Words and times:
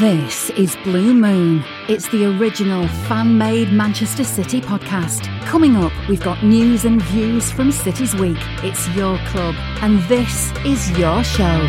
This 0.00 0.48
is 0.52 0.76
Blue 0.76 1.12
Moon. 1.12 1.62
It's 1.86 2.08
the 2.08 2.24
original 2.24 2.88
fan 2.88 3.36
made 3.36 3.70
Manchester 3.70 4.24
City 4.24 4.58
podcast. 4.58 5.26
Coming 5.44 5.76
up, 5.76 5.92
we've 6.08 6.22
got 6.22 6.42
news 6.42 6.86
and 6.86 7.02
views 7.02 7.52
from 7.52 7.70
City's 7.70 8.14
Week. 8.14 8.38
It's 8.64 8.88
your 8.96 9.18
club, 9.26 9.54
and 9.82 9.98
this 10.04 10.52
is 10.64 10.90
your 10.98 11.22
show. 11.22 11.68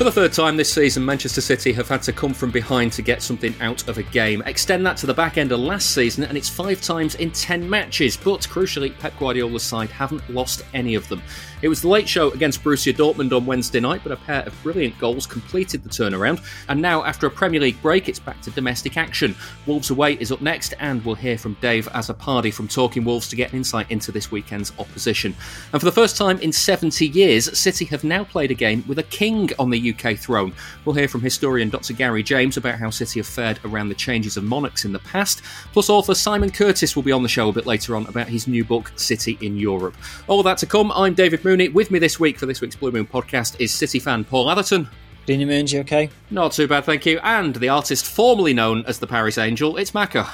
For 0.00 0.04
the 0.04 0.12
third 0.12 0.34
time 0.34 0.58
this 0.58 0.70
season, 0.70 1.02
Manchester 1.02 1.40
City 1.40 1.72
have 1.72 1.88
had 1.88 2.02
to 2.02 2.12
come 2.12 2.34
from 2.34 2.50
behind 2.50 2.92
to 2.92 3.02
get 3.02 3.22
something 3.22 3.54
out 3.62 3.88
of 3.88 3.96
a 3.96 4.02
game. 4.02 4.42
Extend 4.44 4.84
that 4.84 4.98
to 4.98 5.06
the 5.06 5.14
back 5.14 5.38
end 5.38 5.50
of 5.50 5.60
last 5.60 5.94
season, 5.94 6.24
and 6.24 6.36
it's 6.36 6.50
five 6.50 6.82
times 6.82 7.14
in 7.14 7.30
10 7.30 7.68
matches. 7.68 8.18
But 8.18 8.40
crucially, 8.42 8.98
Pep 8.98 9.18
Guardiola's 9.18 9.62
side 9.62 9.88
haven't 9.88 10.28
lost 10.28 10.62
any 10.74 10.94
of 10.94 11.08
them. 11.08 11.22
It 11.62 11.68
was 11.68 11.82
the 11.82 11.88
late 11.88 12.08
show 12.08 12.30
against 12.30 12.64
Borussia 12.64 12.94
Dortmund 12.94 13.36
on 13.36 13.44
Wednesday 13.44 13.80
night, 13.80 14.00
but 14.02 14.12
a 14.12 14.16
pair 14.16 14.42
of 14.44 14.62
brilliant 14.62 14.98
goals 14.98 15.26
completed 15.26 15.82
the 15.82 15.90
turnaround. 15.90 16.42
And 16.68 16.80
now, 16.80 17.04
after 17.04 17.26
a 17.26 17.30
Premier 17.30 17.60
League 17.60 17.80
break, 17.82 18.08
it's 18.08 18.18
back 18.18 18.40
to 18.42 18.50
domestic 18.50 18.96
action. 18.96 19.34
Wolves 19.66 19.90
away 19.90 20.14
is 20.14 20.32
up 20.32 20.40
next, 20.40 20.72
and 20.80 21.04
we'll 21.04 21.14
hear 21.14 21.36
from 21.36 21.58
Dave 21.60 21.86
Azzopardi 21.88 22.52
from 22.54 22.66
Talking 22.66 23.04
Wolves 23.04 23.28
to 23.28 23.36
get 23.36 23.52
an 23.52 23.58
insight 23.58 23.90
into 23.90 24.10
this 24.10 24.30
weekend's 24.30 24.72
opposition. 24.78 25.34
And 25.72 25.82
for 25.82 25.84
the 25.84 25.92
first 25.92 26.16
time 26.16 26.38
in 26.38 26.50
70 26.50 27.06
years, 27.08 27.58
City 27.58 27.84
have 27.86 28.04
now 28.04 28.24
played 28.24 28.50
a 28.50 28.54
game 28.54 28.82
with 28.88 28.98
a 28.98 29.04
king 29.04 29.50
on 29.58 29.68
the 29.68 29.92
UK 29.92 30.16
throne. 30.16 30.54
We'll 30.86 30.96
hear 30.96 31.08
from 31.08 31.20
historian 31.20 31.68
Dr. 31.68 31.92
Gary 31.92 32.22
James 32.22 32.56
about 32.56 32.78
how 32.78 32.88
City 32.88 33.20
have 33.20 33.26
fared 33.26 33.60
around 33.66 33.90
the 33.90 33.94
changes 33.94 34.38
of 34.38 34.44
monarchs 34.44 34.86
in 34.86 34.92
the 34.92 34.98
past. 35.00 35.42
Plus, 35.74 35.90
author 35.90 36.14
Simon 36.14 36.50
Curtis 36.50 36.96
will 36.96 37.02
be 37.02 37.12
on 37.12 37.22
the 37.22 37.28
show 37.28 37.50
a 37.50 37.52
bit 37.52 37.66
later 37.66 37.96
on 37.96 38.06
about 38.06 38.28
his 38.28 38.48
new 38.48 38.64
book, 38.64 38.90
City 38.96 39.36
in 39.42 39.58
Europe. 39.58 39.94
All 40.26 40.42
that 40.42 40.56
to 40.58 40.66
come. 40.66 40.90
I'm 40.92 41.12
David 41.12 41.42
Mooney. 41.50 41.68
With 41.68 41.90
me 41.90 41.98
this 41.98 42.20
week 42.20 42.38
for 42.38 42.46
this 42.46 42.60
week's 42.60 42.76
Blue 42.76 42.92
Moon 42.92 43.04
podcast 43.04 43.56
is 43.58 43.74
City 43.74 43.98
fan 43.98 44.22
Paul 44.22 44.48
Atherton. 44.48 44.88
Dina 45.26 45.44
Moons, 45.46 45.72
you 45.72 45.80
okay? 45.80 46.08
Not 46.30 46.52
too 46.52 46.68
bad, 46.68 46.84
thank 46.84 47.04
you. 47.04 47.18
And 47.24 47.56
the 47.56 47.70
artist 47.70 48.04
formerly 48.06 48.54
known 48.54 48.84
as 48.86 49.00
the 49.00 49.08
Paris 49.08 49.36
Angel, 49.36 49.76
it's 49.76 49.90
Macca. 49.90 50.32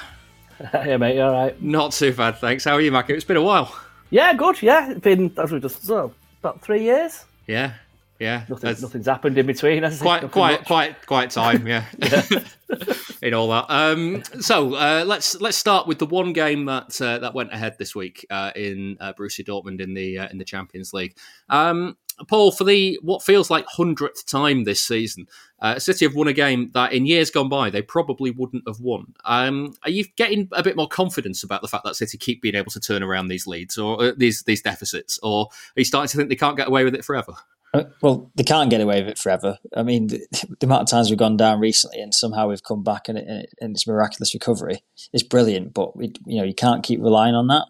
yeah, 0.75 0.98
mate, 0.98 1.17
you 1.17 1.22
all 1.22 1.33
right? 1.33 1.62
Not 1.62 1.92
too 1.92 2.12
bad, 2.12 2.37
thanks. 2.37 2.64
How 2.64 2.75
are 2.75 2.83
you, 2.83 2.92
Macca? 2.92 3.11
It's 3.11 3.25
been 3.25 3.39
a 3.39 3.42
while. 3.42 3.75
Yeah, 4.11 4.34
good. 4.34 4.61
Yeah, 4.61 4.91
it's 4.91 5.00
been 5.00 5.33
as 5.39 5.53
we 5.53 5.59
just 5.59 5.89
well, 5.89 6.12
about 6.41 6.61
three 6.61 6.83
years. 6.83 7.25
Yeah, 7.47 7.72
yeah. 8.19 8.45
Nothing, 8.48 8.77
nothing's 8.81 9.06
happened 9.06 9.39
in 9.39 9.47
between. 9.47 9.83
Quite, 9.98 10.25
it? 10.25 10.33
quite, 10.33 10.64
quite, 10.64 11.06
quite 11.06 11.31
time. 11.31 11.67
Yeah. 11.67 11.84
in 13.22 13.34
all 13.34 13.48
that. 13.48 13.67
Um, 13.69 14.22
so 14.41 14.75
uh, 14.75 15.05
let's 15.06 15.41
let's 15.41 15.56
start 15.56 15.86
with 15.86 15.98
the 15.98 16.06
one 16.06 16.33
game 16.33 16.64
that 16.67 17.00
uh, 17.00 17.19
that 17.19 17.34
went 17.34 17.53
ahead 17.53 17.77
this 17.78 17.94
week 17.94 18.27
uh, 18.31 18.53
in 18.56 18.97
uh, 19.00 19.12
Borussia 19.12 19.47
Dortmund 19.47 19.81
in 19.81 19.94
the 19.94 20.19
uh, 20.19 20.28
in 20.31 20.39
the 20.39 20.44
Champions 20.44 20.92
League. 20.92 21.17
Um, 21.48 21.97
Paul, 22.28 22.50
for 22.50 22.64
the 22.64 22.98
what 23.03 23.22
feels 23.22 23.50
like 23.50 23.67
hundredth 23.69 24.27
time 24.27 24.64
this 24.64 24.81
season, 24.81 25.27
uh, 25.61 25.78
City 25.78 26.06
have 26.06 26.14
won 26.14 26.28
a 26.28 26.33
game 26.33 26.70
that 26.72 26.92
in 26.92 27.06
years 27.06 27.31
gone 27.31 27.48
by 27.48 27.70
they 27.70 27.83
probably 27.83 28.31
wouldn't 28.31 28.64
have 28.67 28.81
won. 28.81 29.14
Um, 29.25 29.75
are 29.83 29.91
you 29.91 30.05
getting 30.17 30.48
a 30.53 30.62
bit 30.62 30.77
more 30.77 30.89
confidence 30.89 31.42
about 31.44 31.62
the 31.62 31.69
fact 31.69 31.84
that 31.84 31.97
City 31.97 32.19
keep 32.19 32.42
being 32.42 32.55
able 32.55 32.72
to 32.72 32.81
turn 32.81 33.03
around 33.03 33.28
these 33.28 33.47
leads 33.47 33.78
or 33.78 34.03
uh, 34.03 34.12
these 34.16 34.43
these 34.44 34.62
deficits, 34.62 35.19
or 35.22 35.47
are 35.47 35.81
you 35.81 35.84
starting 35.84 36.09
to 36.09 36.16
think 36.16 36.31
they 36.31 36.37
can't 36.37 36.56
get 36.56 36.69
away 36.69 36.84
with 36.84 36.94
it 36.94 37.05
forever? 37.05 37.34
Uh, 37.76 37.84
Well, 38.03 38.31
they 38.34 38.44
can't 38.44 38.70
get 38.70 38.81
away 38.81 39.00
with 39.03 39.10
it 39.10 39.19
forever. 39.19 39.59
I 39.75 39.82
mean, 39.82 40.09
the, 40.09 40.26
the 40.60 40.66
amount 40.66 40.82
of 40.82 40.88
times 40.88 41.10
we've 41.10 41.19
gone 41.19 41.37
down 41.37 41.60
recently, 41.60 42.00
and 42.00 42.14
somehow 42.14 42.48
we've 42.48 42.62
come 42.62 42.82
back, 42.82 43.09
and, 43.09 43.19
it, 43.19 43.26
and, 43.26 43.42
it, 43.42 43.54
and 43.60 43.76
it's 43.76 43.87
miraculous 43.87 44.34
recovery. 44.34 44.82
It's 45.12 45.22
brilliant, 45.22 45.75
but 45.75 45.97
we, 45.97 46.12
you 46.26 46.38
know, 46.38 46.44
you 46.44 46.54
can't 46.54 46.84
keep 46.84 47.00
relying 47.00 47.34
on 47.34 47.47
that. 47.48 47.66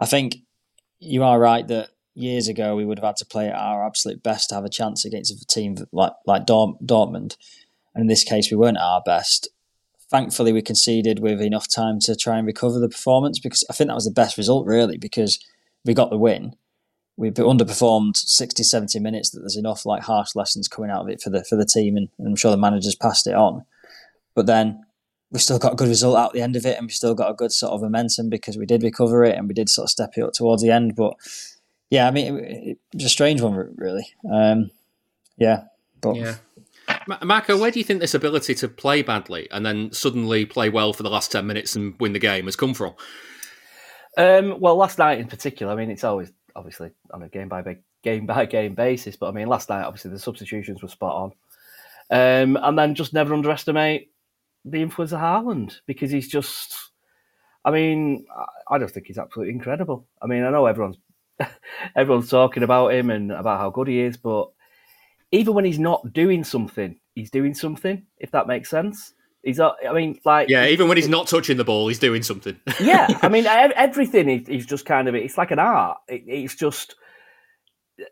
I 0.00 0.06
think 0.06 0.38
you 0.98 1.22
are 1.22 1.38
right 1.38 1.66
that 1.68 1.90
years 2.14 2.48
ago 2.48 2.76
we 2.76 2.84
would 2.84 2.98
have 2.98 3.06
had 3.06 3.16
to 3.16 3.26
play 3.26 3.48
at 3.48 3.56
our 3.56 3.84
absolute 3.84 4.22
best 4.22 4.48
to 4.48 4.54
have 4.54 4.64
a 4.64 4.68
chance 4.68 5.04
against 5.04 5.32
a 5.32 5.46
team 5.46 5.76
like 5.92 6.12
like 6.26 6.46
Dortmund, 6.46 7.36
and 7.94 8.02
in 8.02 8.06
this 8.06 8.24
case 8.24 8.50
we 8.50 8.56
weren't 8.56 8.76
at 8.76 8.82
our 8.82 9.02
best. 9.04 9.48
Thankfully, 10.10 10.52
we 10.52 10.62
conceded 10.62 11.18
with 11.18 11.40
enough 11.40 11.66
time 11.68 11.98
to 12.00 12.14
try 12.14 12.36
and 12.38 12.46
recover 12.46 12.78
the 12.78 12.88
performance 12.88 13.40
because 13.40 13.64
I 13.68 13.72
think 13.72 13.88
that 13.88 13.94
was 13.94 14.04
the 14.04 14.12
best 14.12 14.36
result, 14.36 14.66
really, 14.66 14.96
because 14.96 15.40
we 15.84 15.92
got 15.92 16.10
the 16.10 16.18
win 16.18 16.54
we 17.16 17.30
underperformed 17.30 18.16
60, 18.16 18.62
70 18.62 18.98
minutes 18.98 19.30
that 19.30 19.40
there's 19.40 19.56
enough 19.56 19.86
like 19.86 20.02
harsh 20.02 20.34
lessons 20.34 20.68
coming 20.68 20.90
out 20.90 21.02
of 21.02 21.08
it 21.08 21.20
for 21.20 21.30
the 21.30 21.44
for 21.44 21.56
the 21.56 21.66
team 21.66 21.96
and, 21.96 22.08
and 22.18 22.28
I'm 22.28 22.36
sure 22.36 22.50
the 22.50 22.56
managers 22.56 22.96
passed 22.96 23.26
it 23.26 23.34
on. 23.34 23.64
But 24.34 24.46
then 24.46 24.84
we 25.30 25.38
still 25.38 25.58
got 25.58 25.72
a 25.72 25.76
good 25.76 25.88
result 25.88 26.16
out 26.16 26.32
the 26.32 26.42
end 26.42 26.56
of 26.56 26.66
it 26.66 26.76
and 26.76 26.86
we 26.86 26.92
still 26.92 27.14
got 27.14 27.30
a 27.30 27.34
good 27.34 27.52
sort 27.52 27.72
of 27.72 27.82
momentum 27.82 28.30
because 28.30 28.56
we 28.56 28.66
did 28.66 28.82
recover 28.82 29.24
it 29.24 29.36
and 29.36 29.48
we 29.48 29.54
did 29.54 29.68
sort 29.68 29.86
of 29.86 29.90
step 29.90 30.12
it 30.16 30.22
up 30.22 30.32
towards 30.32 30.62
the 30.62 30.70
end. 30.70 30.96
But 30.96 31.14
yeah, 31.90 32.08
I 32.08 32.10
mean, 32.10 32.36
it, 32.38 32.68
it 32.68 32.78
was 32.94 33.04
a 33.04 33.08
strange 33.08 33.40
one, 33.40 33.74
really. 33.76 34.06
Um, 34.32 34.70
yeah, 35.36 35.64
but 36.00 36.16
yeah. 36.16 36.36
Macca, 37.08 37.58
where 37.58 37.70
do 37.70 37.78
you 37.78 37.84
think 37.84 38.00
this 38.00 38.14
ability 38.14 38.54
to 38.56 38.68
play 38.68 39.02
badly 39.02 39.48
and 39.50 39.64
then 39.64 39.92
suddenly 39.92 40.46
play 40.46 40.68
well 40.68 40.92
for 40.92 41.02
the 41.02 41.10
last 41.10 41.32
10 41.32 41.46
minutes 41.46 41.74
and 41.76 41.94
win 41.98 42.12
the 42.12 42.18
game 42.18 42.44
has 42.44 42.56
come 42.56 42.74
from? 42.74 42.94
Um, 44.16 44.60
well, 44.60 44.76
last 44.76 44.98
night 44.98 45.18
in 45.18 45.26
particular, 45.26 45.72
I 45.72 45.76
mean, 45.76 45.90
it's 45.90 46.04
always 46.04 46.30
obviously 46.56 46.90
on 47.12 47.22
a 47.22 47.28
game 47.28 47.48
by 47.48 47.76
game 48.02 48.26
by 48.26 48.46
game 48.46 48.74
basis, 48.74 49.16
but 49.16 49.28
I 49.28 49.32
mean, 49.32 49.48
last 49.48 49.68
night 49.68 49.84
obviously 49.84 50.10
the 50.10 50.18
substitutions 50.18 50.82
were 50.82 50.88
spot 50.88 51.32
on, 52.10 52.50
um, 52.50 52.58
and 52.62 52.78
then 52.78 52.94
just 52.94 53.12
never 53.12 53.34
underestimate 53.34 54.10
the 54.64 54.82
influence 54.82 55.12
of 55.12 55.20
Haaland 55.20 55.78
because 55.86 56.10
he's 56.10 56.28
just. 56.28 56.76
I 57.66 57.70
mean, 57.70 58.26
I 58.68 58.78
just 58.78 58.92
think 58.92 59.06
he's 59.06 59.16
absolutely 59.16 59.54
incredible. 59.54 60.06
I 60.20 60.26
mean, 60.26 60.44
I 60.44 60.50
know 60.50 60.66
everyone's 60.66 60.98
everyone's 61.96 62.28
talking 62.28 62.62
about 62.62 62.92
him 62.92 63.08
and 63.08 63.32
about 63.32 63.58
how 63.58 63.70
good 63.70 63.88
he 63.88 64.00
is, 64.00 64.18
but 64.18 64.50
even 65.32 65.54
when 65.54 65.64
he's 65.64 65.78
not 65.78 66.12
doing 66.12 66.44
something, 66.44 66.96
he's 67.14 67.30
doing 67.30 67.54
something. 67.54 68.04
If 68.18 68.30
that 68.32 68.46
makes 68.46 68.68
sense. 68.68 69.14
He's, 69.44 69.60
I 69.60 69.72
mean, 69.92 70.18
like 70.24 70.48
yeah. 70.48 70.66
Even 70.66 70.88
when 70.88 70.96
he's 70.96 71.08
not 71.08 71.26
touching 71.26 71.58
the 71.58 71.64
ball, 71.64 71.88
he's 71.88 71.98
doing 71.98 72.22
something. 72.22 72.58
yeah, 72.80 73.06
I 73.22 73.28
mean, 73.28 73.46
everything. 73.46 74.44
He's 74.46 74.66
just 74.66 74.86
kind 74.86 75.06
of. 75.06 75.14
It's 75.14 75.36
like 75.36 75.50
an 75.50 75.58
art. 75.58 75.98
It's 76.08 76.54
just 76.54 76.94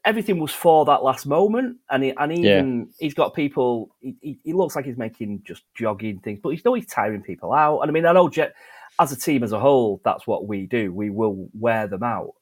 everything 0.05 0.39
was 0.39 0.53
for 0.53 0.85
that 0.85 1.03
last 1.03 1.27
moment, 1.27 1.79
and 1.91 2.05
he, 2.05 2.11
and 2.17 2.33
even 2.33 2.79
yeah. 2.81 2.85
he's 2.99 3.15
got 3.15 3.35
people. 3.35 3.95
He, 4.01 4.39
he, 4.45 4.53
looks 4.53 4.77
like 4.77 4.85
he's 4.85 4.99
making 4.99 5.43
just 5.45 5.63
jogging 5.75 6.19
things, 6.19 6.41
but 6.43 6.51
he's 6.51 6.65
know 6.65 6.75
he's 6.75 6.87
tiring 6.87 7.23
people 7.23 7.53
out. 7.53 7.81
And 7.81 7.91
I 7.91 7.93
mean, 7.93 8.05
I 8.05 8.13
know 8.13 8.29
Jet, 8.29 8.55
as 9.01 9.11
a 9.11 9.17
team 9.17 9.43
as 9.43 9.53
a 9.53 9.61
whole, 9.61 10.03
that's 10.05 10.27
what 10.27 10.47
we 10.47 10.67
do. 10.67 10.93
We 10.93 11.11
will 11.11 11.49
wear 11.55 11.87
them 11.87 12.03
out. 12.03 12.35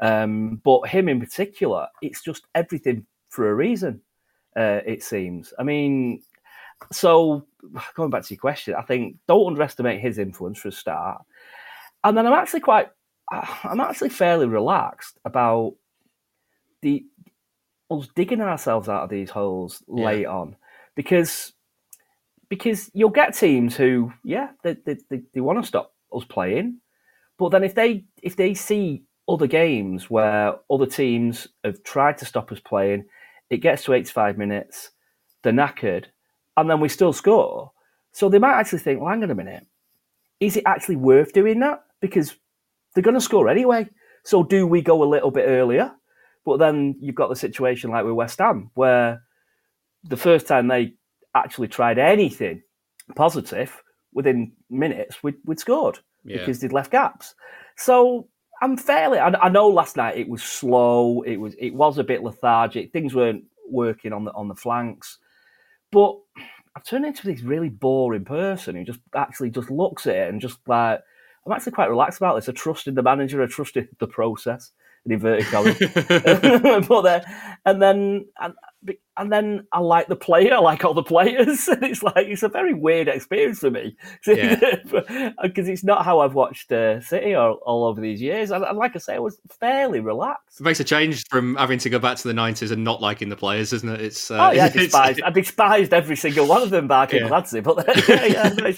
Um, 0.00 0.60
but 0.64 0.88
him 0.88 1.08
in 1.08 1.18
particular, 1.18 1.88
it's 2.02 2.22
just 2.22 2.46
everything 2.54 3.04
for 3.30 3.50
a 3.50 3.54
reason. 3.54 4.00
Uh, 4.56 4.80
it 4.86 5.02
seems. 5.02 5.52
I 5.58 5.64
mean, 5.64 6.22
so 6.92 7.46
going 7.94 8.10
back 8.10 8.24
to 8.24 8.34
your 8.34 8.40
question, 8.40 8.74
I 8.74 8.82
think 8.82 9.16
don't 9.26 9.46
underestimate 9.46 10.00
his 10.00 10.18
influence 10.18 10.58
for 10.58 10.68
a 10.68 10.72
start. 10.72 11.22
And 12.04 12.16
then 12.16 12.26
I'm 12.26 12.32
actually 12.32 12.60
quite, 12.60 12.88
I'm 13.30 13.80
actually 13.80 14.10
fairly 14.10 14.46
relaxed 14.46 15.18
about 15.24 15.74
the 16.82 17.04
us 17.90 18.08
digging 18.14 18.42
ourselves 18.42 18.88
out 18.88 19.04
of 19.04 19.10
these 19.10 19.30
holes 19.30 19.82
yeah. 19.88 20.04
late 20.04 20.26
on, 20.26 20.56
because 20.94 21.52
because 22.48 22.90
you'll 22.94 23.10
get 23.10 23.34
teams 23.34 23.76
who, 23.76 24.12
yeah, 24.24 24.50
they 24.62 24.74
they, 24.84 24.96
they, 25.10 25.22
they 25.34 25.40
want 25.40 25.60
to 25.60 25.66
stop 25.66 25.94
us 26.14 26.24
playing, 26.24 26.80
but 27.38 27.50
then 27.50 27.64
if 27.64 27.74
they 27.74 28.04
if 28.22 28.36
they 28.36 28.54
see 28.54 29.04
other 29.28 29.46
games 29.46 30.08
where 30.08 30.54
other 30.70 30.86
teams 30.86 31.48
have 31.64 31.82
tried 31.82 32.18
to 32.18 32.24
stop 32.24 32.50
us 32.50 32.60
playing, 32.60 33.04
it 33.50 33.58
gets 33.58 33.84
to 33.84 33.92
85 33.92 34.38
minutes, 34.38 34.90
they're 35.42 35.52
knackered, 35.52 36.06
and 36.58 36.68
then 36.68 36.80
we 36.80 36.88
still 36.88 37.12
score. 37.12 37.72
So 38.12 38.28
they 38.28 38.38
might 38.38 38.58
actually 38.58 38.80
think, 38.80 39.00
well, 39.00 39.10
hang 39.10 39.22
on 39.22 39.30
a 39.30 39.34
minute, 39.34 39.66
is 40.40 40.56
it 40.56 40.64
actually 40.66 40.96
worth 40.96 41.32
doing 41.32 41.60
that? 41.60 41.84
Because 42.00 42.34
they're 42.94 43.02
going 43.02 43.14
to 43.14 43.20
score 43.20 43.48
anyway. 43.48 43.88
So 44.24 44.42
do 44.42 44.66
we 44.66 44.82
go 44.82 45.02
a 45.02 45.08
little 45.08 45.30
bit 45.30 45.46
earlier? 45.46 45.92
But 46.44 46.58
then 46.58 46.96
you've 47.00 47.14
got 47.14 47.28
the 47.28 47.36
situation 47.36 47.90
like 47.90 48.04
with 48.04 48.14
West 48.14 48.38
Ham, 48.38 48.70
where 48.74 49.22
the 50.04 50.16
first 50.16 50.46
time 50.46 50.68
they 50.68 50.94
actually 51.34 51.68
tried 51.68 51.98
anything 51.98 52.62
positive, 53.14 53.82
within 54.12 54.52
minutes, 54.70 55.22
we'd, 55.22 55.36
we'd 55.44 55.60
scored 55.60 56.00
yeah. 56.24 56.38
because 56.38 56.60
they'd 56.60 56.72
left 56.72 56.90
gaps. 56.90 57.34
So 57.76 58.28
I'm 58.60 58.76
fairly. 58.76 59.18
I, 59.18 59.28
I, 59.28 59.48
know 59.48 59.68
last 59.68 59.96
night 59.96 60.16
it 60.16 60.28
was 60.28 60.42
slow. 60.42 61.22
It 61.22 61.36
was 61.36 61.54
it 61.58 61.74
was 61.74 61.98
a 61.98 62.04
bit 62.04 62.22
lethargic. 62.22 62.92
Things 62.92 63.14
weren't 63.14 63.44
working 63.68 64.12
on 64.12 64.24
the 64.24 64.32
on 64.32 64.48
the 64.48 64.54
flanks, 64.54 65.18
but 65.90 66.16
I've 66.76 66.84
turned 66.84 67.06
into 67.06 67.26
this 67.26 67.42
really 67.42 67.68
boring 67.68 68.24
person 68.24 68.76
who 68.76 68.84
just 68.84 69.00
actually 69.14 69.50
just 69.50 69.70
looks 69.70 70.06
at 70.06 70.16
it 70.16 70.28
and 70.28 70.40
just 70.40 70.58
like 70.66 71.00
I'm 71.44 71.52
actually 71.52 71.72
quite 71.72 71.90
relaxed 71.90 72.18
about 72.18 72.36
this. 72.36 72.48
I 72.48 72.52
trusted 72.52 72.94
the 72.94 73.02
manager, 73.02 73.42
I 73.42 73.46
trusted 73.46 73.88
the 73.98 74.06
process 74.06 74.70
in 75.04 75.12
inverted 75.12 75.46
commas. 75.46 75.78
but 76.88 77.02
then, 77.02 77.22
and 77.64 77.82
then 77.82 78.26
and, 78.38 78.54
and 79.18 79.32
then 79.32 79.66
I 79.72 79.80
like 79.80 80.06
the 80.06 80.16
player, 80.16 80.54
I 80.54 80.58
like 80.58 80.84
all 80.84 80.94
the 80.94 81.02
players, 81.02 81.68
and 81.68 81.82
it's 81.82 82.02
like 82.02 82.26
it's 82.26 82.42
a 82.42 82.48
very 82.48 82.74
weird 82.74 83.08
experience 83.08 83.58
for 83.58 83.70
me 83.70 83.96
because 84.24 84.38
yeah. 84.38 85.32
it's 85.42 85.84
not 85.84 86.04
how 86.04 86.20
I've 86.20 86.34
watched 86.34 86.72
uh, 86.72 87.00
City 87.00 87.34
all, 87.34 87.54
all, 87.66 87.84
over 87.84 88.00
these 88.00 88.20
years. 88.20 88.50
And, 88.50 88.64
and, 88.64 88.78
like 88.78 88.94
I 88.94 88.98
say, 88.98 89.16
I 89.16 89.18
was 89.18 89.40
fairly 89.60 90.00
relaxed. 90.00 90.60
It 90.60 90.62
makes 90.62 90.80
a 90.80 90.84
change 90.84 91.24
from 91.28 91.56
having 91.56 91.78
to 91.80 91.90
go 91.90 91.98
back 91.98 92.16
to 92.18 92.28
the 92.28 92.34
nineties 92.34 92.70
and 92.70 92.84
not 92.84 93.00
liking 93.00 93.28
the 93.28 93.36
players, 93.36 93.72
isn't 93.72 93.88
it? 93.88 94.00
It's 94.00 94.30
uh, 94.30 94.48
oh 94.48 94.50
yeah, 94.52 94.66
I 94.66 94.68
despised, 94.68 95.22
I 95.22 95.30
despised 95.30 95.92
every 95.92 96.16
single 96.16 96.46
one 96.46 96.62
of 96.62 96.70
them 96.70 96.88
back 96.88 97.12
in 97.12 97.26
Gladstone, 97.26 97.62
but 97.62 97.84
yeah, 98.08 98.24
yeah, 98.24 98.72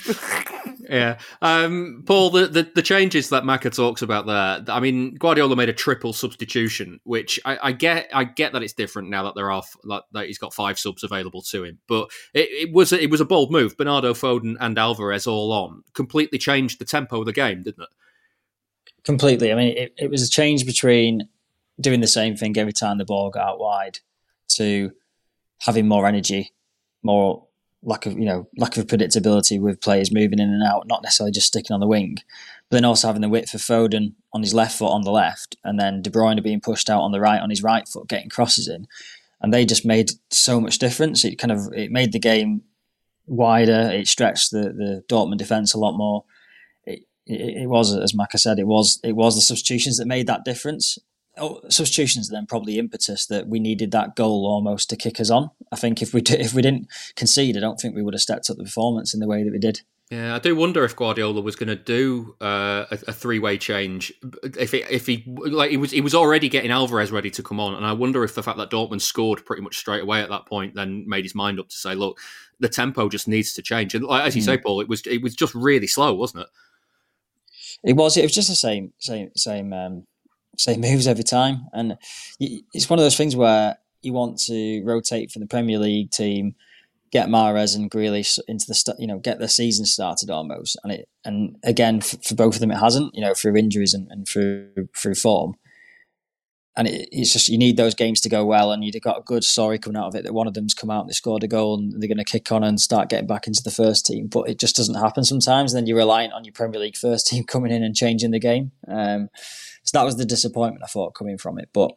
yeah. 0.91 1.19
Um, 1.41 2.03
Paul, 2.05 2.31
the, 2.31 2.49
the, 2.49 2.71
the 2.75 2.83
changes 2.83 3.29
that 3.29 3.45
Macca 3.45 3.75
talks 3.75 4.03
about 4.03 4.27
there. 4.27 4.75
I 4.75 4.81
mean, 4.81 5.15
Guardiola 5.15 5.55
made 5.55 5.69
a 5.69 5.73
triple 5.73 6.13
substitution, 6.13 7.01
which 7.05 7.39
I, 7.45 7.59
I 7.63 7.73
get. 7.73 8.11
I 8.13 8.25
get 8.25 8.53
that 8.53 8.63
it's 8.63 8.73
different 8.73 9.09
now 9.09 9.23
that 9.25 9.35
they're 9.35 9.51
off. 9.51 9.77
like, 9.85 10.03
that 10.13 10.29
he's 10.31 10.38
got 10.38 10.55
five 10.55 10.79
subs 10.79 11.03
available 11.05 11.43
to 11.43 11.65
him. 11.65 11.79
But 11.88 12.11
it, 12.32 12.49
it 12.50 12.73
was 12.73 12.93
it 12.93 13.11
was 13.11 13.21
a 13.21 13.25
bold 13.25 13.50
move. 13.50 13.77
Bernardo, 13.77 14.15
Foden, 14.15 14.56
and 14.61 14.79
Alvarez 14.79 15.27
all 15.27 15.53
on 15.53 15.82
completely 15.93 16.38
changed 16.38 16.79
the 16.79 16.85
tempo 16.85 17.21
of 17.21 17.27
the 17.27 17.32
game, 17.32 17.62
didn't 17.62 17.82
it? 17.82 17.88
Completely. 19.05 19.53
I 19.53 19.55
mean, 19.55 19.77
it, 19.77 19.94
it 19.99 20.11
was 20.11 20.23
a 20.23 20.31
change 20.31 20.67
between 20.67 21.29
doing 21.81 22.00
the 22.00 22.06
same 22.06 22.37
thing 22.37 22.56
every 22.56 22.73
time 22.73 22.99
the 22.99 23.05
ball 23.05 23.31
got 23.31 23.47
out 23.47 23.59
wide 23.61 23.99
to 24.49 24.93
having 25.61 25.88
more 25.88 26.06
energy, 26.06 26.53
more 27.03 27.47
lack 27.82 28.05
of 28.05 28.12
you 28.19 28.27
know 28.27 28.47
lack 28.59 28.77
of 28.77 28.87
predictability 28.87 29.59
with 29.59 29.81
players 29.81 30.12
moving 30.12 30.38
in 30.38 30.50
and 30.50 30.62
out, 30.62 30.87
not 30.87 31.03
necessarily 31.03 31.32
just 31.32 31.47
sticking 31.47 31.75
on 31.75 31.81
the 31.81 31.87
wing, 31.87 32.17
but 32.69 32.77
then 32.77 32.85
also 32.85 33.06
having 33.06 33.23
the 33.23 33.29
width 33.29 33.50
for 33.50 33.59
Foden 33.59 34.15
on 34.32 34.43
his 34.43 34.55
left 34.55 34.79
foot 34.79 34.93
on 34.93 35.03
the 35.03 35.11
left, 35.11 35.56
and 35.65 35.79
then 35.79 36.03
De 36.03 36.11
Bruyne 36.11 36.43
being 36.43 36.61
pushed 36.61 36.91
out 36.91 37.03
on 37.03 37.12
the 37.12 37.21
right 37.21 37.41
on 37.41 37.50
his 37.50 37.62
right 37.62 37.88
foot, 37.88 38.09
getting 38.09 38.29
crosses 38.29 38.69
in, 38.69 38.87
and 39.41 39.53
they 39.53 39.65
just 39.65 39.85
made 39.85 40.11
so 40.31 40.61
much 40.61 40.79
difference. 40.79 41.25
It 41.25 41.39
kind 41.39 41.53
of 41.53 41.73
it 41.75 41.91
made 41.91 42.13
the 42.13 42.19
game 42.19 42.63
wider. 43.27 43.91
It 43.93 44.09
stretched 44.09 44.51
the 44.51 44.73
the 44.73 45.05
Dortmund 45.09 45.39
defense 45.39 45.75
a 45.75 45.79
lot 45.79 45.97
more. 45.97 46.25
It, 46.85 47.01
it, 47.27 47.63
it 47.63 47.69
was, 47.69 47.97
as 47.97 48.13
Macca 48.13 48.39
said, 48.39 48.59
it 48.59 48.67
was 48.67 49.01
it 49.03 49.17
was 49.17 49.35
the 49.35 49.43
substitutions 49.43 49.99
that 49.99 50.07
made 50.07 50.27
that 50.27 50.45
difference 50.45 50.99
oh, 51.41 51.61
substitutions 51.69 52.29
then 52.29 52.47
probably 52.47 52.79
impetus 52.79 53.27
that 53.27 53.49
we 53.49 53.59
needed 53.59 53.91
that 53.93 54.15
goal 54.15 54.47
almost 54.47 54.89
to 54.91 54.97
kick 54.97 55.21
us 55.21 55.31
on. 55.31 55.51
I 55.73 55.77
think 55.77 56.03
if 56.03 56.15
we 56.15 56.21
did, 56.21 56.41
if 56.41 56.55
we 56.55 56.63
didn't 56.63 56.89
concede, 57.17 57.57
I 57.57 57.61
don't 57.61 57.81
think 57.81 57.95
we 57.95 58.03
would 58.03 58.15
have 58.15 58.21
stepped 58.21 58.51
up 58.51 58.57
the 58.57 58.65
performance 58.65 59.15
in 59.15 59.21
the 59.21 59.27
way 59.27 59.43
that 59.43 59.53
we 59.53 59.59
did. 59.59 59.81
Yeah, 60.11 60.35
I 60.35 60.41
do 60.41 60.57
wonder 60.57 60.85
if 60.85 60.97
Guardiola 60.97 61.41
was 61.41 61.55
going 61.55 61.69
to 61.69 61.77
do 61.77 62.35
uh, 62.41 62.85
a, 62.91 62.99
a 63.09 63.12
three 63.12 63.39
way 63.39 63.57
change. 63.57 64.12
If 64.43 64.75
it, 64.75 64.91
if 64.91 65.07
he 65.07 65.23
like 65.27 65.71
he 65.71 65.77
was 65.77 65.93
he 65.93 66.01
was 66.01 66.17
already 66.17 66.49
getting 66.49 66.73
Alvarez 66.73 67.12
ready 67.12 67.31
to 67.31 67.45
come 67.45 67.61
on, 67.61 67.75
and 67.75 67.87
I 67.87 67.93
wonder 67.93 68.25
if 68.25 68.35
the 68.35 68.43
fact 68.43 68.59
that 68.59 68.71
Dortmund 68.71 69.03
scored 69.03 69.47
pretty 69.47 69.62
much 69.62 69.77
straight 69.77 70.03
away 70.03 70.21
at 70.21 70.29
that 70.29 70.47
point 70.47 70.75
then 70.75 71.09
made 71.09 71.25
his 71.25 71.37
mind 71.37 71.61
up 71.61 71.69
to 71.69 71.77
say, 71.77 71.95
look, 71.95 72.19
the 72.59 72.69
tempo 72.69 73.09
just 73.09 73.29
needs 73.29 73.53
to 73.55 73.62
change. 73.62 73.95
And 73.95 74.05
like, 74.05 74.27
as 74.27 74.35
you 74.35 74.43
mm. 74.43 74.47
say, 74.47 74.59
Paul, 74.59 74.81
it 74.81 74.89
was 74.89 75.03
it 75.07 75.23
was 75.23 75.37
just 75.37 75.55
really 75.55 75.87
slow, 75.87 76.13
wasn't 76.13 76.43
it? 76.43 76.49
It 77.85 77.93
was. 77.95 78.17
It 78.17 78.23
was 78.23 78.35
just 78.35 78.49
the 78.49 78.56
same 78.56 78.93
same 78.99 79.31
same 79.37 79.73
um, 79.73 80.06
same 80.56 80.81
moves 80.87 81.06
every 81.06 81.25
time. 81.25 81.67
And 81.73 81.97
it's 82.39 82.91
one 82.91 82.99
of 82.99 83.05
those 83.05 83.17
things 83.17 83.37
where 83.37 83.79
you 84.03 84.13
want 84.13 84.39
to 84.39 84.83
rotate 84.83 85.31
from 85.31 85.41
the 85.41 85.49
Premier 85.49 85.79
League 85.79 86.11
team, 86.11 86.56
get 87.12 87.29
Mahrez 87.29 87.75
and 87.75 87.91
Grealish 87.91 88.39
into 88.47 88.67
the 88.67 88.95
you 88.99 89.07
know 89.07 89.19
get 89.19 89.39
their 89.39 89.49
season 89.49 89.85
started 89.85 90.31
almost. 90.31 90.79
And 90.83 90.93
it 90.93 91.09
and 91.25 91.57
again 91.65 92.01
for, 92.01 92.17
for 92.19 92.35
both 92.35 92.55
of 92.55 92.61
them 92.61 92.71
it 92.71 92.79
hasn't 92.79 93.15
you 93.15 93.21
know 93.21 93.35
through 93.35 93.57
injuries 93.57 93.95
and, 93.95 94.09
and 94.11 94.27
through 94.27 94.89
through 94.97 95.15
form. 95.15 95.55
And 96.77 96.87
it, 96.87 97.09
it's 97.11 97.33
just 97.33 97.49
you 97.49 97.59
need 97.59 97.77
those 97.77 97.97
games 97.97 98.21
to 98.21 98.29
go 98.29 98.45
well, 98.45 98.71
and 98.71 98.85
you've 98.85 99.03
got 99.03 99.19
a 99.19 99.23
good 99.23 99.43
story 99.43 99.79
coming 99.79 100.01
out 100.01 100.07
of 100.07 100.15
it 100.15 100.25
that 100.25 100.33
one 100.33 100.47
of 100.47 100.55
them's 100.55 100.73
come 100.73 100.89
out 100.89 101.01
and 101.01 101.09
they 101.09 101.15
scored 101.15 101.43
a 101.43 101.49
goal, 101.49 101.77
and 101.77 102.01
they're 102.01 102.09
going 102.09 102.17
to 102.17 102.25
kick 102.25 102.53
on 102.53 102.62
and 102.62 102.81
start 102.81 103.09
getting 103.09 103.27
back 103.27 103.49
into 103.49 103.63
the 103.63 103.73
first 103.73 104.06
team. 104.06 104.29
But 104.29 104.49
it 104.49 104.59
just 104.59 104.77
doesn't 104.77 104.95
happen 104.95 105.25
sometimes. 105.25 105.75
And 105.75 105.79
then 105.79 105.89
you're 105.89 105.99
reliant 105.99 106.33
on 106.33 106.45
your 106.45 106.53
Premier 106.53 106.81
League 106.81 106.97
first 106.97 107.27
team 107.29 107.43
coming 107.43 107.73
in 107.73 107.83
and 107.83 107.95
changing 107.95 108.31
the 108.31 108.39
game. 108.39 108.71
Um, 108.87 109.31
so 109.83 109.99
that 109.99 110.05
was 110.05 110.17
the 110.17 110.25
disappointment 110.25 110.85
I 110.85 110.87
thought 110.87 111.15
coming 111.15 111.39
from 111.39 111.59
it. 111.59 111.71
But 111.73 111.93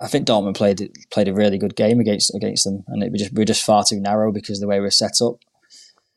I 0.00 0.06
think 0.06 0.26
Dortmund 0.26 0.56
played 0.56 0.90
played 1.10 1.28
a 1.28 1.34
really 1.34 1.58
good 1.58 1.76
game 1.76 2.00
against 2.00 2.34
against 2.34 2.64
them, 2.64 2.84
and 2.88 3.02
it 3.02 3.10
was 3.10 3.22
just 3.22 3.34
we 3.34 3.42
are 3.42 3.46
just 3.46 3.64
far 3.64 3.84
too 3.84 4.00
narrow 4.00 4.32
because 4.32 4.58
of 4.58 4.60
the 4.60 4.68
way 4.68 4.80
we're 4.80 4.90
set 4.90 5.20
up. 5.22 5.36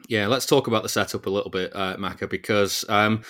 Yeah, 0.08 0.28
let's 0.28 0.46
talk 0.46 0.68
about 0.68 0.84
the 0.84 0.90
setup 0.90 1.26
a 1.26 1.30
little 1.30 1.52
bit, 1.52 1.72
uh, 1.76 1.96
Macca, 1.98 2.30
because 2.30 2.84
um, 2.90 3.22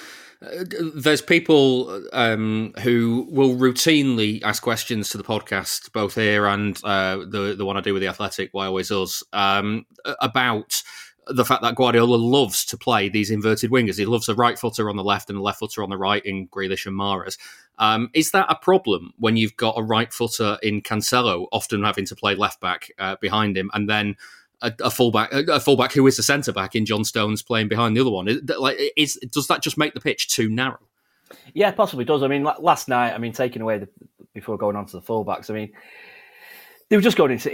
there's 0.96 1.22
people 1.22 2.04
um, 2.14 2.74
who 2.82 3.28
will 3.30 3.56
routinely 3.56 4.42
ask 4.44 4.64
questions 4.64 5.10
to 5.10 5.18
the 5.18 5.24
podcast, 5.24 5.92
both 5.92 6.16
here 6.16 6.48
and 6.48 6.80
uh, 6.84 7.18
the 7.18 7.56
the 7.58 7.66
one 7.66 7.78
I 7.78 7.82
do 7.82 7.94
with 7.94 8.02
the 8.02 8.10
Athletic, 8.10 8.50
Why 8.52 8.66
Always 8.66 8.92
Us, 8.92 9.24
um, 9.32 9.86
about 10.20 10.82
the 11.28 11.46
fact 11.46 11.62
that 11.62 11.76
Guardiola 11.76 12.16
loves 12.16 12.66
to 12.66 12.78
play 12.78 13.10
these 13.10 13.30
inverted 13.30 13.72
wingers. 13.72 13.98
He 13.98 14.06
loves 14.06 14.28
a 14.28 14.36
right 14.36 14.58
footer 14.58 14.90
on 14.90 14.96
the 14.96 15.04
left 15.04 15.30
and 15.30 15.38
a 15.38 15.42
left 15.42 15.60
footer 15.60 15.84
on 15.84 15.90
the 15.90 15.98
right 15.98 16.26
in 16.26 16.48
Grealish 16.48 16.86
and 16.86 17.00
Mahrez. 17.00 17.38
Um, 17.80 18.10
is 18.14 18.32
that 18.32 18.46
a 18.50 18.56
problem 18.56 19.14
when 19.18 19.38
you've 19.38 19.58
got 19.58 19.78
a 19.78 19.84
right 19.84 20.12
footer 20.14 20.58
in 20.62 20.82
Cancelo, 20.82 21.48
often 21.52 21.84
having 21.84 22.06
to 22.06 22.16
play 22.16 22.36
left 22.36 22.60
back 22.62 22.92
uh, 23.00 23.16
behind 23.20 23.58
him, 23.58 23.72
and 23.74 23.90
then 23.90 24.18
a, 24.62 24.72
a 24.82 24.92
fullback, 24.92 25.34
a, 25.34 25.60
fullback 25.60 25.92
who 25.94 26.06
is 26.06 26.20
a 26.20 26.24
centre 26.24 26.52
back 26.52 26.76
in 26.76 26.86
John 26.86 27.04
Stones 27.04 27.42
playing 27.42 27.68
behind 27.68 27.98
the 27.98 28.02
other 28.02 28.12
one? 28.12 28.28
Is, 28.28 28.42
like, 28.60 28.78
is 28.96 29.16
does 29.32 29.48
that 29.48 29.64
just 29.64 29.78
make 29.78 29.94
the 29.94 30.02
pitch 30.02 30.30
too 30.30 30.50
narrow? 30.50 30.80
Yeah, 31.54 31.72
possibly 31.72 32.06
does. 32.06 32.24
I 32.24 32.28
mean, 32.28 32.44
last 32.44 32.88
night, 32.88 33.14
I 33.14 33.18
mean, 33.18 33.34
taking 33.34 33.62
away 33.62 33.80
the 33.80 33.90
before 34.34 34.58
going 34.58 34.76
on 34.76 34.86
to 34.86 34.94
the 34.94 35.02
fullbacks, 35.02 35.50
I 35.50 35.54
mean, 35.54 35.74
they 36.90 36.96
were 36.96 37.02
just 37.02 37.18
going 37.18 37.32
into 37.32 37.50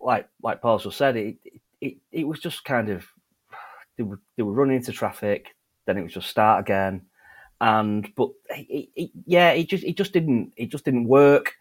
like 0.00 0.28
like 0.42 0.60
Paul 0.60 0.78
just 0.78 0.98
said, 0.98 1.16
it, 1.16 1.36
it 1.80 1.98
it 2.10 2.26
was 2.26 2.40
just 2.40 2.64
kind 2.64 2.88
of 2.88 3.06
they 3.96 4.02
were 4.02 4.20
they 4.36 4.42
were 4.42 4.52
running 4.52 4.76
into 4.76 4.92
traffic, 4.92 5.54
then 5.86 5.98
it 5.98 6.02
was 6.02 6.14
just 6.14 6.28
start 6.28 6.60
again, 6.60 7.02
and 7.60 8.12
but 8.14 8.30
yeah, 9.26 9.50
it 9.50 9.68
just 9.68 9.84
it 9.84 9.96
just 9.96 10.12
didn't 10.12 10.52
it 10.56 10.70
just 10.70 10.84
didn't 10.84 11.08
work. 11.08 11.54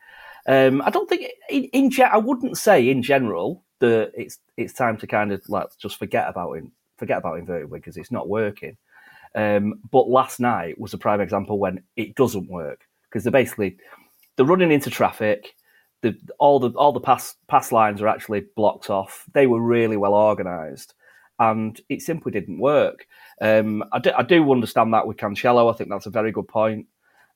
Um, 0.47 0.81
I 0.81 0.89
don't 0.89 1.09
think 1.09 1.29
in, 1.49 1.65
in 1.65 1.91
I 2.03 2.17
wouldn't 2.17 2.57
say 2.57 2.89
in 2.89 3.01
general 3.01 3.63
that 3.79 4.11
it's 4.15 4.39
it's 4.55 4.73
time 4.73 4.97
to 4.97 5.07
kind 5.07 5.31
of 5.31 5.47
like 5.49 5.67
just 5.77 5.97
forget 5.97 6.27
about 6.29 6.53
it, 6.53 6.63
forget 6.97 7.17
about 7.17 7.39
inverted 7.39 7.71
because 7.71 7.97
it's 7.97 8.11
not 8.11 8.29
working. 8.29 8.77
Um, 9.35 9.79
but 9.91 10.09
last 10.09 10.39
night 10.39 10.79
was 10.79 10.93
a 10.93 10.97
prime 10.97 11.21
example 11.21 11.59
when 11.59 11.83
it 11.95 12.15
doesn't 12.15 12.49
work 12.49 12.85
because 13.03 13.23
they're 13.23 13.31
basically 13.31 13.77
they're 14.35 14.45
running 14.45 14.71
into 14.71 14.89
traffic. 14.89 15.53
The, 16.01 16.15
all 16.39 16.59
the 16.59 16.69
all 16.71 16.91
the 16.91 16.99
pass 16.99 17.35
pass 17.47 17.71
lines 17.71 18.01
are 18.01 18.07
actually 18.07 18.45
blocked 18.55 18.89
off. 18.89 19.25
They 19.33 19.47
were 19.47 19.61
really 19.61 19.97
well 19.97 20.13
organised, 20.13 20.93
and 21.39 21.79
it 21.89 22.01
simply 22.01 22.31
didn't 22.31 22.59
work. 22.59 23.07
Um, 23.41 23.83
I, 23.91 23.99
do, 23.99 24.11
I 24.17 24.23
do 24.23 24.51
understand 24.51 24.93
that 24.93 25.07
with 25.07 25.17
Cancelo. 25.17 25.71
I 25.71 25.77
think 25.77 25.89
that's 25.89 26.05
a 26.05 26.11
very 26.11 26.31
good 26.31 26.47
point. 26.47 26.87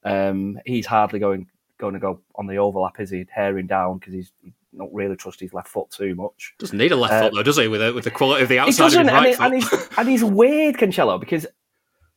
Um, 0.03 0.59
he's 0.65 0.85
hardly 0.85 1.19
going 1.19 1.47
going 1.77 1.93
to 1.93 1.99
go 1.99 2.21
on 2.35 2.47
the 2.47 2.57
overlap, 2.57 2.99
is 2.99 3.09
he? 3.09 3.25
Herring 3.29 3.67
down 3.67 3.97
because 3.97 4.13
he's 4.13 4.31
not 4.73 4.93
really 4.93 5.15
trust 5.15 5.39
his 5.39 5.53
left 5.53 5.67
foot 5.67 5.89
too 5.89 6.15
much. 6.15 6.53
Doesn't 6.59 6.77
need 6.77 6.91
a 6.91 6.95
left 6.95 7.13
uh, 7.13 7.21
foot 7.23 7.33
though, 7.35 7.43
does 7.43 7.57
he? 7.57 7.67
With 7.67 7.81
the, 7.81 7.93
with 7.93 8.03
the 8.03 8.11
quality 8.11 8.43
of 8.43 8.49
the 8.49 8.59
outside 8.59 8.93
of 8.93 8.99
his 8.99 9.07
right 9.07 9.27
and, 9.27 9.35
foot. 9.35 9.45
And 9.45 9.53
he's, 9.55 9.97
and 9.97 10.09
he's 10.09 10.23
weird, 10.23 10.75
Cancelo, 10.75 11.19
because 11.19 11.45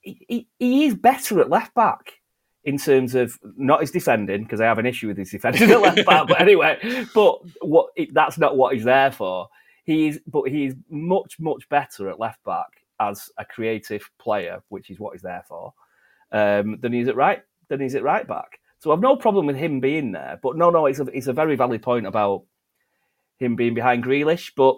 he, 0.00 0.24
he, 0.28 0.48
he 0.58 0.84
is 0.84 0.94
better 0.94 1.40
at 1.40 1.50
left 1.50 1.74
back 1.74 2.20
in 2.64 2.78
terms 2.78 3.14
of 3.14 3.38
not 3.56 3.80
his 3.80 3.90
defending 3.90 4.42
because 4.42 4.60
I 4.60 4.64
have 4.64 4.78
an 4.78 4.86
issue 4.86 5.08
with 5.08 5.18
his 5.18 5.30
defending 5.30 5.70
at 5.70 5.80
left 5.80 6.06
back. 6.06 6.28
But 6.28 6.40
anyway, 6.40 6.78
but 7.14 7.40
what 7.60 7.88
it, 7.96 8.14
that's 8.14 8.38
not 8.38 8.56
what 8.56 8.74
he's 8.74 8.84
there 8.84 9.10
for. 9.10 9.48
He's 9.84 10.18
but 10.26 10.44
he's 10.44 10.74
much 10.90 11.38
much 11.38 11.68
better 11.68 12.08
at 12.08 12.18
left 12.18 12.42
back 12.44 12.68
as 13.00 13.30
a 13.38 13.44
creative 13.44 14.08
player, 14.18 14.62
which 14.68 14.90
is 14.90 14.98
what 14.98 15.12
he's 15.12 15.22
there 15.22 15.44
for, 15.48 15.74
um, 16.32 16.78
than 16.80 16.92
he's 16.92 17.08
at 17.08 17.16
right 17.16 17.42
than 17.68 17.80
he's 17.80 17.94
at 17.94 18.02
right 18.02 18.26
back. 18.26 18.58
So 18.78 18.92
I've 18.92 19.00
no 19.00 19.16
problem 19.16 19.46
with 19.46 19.56
him 19.56 19.80
being 19.80 20.12
there. 20.12 20.38
But 20.42 20.56
no, 20.56 20.70
no, 20.70 20.86
it's 20.86 21.00
a 21.00 21.04
it's 21.04 21.26
a 21.26 21.32
very 21.32 21.56
valid 21.56 21.82
point 21.82 22.06
about 22.06 22.44
him 23.38 23.56
being 23.56 23.74
behind 23.74 24.04
Grealish. 24.04 24.52
But 24.56 24.76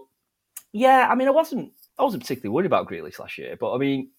yeah, 0.72 1.08
I 1.10 1.14
mean, 1.14 1.28
I 1.28 1.32
wasn't 1.32 1.72
I 1.98 2.02
wasn't 2.02 2.22
particularly 2.22 2.54
worried 2.54 2.66
about 2.66 2.88
Grealish 2.88 3.18
last 3.18 3.38
year, 3.38 3.56
but 3.58 3.74
I 3.74 3.78
mean, 3.78 4.10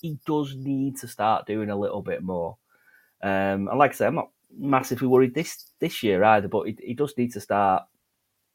he 0.00 0.18
does 0.26 0.54
need 0.56 0.96
to 0.98 1.08
start 1.08 1.46
doing 1.46 1.70
a 1.70 1.78
little 1.78 2.02
bit 2.02 2.22
more. 2.22 2.56
Um, 3.22 3.68
and 3.68 3.78
like 3.78 3.92
I 3.92 3.94
said, 3.94 4.08
I'm 4.08 4.16
not 4.16 4.30
massively 4.56 5.08
worried 5.08 5.34
this 5.34 5.70
this 5.80 6.02
year 6.02 6.22
either, 6.24 6.48
but 6.48 6.66
he, 6.66 6.76
he 6.82 6.94
does 6.94 7.14
need 7.16 7.32
to 7.32 7.40
start 7.40 7.84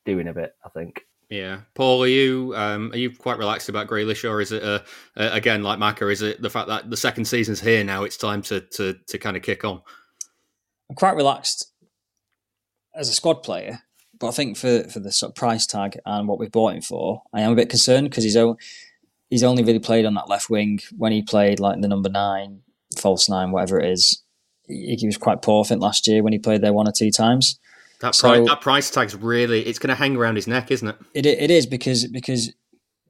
doing 0.05 0.27
a 0.27 0.33
bit. 0.33 0.55
I 0.63 0.69
think. 0.69 1.01
Yeah, 1.29 1.61
Paul, 1.75 2.03
are 2.03 2.07
you 2.07 2.53
um, 2.55 2.91
are 2.93 2.97
you 2.97 3.11
quite 3.11 3.37
relaxed 3.37 3.67
about 3.67 3.87
Grealish, 3.87 4.29
or 4.29 4.39
is 4.39 4.51
it 4.51 4.63
uh, 4.63 4.79
uh, 5.17 5.29
again 5.33 5.61
like 5.61 5.77
Macca? 5.77 6.11
Is 6.11 6.21
it 6.21 6.41
the 6.41 6.49
fact 6.49 6.69
that 6.69 6.89
the 6.89 6.95
second 6.95 7.25
season's 7.25 7.59
here 7.59 7.83
now? 7.83 8.03
It's 8.03 8.17
time 8.17 8.41
to 8.43 8.61
to 8.61 8.95
to 9.07 9.17
kind 9.17 9.35
of 9.35 9.43
kick 9.43 9.65
on. 9.65 9.81
I'm 10.89 10.95
quite 10.95 11.15
relaxed 11.15 11.73
as 12.95 13.09
a 13.09 13.13
squad 13.13 13.43
player 13.43 13.81
but 14.19 14.27
I 14.27 14.31
think 14.31 14.57
for 14.57 14.83
for 14.85 14.99
the 14.99 15.11
sort 15.11 15.31
of 15.31 15.35
price 15.35 15.65
tag 15.65 15.99
and 16.05 16.27
what 16.27 16.39
we've 16.39 16.51
bought 16.51 16.73
him 16.73 16.81
for, 16.81 17.23
I 17.33 17.41
am 17.41 17.51
a 17.51 17.55
bit 17.55 17.69
concerned 17.69 18.09
because 18.09 18.23
he's 18.23 18.37
only 18.37 18.57
he's 19.29 19.43
only 19.43 19.63
really 19.63 19.79
played 19.79 20.05
on 20.05 20.15
that 20.15 20.29
left 20.29 20.49
wing 20.49 20.79
when 20.95 21.11
he 21.11 21.21
played 21.21 21.59
like 21.59 21.81
the 21.81 21.87
number 21.87 22.09
nine, 22.09 22.61
false 22.97 23.29
nine, 23.29 23.51
whatever 23.51 23.79
it 23.79 23.91
is. 23.91 24.23
He, 24.67 24.95
he 24.99 25.05
was 25.05 25.17
quite 25.17 25.41
poor, 25.41 25.63
I 25.63 25.67
think, 25.67 25.81
last 25.81 26.07
year 26.07 26.23
when 26.23 26.33
he 26.33 26.39
played 26.39 26.61
there 26.61 26.73
one 26.73 26.87
or 26.87 26.93
two 26.93 27.11
times. 27.11 27.59
That 28.01 28.13
so, 28.13 28.29
price, 28.29 28.47
that 28.47 28.61
price 28.61 28.91
tag's 28.91 29.15
really 29.15 29.65
it's 29.65 29.79
going 29.79 29.89
to 29.89 29.95
hang 29.95 30.15
around 30.15 30.35
his 30.35 30.47
neck, 30.47 30.71
isn't 30.71 30.87
it? 30.87 30.97
It 31.13 31.25
it 31.25 31.51
is 31.51 31.65
because 31.65 32.07
because 32.07 32.47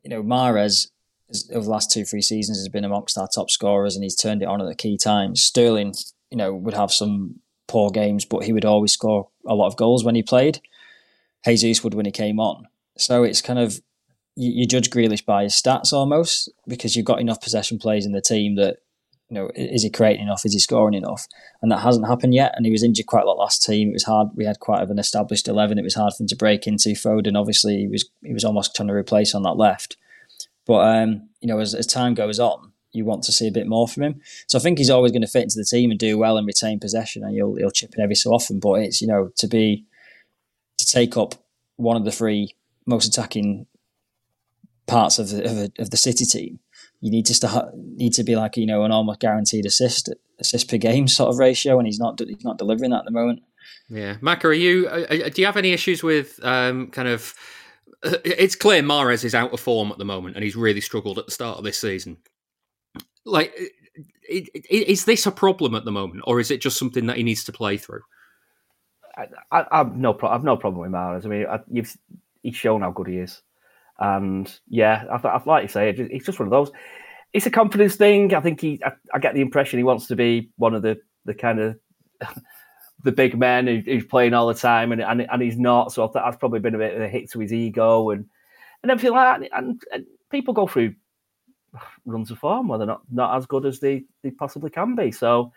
you 0.03 0.09
know 0.09 0.23
Mahrez 0.23 0.87
over 1.51 1.65
the 1.65 1.69
last 1.69 1.91
two 1.91 2.05
three 2.05 2.21
seasons 2.21 2.57
has 2.57 2.69
been 2.69 2.85
amongst 2.85 3.17
our 3.17 3.27
top 3.27 3.49
scorers 3.49 3.95
and 3.95 4.03
he's 4.03 4.15
turned 4.15 4.41
it 4.41 4.47
on 4.47 4.61
at 4.61 4.67
the 4.67 4.75
key 4.75 4.97
times. 4.97 5.41
Sterling, 5.41 5.93
you 6.31 6.37
know, 6.37 6.53
would 6.53 6.73
have 6.73 6.91
some 6.91 7.41
poor 7.67 7.89
games, 7.89 8.23
but 8.23 8.43
he 8.43 8.53
would 8.53 8.65
always 8.65 8.93
score 8.93 9.27
a 9.45 9.53
lot 9.53 9.67
of 9.67 9.75
goals 9.75 10.03
when 10.05 10.15
he 10.15 10.23
played. 10.23 10.61
Jesus 11.45 11.83
would 11.83 11.93
when 11.93 12.05
he 12.05 12.11
came 12.11 12.39
on. 12.39 12.67
So 12.97 13.23
it's 13.23 13.41
kind 13.41 13.59
of 13.59 13.81
you, 14.35 14.51
you 14.51 14.67
judge 14.67 14.89
Grealish 14.89 15.25
by 15.25 15.43
his 15.43 15.53
stats 15.53 15.91
almost 15.91 16.49
because 16.67 16.95
you've 16.95 17.05
got 17.05 17.19
enough 17.19 17.41
possession 17.41 17.77
plays 17.77 18.05
in 18.05 18.11
the 18.11 18.21
team 18.21 18.55
that 18.55 18.77
you 19.29 19.35
know 19.35 19.49
is 19.55 19.83
he 19.83 19.89
creating 19.89 20.23
enough? 20.23 20.45
Is 20.45 20.53
he 20.53 20.59
scoring 20.59 20.93
enough? 20.93 21.27
And 21.61 21.71
that 21.71 21.79
hasn't 21.79 22.07
happened 22.07 22.33
yet. 22.33 22.53
And 22.55 22.65
he 22.65 22.71
was 22.71 22.83
injured 22.83 23.07
quite 23.07 23.23
a 23.23 23.27
lot 23.27 23.37
last 23.37 23.63
team. 23.63 23.89
It 23.89 23.93
was 23.93 24.03
hard. 24.03 24.29
We 24.35 24.45
had 24.45 24.59
quite 24.59 24.81
of 24.81 24.89
an 24.89 24.99
established 24.99 25.47
eleven. 25.47 25.77
It 25.77 25.83
was 25.83 25.95
hard 25.95 26.13
for 26.13 26.23
him 26.23 26.27
to 26.27 26.35
break 26.35 26.67
into. 26.67 26.89
Foden 26.89 27.37
obviously 27.37 27.77
he 27.77 27.87
was 27.87 28.09
he 28.23 28.33
was 28.33 28.45
almost 28.45 28.75
trying 28.75 28.87
to 28.87 28.93
replace 28.93 29.35
on 29.35 29.43
that 29.43 29.57
left. 29.57 29.97
But 30.65 30.97
um, 30.97 31.29
you 31.41 31.47
know 31.47 31.59
as, 31.59 31.73
as 31.73 31.87
time 31.87 32.13
goes 32.13 32.39
on, 32.39 32.71
you 32.91 33.05
want 33.05 33.23
to 33.23 33.31
see 33.31 33.47
a 33.47 33.51
bit 33.51 33.67
more 33.67 33.87
from 33.87 34.03
him. 34.03 34.21
So 34.47 34.57
I 34.57 34.61
think 34.61 34.77
he's 34.77 34.89
always 34.89 35.11
going 35.11 35.21
to 35.21 35.27
fit 35.27 35.43
into 35.43 35.59
the 35.59 35.65
team 35.65 35.91
and 35.91 35.99
do 35.99 36.17
well 36.17 36.37
and 36.37 36.47
retain 36.47 36.79
possession, 36.79 37.23
and 37.23 37.33
he'll 37.33 37.55
he'll 37.55 37.71
chip 37.71 37.95
in 37.95 38.03
every 38.03 38.15
so 38.15 38.31
often. 38.31 38.59
But 38.59 38.81
it's 38.81 39.01
you 39.01 39.07
know 39.07 39.31
to 39.37 39.47
be 39.47 39.85
to 40.77 40.85
take 40.85 41.17
up 41.17 41.35
one 41.75 41.97
of 41.97 42.05
the 42.05 42.11
three 42.11 42.55
most 42.85 43.05
attacking 43.05 43.67
parts 44.87 45.19
of 45.19 45.29
the, 45.29 45.43
of, 45.43 45.71
of 45.79 45.89
the 45.91 45.97
City 45.97 46.25
team, 46.25 46.59
you 46.99 47.11
need 47.11 47.25
to 47.27 47.33
start 47.33 47.75
need 47.75 48.13
to 48.13 48.23
be 48.23 48.35
like 48.35 48.57
you 48.57 48.65
know 48.65 48.83
an 48.83 48.91
almost 48.91 49.19
guaranteed 49.19 49.65
assist 49.65 50.09
assist 50.39 50.69
per 50.69 50.77
game 50.77 51.07
sort 51.07 51.29
of 51.29 51.37
ratio, 51.37 51.77
and 51.77 51.87
he's 51.87 51.99
not 51.99 52.19
he's 52.19 52.43
not 52.43 52.57
delivering 52.57 52.91
that 52.91 52.99
at 52.99 53.05
the 53.05 53.11
moment. 53.11 53.41
Yeah, 53.89 54.15
Macca, 54.15 54.45
are 54.45 54.53
you? 54.53 54.87
Uh, 54.87 55.29
do 55.29 55.41
you 55.41 55.45
have 55.45 55.57
any 55.57 55.71
issues 55.71 56.03
with 56.03 56.39
um, 56.43 56.87
kind 56.87 57.07
of? 57.07 57.33
Uh, 58.03 58.17
it's 58.23 58.55
clear 58.55 58.83
Mahrez 58.83 59.23
is 59.23 59.33
out 59.33 59.53
of 59.53 59.59
form 59.59 59.91
at 59.91 59.97
the 59.97 60.05
moment, 60.05 60.35
and 60.35 60.43
he's 60.43 60.55
really 60.55 60.81
struggled 60.81 61.17
at 61.17 61.25
the 61.25 61.31
start 61.31 61.57
of 61.57 61.63
this 61.63 61.79
season. 61.79 62.17
Like, 63.25 63.53
is 64.29 65.05
this 65.05 65.25
a 65.25 65.31
problem 65.31 65.75
at 65.75 65.85
the 65.85 65.91
moment, 65.91 66.23
or 66.27 66.39
is 66.39 66.51
it 66.51 66.61
just 66.61 66.77
something 66.77 67.07
that 67.07 67.17
he 67.17 67.23
needs 67.23 67.43
to 67.45 67.51
play 67.51 67.77
through? 67.77 68.01
I, 69.17 69.27
I, 69.51 69.65
I've 69.71 69.95
no, 69.95 70.13
pro- 70.13 70.29
I've 70.29 70.43
no 70.43 70.57
problem 70.57 70.81
with 70.81 70.91
Mahrez. 70.91 71.25
I 71.25 71.29
mean, 71.29 71.45
I, 71.47 71.59
you've 71.71 71.95
he's 72.43 72.55
shown 72.55 72.81
how 72.81 72.91
good 72.91 73.07
he 73.07 73.17
is. 73.17 73.41
And 73.99 74.53
yeah, 74.67 75.05
I, 75.11 75.27
I 75.27 75.41
like 75.45 75.63
you 75.63 75.69
say, 75.69 75.89
it's 75.89 76.25
just 76.25 76.39
one 76.39 76.47
of 76.47 76.51
those. 76.51 76.71
It's 77.33 77.45
a 77.45 77.51
confidence 77.51 77.95
thing. 77.95 78.33
I 78.33 78.41
think 78.41 78.61
he. 78.61 78.79
I, 78.85 78.91
I 79.13 79.19
get 79.19 79.33
the 79.33 79.41
impression 79.41 79.79
he 79.79 79.83
wants 79.83 80.07
to 80.07 80.15
be 80.15 80.49
one 80.57 80.75
of 80.75 80.81
the 80.81 80.99
the 81.25 81.33
kind 81.33 81.59
of 81.59 81.79
the 83.03 83.11
big 83.11 83.37
men 83.37 83.67
who, 83.67 83.81
who's 83.85 84.05
playing 84.05 84.33
all 84.33 84.47
the 84.47 84.53
time, 84.53 84.91
and, 84.91 85.01
and 85.01 85.27
and 85.29 85.41
he's 85.41 85.57
not. 85.57 85.91
So 85.91 86.07
I 86.07 86.09
that's 86.13 86.37
probably 86.37 86.59
been 86.59 86.75
a 86.75 86.79
bit 86.79 86.95
of 86.95 87.01
a 87.01 87.09
hit 87.09 87.31
to 87.31 87.39
his 87.39 87.53
ego 87.53 88.11
and 88.11 88.25
and 88.83 88.91
everything 88.91 89.11
like 89.11 89.41
that. 89.41 89.49
And, 89.57 89.81
and 89.91 90.05
people 90.29 90.53
go 90.53 90.67
through 90.67 90.95
runs 92.05 92.31
of 92.31 92.39
form 92.39 92.67
where 92.67 92.77
they're 92.77 92.87
not 92.87 93.01
not 93.11 93.35
as 93.35 93.45
good 93.45 93.65
as 93.65 93.79
they, 93.79 94.03
they 94.23 94.31
possibly 94.31 94.69
can 94.69 94.95
be. 94.95 95.11
So 95.11 95.51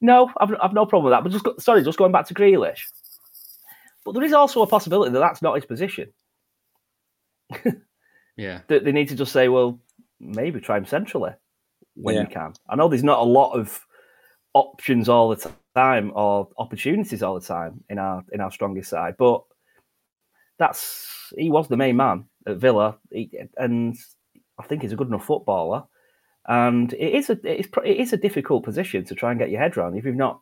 no, 0.00 0.30
I've, 0.38 0.54
I've 0.62 0.72
no 0.72 0.86
problem 0.86 1.04
with 1.04 1.12
that. 1.12 1.22
But 1.22 1.32
just 1.32 1.64
sorry, 1.64 1.82
just 1.82 1.98
going 1.98 2.12
back 2.12 2.26
to 2.26 2.34
Grealish. 2.34 2.82
But 4.04 4.12
there 4.12 4.24
is 4.24 4.32
also 4.32 4.62
a 4.62 4.66
possibility 4.66 5.12
that 5.12 5.18
that's 5.18 5.42
not 5.42 5.54
his 5.54 5.64
position. 5.64 6.12
yeah. 8.36 8.60
That 8.68 8.84
they 8.84 8.92
need 8.92 9.08
to 9.08 9.16
just 9.16 9.32
say, 9.32 9.48
well, 9.48 9.78
maybe 10.20 10.60
try 10.60 10.76
him 10.76 10.86
centrally 10.86 11.32
when 11.94 12.14
yeah. 12.14 12.22
you 12.22 12.28
can. 12.28 12.54
I 12.68 12.76
know 12.76 12.88
there's 12.88 13.04
not 13.04 13.20
a 13.20 13.24
lot 13.24 13.52
of 13.52 13.80
options 14.54 15.08
all 15.08 15.28
the 15.28 15.50
time 15.74 16.12
or 16.14 16.48
opportunities 16.58 17.22
all 17.22 17.38
the 17.38 17.46
time 17.46 17.82
in 17.88 17.98
our 17.98 18.24
in 18.32 18.40
our 18.40 18.50
strongest 18.50 18.90
side, 18.90 19.16
but 19.18 19.42
that's 20.58 21.32
he 21.36 21.50
was 21.50 21.68
the 21.68 21.76
main 21.76 21.96
man 21.96 22.24
at 22.46 22.58
Villa, 22.58 22.96
he, 23.10 23.30
and 23.56 23.96
I 24.58 24.64
think 24.64 24.82
he's 24.82 24.92
a 24.92 24.96
good 24.96 25.08
enough 25.08 25.26
footballer. 25.26 25.84
And 26.46 26.92
it 26.92 27.14
is 27.14 27.30
a 27.30 27.32
it 27.44 27.60
is, 27.60 27.68
it 27.84 27.96
is 27.96 28.12
a 28.12 28.18
difficult 28.18 28.64
position 28.64 29.04
to 29.04 29.14
try 29.14 29.30
and 29.30 29.40
get 29.40 29.50
your 29.50 29.60
head 29.60 29.76
around 29.76 29.96
if 29.96 30.04
you've 30.04 30.14
not 30.14 30.40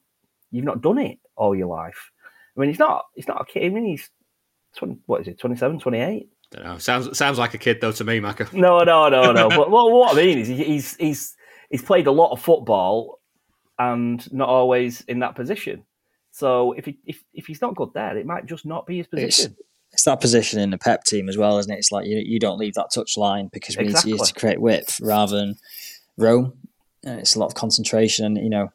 you've 0.50 0.64
not 0.64 0.83
done 0.83 0.99
it 0.99 1.19
all 1.37 1.54
your 1.54 1.69
life. 1.69 2.11
I 2.57 2.61
mean, 2.61 2.69
he's 2.69 2.78
not 2.78 3.07
he's 3.14 3.28
not 3.28 3.40
a 3.40 3.45
kid. 3.45 3.64
I 3.64 3.69
mean, 3.69 3.87
he's 3.87 4.11
20, 4.76 4.99
what 5.07 5.21
is 5.21 5.28
it, 5.28 5.38
27, 5.38 5.78
28? 5.78 6.28
Don't 6.52 6.64
know. 6.64 6.78
Sounds 6.78 7.16
sounds 7.16 7.38
like 7.38 7.54
a 7.54 7.59
kid 7.59 7.80
though 7.80 7.92
to 7.92 8.04
me, 8.04 8.21
Macca. 8.21 8.52
No, 8.52 8.80
no, 8.80 9.09
no, 9.09 9.32
no. 9.32 9.49
but 9.49 9.71
well, 9.71 9.90
what 9.90 10.14
I 10.14 10.16
mean 10.16 10.38
is 10.38 10.49
he's 10.49 10.97
he's 10.97 11.37
he's 11.71 11.82
played 11.82 12.06
a 12.06 12.12
lot 12.12 12.30
of 12.30 12.40
football 12.40 13.21
and 13.78 14.30
not 14.32 14.49
always 14.49 15.00
in 15.02 15.21
that 15.21 15.35
position. 15.35 15.85
So 16.30 16.73
if 16.73 16.85
he, 16.85 16.99
if 17.06 17.25
if 17.32 17.47
he's 17.47 17.62
not 17.62 17.75
good 17.75 17.92
there, 17.94 18.16
it 18.16 18.26
might 18.26 18.47
just 18.47 18.66
not 18.66 18.87
be 18.87 18.99
his 18.99 19.06
position. 19.06 19.52
It's, 19.52 19.62
it's 19.92 20.04
that 20.04 20.21
position 20.21 20.61
in 20.61 20.71
the 20.71 20.78
Pep 20.78 21.04
team 21.04 21.28
as 21.28 21.38
well, 21.38 21.59
isn't 21.59 21.73
it? 21.73 21.78
It's 21.78 21.92
like 21.92 22.06
you 22.06 22.18
you 22.18 22.38
don't 22.38 22.59
leave 22.59 22.75
that 22.75 22.90
touch 22.94 23.16
line 23.16 23.49
because 23.52 23.76
we 23.76 23.85
exactly. 23.85 24.12
need 24.12 24.18
to 24.18 24.23
use 24.23 24.32
to 24.32 24.38
create 24.38 24.61
width 24.61 25.00
rather 25.00 25.37
than 25.37 25.56
roam. 26.18 26.52
And 27.04 27.18
it's 27.18 27.35
a 27.35 27.38
lot 27.38 27.47
of 27.47 27.54
concentration, 27.54 28.25
and 28.25 28.37
you 28.37 28.50
know, 28.50 28.73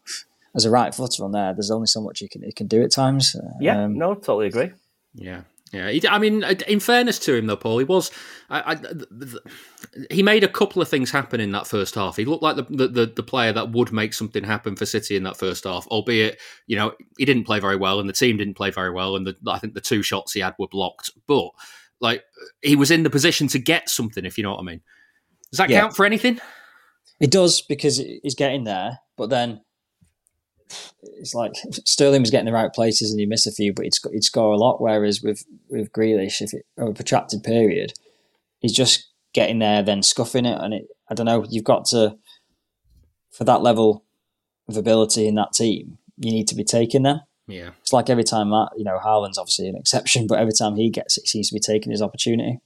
as 0.55 0.65
a 0.65 0.69
right 0.69 0.93
footer 0.93 1.23
on 1.23 1.31
there, 1.31 1.53
there's 1.53 1.71
only 1.71 1.87
so 1.87 2.01
much 2.01 2.21
you 2.21 2.27
can 2.27 2.41
you 2.41 2.53
can 2.53 2.67
do 2.67 2.81
at 2.81 2.91
times. 2.91 3.35
Yeah, 3.59 3.83
um, 3.83 3.97
no, 3.97 4.15
totally 4.15 4.47
agree. 4.47 4.71
Yeah, 5.13 5.41
yeah, 5.73 5.89
he, 5.89 6.07
I 6.07 6.17
mean, 6.17 6.43
uh, 6.43 6.55
in 6.67 6.79
fairness 6.79 7.19
to 7.19 7.35
him 7.35 7.47
though, 7.47 7.55
Paul, 7.55 7.79
he 7.79 7.83
was. 7.83 8.11
I, 8.49 8.73
I, 8.73 10.05
he 10.09 10.23
made 10.23 10.43
a 10.43 10.47
couple 10.47 10.81
of 10.81 10.87
things 10.87 11.11
happen 11.11 11.39
in 11.39 11.51
that 11.51 11.67
first 11.67 11.95
half. 11.95 12.15
He 12.15 12.25
looked 12.25 12.43
like 12.43 12.55
the, 12.55 12.63
the, 12.69 13.11
the 13.13 13.23
player 13.23 13.51
that 13.53 13.71
would 13.71 13.91
make 13.91 14.13
something 14.13 14.43
happen 14.43 14.75
for 14.75 14.85
City 14.85 15.15
in 15.15 15.23
that 15.23 15.37
first 15.37 15.65
half, 15.65 15.87
albeit 15.87 16.39
you 16.67 16.75
know 16.75 16.93
he 17.17 17.25
didn't 17.25 17.45
play 17.45 17.59
very 17.59 17.75
well 17.75 17.99
and 17.99 18.07
the 18.07 18.13
team 18.13 18.37
didn't 18.37 18.55
play 18.55 18.71
very 18.71 18.91
well, 18.91 19.15
and 19.15 19.27
the, 19.27 19.35
I 19.47 19.59
think 19.59 19.73
the 19.73 19.81
two 19.81 20.01
shots 20.03 20.33
he 20.33 20.39
had 20.39 20.55
were 20.57 20.67
blocked. 20.67 21.11
But 21.27 21.49
like 21.99 22.23
he 22.61 22.75
was 22.75 22.91
in 22.91 23.03
the 23.03 23.09
position 23.09 23.47
to 23.49 23.59
get 23.59 23.89
something, 23.89 24.25
if 24.25 24.37
you 24.37 24.43
know 24.43 24.51
what 24.51 24.59
I 24.59 24.63
mean. 24.63 24.81
Does 25.51 25.59
that 25.59 25.69
yeah. 25.69 25.81
count 25.81 25.95
for 25.95 26.05
anything? 26.05 26.39
It 27.19 27.31
does 27.31 27.61
because 27.61 27.97
he's 27.97 28.35
getting 28.35 28.63
there, 28.63 28.99
but 29.17 29.29
then 29.29 29.61
it's 31.19 31.33
like 31.33 31.53
Sterling 31.85 32.21
was 32.21 32.31
getting 32.31 32.45
the 32.45 32.51
right 32.51 32.71
places 32.73 33.11
and 33.11 33.19
he 33.19 33.25
missed 33.25 33.47
a 33.47 33.51
few, 33.51 33.73
but 33.73 33.85
he'd, 33.85 33.93
he'd 34.11 34.23
score 34.23 34.53
a 34.53 34.57
lot. 34.57 34.81
Whereas 34.81 35.21
with 35.21 35.45
with 35.69 35.91
Grealish, 35.91 36.41
if 36.41 36.53
it, 36.53 36.65
over 36.77 36.91
a 36.91 36.93
protracted 36.93 37.43
period, 37.43 37.93
he's 38.59 38.73
just 38.73 39.07
getting 39.33 39.59
there, 39.59 39.83
then 39.83 40.01
scuffing 40.01 40.45
it, 40.45 40.59
and 40.61 40.73
it. 40.73 40.87
I 41.09 41.13
don't 41.13 41.25
know. 41.25 41.45
You've 41.49 41.63
got 41.63 41.85
to 41.85 42.17
for 43.31 43.43
that 43.43 43.61
level 43.61 44.03
of 44.67 44.77
ability 44.77 45.27
in 45.27 45.35
that 45.35 45.53
team, 45.53 45.97
you 46.17 46.31
need 46.31 46.47
to 46.47 46.55
be 46.55 46.63
taking 46.63 47.03
there. 47.03 47.21
Yeah, 47.47 47.69
it's 47.81 47.93
like 47.93 48.09
every 48.09 48.25
time 48.25 48.49
that 48.49 48.71
you 48.75 48.83
know 48.83 48.99
Haaland's 49.03 49.37
obviously 49.37 49.69
an 49.69 49.77
exception, 49.77 50.27
but 50.27 50.39
every 50.39 50.53
time 50.53 50.75
he 50.75 50.89
gets 50.89 51.17
it, 51.17 51.21
he 51.21 51.27
seems 51.27 51.49
to 51.49 51.53
be 51.53 51.59
taking 51.59 51.91
his 51.91 52.01
opportunity. 52.01 52.59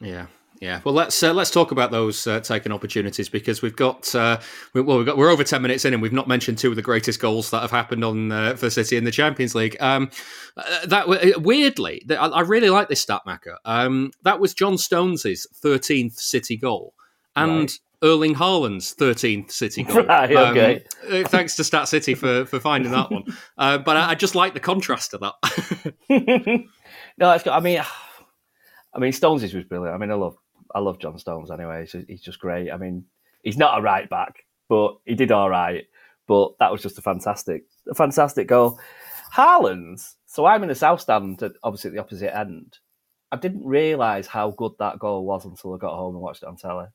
Yeah, 0.00 0.26
yeah, 0.60 0.80
well, 0.84 0.94
let's 0.94 1.22
uh, 1.22 1.32
let's 1.32 1.50
talk 1.50 1.70
about 1.70 1.90
those 1.90 2.26
uh, 2.26 2.40
taken 2.40 2.72
opportunities 2.72 3.28
because 3.28 3.62
we've 3.62 3.76
got 3.76 4.12
uh, 4.14 4.40
we, 4.74 4.80
well, 4.80 4.96
we've 4.96 5.06
got 5.06 5.16
we're 5.16 5.30
over 5.30 5.44
ten 5.44 5.62
minutes 5.62 5.84
in 5.84 5.92
and 5.92 6.02
we've 6.02 6.12
not 6.12 6.26
mentioned 6.26 6.58
two 6.58 6.70
of 6.70 6.76
the 6.76 6.82
greatest 6.82 7.20
goals 7.20 7.50
that 7.50 7.60
have 7.60 7.70
happened 7.70 8.04
on 8.04 8.32
uh, 8.32 8.56
for 8.56 8.68
City 8.68 8.96
in 8.96 9.04
the 9.04 9.10
Champions 9.10 9.54
League. 9.54 9.76
Um, 9.80 10.10
uh, 10.56 10.86
that 10.86 11.08
uh, 11.08 11.38
weirdly, 11.38 12.04
I, 12.10 12.14
I, 12.14 12.40
really 12.40 12.70
like 12.70 12.88
this 12.88 13.00
stat 13.00 13.22
Macca. 13.26 13.56
Um, 13.64 14.10
that 14.22 14.40
was 14.40 14.52
John 14.52 14.78
Stones's 14.78 15.46
thirteenth 15.54 16.14
City 16.14 16.56
goal 16.56 16.94
and. 17.36 17.60
Right. 17.60 17.72
Erling 18.00 18.36
Haaland's 18.36 18.94
13th 18.94 19.50
City 19.50 19.82
goal. 19.82 20.04
Right, 20.06 20.30
okay. 20.30 20.84
Um, 21.10 21.24
thanks 21.24 21.56
to 21.56 21.64
Stat 21.64 21.88
City 21.88 22.14
for, 22.14 22.46
for 22.46 22.60
finding 22.60 22.92
that 22.92 23.10
one. 23.10 23.24
but 23.56 23.88
I, 23.88 24.10
I, 24.10 24.14
just 24.14 24.36
like 24.36 24.54
the 24.54 24.60
contrast 24.60 25.10
to 25.10 25.18
that. 25.18 25.34
no, 27.18 27.32
it's 27.32 27.42
got, 27.42 27.56
I 27.56 27.60
mean, 27.60 27.82
I 28.94 29.00
mean, 29.00 29.10
Stones 29.10 29.42
was 29.42 29.64
brilliant. 29.64 29.96
I 29.96 29.98
mean, 29.98 30.12
I 30.12 30.14
love 30.14 30.36
I 30.74 30.80
love 30.80 30.98
John 30.98 31.18
Stones 31.18 31.50
anyway. 31.50 31.86
He's, 31.86 32.04
he's 32.06 32.20
just 32.20 32.40
great. 32.40 32.70
I 32.70 32.76
mean, 32.76 33.04
he's 33.42 33.56
not 33.56 33.78
a 33.78 33.82
right 33.82 34.08
back, 34.08 34.44
but 34.68 34.96
he 35.04 35.14
did 35.14 35.32
all 35.32 35.50
right. 35.50 35.84
But 36.26 36.58
that 36.58 36.70
was 36.70 36.82
just 36.82 36.98
a 36.98 37.02
fantastic, 37.02 37.64
a 37.88 37.94
fantastic 37.94 38.48
goal. 38.48 38.78
Haaland's. 39.34 40.16
So 40.26 40.44
I'm 40.46 40.62
in 40.62 40.68
the 40.68 40.74
south 40.74 41.00
stand, 41.00 41.42
obviously 41.62 41.88
at 41.88 41.94
the 41.94 42.00
opposite 42.00 42.36
end. 42.36 42.78
I 43.30 43.36
didn't 43.36 43.64
realise 43.64 44.26
how 44.26 44.50
good 44.50 44.72
that 44.78 44.98
goal 44.98 45.24
was 45.24 45.44
until 45.44 45.74
I 45.74 45.78
got 45.78 45.96
home 45.96 46.14
and 46.14 46.22
watched 46.22 46.42
it 46.42 46.48
on 46.48 46.56
telly. 46.56 46.86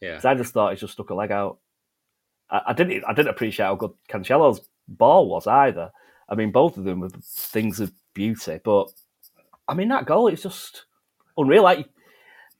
Yeah, 0.00 0.20
I 0.22 0.34
just 0.34 0.52
thought 0.52 0.72
he 0.72 0.78
just 0.78 0.92
stuck 0.92 1.10
a 1.10 1.14
leg 1.14 1.32
out. 1.32 1.58
I, 2.50 2.60
I, 2.68 2.72
didn't. 2.72 3.04
I 3.06 3.12
didn't 3.12 3.30
appreciate 3.30 3.66
how 3.66 3.74
good 3.74 3.90
Cancelo's 4.08 4.68
ball 4.86 5.28
was 5.28 5.46
either. 5.46 5.90
I 6.28 6.34
mean, 6.34 6.52
both 6.52 6.76
of 6.76 6.84
them 6.84 7.00
were 7.00 7.10
things 7.22 7.80
of 7.80 7.92
beauty, 8.14 8.60
but 8.62 8.92
I 9.66 9.74
mean 9.74 9.88
that 9.88 10.06
goal 10.06 10.28
is 10.28 10.42
just 10.42 10.84
unreal. 11.36 11.62
Like 11.62 11.88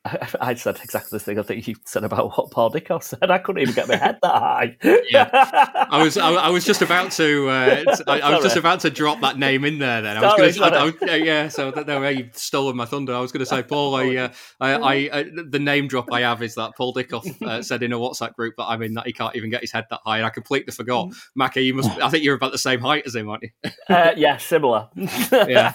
I 0.41 0.55
said 0.55 0.79
exactly 0.83 1.19
the 1.19 1.25
thing 1.25 1.39
I 1.39 1.43
think 1.43 1.67
you 1.67 1.75
said 1.85 2.05
about 2.05 2.37
what 2.37 2.51
Paul 2.51 2.71
Dickov 2.71 3.03
said. 3.03 3.31
I 3.31 3.39
couldn't 3.39 3.63
even 3.63 3.75
get 3.75 3.89
my 3.89 3.97
head 3.97 4.19
that 4.23 4.35
high. 4.35 4.77
yeah, 5.11 5.29
I 5.91 6.03
was 6.03 6.17
I, 6.17 6.33
I, 6.33 6.49
was 6.51 6.65
just 6.65 6.83
about 6.83 7.13
to 7.13 7.49
uh, 7.49 7.85
I, 8.07 8.21
I, 8.21 8.35
was 8.35 8.45
just 8.45 8.57
about 8.57 8.81
to 8.81 8.91
drop 8.91 9.21
that 9.21 9.39
name 9.39 9.65
in 9.65 9.79
there. 9.79 10.03
Then 10.03 10.17
I 10.17 10.37
was 10.37 10.59
going 10.59 10.93
to 10.93 11.25
yeah. 11.25 11.49
So 11.49 11.71
no, 11.71 12.09
you've 12.09 12.37
stolen 12.37 12.77
my 12.77 12.85
thunder. 12.85 13.15
I 13.15 13.21
was 13.21 13.33
going 13.33 13.41
to 13.41 13.47
say 13.47 13.63
Paul. 13.63 13.95
I, 13.97 14.17
uh, 14.17 14.29
I, 14.61 15.11
I, 15.13 15.23
the 15.49 15.59
name 15.59 15.89
drop 15.89 16.13
I 16.13 16.21
have 16.21 16.43
is 16.43 16.55
that 16.55 16.77
Paul 16.77 16.95
Dickov 16.95 17.43
uh, 17.43 17.63
said 17.63 17.83
in 17.83 17.93
a 17.93 17.99
WhatsApp 17.99 18.35
group 18.35 18.55
that 18.57 18.65
I'm 18.65 18.83
in 18.83 18.95
that 18.95 19.07
he 19.07 19.13
can't 19.13 19.35
even 19.37 19.51
get 19.51 19.61
his 19.61 19.73
head 19.73 19.87
that 19.91 20.01
high, 20.05 20.19
and 20.19 20.27
I 20.27 20.31
completely 20.31 20.73
forgot. 20.73 21.09
Macca, 21.39 21.65
you 21.65 21.75
must. 21.75 21.91
I 22.01 22.09
think 22.09 22.25
you're 22.25 22.37
about 22.37 22.53
the 22.53 22.59
same 22.59 22.81
height 22.81 23.05
as 23.07 23.15
him, 23.15 23.29
aren't 23.29 23.45
you? 23.45 23.71
Uh, 23.89 24.13
yeah, 24.17 24.37
similar. 24.37 24.89
yeah. 25.33 25.73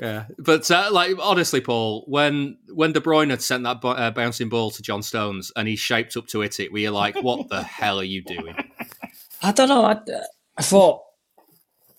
Yeah, 0.00 0.24
but 0.38 0.70
uh, 0.70 0.88
like 0.90 1.16
honestly, 1.20 1.60
Paul, 1.60 2.04
when 2.08 2.56
when 2.72 2.92
De 2.92 3.00
Bruyne 3.00 3.30
had 3.40 3.44
sent 3.44 3.64
that 3.64 3.84
uh, 3.84 4.10
bouncing 4.10 4.48
ball 4.48 4.70
to 4.70 4.82
John 4.82 5.02
Stones 5.02 5.52
and 5.56 5.66
he 5.66 5.76
shaped 5.76 6.16
up 6.16 6.26
to 6.28 6.40
hit 6.40 6.60
it, 6.60 6.72
were 6.72 6.78
you 6.78 6.90
like, 6.90 7.16
"What 7.22 7.48
the 7.48 7.62
hell 7.78 7.98
are 7.98 8.04
you 8.04 8.22
doing?" 8.22 8.56
I 9.42 9.52
don't 9.52 9.68
know. 9.68 9.84
I, 9.84 9.98
I 10.56 10.62
thought, 10.62 11.02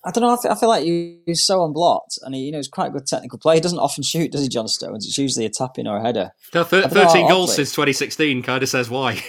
I 0.06 0.12
don't 0.12 0.22
know. 0.22 0.34
I 0.34 0.38
feel, 0.42 0.52
I 0.52 0.56
feel 0.56 0.70
like 0.70 0.84
he, 0.84 1.20
he's 1.26 1.44
so 1.44 1.66
unblocked, 1.66 2.20
and 2.22 2.36
he, 2.36 2.42
you 2.42 2.52
know, 2.52 2.60
he's 2.60 2.68
quite 2.68 2.88
a 2.88 2.92
good 2.92 3.08
technical 3.08 3.40
player. 3.40 3.56
He 3.56 3.62
doesn't 3.62 3.80
often 3.80 4.04
shoot, 4.04 4.32
does 4.32 4.44
he, 4.44 4.50
John 4.50 4.68
Stones? 4.68 5.06
It's 5.08 5.18
usually 5.18 5.46
a 5.46 5.50
tapping 5.50 5.88
or 5.88 5.98
a 5.98 6.02
header. 6.02 6.32
No, 6.54 6.64
th- 6.64 6.86
Thirteen 6.86 7.28
know, 7.28 7.36
goals 7.36 7.56
since 7.56 7.72
2016 7.72 8.44
kind 8.44 8.62
of 8.62 8.70
says 8.70 8.90
why. 8.90 9.24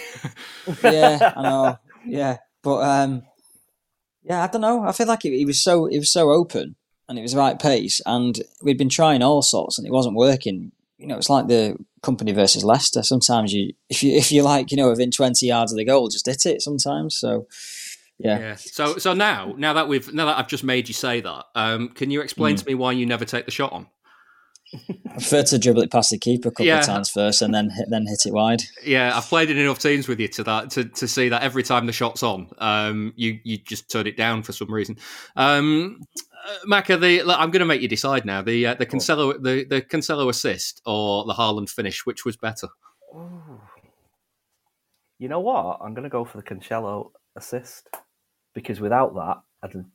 yeah, 0.83 1.33
I 1.35 1.41
know. 1.43 1.77
Yeah, 2.05 2.37
but 2.61 2.77
um, 2.77 3.23
yeah, 4.23 4.43
I 4.43 4.47
don't 4.47 4.61
know. 4.61 4.83
I 4.83 4.91
feel 4.91 5.07
like 5.07 5.23
he, 5.23 5.37
he 5.37 5.45
was 5.45 5.61
so 5.63 5.85
he 5.87 5.99
was 5.99 6.11
so 6.11 6.31
open 6.31 6.75
and 7.09 7.19
it 7.19 7.21
was 7.21 7.33
the 7.33 7.37
right 7.37 7.59
pace. 7.59 8.01
And 8.05 8.41
we'd 8.61 8.77
been 8.77 8.89
trying 8.89 9.21
all 9.21 9.41
sorts, 9.41 9.77
and 9.77 9.87
it 9.87 9.93
wasn't 9.93 10.15
working. 10.15 10.71
You 11.03 11.09
know, 11.09 11.17
it's 11.17 11.29
like 11.29 11.47
the 11.47 11.75
Kompany 12.01 12.33
versus 12.33 12.63
Leicester. 12.63 13.03
Sometimes 13.03 13.51
you, 13.51 13.73
if 13.89 14.01
you, 14.01 14.15
if 14.15 14.31
you 14.31 14.41
like, 14.41 14.71
you 14.71 14.77
know, 14.77 14.89
within 14.89 15.11
twenty 15.11 15.47
yards 15.47 15.73
of 15.73 15.77
the 15.77 15.83
goal, 15.83 16.07
just 16.07 16.25
hit 16.25 16.45
it. 16.45 16.61
Sometimes, 16.61 17.17
so 17.17 17.45
yeah. 18.19 18.39
yeah. 18.39 18.55
So, 18.55 18.97
so 18.97 19.13
now, 19.13 19.53
now 19.57 19.73
that 19.73 19.89
we've, 19.89 20.13
now 20.13 20.27
that 20.27 20.37
I've 20.37 20.47
just 20.47 20.63
made 20.63 20.87
you 20.87 20.93
say 20.93 21.19
that, 21.19 21.45
um, 21.55 21.89
can 21.89 22.09
you 22.09 22.21
explain 22.21 22.55
mm. 22.55 22.59
to 22.59 22.65
me 22.65 22.75
why 22.75 22.93
you 22.93 23.05
never 23.05 23.25
take 23.25 23.43
the 23.43 23.51
shot 23.51 23.73
on? 23.73 23.87
I 24.89 25.11
prefer 25.11 25.43
to 25.43 25.59
dribble 25.59 25.81
it 25.81 25.91
past 25.91 26.11
the 26.11 26.17
keeper 26.17 26.47
a 26.47 26.51
couple 26.51 26.67
yeah. 26.67 26.79
of 26.79 26.85
times 26.85 27.09
first, 27.09 27.41
and 27.41 27.53
then 27.53 27.69
hit, 27.69 27.87
then 27.89 28.05
hit 28.07 28.25
it 28.25 28.33
wide. 28.33 28.61
Yeah, 28.85 29.15
I've 29.15 29.25
played 29.25 29.49
in 29.51 29.57
enough 29.57 29.79
teams 29.79 30.07
with 30.07 30.21
you 30.21 30.29
to 30.29 30.43
that 30.45 30.69
to, 30.71 30.85
to 30.85 31.07
see 31.07 31.29
that 31.29 31.43
every 31.43 31.63
time 31.63 31.85
the 31.85 31.91
shot's 31.91 32.23
on, 32.23 32.47
um, 32.59 33.13
you 33.17 33.39
you 33.43 33.57
just 33.57 33.91
turn 33.91 34.07
it 34.07 34.15
down 34.15 34.41
for 34.41 34.53
some 34.53 34.71
reason. 34.71 34.97
Um, 35.35 35.99
uh, 36.45 36.57
Macca, 36.67 36.99
the 36.99 37.21
I'm 37.21 37.51
going 37.51 37.59
to 37.59 37.65
make 37.65 37.81
you 37.81 37.87
decide 37.87 38.25
now. 38.25 38.41
The 38.41 38.67
uh, 38.67 38.73
the 38.75 38.85
Cancelo 38.85 39.41
the 39.41 39.65
the 39.65 39.81
Cancelo 39.81 40.29
assist 40.29 40.81
or 40.85 41.25
the 41.25 41.33
Haaland 41.33 41.69
finish, 41.69 42.05
which 42.05 42.25
was 42.25 42.37
better? 42.37 42.67
Ooh. 43.15 43.61
You 45.19 45.29
know 45.29 45.39
what? 45.39 45.79
I'm 45.81 45.93
going 45.93 46.03
to 46.03 46.09
go 46.09 46.25
for 46.25 46.37
the 46.37 46.43
Cancelo 46.43 47.11
assist 47.35 47.87
because 48.53 48.79
without 48.79 49.13
that, 49.15 49.41
I'd, 49.63 49.85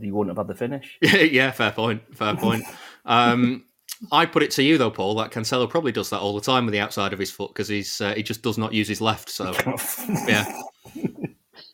you 0.00 0.14
wouldn't 0.14 0.36
have 0.36 0.46
had 0.46 0.52
the 0.52 0.58
finish. 0.58 0.98
yeah, 1.02 1.50
fair 1.50 1.70
point. 1.70 2.02
Fair 2.16 2.34
point. 2.34 2.64
um, 3.04 3.64
I 4.10 4.26
put 4.26 4.42
it 4.42 4.50
to 4.52 4.62
you 4.62 4.78
though, 4.78 4.90
Paul. 4.90 5.14
That 5.16 5.30
Cancelo 5.30 5.68
probably 5.68 5.92
does 5.92 6.10
that 6.10 6.20
all 6.20 6.34
the 6.34 6.40
time 6.40 6.64
with 6.64 6.72
the 6.72 6.80
outside 6.80 7.12
of 7.12 7.18
his 7.18 7.30
foot 7.30 7.50
because 7.50 7.68
he's 7.68 8.00
uh, 8.00 8.14
he 8.14 8.22
just 8.22 8.42
does 8.42 8.58
not 8.58 8.72
use 8.72 8.88
his 8.88 9.00
left. 9.00 9.28
So 9.28 9.54
yeah, 10.26 10.60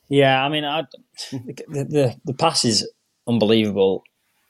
yeah. 0.09 0.45
I 0.45 0.49
mean, 0.49 0.65
I, 0.65 0.83
the, 1.31 1.85
the 1.89 2.21
the 2.27 2.35
pass 2.35 2.65
is 2.65 2.87
unbelievable. 3.27 4.03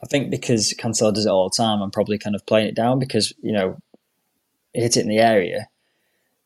I 0.02 0.07
think 0.07 0.31
because 0.31 0.75
Cancelo 0.78 1.12
does 1.12 1.26
it 1.26 1.31
all 1.31 1.49
the 1.49 1.57
time, 1.57 1.83
I'm 1.83 1.90
probably 1.90 2.19
kind 2.19 2.37
of 2.37 2.47
playing 2.47 2.69
it 2.69 2.76
down 2.76 2.99
because 2.99 3.33
you 3.43 3.52
know 3.52 3.78
he 4.73 4.81
hit 4.83 4.97
it 4.97 5.02
in 5.02 5.09
the 5.09 5.19
area. 5.19 5.69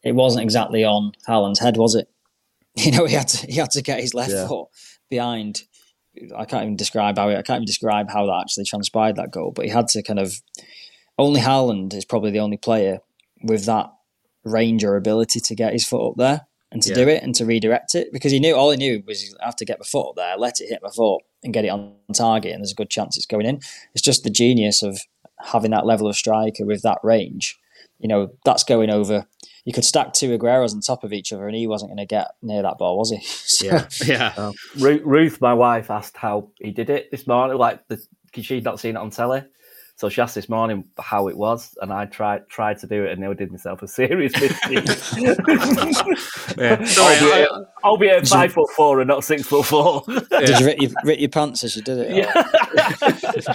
It 0.03 0.15
wasn't 0.15 0.45
exactly 0.45 0.85
on 0.85 1.13
Haaland's 1.29 1.61
head, 1.61 1.77
was 1.77 1.95
it? 1.95 2.09
You 2.75 2.91
know, 2.91 3.05
he 3.05 3.15
had 3.15 3.29
to 3.29 3.47
he 3.47 3.57
had 3.57 3.71
to 3.73 3.83
get 3.83 4.01
his 4.01 4.15
left 4.15 4.31
yeah. 4.31 4.49
foot 4.49 4.69
behind. 5.11 5.65
I 6.35 6.47
can't 6.47 6.65
even 6.65 6.77
describe 6.77 7.19
how 7.19 7.29
I 7.29 7.43
can't 7.43 7.59
even 7.59 7.67
describe 7.67 8.11
how 8.11 8.25
that 8.27 8.41
actually 8.41 8.65
transpired 8.65 9.17
that 9.17 9.31
goal, 9.31 9.53
but 9.55 9.67
he 9.67 9.71
had 9.71 9.89
to 9.89 10.03
kind 10.03 10.19
of. 10.19 10.41
Only 11.19 11.41
Haaland 11.41 11.93
is 11.93 12.07
probably 12.07 12.31
the 12.31 12.41
only 12.41 12.57
player 12.57 13.01
with 13.43 13.67
that 13.67 13.93
range 14.45 14.83
or 14.83 14.97
ability 14.97 15.41
to 15.41 15.55
get 15.55 15.75
his 15.75 15.87
foot 15.87 16.09
up 16.09 16.17
there 16.17 16.47
and 16.73 16.83
to 16.83 16.91
yeah. 16.91 16.97
do 16.97 17.09
it 17.09 17.23
and 17.23 17.35
to 17.35 17.45
redirect 17.45 17.95
it 17.95 18.13
because 18.13 18.33
he 18.33 18.41
knew 18.41 18.55
all 18.55 18.71
he 18.71 18.77
knew 18.77 19.03
was 19.07 19.35
I 19.41 19.47
have 19.47 19.57
to 19.57 19.65
get 19.65 19.79
my 19.79 19.85
foot 19.85 20.11
up 20.11 20.17
there, 20.17 20.37
let 20.37 20.61
it 20.61 20.69
hit 20.69 20.81
my 20.83 20.91
foot, 20.91 21.23
and 21.43 21.53
get 21.53 21.65
it 21.65 21.69
on 21.69 21.95
target, 22.15 22.53
and 22.53 22.61
there's 22.61 22.73
a 22.73 22.77
good 22.77 22.91
chance 22.91 23.17
it's 23.17 23.27
going 23.27 23.47
in. 23.47 23.61
It's 23.95 24.03
just 24.03 24.25
the 24.25 24.31
genius 24.31 24.83
of 24.83 25.01
having 25.39 25.71
that 25.73 25.87
level 25.87 26.09
of 26.09 26.17
striker 26.17 26.65
with 26.65 26.83
that 26.83 26.99
range. 27.03 27.59
You 27.99 28.09
know, 28.09 28.31
that's 28.45 28.65
going 28.65 28.91
over. 28.91 29.27
You 29.65 29.73
could 29.73 29.85
stack 29.85 30.13
two 30.13 30.37
Agueros 30.37 30.73
on 30.73 30.81
top 30.81 31.05
of 31.05 31.13
each 31.13 31.33
other, 31.33 31.47
and 31.47 31.55
he 31.55 31.67
wasn't 31.67 31.91
going 31.91 31.99
to 31.99 32.07
get 32.07 32.33
near 32.43 32.63
that 32.63 32.79
ball, 32.79 32.99
was 32.99 33.11
he? 33.11 33.21
so, 33.23 33.67
yeah, 33.67 33.89
yeah. 34.05 34.33
Um, 34.37 34.55
Ruth, 34.79 35.41
my 35.41 35.55
wife, 35.55 35.91
asked 35.91 36.17
how 36.17 36.51
he 36.61 36.73
did 36.73 36.91
it 36.91 37.11
this 37.11 37.27
morning. 37.27 37.59
Like, 37.59 37.87
because 37.89 38.09
she'd 38.47 38.65
not 38.65 38.81
seen 38.81 38.97
it 38.97 39.01
on 39.01 39.11
telly. 39.11 39.45
So 40.03 40.09
she 40.09 40.21
asked 40.21 40.35
this 40.35 40.49
morning 40.49 40.83
how 40.99 41.29
it 41.29 41.37
was, 41.37 41.79
and 41.81 41.93
I 41.93 42.07
tried 42.07 42.49
tried 42.49 42.79
to 42.79 42.89
do 42.89 43.05
it, 43.05 43.13
and 43.13 43.21
nearly 43.21 43.37
did 43.37 43.53
myself 43.53 43.85
a 43.85 43.87
serious 43.87 44.33
mistake. 44.33 44.57
yeah. 46.59 46.85
Sorry, 46.85 47.15
albeit, 47.21 47.49
I, 47.49 47.65
albeit 47.85 48.27
five 48.27 48.51
you, 48.51 48.55
foot 48.55 48.71
four 48.71 49.01
and 49.01 49.07
not 49.07 49.23
six 49.23 49.47
foot 49.47 49.65
four. 49.65 50.03
Yeah. 50.09 50.41
Did 50.41 50.59
you 50.59 50.67
rip 50.67 50.83
your, 50.83 50.91
rip 51.05 51.21
your, 51.21 51.29
pants 51.29 51.63
as 51.63 51.77
you 51.77 51.83
did 51.83 51.99
it? 51.99 52.17
Yeah. 52.17 53.55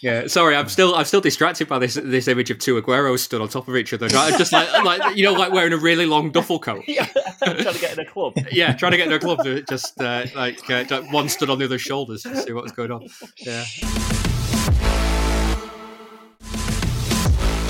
yeah. 0.00 0.26
Sorry, 0.28 0.54
I'm 0.54 0.68
still 0.68 0.94
I'm 0.94 1.06
still 1.06 1.20
distracted 1.20 1.66
by 1.66 1.80
this 1.80 1.94
this 1.94 2.28
image 2.28 2.52
of 2.52 2.60
two 2.60 2.80
Agueros 2.80 3.18
stood 3.18 3.40
on 3.40 3.48
top 3.48 3.66
of 3.66 3.74
each 3.74 3.92
other, 3.92 4.08
just 4.08 4.52
like 4.52 4.84
like 4.84 5.16
you 5.16 5.24
know 5.24 5.32
like 5.32 5.52
wearing 5.52 5.72
a 5.72 5.76
really 5.76 6.06
long 6.06 6.30
duffel 6.30 6.60
coat. 6.60 6.84
Yeah. 6.86 7.06
trying 7.40 7.56
to 7.56 7.80
get 7.80 7.94
in 7.94 7.98
a 7.98 8.08
club. 8.08 8.34
Yeah, 8.52 8.74
trying 8.74 8.92
to 8.92 8.96
get 8.96 9.08
in 9.08 9.12
a 9.12 9.18
club. 9.18 9.44
Just 9.68 10.00
uh, 10.00 10.26
like 10.36 10.70
uh, 10.70 11.02
one 11.10 11.28
stood 11.28 11.50
on 11.50 11.58
the 11.58 11.64
other's 11.64 11.82
shoulders 11.82 12.22
to 12.22 12.36
see 12.36 12.52
what 12.52 12.62
was 12.62 12.70
going 12.70 12.92
on. 12.92 13.08
Yeah. 13.38 13.64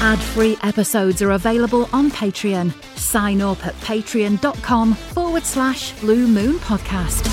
Ad-free 0.00 0.56
episodes 0.62 1.20
are 1.20 1.32
available 1.32 1.86
on 1.92 2.10
Patreon. 2.10 2.72
Sign 2.98 3.42
up 3.42 3.66
at 3.66 3.74
patreon.com 3.80 4.94
forward 4.94 5.44
slash 5.44 5.92
Blue 6.00 6.26
Moon 6.26 6.54
Podcast. 6.60 7.26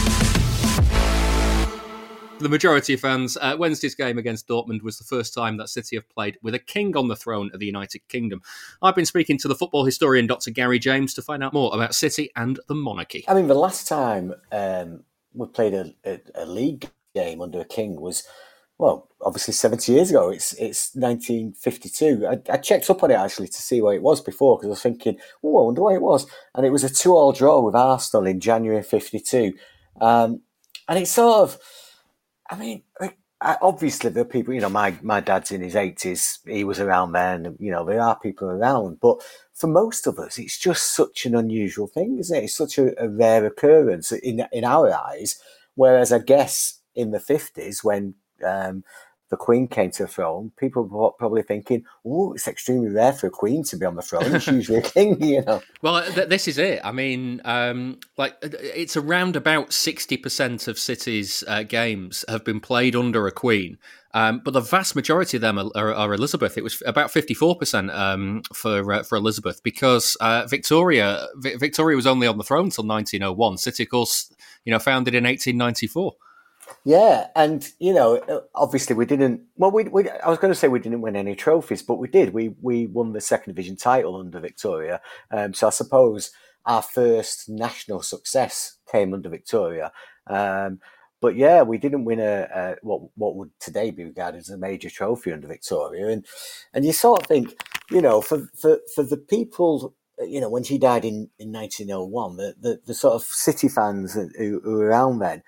The 2.40 2.50
majority 2.50 2.94
of 2.94 3.00
fans, 3.00 3.38
uh, 3.38 3.56
Wednesday's 3.58 3.96
game 3.96 4.18
against 4.18 4.50
Dortmund 4.50 4.84
was 4.84 4.98
the 4.98 5.06
first 5.06 5.34
time 5.34 5.56
that 5.58 5.70
City 5.70 5.96
have 5.96 6.10
played 6.10 6.38
with 6.44 6.56
a 6.56 6.60
king 6.60 6.98
on 6.98 7.08
the 7.08 7.16
throne 7.16 7.50
of 7.54 7.62
the 7.62 7.66
United 7.66 8.06
Kingdom. 8.10 8.42
I've 8.82 8.96
been 8.96 9.06
speaking 9.06 9.38
to 9.40 9.48
the 9.48 9.56
football 9.56 9.86
historian 9.86 10.28
Dr. 10.28 10.52
Gary 10.52 10.78
James 10.78 11.14
to 11.14 11.22
find 11.22 11.42
out 11.46 11.54
more 11.54 11.74
about 11.74 11.96
City 11.96 12.30
and 12.36 12.60
the 12.68 12.76
monarchy. 12.76 13.24
I 13.30 13.34
mean, 13.34 13.48
the 13.48 13.56
last 13.56 13.88
time 13.88 14.34
um, 14.52 15.06
we 15.34 15.48
played 15.48 15.74
a, 15.74 15.94
a, 16.06 16.20
a 16.36 16.46
league 16.46 16.90
game 17.16 17.42
under 17.42 17.62
a 17.62 17.66
king 17.66 18.00
was 18.00 18.28
well, 18.78 19.10
obviously 19.22 19.54
70 19.54 19.92
years 19.92 20.10
ago. 20.12 20.30
It's 20.30 20.54
it's 20.54 20.94
1952. 20.96 22.28
I, 22.28 22.54
I, 22.54 22.58
checked 22.58 22.90
up 22.90 23.04
on 23.04 23.12
it 23.12 23.16
actually 23.16 23.48
to 23.48 23.62
see 23.62 23.82
where 23.82 23.96
it 23.96 24.04
was 24.04 24.22
before 24.22 24.58
because 24.58 24.68
I 24.68 24.70
was 24.70 24.82
thinking, 24.82 25.18
oh, 25.44 25.58
I 25.60 25.66
wonder 25.66 25.82
where 25.82 25.96
it 25.96 26.02
was. 26.02 26.28
And 26.54 26.66
it 26.66 26.72
was 26.72 26.84
a 26.84 26.90
two-all 26.90 27.32
draw 27.32 27.60
with 27.60 27.76
Arsenal 27.76 28.28
in 28.28 28.40
January 28.40 28.84
52. 28.84 29.54
Um, 30.00 30.42
and 30.88 31.00
it's 31.00 31.12
sort 31.12 31.42
of, 31.42 31.58
I 32.50 32.56
mean, 32.56 32.84
obviously 33.42 34.12
the 34.12 34.26
people, 34.26 34.54
you 34.54 34.62
know, 34.62 34.70
my, 34.70 34.96
my 35.02 35.22
dad's 35.22 35.52
in 35.52 35.62
his 35.62 35.74
80s. 35.74 36.40
He 36.48 36.64
was 36.64 36.80
around 36.80 37.14
then. 37.14 37.56
You 37.60 37.72
know, 37.72 37.84
there 37.84 38.02
are 38.02 38.20
people 38.20 38.48
around. 38.48 39.00
But 39.02 39.22
for 39.54 39.68
most 39.68 40.06
of 40.06 40.20
us, 40.20 40.38
it's 40.38 40.58
just 40.58 40.96
such 40.96 41.26
an 41.26 41.36
unusual 41.36 41.88
thing, 41.88 42.18
isn't 42.20 42.38
it? 42.38 42.44
It's 42.44 42.56
such 42.56 42.78
a, 42.78 43.04
a 43.04 43.10
rare 43.10 43.46
occurrence 43.46 44.12
in, 44.12 44.46
in 44.52 44.64
our 44.64 44.94
eyes. 44.94 45.40
Whereas 45.74 46.12
I 46.12 46.20
guess 46.20 46.80
in 46.96 47.12
the 47.12 47.20
50s 47.20 47.84
when 47.84 48.16
um, 48.46 48.84
the 49.30 49.38
Queen 49.38 49.68
came 49.68 49.92
to 49.92 50.04
the 50.04 50.08
throne, 50.08 50.52
people 50.58 50.84
were 50.84 51.12
probably 51.12 51.42
thinking, 51.42 51.84
"Oh, 52.06 52.34
it's 52.34 52.48
extremely 52.48 52.90
rare 52.90 53.12
for 53.12 53.28
a 53.28 53.30
Queen 53.30 53.64
to 53.66 53.76
be 53.78 53.86
on 53.86 53.96
the 53.96 54.02
throne. 54.02 54.34
It's 54.34 54.48
usually 54.48 54.78
a 54.78 54.82
king," 54.94 55.22
you 55.22 55.44
know. 55.44 55.62
Well, 55.82 56.02
th- 56.04 56.30
this 56.30 56.48
is 56.48 56.58
it. 56.58 56.80
I 56.84 56.92
mean, 56.94 57.42
um, 57.44 58.00
like 58.18 58.34
uh, 58.44 58.50
it's 58.54 58.96
around 58.96 59.36
about 59.36 59.74
sixty 59.74 60.16
percent 60.16 60.68
of 60.68 60.80
City's 60.80 61.44
uh, 61.48 61.64
games 61.64 62.24
have 62.30 62.46
been 62.46 62.62
played 62.62 62.96
under 62.96 63.28
a 63.28 63.32
Queen, 63.32 63.78
um, 64.14 64.42
but 64.44 64.52
the 64.52 64.62
vast 64.62 64.96
majority 64.96 65.36
of 65.36 65.42
them 65.42 65.60
are, 65.60 65.72
are, 65.76 65.94
are 65.94 66.14
Elizabeth. 66.14 66.58
It 66.58 66.64
was 66.64 66.82
about 66.86 67.12
fifty-four 67.12 67.52
um, 67.52 67.60
percent 67.60 67.92
for 68.54 68.94
uh, 68.94 69.04
for 69.04 69.18
Elizabeth 69.18 69.62
because 69.62 70.16
uh, 70.22 70.46
Victoria 70.48 71.28
v- 71.36 71.56
Victoria 71.56 71.98
was 71.98 72.08
only 72.08 72.28
on 72.28 72.38
the 72.38 72.46
throne 72.46 72.66
until 72.66 72.86
nineteen 72.86 73.24
oh 73.24 73.34
one. 73.34 73.58
City, 73.58 73.84
of 73.84 73.90
course, 73.90 74.34
you 74.64 74.72
know, 74.72 74.80
founded 74.80 75.16
in 75.16 75.26
eighteen 75.26 75.58
ninety-four. 75.58 76.14
Yeah, 76.84 77.28
and 77.36 77.70
you 77.80 77.94
know, 77.94 78.18
uh, 78.18 78.42
obviously 78.56 78.96
we 78.96 79.06
didn't. 79.06 79.42
Well, 79.56 79.72
we, 79.72 79.86
we 79.86 80.10
I 80.10 80.30
was 80.30 80.40
going 80.40 80.52
to 80.54 80.60
say 80.60 80.68
we 80.68 80.80
didn't 80.80 81.02
win 81.02 81.16
any 81.16 81.36
trophies, 81.36 81.82
but 81.82 81.96
we 81.96 82.08
did. 82.08 82.34
We 82.34 82.56
we 82.62 82.88
won 82.88 83.14
the 83.14 83.22
second 83.22 83.54
division 83.54 83.76
title 83.76 84.16
under 84.16 84.40
Victoria. 84.40 85.02
Um, 85.32 85.54
so 85.54 85.68
I 85.68 85.72
suppose 85.72 86.32
our 86.66 86.82
first 86.82 87.50
national 87.50 88.02
success 88.02 88.78
came 88.92 89.14
under 89.14 89.30
Victoria. 89.30 89.92
Um, 90.28 90.80
but 91.20 91.36
yeah, 91.36 91.64
we 91.64 91.78
didn't 91.78 92.06
win 92.06 92.20
a, 92.20 92.48
a, 92.54 92.76
what 92.82 93.02
what 93.16 93.36
would 93.36 93.52
today 93.60 93.92
be 93.92 94.04
regarded 94.04 94.40
as 94.40 94.50
a 94.50 94.58
major 94.58 94.90
trophy 94.90 95.32
under 95.32 95.48
Victoria, 95.48 96.08
and 96.08 96.26
and 96.74 96.86
you 96.86 96.94
sort 96.94 97.22
of 97.22 97.28
think 97.28 97.56
you 97.90 98.02
know, 98.02 98.22
for, 98.22 98.50
for, 98.60 98.80
for 98.94 99.04
the 99.04 99.18
people, 99.18 99.96
you 100.20 100.42
know, 100.42 100.50
when 100.50 100.64
she 100.64 100.78
died 100.78 101.06
in, 101.06 101.30
in 101.40 101.52
1901, 101.52 102.38
the, 102.38 102.56
the, 102.60 102.82
the 102.86 102.94
sort 102.94 103.16
of 103.16 103.24
City 103.24 103.68
fans 103.68 104.14
who, 104.14 104.60
who 104.64 104.72
were 104.78 104.88
around 104.88 105.20
then, 105.20 105.44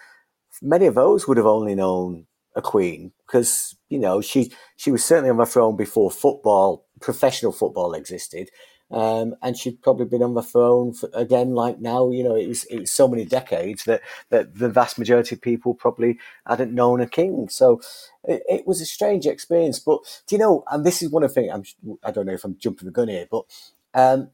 many 0.62 0.86
of 0.86 0.96
those 0.96 1.28
would 1.28 1.38
have 1.38 1.46
only 1.46 1.76
known 1.76 2.26
a 2.56 2.62
queen 2.62 3.12
because, 3.26 3.76
you 3.90 4.00
know, 4.00 4.22
she, 4.22 4.52
she 4.76 4.92
was 4.92 5.04
certainly 5.04 5.30
on 5.30 5.38
the 5.38 5.46
throne 5.46 5.76
before 5.76 6.12
football, 6.12 6.86
professional 7.00 7.52
football 7.52 7.94
existed. 7.94 8.50
Um, 8.92 9.36
and 9.44 9.56
she'd 9.56 9.82
probably 9.84 10.06
been 10.06 10.24
on 10.24 10.34
the 10.34 10.42
throne 10.42 10.94
for, 10.94 11.10
again, 11.14 11.54
like 11.54 11.80
now. 11.80 12.10
You 12.10 12.24
know, 12.24 12.36
it 12.36 12.48
was 12.48 12.64
it 12.66 12.80
was 12.80 12.92
so 12.92 13.08
many 13.08 13.24
decades 13.24 13.84
that 13.84 14.02
that 14.30 14.56
the 14.58 14.68
vast 14.68 14.98
majority 14.98 15.36
of 15.36 15.42
people 15.42 15.76
probably 15.76 16.18
hadn't 16.48 16.74
known 16.74 17.00
a 17.00 17.08
king. 17.08 17.50
So 17.50 17.82
it, 18.24 18.42
it 18.50 18.68
was 18.68 18.82
a 18.82 18.88
strange 18.88 19.28
experience. 19.28 19.78
But 19.78 20.00
do 20.26 20.36
you 20.36 20.40
know? 20.40 20.64
And 20.72 20.84
this 20.84 21.04
is 21.04 21.12
one 21.12 21.22
of 21.22 21.32
the 21.32 21.42
things. 21.42 21.52
I'm, 21.54 21.98
I 22.04 22.10
don't 22.10 22.26
know 22.26 22.34
if 22.34 22.44
I'm 22.44 22.58
jumping 22.58 22.88
the 22.88 22.92
gun 22.92 23.10
here, 23.10 23.28
but 23.30 23.46
um, 23.94 24.32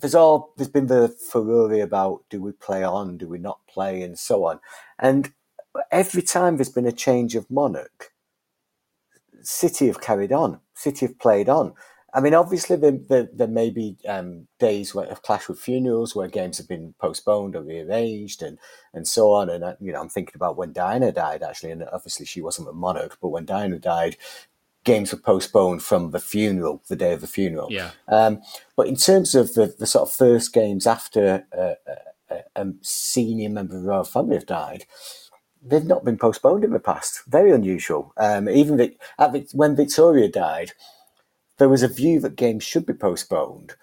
there's 0.00 0.14
all 0.14 0.52
there's 0.56 0.68
been 0.68 0.86
the 0.86 1.08
furore 1.08 1.80
about 1.80 2.24
do 2.30 2.42
we 2.42 2.52
play 2.52 2.82
on, 2.82 3.16
do 3.16 3.28
we 3.28 3.38
not 3.38 3.60
play, 3.66 4.02
and 4.02 4.18
so 4.18 4.44
on. 4.44 4.60
And 4.98 5.32
every 5.90 6.22
time 6.22 6.56
there's 6.56 6.68
been 6.68 6.86
a 6.86 6.92
change 6.92 7.34
of 7.34 7.50
monarch, 7.50 8.12
City 9.42 9.86
have 9.86 10.00
carried 10.00 10.32
on. 10.32 10.60
City 10.74 11.06
have 11.06 11.18
played 11.18 11.48
on. 11.48 11.74
I 12.14 12.20
mean, 12.20 12.34
obviously, 12.34 12.76
there, 12.76 12.92
there, 12.92 13.28
there 13.32 13.46
may 13.46 13.68
be 13.68 13.98
um, 14.08 14.48
days 14.58 14.94
where 14.94 15.06
have 15.06 15.22
clashed 15.22 15.48
with 15.48 15.60
funerals 15.60 16.16
where 16.16 16.28
games 16.28 16.56
have 16.56 16.66
been 16.66 16.94
postponed 16.98 17.54
or 17.54 17.62
rearranged 17.62 18.42
and, 18.42 18.58
and 18.94 19.06
so 19.06 19.32
on. 19.32 19.50
And, 19.50 19.76
you 19.80 19.92
know, 19.92 20.00
I'm 20.00 20.08
thinking 20.08 20.32
about 20.34 20.56
when 20.56 20.72
Diana 20.72 21.12
died, 21.12 21.42
actually, 21.42 21.72
and 21.72 21.84
obviously 21.92 22.24
she 22.24 22.40
wasn't 22.40 22.68
a 22.68 22.72
monarch, 22.72 23.18
but 23.20 23.28
when 23.28 23.44
Diana 23.44 23.78
died, 23.78 24.16
games 24.86 25.12
were 25.12 25.18
postponed 25.18 25.82
from 25.82 26.12
the 26.12 26.18
funeral, 26.18 26.82
the 26.88 26.96
day 26.96 27.12
of 27.12 27.20
the 27.20 27.26
funeral. 27.26 27.68
Yeah. 27.70 27.90
Um, 28.08 28.40
but 28.76 28.86
in 28.86 28.96
terms 28.96 29.34
of 29.34 29.52
the, 29.52 29.74
the 29.78 29.86
sort 29.86 30.08
of 30.08 30.14
first 30.14 30.54
games 30.54 30.86
after 30.86 31.46
uh, 31.56 31.74
a, 32.30 32.62
a 32.62 32.72
senior 32.80 33.50
member 33.50 33.76
of 33.76 33.82
the 33.82 33.88
royal 33.88 34.04
family 34.04 34.36
have 34.36 34.46
died, 34.46 34.86
they've 35.60 35.84
not 35.84 36.04
been 36.04 36.16
postponed 36.16 36.64
in 36.64 36.70
the 36.70 36.78
past. 36.78 37.22
Very 37.26 37.50
unusual. 37.50 38.14
Um, 38.16 38.48
even 38.48 38.76
the, 38.76 38.96
the, 39.18 39.46
when 39.52 39.76
Victoria 39.76 40.28
died, 40.28 40.72
there 41.58 41.68
was 41.68 41.82
a 41.82 41.88
view 41.88 42.20
that 42.20 42.36
games 42.36 42.62
should 42.62 42.86
be 42.86 42.94
postponed. 42.94 43.74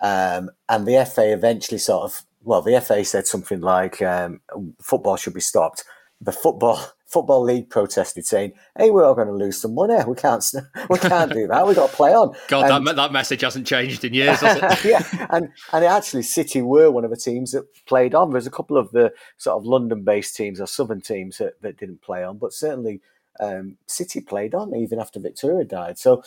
Um, 0.00 0.50
and 0.68 0.86
the 0.86 1.04
FA 1.04 1.32
eventually 1.32 1.78
sort 1.78 2.04
of, 2.04 2.22
well, 2.42 2.62
the 2.62 2.80
FA 2.80 3.04
said 3.04 3.26
something 3.26 3.60
like 3.60 4.00
um, 4.00 4.40
football 4.80 5.16
should 5.16 5.34
be 5.34 5.40
stopped. 5.40 5.84
The 6.20 6.32
football 6.32 6.92
football 7.08 7.42
league 7.42 7.70
protested, 7.70 8.26
saying, 8.26 8.52
"Hey, 8.76 8.90
we're 8.90 9.04
all 9.04 9.14
going 9.14 9.28
to 9.28 9.34
lose 9.34 9.60
some 9.60 9.74
money. 9.74 9.96
We 10.06 10.14
can't, 10.14 10.44
we 10.90 10.98
can't 10.98 11.32
do 11.32 11.48
that. 11.48 11.66
We've 11.66 11.76
got 11.76 11.90
to 11.90 11.96
play 11.96 12.12
on." 12.12 12.34
God, 12.48 12.70
and, 12.70 12.86
that 12.86 12.96
that 12.96 13.12
message 13.12 13.40
hasn't 13.40 13.66
changed 13.66 14.04
in 14.04 14.14
years, 14.14 14.40
has 14.40 14.84
it? 14.84 14.84
yeah, 14.90 15.26
and 15.30 15.48
and 15.72 15.84
actually, 15.84 16.22
City 16.22 16.62
were 16.62 16.90
one 16.90 17.04
of 17.04 17.10
the 17.10 17.16
teams 17.16 17.52
that 17.52 17.64
played 17.86 18.14
on. 18.14 18.30
There's 18.30 18.46
a 18.46 18.50
couple 18.50 18.76
of 18.76 18.90
the 18.92 19.12
sort 19.36 19.56
of 19.56 19.64
London-based 19.64 20.36
teams 20.36 20.60
or 20.60 20.66
Southern 20.66 21.00
teams 21.00 21.38
that, 21.38 21.60
that 21.62 21.78
didn't 21.78 22.02
play 22.02 22.22
on, 22.22 22.38
but 22.38 22.52
certainly 22.52 23.00
um, 23.40 23.76
City 23.86 24.20
played 24.20 24.54
on 24.54 24.74
even 24.74 24.98
after 24.98 25.20
Victoria 25.20 25.64
died. 25.64 25.98
So 25.98 26.22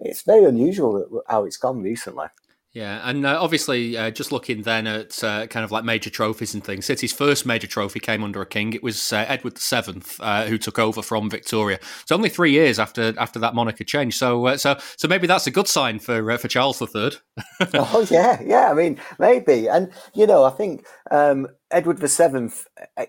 it's 0.00 0.22
very 0.22 0.44
unusual 0.44 1.22
how 1.28 1.44
it's 1.44 1.56
gone 1.56 1.82
recently. 1.82 2.26
Yeah, 2.76 3.00
and 3.04 3.24
uh, 3.24 3.38
obviously, 3.40 3.96
uh, 3.96 4.10
just 4.10 4.32
looking 4.32 4.60
then 4.60 4.86
at 4.86 5.24
uh, 5.24 5.46
kind 5.46 5.64
of 5.64 5.72
like 5.72 5.82
major 5.82 6.10
trophies 6.10 6.52
and 6.52 6.62
things, 6.62 6.84
City's 6.84 7.10
first 7.10 7.46
major 7.46 7.66
trophy 7.66 8.00
came 8.00 8.22
under 8.22 8.42
a 8.42 8.46
king. 8.46 8.74
It 8.74 8.82
was 8.82 9.14
uh, 9.14 9.24
Edward 9.26 9.58
VII 9.58 10.02
uh, 10.20 10.44
who 10.44 10.58
took 10.58 10.78
over 10.78 11.00
from 11.00 11.30
Victoria. 11.30 11.78
It's 12.02 12.12
only 12.12 12.28
three 12.28 12.52
years 12.52 12.78
after 12.78 13.14
after 13.16 13.38
that 13.38 13.54
had 13.54 13.86
changed. 13.86 14.18
So, 14.18 14.44
uh, 14.44 14.58
so, 14.58 14.76
so 14.98 15.08
maybe 15.08 15.26
that's 15.26 15.46
a 15.46 15.50
good 15.50 15.68
sign 15.68 16.00
for 16.00 16.36
for 16.36 16.48
Charles 16.48 16.82
III. 16.82 17.12
oh 17.72 18.06
yeah, 18.10 18.42
yeah. 18.44 18.70
I 18.70 18.74
mean, 18.74 19.00
maybe, 19.18 19.70
and 19.70 19.90
you 20.12 20.26
know, 20.26 20.44
I 20.44 20.50
think 20.50 20.84
um, 21.10 21.48
Edward 21.70 21.98
VII. 21.98 22.50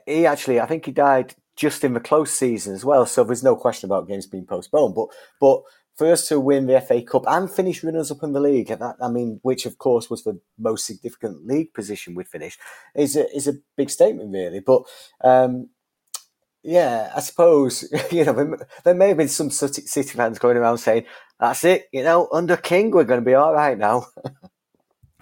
He 0.05 0.25
actually, 0.25 0.61
I 0.61 0.65
think 0.65 0.85
he 0.85 0.93
died 0.93 1.35
just 1.57 1.83
in 1.83 1.93
the 1.93 1.99
close 1.99 2.31
season 2.31 2.73
as 2.73 2.85
well. 2.85 3.05
So 3.05 3.25
there's 3.25 3.43
no 3.43 3.57
question 3.57 3.89
about 3.89 4.07
games 4.07 4.27
being 4.27 4.45
postponed. 4.45 4.95
But 4.95 5.09
but 5.41 5.61
for 5.97 6.11
us 6.11 6.27
to 6.27 6.39
win 6.39 6.67
the 6.67 6.79
FA 6.79 7.01
Cup 7.01 7.23
and 7.27 7.49
finish 7.49 7.83
runners 7.83 8.11
up 8.11 8.23
in 8.23 8.33
the 8.33 8.39
league, 8.39 8.67
that 8.67 8.95
I 9.01 9.09
mean, 9.09 9.39
which 9.41 9.65
of 9.65 9.77
course 9.77 10.09
was 10.09 10.23
the 10.23 10.39
most 10.57 10.85
significant 10.85 11.45
league 11.45 11.73
position 11.73 12.15
we 12.15 12.23
finished, 12.23 12.59
is 12.95 13.15
a, 13.15 13.29
is 13.35 13.47
a 13.47 13.55
big 13.75 13.89
statement 13.89 14.31
really. 14.31 14.59
But 14.59 14.83
um, 15.23 15.69
yeah, 16.63 17.11
I 17.15 17.19
suppose 17.21 17.91
you 18.11 18.25
know 18.25 18.57
there 18.83 18.93
may 18.93 19.09
have 19.09 19.17
been 19.17 19.27
some 19.27 19.49
City 19.49 20.03
fans 20.03 20.39
going 20.39 20.57
around 20.57 20.77
saying, 20.77 21.05
"That's 21.39 21.63
it, 21.63 21.87
you 21.91 22.03
know, 22.03 22.29
under 22.31 22.57
King 22.57 22.91
we're 22.91 23.03
going 23.03 23.21
to 23.21 23.25
be 23.25 23.33
all 23.35 23.53
right 23.53 23.77
now." 23.77 24.07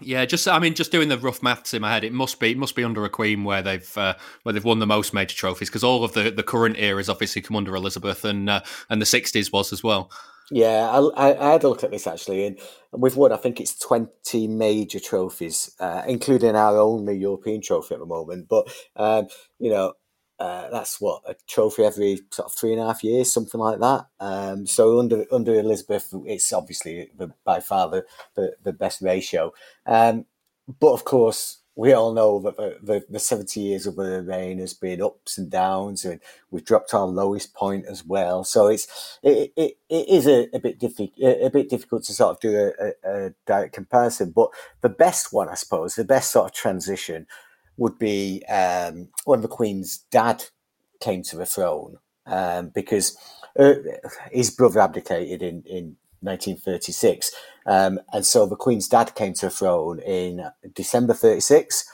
Yeah, 0.01 0.25
just 0.25 0.45
I 0.45 0.59
mean, 0.59 0.73
just 0.73 0.91
doing 0.91 1.07
the 1.07 1.17
rough 1.17 1.41
maths 1.41 1.73
in 1.73 1.81
my 1.81 1.93
head, 1.93 2.03
it 2.03 2.11
must 2.11 2.41
be 2.41 2.51
it 2.51 2.57
must 2.57 2.75
be 2.75 2.83
under 2.83 3.05
a 3.05 3.09
queen 3.09 3.45
where 3.45 3.61
they've 3.61 3.97
uh, 3.97 4.15
where 4.43 4.51
they've 4.51 4.63
won 4.63 4.79
the 4.79 4.85
most 4.85 5.13
major 5.13 5.38
trophies 5.38 5.69
because 5.69 5.85
all 5.85 6.03
of 6.03 6.11
the, 6.11 6.29
the 6.31 6.43
current 6.43 6.77
eras 6.77 7.07
obviously 7.07 7.41
come 7.41 7.55
under 7.55 7.73
Elizabeth 7.73 8.25
and 8.25 8.49
uh, 8.49 8.61
and 8.89 9.01
the 9.01 9.05
sixties 9.05 9.53
was 9.53 9.71
as 9.71 9.83
well. 9.83 10.11
Yeah, 10.51 10.89
I, 10.89 11.31
I, 11.31 11.51
had 11.53 11.63
a 11.63 11.69
look 11.69 11.84
at 11.84 11.89
this 11.89 12.05
actually, 12.05 12.45
and 12.45 12.60
we've 12.91 13.15
won 13.15 13.31
I 13.31 13.38
think 13.38 13.60
it's 13.60 13.79
twenty 13.79 14.47
major 14.47 14.99
trophies, 14.99 15.73
uh, 15.79 16.03
including 16.08 16.55
our 16.55 16.77
only 16.77 17.17
European 17.17 17.62
trophy 17.62 17.95
at 17.95 17.99
the 17.99 18.05
moment. 18.05 18.47
But 18.47 18.67
um, 18.95 19.27
you 19.58 19.71
know, 19.71 19.93
uh, 20.39 20.69
that's 20.69 20.99
what 21.01 21.23
a 21.27 21.36
trophy 21.47 21.84
every 21.84 22.19
sort 22.31 22.47
of 22.47 22.55
three 22.55 22.73
and 22.73 22.81
a 22.81 22.86
half 22.86 23.03
years, 23.03 23.31
something 23.31 23.60
like 23.60 23.79
that. 23.79 24.05
Um, 24.19 24.67
so 24.67 24.99
under 24.99 25.25
under 25.31 25.55
Elizabeth, 25.55 26.13
it's 26.25 26.53
obviously 26.53 27.10
the, 27.17 27.31
by 27.43 27.60
far 27.60 27.89
the, 27.89 28.05
the, 28.36 28.53
the 28.63 28.73
best 28.73 29.01
ratio. 29.01 29.51
Um, 29.86 30.25
but 30.79 30.93
of 30.93 31.05
course, 31.05 31.62
we 31.75 31.91
all 31.91 32.13
know 32.13 32.39
that 32.39 32.55
the, 32.55 32.77
the, 32.81 33.05
the, 33.09 33.19
70 33.19 33.59
years 33.59 33.85
of 33.85 33.97
the 33.97 34.21
reign 34.21 34.59
has 34.59 34.73
been 34.73 35.01
ups 35.01 35.38
and 35.38 35.51
downs, 35.51 36.05
and 36.05 36.21
we've 36.49 36.63
dropped 36.63 36.93
our 36.93 37.05
lowest 37.05 37.53
point 37.53 37.85
as 37.85 38.05
well. 38.05 38.45
So 38.45 38.67
it's 38.67 39.19
it, 39.21 39.51
it, 39.57 39.77
it 39.89 40.09
is 40.09 40.25
a, 40.25 40.47
a 40.55 40.59
bit 40.59 40.79
difficult 40.79 41.11
a 41.19 41.49
bit 41.49 41.69
difficult 41.69 42.03
to 42.05 42.13
sort 42.13 42.35
of 42.35 42.39
do 42.39 42.55
a, 42.55 42.85
a, 42.85 43.27
a 43.27 43.33
direct 43.45 43.73
comparison. 43.73 44.31
But 44.31 44.49
the 44.81 44.89
best 44.89 45.33
one, 45.33 45.49
I 45.49 45.55
suppose, 45.55 45.95
the 45.95 46.05
best 46.05 46.31
sort 46.31 46.45
of 46.45 46.53
transition 46.53 47.27
would 47.77 47.99
be 47.99 48.43
um, 48.45 49.09
when 49.25 49.41
the 49.41 49.49
Queen's 49.49 49.97
dad 50.09 50.45
came 51.01 51.23
to 51.23 51.35
the 51.35 51.45
throne, 51.45 51.97
um, 52.25 52.69
because 52.69 53.17
uh, 53.59 53.73
his 54.31 54.49
brother 54.49 54.79
abdicated 54.79 55.41
in, 55.41 55.63
in 55.63 55.97
1936. 56.25 57.31
Um, 57.65 57.99
and 58.13 58.25
so 58.25 58.45
the 58.45 58.55
Queen's 58.55 58.88
dad 58.88 59.15
came 59.15 59.33
to 59.35 59.47
the 59.47 59.49
throne 59.49 59.99
in 59.99 60.49
December 60.73 61.13
36. 61.13 61.89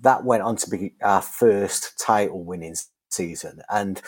That 0.00 0.24
went 0.24 0.42
on 0.42 0.56
to 0.56 0.70
be 0.70 0.94
our 1.02 1.22
first 1.22 1.98
title 1.98 2.44
winning 2.44 2.76
season. 3.08 3.62
And 3.70 4.00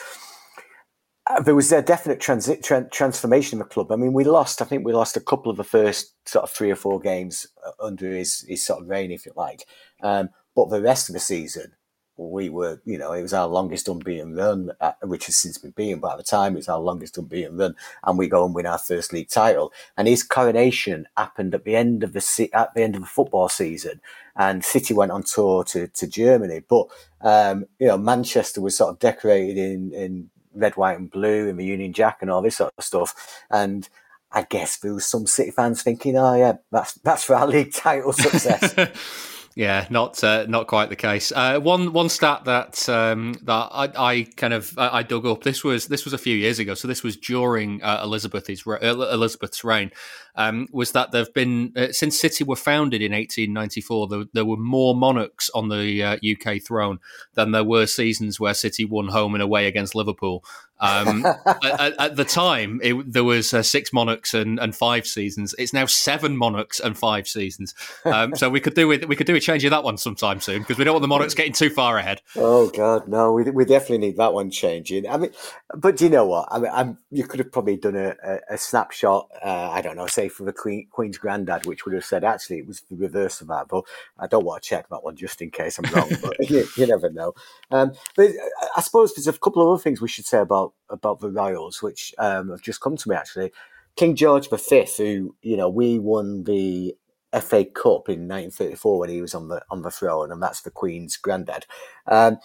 uh, 1.28 1.40
there 1.40 1.54
was 1.54 1.70
a 1.72 1.82
definite 1.82 2.20
transi- 2.20 2.62
tra- 2.62 2.88
transformation 2.90 3.56
in 3.56 3.60
the 3.60 3.64
club. 3.64 3.92
I 3.92 3.96
mean, 3.96 4.12
we 4.12 4.24
lost, 4.24 4.62
I 4.62 4.64
think 4.64 4.84
we 4.84 4.92
lost 4.92 5.16
a 5.16 5.20
couple 5.20 5.50
of 5.50 5.56
the 5.56 5.64
first 5.64 6.14
sort 6.26 6.44
of 6.44 6.50
three 6.50 6.70
or 6.70 6.76
four 6.76 7.00
games 7.00 7.46
uh, 7.66 7.70
under 7.80 8.10
his, 8.10 8.44
his 8.48 8.64
sort 8.64 8.82
of 8.82 8.88
reign, 8.88 9.10
if 9.10 9.26
you 9.26 9.32
like. 9.36 9.66
Um, 10.02 10.30
but 10.54 10.70
the 10.70 10.82
rest 10.82 11.08
of 11.08 11.12
the 11.12 11.20
season, 11.20 11.72
we 12.18 12.48
were, 12.48 12.80
you 12.84 12.98
know, 12.98 13.12
it 13.12 13.22
was 13.22 13.32
our 13.32 13.46
longest 13.46 13.88
unbeaten 13.88 14.34
run, 14.34 14.72
uh, 14.80 14.92
which 15.02 15.26
has 15.26 15.36
since 15.36 15.56
been 15.56 15.70
beaten. 15.70 16.00
By 16.00 16.16
the 16.16 16.22
time, 16.22 16.54
it 16.54 16.56
was 16.56 16.68
our 16.68 16.80
longest 16.80 17.16
unbeaten 17.16 17.56
run, 17.56 17.76
and 18.04 18.18
we 18.18 18.28
go 18.28 18.44
and 18.44 18.54
win 18.54 18.66
our 18.66 18.78
first 18.78 19.12
league 19.12 19.28
title. 19.28 19.72
And 19.96 20.08
his 20.08 20.24
coronation 20.24 21.06
happened 21.16 21.54
at 21.54 21.64
the 21.64 21.76
end 21.76 22.02
of 22.02 22.12
the 22.12 22.50
at 22.52 22.74
the 22.74 22.82
end 22.82 22.96
of 22.96 23.02
the 23.02 23.06
football 23.06 23.48
season, 23.48 24.00
and 24.36 24.64
City 24.64 24.94
went 24.94 25.12
on 25.12 25.22
tour 25.22 25.62
to, 25.64 25.86
to 25.86 26.06
Germany. 26.06 26.62
But 26.68 26.88
um, 27.20 27.66
you 27.78 27.86
know, 27.86 27.98
Manchester 27.98 28.60
was 28.60 28.76
sort 28.76 28.90
of 28.90 28.98
decorated 28.98 29.56
in 29.56 29.92
in 29.92 30.30
red, 30.54 30.76
white, 30.76 30.98
and 30.98 31.10
blue, 31.10 31.48
in 31.48 31.56
the 31.56 31.64
Union 31.64 31.92
Jack, 31.92 32.18
and 32.20 32.30
all 32.30 32.42
this 32.42 32.56
sort 32.56 32.72
of 32.76 32.84
stuff. 32.84 33.44
And 33.50 33.88
I 34.32 34.42
guess 34.42 34.76
there 34.76 34.92
was 34.92 35.06
some 35.06 35.26
City 35.26 35.52
fans 35.52 35.82
thinking, 35.82 36.16
"Oh 36.16 36.34
yeah, 36.34 36.56
that's 36.72 36.94
that's 36.94 37.24
for 37.24 37.36
our 37.36 37.46
league 37.46 37.72
title 37.72 38.12
success." 38.12 38.74
Yeah, 39.58 39.88
not 39.90 40.22
uh, 40.22 40.46
not 40.46 40.68
quite 40.68 40.88
the 40.88 40.94
case. 40.94 41.32
Uh, 41.34 41.58
one 41.58 41.92
one 41.92 42.08
stat 42.08 42.44
that 42.44 42.88
um, 42.88 43.32
that 43.42 43.68
I, 43.72 43.90
I, 43.96 44.22
kind 44.36 44.54
of 44.54 44.72
I 44.78 45.02
dug 45.02 45.26
up. 45.26 45.42
This 45.42 45.64
was 45.64 45.88
this 45.88 46.04
was 46.04 46.14
a 46.14 46.18
few 46.18 46.36
years 46.36 46.60
ago, 46.60 46.74
so 46.74 46.86
this 46.86 47.02
was 47.02 47.16
during 47.16 47.82
uh, 47.82 48.00
Elizabeth's 48.04 48.64
Elizabeth's 48.64 49.64
reign. 49.64 49.90
Um, 50.36 50.68
was 50.70 50.92
that 50.92 51.10
there've 51.10 51.34
been 51.34 51.72
uh, 51.74 51.88
since 51.90 52.20
City 52.20 52.44
were 52.44 52.54
founded 52.54 53.02
in 53.02 53.10
1894, 53.10 54.06
there, 54.06 54.24
there 54.32 54.44
were 54.44 54.56
more 54.56 54.94
monarchs 54.94 55.50
on 55.52 55.70
the 55.70 56.04
UK 56.04 56.46
uh, 56.46 56.58
throne 56.64 57.00
than 57.34 57.50
there 57.50 57.64
were 57.64 57.86
seasons 57.86 58.38
where 58.38 58.54
City 58.54 58.84
won 58.84 59.08
home 59.08 59.34
and 59.34 59.42
away 59.42 59.66
against 59.66 59.96
Liverpool. 59.96 60.44
Um, 60.80 61.26
at, 61.46 61.94
at, 61.98 62.16
the 62.16 62.24
time, 62.24 62.80
it, 62.82 63.12
there 63.12 63.24
was 63.24 63.52
uh, 63.52 63.62
six 63.62 63.92
monarchs 63.92 64.34
and, 64.34 64.60
and, 64.60 64.76
five 64.76 65.06
seasons. 65.06 65.54
It's 65.58 65.72
now 65.72 65.86
seven 65.86 66.36
monarchs 66.36 66.78
and 66.78 66.96
five 66.96 67.26
seasons. 67.26 67.74
Um, 68.04 68.36
so 68.36 68.48
we 68.48 68.60
could 68.60 68.74
do 68.74 68.86
with 68.86 69.04
we 69.06 69.16
could 69.16 69.26
do 69.26 69.34
a 69.34 69.40
change 69.40 69.64
of 69.64 69.72
that 69.72 69.82
one 69.82 69.96
sometime 69.96 70.40
soon 70.40 70.60
because 70.60 70.78
we 70.78 70.84
don't 70.84 70.94
want 70.94 71.02
the 71.02 71.08
monarchs 71.08 71.34
getting 71.34 71.52
too 71.52 71.70
far 71.70 71.98
ahead. 71.98 72.22
Oh 72.36 72.70
God, 72.70 73.08
no, 73.08 73.32
we, 73.32 73.50
we 73.50 73.64
definitely 73.64 73.98
need 73.98 74.18
that 74.18 74.32
one 74.32 74.50
changing. 74.50 75.08
I 75.08 75.16
mean, 75.16 75.30
but 75.74 75.96
do 75.96 76.04
you 76.04 76.10
know 76.10 76.26
what? 76.26 76.48
I 76.50 76.58
mean, 76.58 76.70
I'm, 76.72 76.98
you 77.10 77.24
could 77.24 77.40
have 77.40 77.50
probably 77.50 77.76
done 77.76 77.96
a, 77.96 78.14
a, 78.22 78.38
a 78.50 78.58
snapshot. 78.58 79.28
Uh, 79.42 79.70
I 79.70 79.80
don't 79.80 79.96
know, 79.96 80.06
say 80.06 80.28
say 80.28 80.34
for 80.34 80.44
the 80.44 80.52
Queen, 80.52 80.86
Queen's 80.90 81.18
granddad, 81.18 81.66
which 81.66 81.84
would 81.84 81.94
have 81.94 82.04
said 82.04 82.24
actually 82.24 82.58
it 82.58 82.66
was 82.66 82.82
the 82.90 82.96
reverse 82.96 83.40
of 83.40 83.48
that. 83.48 83.68
But 83.68 83.84
I 84.18 84.26
don't 84.26 84.44
want 84.44 84.62
to 84.62 84.68
check 84.68 84.88
that 84.88 85.04
one 85.04 85.16
just 85.16 85.40
in 85.40 85.50
case 85.50 85.78
I'm 85.78 85.92
wrong. 85.92 86.10
but 86.22 86.36
you, 86.50 86.66
you, 86.76 86.86
never 86.86 87.10
know. 87.10 87.34
Um, 87.70 87.92
but 88.16 88.30
I 88.76 88.80
suppose 88.80 89.14
there's 89.14 89.28
a 89.28 89.38
couple 89.38 89.62
of 89.62 89.68
other 89.68 89.82
things 89.82 90.00
we 90.00 90.08
should 90.08 90.26
say 90.26 90.38
about 90.38 90.67
about 90.90 91.20
the 91.20 91.30
Royals, 91.30 91.82
which 91.82 92.14
um, 92.18 92.50
have 92.50 92.62
just 92.62 92.80
come 92.80 92.96
to 92.96 93.08
me 93.08 93.16
actually. 93.16 93.52
King 93.96 94.14
George 94.14 94.48
V, 94.48 94.86
who 94.96 95.34
you 95.42 95.56
know 95.56 95.68
we 95.68 95.98
won 95.98 96.44
the 96.44 96.94
FA 97.32 97.64
Cup 97.64 98.08
in 98.08 98.28
1934 98.28 98.98
when 98.98 99.10
he 99.10 99.20
was 99.20 99.34
on 99.34 99.48
the 99.48 99.62
on 99.70 99.82
the 99.82 99.90
throne, 99.90 100.32
and 100.32 100.42
that's 100.42 100.62
the 100.62 100.70
Queen's 100.70 101.16
granddad. 101.16 101.66
Um, 102.06 102.38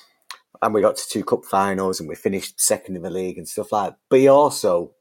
and 0.61 0.73
we 0.73 0.81
got 0.81 0.95
to 0.95 1.07
two 1.07 1.23
cup 1.23 1.45
finals, 1.45 1.99
and 1.99 2.07
we 2.07 2.15
finished 2.15 2.59
second 2.59 2.95
in 2.95 3.01
the 3.01 3.09
league 3.09 3.37
and 3.37 3.47
stuff 3.47 3.71
like. 3.71 3.91
that. 3.91 3.97
But 4.09 4.19
he 4.19 4.27
also 4.27 4.91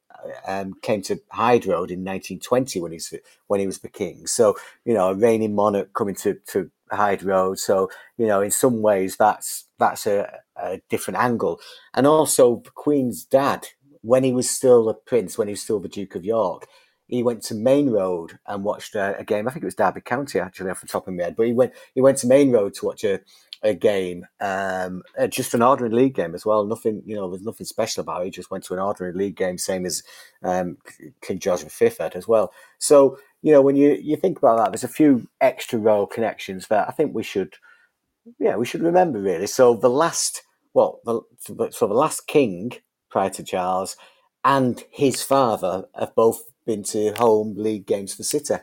um, 0.46 0.74
came 0.82 1.02
to 1.02 1.20
Hyde 1.30 1.66
Road 1.66 1.90
in 1.90 2.00
1920 2.00 2.80
when 2.80 2.92
he's 2.92 3.14
when 3.46 3.60
he 3.60 3.66
was 3.66 3.78
the 3.78 3.88
king. 3.88 4.26
So 4.26 4.56
you 4.84 4.94
know, 4.94 5.10
a 5.10 5.14
reigning 5.14 5.54
monarch 5.54 5.92
coming 5.94 6.14
to 6.16 6.34
to 6.48 6.70
Hyde 6.96 7.22
Road. 7.22 7.58
So 7.58 7.90
you 8.16 8.26
know, 8.26 8.40
in 8.40 8.50
some 8.50 8.82
ways, 8.82 9.16
that's 9.16 9.66
that's 9.78 10.06
a, 10.06 10.40
a 10.56 10.80
different 10.88 11.18
angle. 11.18 11.60
And 11.94 12.06
also, 12.06 12.62
the 12.64 12.70
Queen's 12.70 13.24
dad, 13.24 13.66
when 14.02 14.24
he 14.24 14.32
was 14.32 14.48
still 14.48 14.88
a 14.88 14.94
prince, 14.94 15.38
when 15.38 15.48
he 15.48 15.52
was 15.52 15.62
still 15.62 15.80
the 15.80 15.88
Duke 15.88 16.14
of 16.14 16.24
York, 16.24 16.66
he 17.08 17.22
went 17.22 17.42
to 17.42 17.54
Maine 17.54 17.90
Road 17.90 18.38
and 18.46 18.64
watched 18.64 18.94
a, 18.94 19.18
a, 19.18 19.24
game. 19.24 19.46
I 19.46 19.50
think 19.50 19.62
it 19.62 19.66
was 19.66 19.74
Derby 19.74 20.00
County 20.00 20.40
actually 20.40 20.70
off 20.70 20.80
the 20.80 20.86
top 20.86 21.06
of 21.06 21.14
my 21.14 21.24
head, 21.24 21.36
but 21.36 21.46
he 21.46 21.52
went 21.52 21.72
he 21.94 22.00
went 22.00 22.18
to 22.18 22.26
Maine 22.26 22.50
Road 22.50 22.74
to 22.74 22.86
watch 22.86 23.04
a, 23.04 23.20
a 23.62 23.74
game, 23.74 24.26
um, 24.40 25.02
uh, 25.18 25.26
just 25.26 25.54
an 25.54 25.62
ordinary 25.62 25.94
league 25.94 26.14
game 26.14 26.34
as 26.34 26.46
well. 26.46 26.64
Nothing, 26.64 27.02
you 27.04 27.14
know, 27.14 27.30
there's 27.30 27.42
nothing 27.44 27.66
special 27.66 28.00
about 28.00 28.22
it. 28.22 28.24
He 28.26 28.30
just 28.30 28.50
went 28.50 28.64
to 28.64 28.74
an 28.74 28.80
ordinary 28.80 29.14
league 29.14 29.36
game, 29.36 29.58
same 29.58 29.84
as 29.84 30.02
um, 30.42 30.78
King 31.20 31.38
George 31.38 31.62
V 31.62 31.90
had 31.98 32.16
as 32.16 32.26
well. 32.26 32.52
So 32.78 33.18
you 33.42 33.52
know, 33.52 33.60
when 33.60 33.76
you 33.76 33.98
you 34.00 34.16
think 34.16 34.38
about 34.38 34.58
that, 34.58 34.72
there's 34.72 34.84
a 34.84 34.88
few 34.88 35.28
extra 35.40 35.78
royal 35.78 36.06
connections 36.06 36.68
that 36.68 36.88
I 36.88 36.92
think 36.92 37.14
we 37.14 37.24
should, 37.24 37.54
yeah, 38.38 38.56
we 38.56 38.64
should 38.64 38.82
remember 38.82 39.20
really. 39.20 39.48
So 39.48 39.74
the 39.74 39.90
last, 39.90 40.42
well, 40.74 41.00
the, 41.04 41.20
so 41.70 41.86
the 41.86 41.94
last 41.94 42.26
king 42.26 42.72
prior 43.10 43.30
to 43.30 43.42
Charles 43.42 43.96
and 44.44 44.82
his 44.90 45.22
father 45.22 45.86
have 45.98 46.14
both 46.14 46.44
been 46.64 46.84
to 46.84 47.12
home 47.18 47.54
league 47.56 47.86
games 47.86 48.14
for 48.14 48.22
City. 48.22 48.54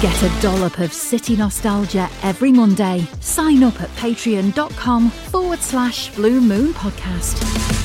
Get 0.00 0.22
a 0.24 0.40
dollop 0.40 0.80
of 0.80 0.92
City 0.92 1.36
nostalgia 1.36 2.10
every 2.24 2.50
Monday. 2.50 3.06
Sign 3.20 3.62
up 3.62 3.80
at 3.80 3.88
patreon.com 3.90 5.10
forward 5.10 5.60
slash 5.60 6.12
blue 6.16 6.40
moon 6.40 6.74
podcast. 6.74 7.81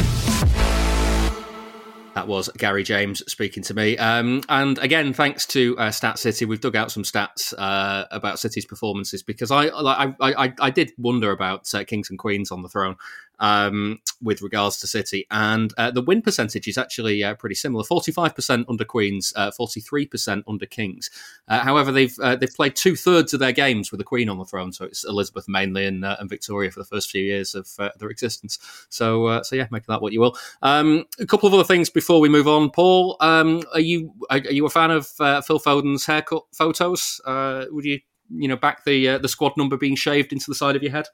That 2.18 2.28
was 2.28 2.50
Gary 2.58 2.82
James 2.82 3.22
speaking 3.32 3.62
to 3.62 3.76
me. 3.76 3.96
Um, 3.96 4.42
and 4.50 4.80
again, 4.80 5.14
thanks 5.14 5.46
to 5.48 5.78
uh, 5.78 5.92
Stat 5.92 6.18
City, 6.18 6.46
we've 6.46 6.60
dug 6.60 6.76
out 6.76 6.92
some 6.92 7.04
stats 7.04 7.54
uh, 7.56 8.06
about 8.10 8.40
City's 8.40 8.66
performances 8.66 9.22
because 9.22 9.52
I, 9.52 9.68
I, 9.68 10.16
I, 10.20 10.54
I 10.60 10.70
did 10.72 10.94
wonder 10.98 11.30
about 11.30 11.72
uh, 11.76 11.84
Kings 11.84 12.10
and 12.10 12.18
Queens 12.18 12.50
on 12.50 12.64
the 12.64 12.70
throne 12.70 12.96
um, 13.40 14.00
with 14.22 14.42
regards 14.42 14.78
to 14.78 14.88
City. 14.88 15.26
And 15.30 15.74
uh, 15.78 15.92
the 15.92 16.02
win 16.02 16.22
percentage 16.22 16.68
is 16.68 16.78
actually 16.78 17.24
uh, 17.24 17.36
pretty 17.36 17.56
similar 17.56 17.84
45% 17.84 18.66
under 18.68 18.86
Queens, 18.86 19.34
uh, 19.36 19.52
43% 19.52 20.44
under 20.48 20.66
Kings. 20.66 21.10
Uh, 21.48 21.60
however, 21.60 21.92
they've 21.92 22.18
uh, 22.20 22.36
they've 22.36 22.54
played 22.54 22.76
two 22.76 22.96
thirds 22.96 23.34
of 23.34 23.40
their 23.40 23.52
games 23.52 23.92
with 23.92 24.00
the 24.00 24.04
Queen 24.04 24.30
on 24.30 24.38
the 24.38 24.46
throne. 24.46 24.74
So 24.74 24.86
it's 24.86 25.04
Elizabeth 25.04 25.48
mainly 25.48 25.86
and, 25.86 26.04
and 26.04 26.30
Victoria 26.30 26.72
for 26.72 26.80
the 26.80 26.86
first 26.86 27.10
few 27.10 27.24
years 27.24 27.56
of 27.56 27.70
their 27.98 28.10
existence. 28.10 28.60
So, 28.90 29.42
so 29.44 29.56
yeah, 29.56 29.68
make 29.72 29.86
that 29.86 30.02
what 30.02 30.14
you 30.14 30.22
will. 30.22 30.38
Um, 30.62 31.06
a 31.20 31.26
couple 31.26 31.48
of 31.48 31.54
other 31.54 31.64
things 31.64 31.90
before 31.90 32.20
we 32.20 32.30
move 32.30 32.48
on. 32.48 32.70
Paul, 32.72 33.18
um, 33.20 33.62
are 33.74 33.80
you 33.80 34.14
are, 34.30 34.40
you 34.40 34.66
a 34.66 34.70
fan 34.70 34.92
of 34.92 35.08
Phil 35.08 35.60
Foden's 35.60 36.06
haircut 36.06 36.44
photos? 36.54 37.22
would 37.26 37.86
you 37.86 38.00
you 38.30 38.48
know 38.48 38.58
back 38.58 38.84
the 38.84 39.18
the 39.18 39.30
squad 39.30 39.54
number 39.58 39.78
being 39.78 39.96
shaved 39.96 40.34
into 40.34 40.46
the 40.50 40.56
side 40.56 40.76
of 40.76 40.84
your 40.84 40.92
head? 40.92 41.08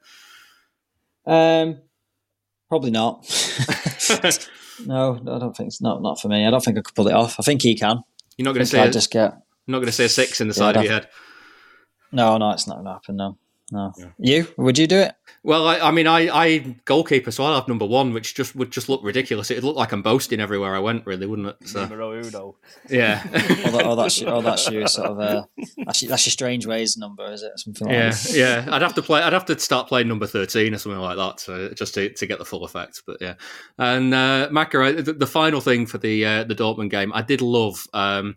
Um, 1.26 1.80
Probably 2.74 2.90
not. 2.90 3.22
no, 4.84 5.14
I 5.14 5.38
don't 5.38 5.56
think 5.56 5.68
it's 5.68 5.80
not 5.80 6.02
not 6.02 6.20
for 6.20 6.26
me. 6.26 6.44
I 6.44 6.50
don't 6.50 6.60
think 6.60 6.76
I 6.76 6.80
could 6.80 6.96
pull 6.96 7.06
it 7.06 7.14
off. 7.14 7.36
I 7.38 7.44
think 7.44 7.62
he 7.62 7.76
can. 7.76 8.02
You're 8.36 8.46
not 8.46 8.50
going 8.50 8.64
to 8.64 8.66
say. 8.66 8.80
I 8.80 8.90
just 8.90 9.12
get. 9.12 9.32
Not 9.68 9.76
going 9.78 9.86
to 9.86 9.92
say 9.92 10.06
a 10.06 10.08
six 10.08 10.40
in 10.40 10.48
the 10.48 10.54
yeah, 10.54 10.58
side 10.58 10.76
of 10.76 10.82
your 10.82 10.92
head. 10.92 11.08
No, 12.10 12.36
no, 12.36 12.50
it's 12.50 12.66
not 12.66 12.78
going 12.78 12.86
to 12.86 12.92
happen. 12.94 13.14
No. 13.14 13.38
No. 13.72 13.92
Yeah. 13.96 14.06
You? 14.18 14.46
Would 14.56 14.78
you 14.78 14.86
do 14.86 14.98
it? 14.98 15.14
Well, 15.42 15.66
I, 15.66 15.78
I, 15.78 15.90
mean, 15.90 16.06
I, 16.06 16.28
I 16.34 16.58
goalkeeper, 16.86 17.30
so 17.30 17.44
I'll 17.44 17.54
have 17.54 17.68
number 17.68 17.84
one, 17.84 18.14
which 18.14 18.34
just 18.34 18.56
would 18.56 18.70
just 18.70 18.88
look 18.88 19.02
ridiculous. 19.04 19.50
It'd 19.50 19.62
look 19.62 19.76
like 19.76 19.92
I'm 19.92 20.00
boasting 20.00 20.40
everywhere 20.40 20.74
I 20.74 20.78
went, 20.78 21.06
really, 21.06 21.26
wouldn't 21.26 21.48
it? 21.48 21.68
So, 21.68 21.82
uno. 21.82 22.56
Yeah. 22.88 23.22
oh, 23.26 23.70
that, 23.70 23.82
oh, 23.84 23.94
that's 23.94 24.22
oh, 24.22 24.40
that's 24.40 24.70
your 24.70 24.86
sort 24.86 25.10
of 25.10 25.20
uh, 25.20 25.42
that's, 25.84 26.02
your, 26.02 26.08
that's 26.08 26.26
your 26.26 26.30
strange 26.30 26.66
ways 26.66 26.96
number, 26.96 27.30
is 27.30 27.42
it? 27.42 27.52
Something 27.56 27.88
like 27.88 27.94
yeah, 27.94 28.10
that. 28.10 28.32
yeah. 28.34 28.68
I'd 28.70 28.80
have 28.80 28.94
to 28.94 29.02
play. 29.02 29.20
I'd 29.20 29.34
have 29.34 29.44
to 29.46 29.58
start 29.58 29.86
playing 29.86 30.08
number 30.08 30.26
thirteen 30.26 30.74
or 30.74 30.78
something 30.78 31.00
like 31.00 31.16
that, 31.18 31.40
so 31.40 31.68
just 31.70 31.92
to, 31.94 32.10
to 32.10 32.26
get 32.26 32.38
the 32.38 32.44
full 32.46 32.64
effect. 32.64 33.02
But 33.06 33.18
yeah, 33.20 33.34
and 33.78 34.14
uh, 34.14 34.48
Macca, 34.50 35.04
the, 35.04 35.12
the 35.12 35.26
final 35.26 35.60
thing 35.60 35.84
for 35.84 35.98
the 35.98 36.24
uh, 36.24 36.44
the 36.44 36.54
Dortmund 36.54 36.90
game, 36.90 37.12
I 37.14 37.20
did 37.20 37.42
love. 37.42 37.86
Um, 37.92 38.36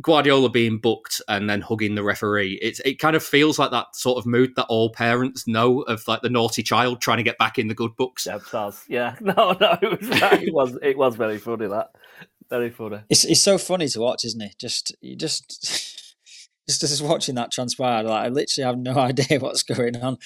Guardiola 0.00 0.48
being 0.48 0.78
booked 0.78 1.20
and 1.28 1.50
then 1.50 1.60
hugging 1.60 1.94
the 1.94 2.02
referee. 2.02 2.58
It 2.62 2.80
it 2.84 2.98
kind 2.98 3.16
of 3.16 3.22
feels 3.22 3.58
like 3.58 3.70
that 3.72 3.96
sort 3.96 4.18
of 4.18 4.26
mood 4.26 4.54
that 4.56 4.66
all 4.66 4.90
parents 4.90 5.46
know 5.46 5.82
of, 5.82 6.06
like 6.06 6.22
the 6.22 6.30
naughty 6.30 6.62
child 6.62 7.00
trying 7.00 7.16
to 7.18 7.22
get 7.22 7.38
back 7.38 7.58
in 7.58 7.68
the 7.68 7.74
good 7.74 7.96
books. 7.96 8.26
Yeah, 8.26 8.38
does. 8.50 8.84
Yeah, 8.88 9.16
no, 9.20 9.56
no, 9.60 9.78
it 9.82 10.00
was 10.00 10.08
it 10.42 10.54
was 10.54 10.78
it 10.82 10.96
was 10.96 11.16
very 11.16 11.38
funny. 11.38 11.66
That 11.66 11.90
very 12.48 12.70
funny. 12.70 13.00
It's 13.08 13.24
it's 13.24 13.42
so 13.42 13.58
funny 13.58 13.88
to 13.88 14.00
watch, 14.00 14.24
isn't 14.24 14.42
it? 14.42 14.56
Just 14.58 14.94
you 15.00 15.16
just. 15.16 15.94
Just 16.68 16.82
as 16.82 17.02
watching 17.02 17.36
that 17.36 17.50
transpire, 17.50 18.02
like 18.02 18.26
I 18.26 18.28
literally 18.28 18.66
have 18.66 18.76
no 18.76 18.94
idea 18.98 19.38
what's 19.40 19.62
going 19.62 19.96
on. 19.96 20.18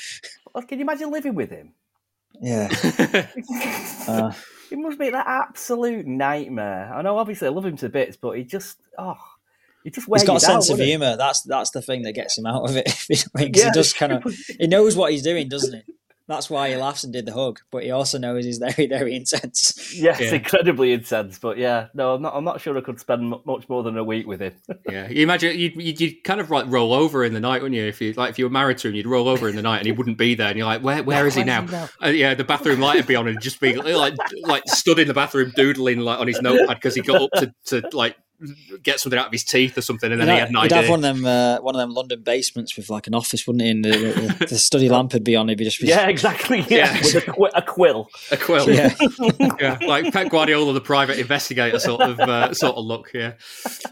Well, 0.53 0.65
can 0.65 0.81
you 0.81 0.83
imagine 0.83 1.13
living 1.13 1.37
with 1.37 1.51
him? 1.51 1.75
Yeah. 2.41 2.69
uh, 4.09 4.33
it 4.73 4.79
must 4.79 4.99
be 4.99 5.11
that 5.11 5.27
absolute 5.27 6.07
nightmare. 6.07 6.93
I 6.93 7.03
know, 7.03 7.19
obviously, 7.19 7.47
I 7.47 7.51
love 7.51 7.67
him 7.67 7.77
to 7.77 7.89
bits, 7.89 8.17
but 8.17 8.33
he 8.33 8.43
just, 8.43 8.79
oh, 8.99 9.15
he 9.15 9.19
just 9.19 9.32
he's 9.85 10.25
got 10.25 10.37
a 10.37 10.41
sense 10.41 10.69
down, 10.69 10.81
of 10.81 10.85
humour. 10.85 11.17
That's 11.17 11.43
that's 11.43 11.71
the 11.71 11.83
thing 11.83 12.03
that 12.03 12.13
gets 12.13 12.39
him 12.39 12.47
out 12.47 12.69
of 12.69 12.77
it. 12.77 12.89
Yeah. 13.43 13.65
he 13.65 13.71
just 13.75 13.97
kind 13.97 14.13
of 14.13 14.35
he 14.59 14.67
knows 14.67 14.97
what 14.97 15.13
he's 15.13 15.23
doing, 15.23 15.49
doesn't 15.49 15.75
he? 15.75 15.95
That's 16.29 16.49
why 16.49 16.71
he 16.71 16.77
laughs 16.77 17.03
and 17.05 17.13
did 17.13 17.27
the 17.27 17.33
hug. 17.33 17.61
But 17.71 17.83
he 17.83 17.91
also 17.91 18.17
knows 18.17 18.45
he's 18.45 18.59
very 18.77 18.87
very 18.87 19.15
intense. 19.15 19.95
Yes, 19.95 20.21
yeah. 20.21 20.35
incredibly 20.35 20.93
intense. 20.93 21.39
But 21.39 21.59
yeah, 21.59 21.89
no, 21.95 22.15
I'm 22.15 22.23
not. 22.23 22.35
I'm 22.35 22.45
not 22.45 22.61
sure 22.61 22.77
I 22.79 22.81
could 22.81 23.01
spend 23.01 23.35
much 23.45 23.69
more 23.69 23.83
than 23.83 23.99
a 23.99 24.05
week 24.05 24.27
with 24.27 24.41
him. 24.41 24.55
yeah, 24.89 25.09
you 25.09 25.23
imagine 25.23 25.59
you'd, 25.59 26.01
you'd, 26.01 26.25
kind 26.25 26.41
of 26.41 26.51
like 26.51 26.67
roll 26.69 26.93
over 26.93 27.25
in 27.25 27.35
the 27.35 27.41
night, 27.41 27.63
wouldn't 27.63 27.77
you? 27.77 27.85
If 27.85 28.01
you 28.01 28.13
like, 28.15 28.31
if 28.31 28.39
you 28.39 28.47
were 28.47 28.51
married 28.51 28.79
to 28.79 28.89
him, 28.89 28.95
you'd 28.95 29.07
roll 29.07 29.29
over 29.29 29.49
in 29.49 29.57
the 29.57 29.63
night 29.63 29.79
and 29.79 29.87
he 29.87 29.93
wouldn't 29.93 30.19
be 30.19 30.35
there, 30.35 30.49
and 30.49 30.57
you're 30.57 30.67
like, 30.67 30.83
where 30.83 31.03
where 31.03 31.27
is 31.27 31.35
he 31.35 31.45
now? 31.45 31.63
He 31.63 31.73
now? 31.73 31.89
Uh, 32.03 32.09
yeah, 32.09 32.35
the 32.35 32.45
bathroom 32.45 32.81
light 32.81 32.97
would 32.97 33.07
be 33.07 33.17
on, 33.17 33.29
and 33.29 33.41
just 33.41 33.61
be 33.61 33.75
like 33.75 34.15
like 34.45 34.63
stood 34.67 34.99
in 34.99 35.09
the 35.09 35.15
bathroom 35.15 35.53
doodling 35.57 36.01
like 36.01 36.19
on 36.19 36.29
his 36.29 36.41
notepad 36.41 36.77
because 36.77 36.95
he 36.95 37.03
got 37.03 37.23
up 37.23 37.31
to 37.37 37.55
to 37.67 37.89
like 37.93 38.17
get 38.83 39.01
something 39.01 39.19
out 39.19 39.27
of 39.27 39.33
his 39.33 39.45
teeth 39.45 39.77
or 39.77 39.81
something, 39.81 40.11
and 40.11 40.21
then 40.21 40.29
he 40.29 40.35
had 40.35 40.49
an 40.49 40.55
he'd 40.57 40.73
idea. 40.73 40.79
have 40.79 40.91
one 40.91 41.05
of 41.05 41.17
them, 41.17 41.25
uh, 41.25 41.61
one 41.61 41.75
of 41.75 41.81
them 41.81 41.91
London 41.91 42.23
basements 42.23 42.77
with 42.77 42.91
like 42.91 43.07
an 43.07 43.15
office, 43.15 43.47
wouldn't 43.47 43.63
he? 43.63 43.71
And 43.71 43.85
the, 43.85 43.91
the, 43.91 44.47
the 44.51 44.59
study 44.59 44.89
lamp 44.89 45.13
would 45.13 45.25
be 45.25 45.37
on. 45.37 45.49
He'd 45.49 45.59
be 45.59 45.65
just 45.65 45.81
be... 45.81 45.89
yeah, 45.89 46.09
exactly. 46.09 46.61
Yeah, 46.69 46.95
yeah. 46.95 47.01
with 47.03 47.15
a, 47.29 47.33
qu- 47.33 47.51
a, 47.55 47.63
quill, 47.63 48.09
a 48.31 48.37
quill. 48.37 48.71
Yeah. 48.71 48.95
yeah, 49.61 49.79
like 49.83 50.13
Pep 50.13 50.31
Guardiola, 50.31 50.73
the 50.73 50.81
private 50.81 51.19
investigator 51.19 51.79
sort 51.79 52.01
of 52.03 52.21
uh, 52.21 52.55
sort 52.55 52.77
of 52.77 52.85
look. 52.85 53.11
Yeah, 53.15 53.35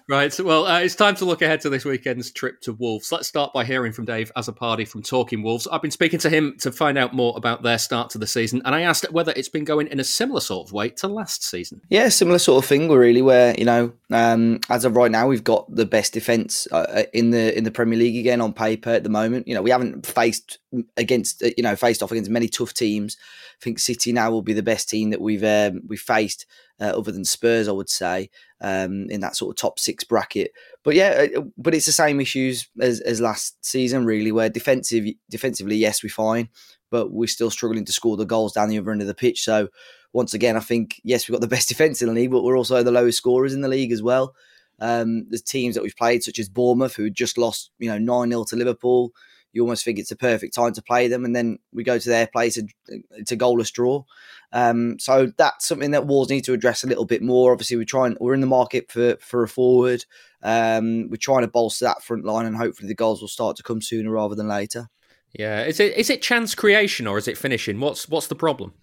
right. 0.08 0.38
Well, 0.40 0.66
uh, 0.66 0.80
it's 0.80 0.94
time 0.94 1.14
to 1.16 1.24
look 1.24 1.42
ahead 1.42 1.60
to 1.62 1.70
this 1.70 1.84
weekend's 1.84 2.30
trip 2.30 2.60
to 2.62 2.72
Wolves. 2.72 3.12
Let's 3.12 3.28
start 3.28 3.52
by 3.52 3.64
hearing 3.64 3.92
from 3.92 4.04
Dave 4.04 4.32
Azzopardi 4.36 4.86
from 4.86 5.02
Talking 5.02 5.42
Wolves. 5.42 5.66
I've 5.66 5.82
been 5.82 5.90
speaking 5.90 6.18
to 6.20 6.30
him 6.30 6.56
to 6.60 6.72
find 6.72 6.98
out 6.98 7.14
more 7.14 7.34
about 7.36 7.62
their 7.62 7.78
start 7.78 8.10
to 8.10 8.18
the 8.18 8.26
season, 8.26 8.62
and 8.64 8.74
I 8.74 8.82
asked 8.82 9.10
whether 9.12 9.32
it's 9.36 9.48
been 9.48 9.64
going 9.64 9.88
in 9.88 10.00
a 10.00 10.04
similar 10.04 10.40
sort 10.40 10.68
of 10.68 10.72
way 10.72 10.90
to 10.90 11.08
last 11.08 11.44
season. 11.44 11.80
Yeah, 11.88 12.08
similar 12.08 12.38
sort 12.38 12.64
of 12.64 12.68
thing. 12.68 12.90
Really, 12.90 13.22
where 13.22 13.54
you 13.58 13.64
know, 13.64 13.92
um, 14.10 14.39
as 14.68 14.84
of 14.84 14.96
right 14.96 15.10
now 15.10 15.26
we've 15.26 15.44
got 15.44 15.74
the 15.74 15.86
best 15.86 16.12
defense 16.12 16.66
uh, 16.72 16.86
uh, 16.88 17.02
in 17.12 17.30
the 17.30 17.56
in 17.56 17.64
the 17.64 17.70
Premier 17.70 17.98
League 17.98 18.16
again 18.16 18.40
on 18.40 18.52
paper 18.52 18.90
at 18.90 19.04
the 19.04 19.10
moment. 19.10 19.48
You 19.48 19.54
know, 19.54 19.62
we 19.62 19.70
haven't 19.70 20.06
faced 20.06 20.58
against 20.96 21.42
uh, 21.42 21.50
you 21.56 21.62
know 21.62 21.76
faced 21.76 22.02
off 22.02 22.12
against 22.12 22.30
many 22.30 22.48
tough 22.48 22.74
teams. 22.74 23.16
I 23.60 23.64
think 23.64 23.78
City 23.78 24.12
now 24.12 24.30
will 24.30 24.42
be 24.42 24.52
the 24.52 24.62
best 24.62 24.88
team 24.88 25.10
that 25.10 25.20
we've 25.20 25.44
um, 25.44 25.82
we've 25.86 26.00
faced 26.00 26.46
uh, 26.80 26.92
other 26.96 27.12
than 27.12 27.24
Spurs, 27.24 27.68
I 27.68 27.72
would 27.72 27.90
say, 27.90 28.30
um, 28.60 29.08
in 29.10 29.20
that 29.20 29.36
sort 29.36 29.50
of 29.50 29.56
top 29.56 29.78
six 29.78 30.02
bracket. 30.02 30.52
But 30.82 30.94
yeah, 30.94 31.26
uh, 31.36 31.42
but 31.58 31.74
it's 31.74 31.86
the 31.86 31.92
same 31.92 32.20
issues 32.20 32.68
as, 32.80 33.00
as 33.00 33.20
last 33.20 33.64
season, 33.64 34.06
really, 34.06 34.32
where 34.32 34.48
defensive 34.48 35.04
defensively, 35.28 35.76
yes, 35.76 36.02
we're 36.02 36.08
fine, 36.08 36.48
but 36.90 37.12
we're 37.12 37.26
still 37.26 37.50
struggling 37.50 37.84
to 37.84 37.92
score 37.92 38.16
the 38.16 38.24
goals 38.24 38.52
down 38.52 38.68
the 38.68 38.78
other 38.78 38.90
end 38.90 39.00
of 39.00 39.06
the 39.06 39.14
pitch. 39.14 39.42
So 39.42 39.68
once 40.12 40.34
again, 40.34 40.56
I 40.56 40.60
think 40.60 41.00
yes, 41.04 41.28
we've 41.28 41.34
got 41.34 41.40
the 41.40 41.46
best 41.46 41.68
defense 41.70 42.02
in 42.02 42.08
the 42.08 42.14
league, 42.14 42.30
but 42.30 42.42
we're 42.42 42.58
also 42.58 42.82
the 42.82 42.90
lowest 42.90 43.18
scorers 43.18 43.54
in 43.54 43.60
the 43.60 43.68
league 43.68 43.92
as 43.92 44.02
well. 44.02 44.34
Um, 44.80 45.28
the 45.28 45.38
teams 45.38 45.74
that 45.74 45.82
we've 45.82 45.96
played, 45.96 46.22
such 46.22 46.38
as 46.38 46.48
Bournemouth, 46.48 46.96
who 46.96 47.10
just 47.10 47.36
lost, 47.36 47.70
you 47.78 47.88
know, 47.88 47.98
9 47.98 48.30
0 48.30 48.44
to 48.44 48.56
Liverpool, 48.56 49.12
you 49.52 49.62
almost 49.62 49.84
think 49.84 49.98
it's 49.98 50.12
a 50.12 50.16
perfect 50.16 50.54
time 50.54 50.72
to 50.72 50.82
play 50.82 51.08
them, 51.08 51.24
and 51.24 51.34
then 51.34 51.58
we 51.72 51.82
go 51.82 51.98
to 51.98 52.08
their 52.08 52.26
place 52.26 52.56
and 52.56 52.72
it's 53.10 53.32
a 53.32 53.36
goalless 53.36 53.72
draw. 53.72 54.04
Um, 54.52 54.98
so 54.98 55.32
that's 55.36 55.66
something 55.66 55.90
that 55.90 56.06
Wolves 56.06 56.30
need 56.30 56.44
to 56.44 56.52
address 56.52 56.84
a 56.84 56.86
little 56.86 57.04
bit 57.04 57.22
more. 57.22 57.52
Obviously, 57.52 57.76
we're 57.76 57.84
trying 57.84 58.16
we're 58.20 58.34
in 58.34 58.40
the 58.40 58.46
market 58.46 58.90
for 58.90 59.16
for 59.20 59.42
a 59.42 59.48
forward. 59.48 60.04
Um, 60.42 61.10
we're 61.10 61.16
trying 61.16 61.42
to 61.42 61.48
bolster 61.48 61.84
that 61.84 62.02
front 62.02 62.24
line, 62.24 62.46
and 62.46 62.56
hopefully 62.56 62.88
the 62.88 62.94
goals 62.94 63.20
will 63.20 63.28
start 63.28 63.56
to 63.56 63.62
come 63.62 63.82
sooner 63.82 64.10
rather 64.10 64.34
than 64.34 64.48
later. 64.48 64.88
Yeah, 65.32 65.64
is 65.64 65.80
it 65.80 65.96
is 65.96 66.10
it 66.10 66.22
chance 66.22 66.54
creation 66.54 67.06
or 67.06 67.18
is 67.18 67.28
it 67.28 67.38
finishing? 67.38 67.80
What's 67.80 68.08
what's 68.08 68.26
the 68.26 68.34
problem? 68.34 68.74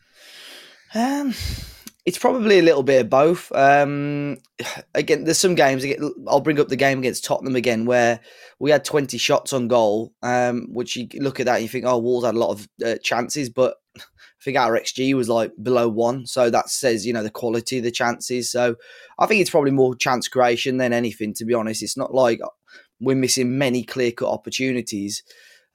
Um, 0.95 1.33
it's 2.05 2.17
probably 2.17 2.59
a 2.59 2.63
little 2.63 2.83
bit 2.83 3.01
of 3.01 3.09
both. 3.09 3.51
Um, 3.51 4.37
again, 4.95 5.25
there's 5.25 5.39
some 5.39 5.55
games. 5.55 5.85
I'll 6.27 6.39
bring 6.39 6.59
up 6.59 6.69
the 6.69 6.77
game 6.77 6.99
against 6.99 7.25
Tottenham 7.25 7.57
again, 7.57 7.85
where 7.85 8.21
we 8.59 8.71
had 8.71 8.85
20 8.85 9.17
shots 9.17 9.51
on 9.51 9.67
goal. 9.67 10.13
Um, 10.23 10.67
which 10.71 10.95
you 10.95 11.09
look 11.15 11.39
at 11.39 11.47
that 11.47 11.55
and 11.55 11.63
you 11.63 11.69
think, 11.69 11.85
oh, 11.85 11.97
Wolves 11.97 12.25
had 12.25 12.35
a 12.35 12.39
lot 12.39 12.51
of 12.51 12.67
uh, 12.85 12.95
chances, 13.03 13.49
but 13.49 13.75
I 13.97 14.43
think 14.43 14.57
our 14.57 14.79
XG 14.79 15.13
was 15.15 15.27
like 15.27 15.51
below 15.61 15.89
one, 15.89 16.25
so 16.25 16.49
that 16.49 16.69
says 16.69 17.05
you 17.05 17.11
know 17.11 17.23
the 17.23 17.29
quality 17.29 17.79
of 17.79 17.83
the 17.83 17.91
chances. 17.91 18.49
So 18.49 18.75
I 19.19 19.25
think 19.25 19.41
it's 19.41 19.49
probably 19.49 19.71
more 19.71 19.95
chance 19.95 20.27
creation 20.29 20.77
than 20.77 20.93
anything. 20.93 21.33
To 21.35 21.45
be 21.45 21.53
honest, 21.53 21.83
it's 21.83 21.97
not 21.97 22.13
like 22.13 22.39
we're 23.01 23.17
missing 23.17 23.57
many 23.57 23.83
clear 23.83 24.11
cut 24.11 24.29
opportunities. 24.29 25.23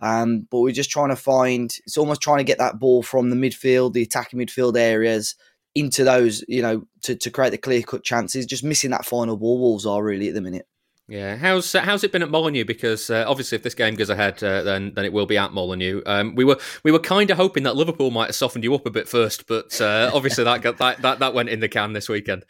Um, 0.03 0.49
but 0.51 0.61
we're 0.61 0.73
just 0.73 0.91
trying 0.91 1.11
to 1.11 1.17
find. 1.17 1.75
It's 1.87 1.97
almost 1.97 2.21
trying 2.21 2.39
to 2.39 2.45
get 2.45 2.59
that 2.59 2.79
ball 2.79 3.03
from 3.03 3.31
the 3.31 3.37
midfield, 3.37 3.93
the 3.93 4.03
attacking 4.03 4.41
midfield 4.41 4.77
areas, 4.77 5.37
into 5.75 6.05
those, 6.05 6.45
you 6.49 6.61
know, 6.61 6.87
to, 7.03 7.15
to 7.15 7.31
create 7.31 7.51
the 7.51 7.59
clear 7.59 7.83
cut 7.83 8.03
chances. 8.03 8.45
Just 8.45 8.65
missing 8.65 8.91
that 8.91 9.07
final 9.07 9.37
ball. 9.37 9.59
Wolves 9.59 9.87
are 9.87 10.03
really 10.03 10.29
at 10.29 10.35
the 10.35 10.41
minute. 10.41 10.67
Yeah, 11.09 11.37
how's 11.37 11.75
uh, 11.75 11.81
how's 11.81 12.05
it 12.05 12.13
been 12.13 12.23
at 12.23 12.31
Molineux? 12.31 12.65
Because 12.65 13.11
uh, 13.11 13.25
obviously, 13.27 13.57
if 13.57 13.63
this 13.63 13.75
game 13.75 13.97
goes 13.97 14.09
ahead, 14.09 14.43
uh, 14.43 14.63
then 14.63 14.93
then 14.95 15.05
it 15.05 15.13
will 15.13 15.27
be 15.27 15.37
at 15.37 15.53
Molineux. 15.53 16.01
Um, 16.07 16.35
we 16.35 16.45
were 16.45 16.59
we 16.85 16.93
were 16.93 17.01
kind 17.01 17.31
of 17.31 17.37
hoping 17.37 17.65
that 17.65 17.77
Liverpool 17.77 18.11
might 18.11 18.27
have 18.27 18.35
softened 18.35 18.65
you 18.65 18.75
up 18.75 18.87
a 18.87 18.91
bit 18.91 19.09
first, 19.09 19.47
but 19.47 19.81
uh, 19.81 20.11
obviously 20.15 20.45
that 20.45 20.63
got 20.63 20.79
that, 20.79 21.03
that 21.03 21.19
that 21.19 21.35
went 21.35 21.49
in 21.49 21.61
the 21.61 21.69
can 21.69 21.93
this 21.93 22.09
weekend. 22.09 22.45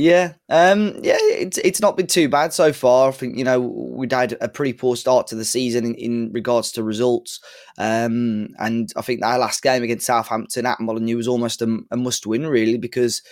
Yeah, 0.00 0.34
um, 0.48 0.94
yeah, 1.02 1.16
it's 1.18 1.58
it's 1.58 1.80
not 1.80 1.96
been 1.96 2.06
too 2.06 2.28
bad 2.28 2.52
so 2.52 2.72
far. 2.72 3.08
I 3.08 3.10
think 3.10 3.36
you 3.36 3.42
know 3.42 3.58
we'd 3.60 4.12
had 4.12 4.38
a 4.40 4.48
pretty 4.48 4.72
poor 4.72 4.94
start 4.94 5.26
to 5.26 5.34
the 5.34 5.44
season 5.44 5.84
in, 5.84 5.94
in 5.96 6.32
regards 6.32 6.70
to 6.72 6.84
results, 6.84 7.40
um, 7.78 8.50
and 8.60 8.92
I 8.94 9.02
think 9.02 9.24
our 9.24 9.40
last 9.40 9.60
game 9.60 9.82
against 9.82 10.06
Southampton 10.06 10.66
at 10.66 10.78
Molineux 10.78 11.16
was 11.16 11.26
almost 11.26 11.62
a, 11.62 11.78
a 11.90 11.96
must 11.96 12.28
win 12.28 12.46
really 12.46 12.78
because 12.78 13.22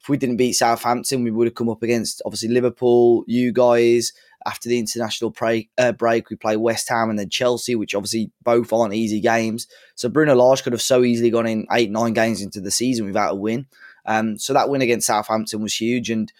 if 0.00 0.08
we 0.08 0.16
didn't 0.16 0.38
beat 0.38 0.54
Southampton, 0.54 1.24
we 1.24 1.30
would 1.30 1.46
have 1.46 1.56
come 1.56 1.68
up 1.68 1.82
against 1.82 2.22
obviously 2.24 2.48
Liverpool, 2.48 3.24
you 3.26 3.52
guys. 3.52 4.10
After 4.46 4.68
the 4.68 4.78
international 4.78 5.30
break, 5.30 5.70
uh, 5.78 5.92
break, 5.92 6.28
we 6.28 6.36
play 6.36 6.56
West 6.56 6.88
Ham 6.90 7.08
and 7.08 7.18
then 7.18 7.30
Chelsea, 7.30 7.74
which 7.74 7.94
obviously 7.94 8.30
both 8.42 8.74
aren't 8.74 8.92
easy 8.92 9.20
games. 9.20 9.66
So 9.94 10.10
Bruno 10.10 10.34
Lage 10.34 10.62
could 10.62 10.74
have 10.74 10.82
so 10.82 11.02
easily 11.02 11.30
gone 11.30 11.46
in 11.46 11.66
eight, 11.72 11.90
nine 11.90 12.12
games 12.12 12.42
into 12.42 12.60
the 12.60 12.70
season 12.70 13.06
without 13.06 13.32
a 13.32 13.36
win. 13.36 13.66
Um, 14.06 14.38
so 14.38 14.52
that 14.52 14.68
win 14.68 14.82
against 14.82 15.06
Southampton 15.06 15.62
was 15.62 15.74
huge, 15.74 16.10
and 16.10 16.32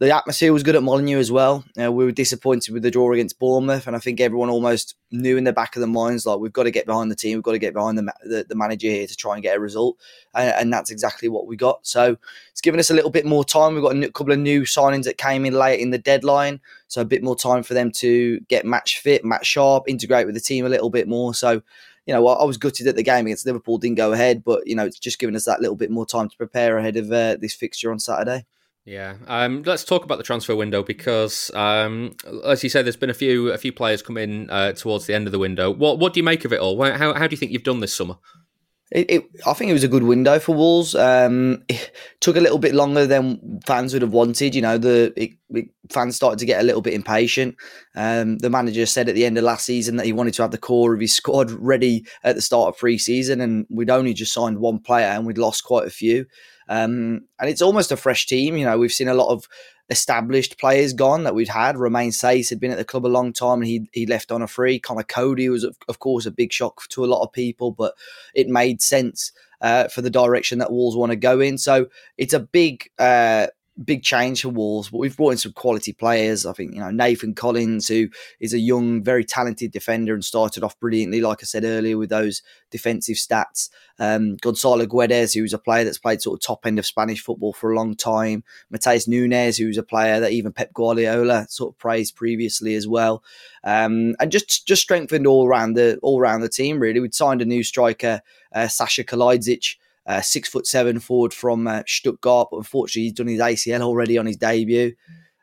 the 0.00 0.14
atmosphere 0.14 0.52
was 0.52 0.62
good 0.62 0.76
at 0.76 0.82
Molineux 0.82 1.18
as 1.18 1.32
well. 1.32 1.64
Uh, 1.80 1.90
we 1.90 2.04
were 2.04 2.12
disappointed 2.12 2.72
with 2.72 2.84
the 2.84 2.90
draw 2.90 3.12
against 3.12 3.38
Bournemouth, 3.40 3.88
and 3.88 3.96
I 3.96 3.98
think 3.98 4.20
everyone 4.20 4.48
almost 4.48 4.94
knew 5.10 5.36
in 5.36 5.42
the 5.42 5.52
back 5.52 5.74
of 5.74 5.80
their 5.80 5.88
minds 5.88 6.24
like 6.24 6.38
we've 6.38 6.52
got 6.52 6.64
to 6.64 6.70
get 6.70 6.86
behind 6.86 7.10
the 7.10 7.16
team, 7.16 7.36
we've 7.36 7.42
got 7.42 7.52
to 7.52 7.58
get 7.58 7.74
behind 7.74 7.98
the 7.98 8.12
the, 8.22 8.46
the 8.48 8.54
manager 8.54 8.88
here 8.88 9.08
to 9.08 9.16
try 9.16 9.34
and 9.34 9.42
get 9.42 9.56
a 9.56 9.60
result, 9.60 9.96
and, 10.34 10.54
and, 10.56 10.72
that's 10.72 10.90
exactly 10.90 11.28
what 11.28 11.48
we 11.48 11.56
got. 11.56 11.84
So 11.84 12.16
it's 12.52 12.60
given 12.60 12.78
us 12.78 12.90
a 12.90 12.94
little 12.94 13.10
bit 13.10 13.26
more 13.26 13.44
time. 13.44 13.74
We've 13.74 13.82
got 13.82 13.96
a 13.96 14.12
couple 14.12 14.32
of 14.32 14.38
new 14.38 14.62
signings 14.62 15.04
that 15.04 15.18
came 15.18 15.44
in 15.44 15.54
late 15.54 15.80
in 15.80 15.90
the 15.90 15.98
deadline, 15.98 16.60
so 16.86 17.00
a 17.00 17.04
bit 17.04 17.24
more 17.24 17.36
time 17.36 17.64
for 17.64 17.74
them 17.74 17.90
to 17.92 18.38
get 18.48 18.64
match 18.64 19.00
fit, 19.00 19.24
match 19.24 19.46
sharp, 19.46 19.84
integrate 19.88 20.26
with 20.26 20.36
the 20.36 20.40
team 20.40 20.64
a 20.64 20.68
little 20.68 20.90
bit 20.90 21.08
more. 21.08 21.34
So 21.34 21.62
you 22.08 22.14
know, 22.14 22.26
I 22.26 22.44
was 22.44 22.56
gutted 22.56 22.86
that 22.86 22.96
the 22.96 23.02
game 23.02 23.26
against 23.26 23.44
Liverpool 23.44 23.76
didn't 23.76 23.98
go 23.98 24.12
ahead, 24.12 24.42
but 24.42 24.66
you 24.66 24.74
know, 24.74 24.86
it's 24.86 24.98
just 24.98 25.18
given 25.18 25.36
us 25.36 25.44
that 25.44 25.60
little 25.60 25.76
bit 25.76 25.90
more 25.90 26.06
time 26.06 26.30
to 26.30 26.36
prepare 26.38 26.78
ahead 26.78 26.96
of 26.96 27.12
uh, 27.12 27.36
this 27.38 27.52
fixture 27.52 27.90
on 27.90 27.98
Saturday. 27.98 28.46
Yeah, 28.86 29.16
um, 29.26 29.62
let's 29.64 29.84
talk 29.84 30.04
about 30.04 30.16
the 30.16 30.24
transfer 30.24 30.56
window 30.56 30.82
because, 30.82 31.50
um, 31.52 32.16
as 32.46 32.64
you 32.64 32.70
said, 32.70 32.86
there's 32.86 32.96
been 32.96 33.10
a 33.10 33.14
few 33.14 33.52
a 33.52 33.58
few 33.58 33.74
players 33.74 34.00
come 34.00 34.16
in 34.16 34.48
uh, 34.48 34.72
towards 34.72 35.04
the 35.04 35.14
end 35.14 35.26
of 35.26 35.32
the 35.32 35.38
window. 35.38 35.70
What 35.70 35.98
what 35.98 36.14
do 36.14 36.20
you 36.20 36.24
make 36.24 36.46
of 36.46 36.52
it 36.54 36.60
all? 36.60 36.82
How 36.82 37.12
how 37.12 37.26
do 37.26 37.34
you 37.34 37.36
think 37.36 37.52
you've 37.52 37.62
done 37.62 37.80
this 37.80 37.94
summer? 37.94 38.16
It, 38.90 39.10
it, 39.10 39.24
I 39.46 39.52
think 39.52 39.70
it 39.70 39.74
was 39.74 39.84
a 39.84 39.88
good 39.88 40.02
window 40.02 40.38
for 40.38 40.54
Wolves. 40.54 40.94
Um, 40.94 41.62
it 41.68 41.92
took 42.20 42.36
a 42.36 42.40
little 42.40 42.58
bit 42.58 42.74
longer 42.74 43.06
than 43.06 43.60
fans 43.66 43.92
would 43.92 44.02
have 44.02 44.12
wanted. 44.12 44.54
You 44.54 44.62
know, 44.62 44.78
the 44.78 45.12
it, 45.14 45.68
fans 45.90 46.16
started 46.16 46.38
to 46.38 46.46
get 46.46 46.60
a 46.60 46.64
little 46.64 46.80
bit 46.80 46.94
impatient. 46.94 47.56
Um, 47.94 48.38
the 48.38 48.48
manager 48.48 48.86
said 48.86 49.08
at 49.08 49.14
the 49.14 49.26
end 49.26 49.36
of 49.36 49.44
last 49.44 49.66
season 49.66 49.96
that 49.96 50.06
he 50.06 50.12
wanted 50.12 50.34
to 50.34 50.42
have 50.42 50.52
the 50.52 50.58
core 50.58 50.94
of 50.94 51.00
his 51.00 51.14
squad 51.14 51.50
ready 51.58 52.06
at 52.24 52.34
the 52.34 52.42
start 52.42 52.68
of 52.68 52.78
pre-season, 52.78 53.42
and 53.42 53.66
we'd 53.68 53.90
only 53.90 54.14
just 54.14 54.32
signed 54.32 54.58
one 54.58 54.78
player 54.78 55.08
and 55.08 55.26
we'd 55.26 55.38
lost 55.38 55.64
quite 55.64 55.86
a 55.86 55.90
few. 55.90 56.24
Um, 56.70 57.26
and 57.38 57.50
it's 57.50 57.62
almost 57.62 57.92
a 57.92 57.96
fresh 57.96 58.26
team. 58.26 58.56
You 58.56 58.64
know, 58.64 58.78
we've 58.78 58.92
seen 58.92 59.08
a 59.08 59.14
lot 59.14 59.32
of 59.32 59.48
established 59.90 60.58
players 60.58 60.92
gone 60.92 61.24
that 61.24 61.34
we'd 61.34 61.48
had. 61.48 61.76
Romain 61.76 62.10
Saïss 62.10 62.50
had 62.50 62.60
been 62.60 62.70
at 62.70 62.78
the 62.78 62.84
club 62.84 63.06
a 63.06 63.08
long 63.08 63.32
time 63.32 63.60
and 63.60 63.66
he 63.66 63.88
he 63.92 64.06
left 64.06 64.30
on 64.30 64.42
a 64.42 64.46
free. 64.46 64.78
Conor 64.78 65.02
Coady 65.02 65.48
was, 65.48 65.64
of, 65.64 65.76
of 65.88 65.98
course, 65.98 66.26
a 66.26 66.30
big 66.30 66.52
shock 66.52 66.88
to 66.90 67.04
a 67.04 67.06
lot 67.06 67.22
of 67.22 67.32
people, 67.32 67.70
but 67.70 67.94
it 68.34 68.48
made 68.48 68.82
sense 68.82 69.32
uh, 69.60 69.88
for 69.88 70.02
the 70.02 70.10
direction 70.10 70.58
that 70.58 70.72
Wolves 70.72 70.96
want 70.96 71.10
to 71.10 71.16
go 71.16 71.40
in. 71.40 71.58
So 71.58 71.88
it's 72.16 72.34
a 72.34 72.40
big 72.40 72.90
uh, 72.98 73.48
big 73.84 74.02
change 74.02 74.42
for 74.42 74.48
Wolves, 74.48 74.90
but 74.90 74.98
we've 74.98 75.16
brought 75.16 75.30
in 75.30 75.38
some 75.38 75.52
quality 75.52 75.92
players. 75.92 76.44
I 76.44 76.52
think, 76.52 76.74
you 76.74 76.80
know, 76.80 76.90
Nathan 76.90 77.34
Collins, 77.34 77.88
who 77.88 78.08
is 78.40 78.52
a 78.52 78.58
young, 78.58 79.02
very 79.02 79.24
talented 79.24 79.70
defender 79.70 80.14
and 80.14 80.24
started 80.24 80.64
off 80.64 80.78
brilliantly, 80.80 81.20
like 81.20 81.38
I 81.42 81.44
said 81.44 81.64
earlier, 81.64 81.96
with 81.96 82.10
those 82.10 82.42
defensive 82.70 83.16
stats. 83.16 83.70
Um, 83.98 84.36
Gonzalo 84.36 84.86
Guedes, 84.86 85.34
who's 85.34 85.52
a 85.52 85.58
player 85.58 85.84
that's 85.84 85.98
played 85.98 86.22
sort 86.22 86.38
of 86.38 86.46
top 86.46 86.66
end 86.66 86.78
of 86.78 86.86
Spanish 86.86 87.22
football 87.22 87.52
for 87.52 87.72
a 87.72 87.76
long 87.76 87.94
time. 87.94 88.44
Matheus 88.72 89.08
Nunes, 89.08 89.56
who's 89.56 89.78
a 89.78 89.82
player 89.82 90.20
that 90.20 90.32
even 90.32 90.52
Pep 90.52 90.72
Guardiola 90.72 91.46
sort 91.48 91.74
of 91.74 91.78
praised 91.78 92.16
previously 92.16 92.74
as 92.74 92.86
well. 92.86 93.22
Um, 93.64 94.14
and 94.20 94.30
just 94.30 94.66
just 94.66 94.82
strengthened 94.82 95.26
all 95.26 95.46
around 95.46 95.74
the 95.74 95.98
all 96.02 96.20
around 96.20 96.40
the 96.40 96.48
team, 96.48 96.78
really. 96.80 97.00
We'd 97.00 97.14
signed 97.14 97.42
a 97.42 97.46
new 97.46 97.62
striker, 97.62 98.22
uh, 98.52 98.68
Sasha 98.68 99.04
Kalajdzic, 99.04 99.76
uh, 100.08 100.22
six 100.22 100.48
foot 100.48 100.66
seven 100.66 100.98
forward 100.98 101.34
from 101.34 101.68
uh, 101.68 101.82
Stuttgart, 101.86 102.48
but 102.50 102.56
unfortunately 102.56 103.02
he's 103.02 103.12
done 103.12 103.26
his 103.28 103.40
ACL 103.40 103.82
already 103.82 104.16
on 104.18 104.26
his 104.26 104.38
debut. 104.38 104.94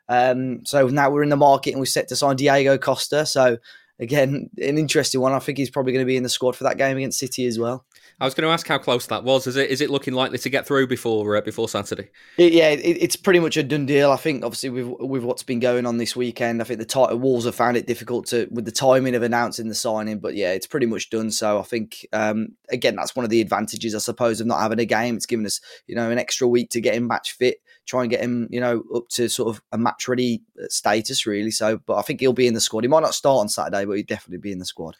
Um, 0.08 0.66
so 0.66 0.88
now 0.88 1.08
we're 1.08 1.22
in 1.22 1.30
the 1.30 1.36
market 1.36 1.70
and 1.70 1.80
we're 1.80 1.86
set 1.86 2.08
to 2.08 2.16
sign 2.16 2.36
Diego 2.36 2.76
Costa. 2.76 3.24
So 3.26 3.58
again, 4.00 4.50
an 4.58 4.76
interesting 4.76 5.20
one. 5.20 5.32
I 5.32 5.38
think 5.38 5.56
he's 5.56 5.70
probably 5.70 5.92
going 5.92 6.04
to 6.04 6.06
be 6.06 6.16
in 6.16 6.24
the 6.24 6.28
squad 6.28 6.56
for 6.56 6.64
that 6.64 6.78
game 6.78 6.96
against 6.96 7.18
City 7.18 7.46
as 7.46 7.58
well. 7.58 7.84
I 8.18 8.24
was 8.24 8.32
going 8.32 8.46
to 8.46 8.52
ask 8.52 8.66
how 8.66 8.78
close 8.78 9.06
that 9.08 9.24
was. 9.24 9.46
Is 9.46 9.56
it 9.56 9.68
is 9.68 9.82
it 9.82 9.90
looking 9.90 10.14
likely 10.14 10.38
to 10.38 10.48
get 10.48 10.66
through 10.66 10.86
before 10.86 11.36
uh, 11.36 11.42
before 11.42 11.68
Saturday? 11.68 12.08
It, 12.38 12.54
yeah, 12.54 12.70
it, 12.70 12.80
it's 12.80 13.14
pretty 13.14 13.40
much 13.40 13.58
a 13.58 13.62
done 13.62 13.84
deal. 13.84 14.10
I 14.10 14.16
think 14.16 14.42
obviously 14.42 14.70
with 14.70 14.86
with 15.00 15.22
what's 15.22 15.42
been 15.42 15.60
going 15.60 15.84
on 15.84 15.98
this 15.98 16.16
weekend, 16.16 16.62
I 16.62 16.64
think 16.64 16.78
the 16.78 16.86
title 16.86 17.18
Wolves 17.18 17.44
have 17.44 17.54
found 17.54 17.76
it 17.76 17.86
difficult 17.86 18.26
to 18.28 18.48
with 18.50 18.64
the 18.64 18.72
timing 18.72 19.14
of 19.14 19.22
announcing 19.22 19.68
the 19.68 19.74
signing. 19.74 20.18
But 20.18 20.34
yeah, 20.34 20.52
it's 20.52 20.66
pretty 20.66 20.86
much 20.86 21.10
done. 21.10 21.30
So 21.30 21.58
I 21.60 21.62
think 21.62 22.06
um, 22.14 22.56
again 22.70 22.96
that's 22.96 23.14
one 23.14 23.24
of 23.24 23.30
the 23.30 23.42
advantages, 23.42 23.94
I 23.94 23.98
suppose, 23.98 24.40
of 24.40 24.46
not 24.46 24.62
having 24.62 24.80
a 24.80 24.86
game. 24.86 25.16
It's 25.16 25.26
given 25.26 25.44
us 25.44 25.60
you 25.86 25.94
know 25.94 26.10
an 26.10 26.18
extra 26.18 26.48
week 26.48 26.70
to 26.70 26.80
get 26.80 26.94
him 26.94 27.06
match 27.06 27.32
fit, 27.32 27.58
try 27.84 28.00
and 28.00 28.10
get 28.10 28.20
him 28.22 28.48
you 28.50 28.60
know 28.60 28.82
up 28.94 29.08
to 29.10 29.28
sort 29.28 29.54
of 29.54 29.62
a 29.72 29.78
match 29.78 30.08
ready 30.08 30.42
uh, 30.58 30.66
status 30.70 31.26
really. 31.26 31.50
So, 31.50 31.80
but 31.84 31.96
I 31.96 32.02
think 32.02 32.20
he'll 32.20 32.32
be 32.32 32.46
in 32.46 32.54
the 32.54 32.62
squad. 32.62 32.84
He 32.84 32.88
might 32.88 33.00
not 33.00 33.14
start 33.14 33.40
on 33.40 33.50
Saturday, 33.50 33.84
but 33.84 33.96
he'll 33.96 34.06
definitely 34.06 34.38
be 34.38 34.52
in 34.52 34.58
the 34.58 34.64
squad. 34.64 34.96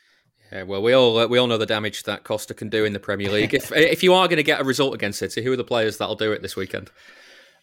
Yeah, 0.52 0.62
well, 0.62 0.82
we 0.82 0.92
all 0.92 1.18
uh, 1.18 1.26
we 1.26 1.38
all 1.38 1.46
know 1.46 1.59
the 1.59 1.66
damage 1.66 2.04
that 2.04 2.24
Costa 2.24 2.54
can 2.54 2.68
do 2.68 2.85
in 2.85 2.92
the 2.92 3.00
Premier 3.00 3.30
League. 3.30 3.54
if 3.54 3.72
if 3.72 4.02
you 4.02 4.14
are 4.14 4.28
going 4.28 4.37
to 4.37 4.42
get 4.42 4.61
a 4.61 4.64
result 4.64 4.94
against 4.94 5.18
City, 5.18 5.42
who 5.42 5.52
are 5.52 5.56
the 5.56 5.64
players 5.64 5.98
that'll 5.98 6.14
do 6.14 6.32
it 6.32 6.42
this 6.42 6.56
weekend? 6.56 6.90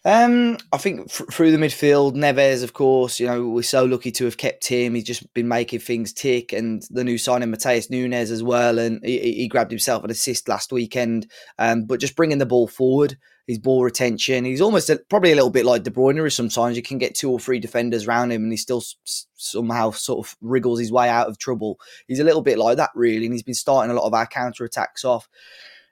Um, 0.06 0.58
I 0.74 0.78
think 0.78 1.02
f- 1.10 1.28
through 1.32 1.52
the 1.52 1.58
midfield, 1.58 2.16
Neves, 2.16 2.62
of 2.64 2.74
course. 2.74 3.20
You 3.20 3.28
know, 3.28 3.48
we're 3.48 3.64
so 3.64 3.86
lucky 3.86 4.12
to 4.12 4.26
have 4.26 4.38
kept 4.38 4.68
him. 4.68 4.96
He's 4.96 5.06
just 5.06 5.34
been 5.34 5.48
making 5.48 5.80
things 5.80 6.12
tick, 6.12 6.52
and 6.52 6.84
the 6.90 7.06
new 7.06 7.18
signing 7.18 7.50
Matheus 7.50 7.90
Nunes 7.90 8.30
as 8.30 8.44
well, 8.44 8.80
and 8.80 9.00
he, 9.04 9.20
he 9.34 9.48
grabbed 9.48 9.72
himself 9.72 10.04
an 10.04 10.12
assist 10.12 10.50
last 10.50 10.74
weekend. 10.74 11.28
Um, 11.58 11.86
but 11.86 12.02
just 12.02 12.18
bringing 12.18 12.38
the 12.38 12.46
ball 12.46 12.68
forward, 12.68 13.18
his 13.48 13.60
ball 13.60 13.84
retention. 13.84 14.46
He's 14.46 14.62
almost 14.62 14.90
a, 14.90 15.02
probably 15.10 15.32
a 15.32 15.36
little 15.36 15.50
bit 15.50 15.66
like 15.66 15.84
De 15.84 15.92
Bruyne 15.92 16.26
is 16.26 16.36
sometimes. 16.36 16.76
You 16.76 16.84
can 16.84 16.98
get 16.98 17.16
two 17.16 17.30
or 17.32 17.40
three 17.40 17.60
defenders 17.60 18.08
around 18.08 18.32
him 18.32 18.44
and 18.44 18.52
he 18.52 18.58
still 18.58 18.78
s- 18.80 19.28
somehow 19.36 19.92
sort 19.92 20.26
of 20.26 20.36
wriggles 20.42 20.80
his 20.80 20.92
way 20.92 21.10
out 21.10 21.28
of 21.28 21.38
trouble. 21.38 21.80
He's 22.08 22.20
a 22.20 22.24
little 22.24 22.42
bit 22.42 22.58
like 22.58 22.78
that, 22.78 22.92
really. 22.96 23.26
And 23.26 23.34
he's 23.34 23.44
been 23.44 23.54
starting 23.54 23.92
a 23.92 24.00
lot 24.00 24.08
of 24.08 24.14
our 24.14 24.26
counter 24.26 24.64
attacks 24.64 25.04
off. 25.04 25.28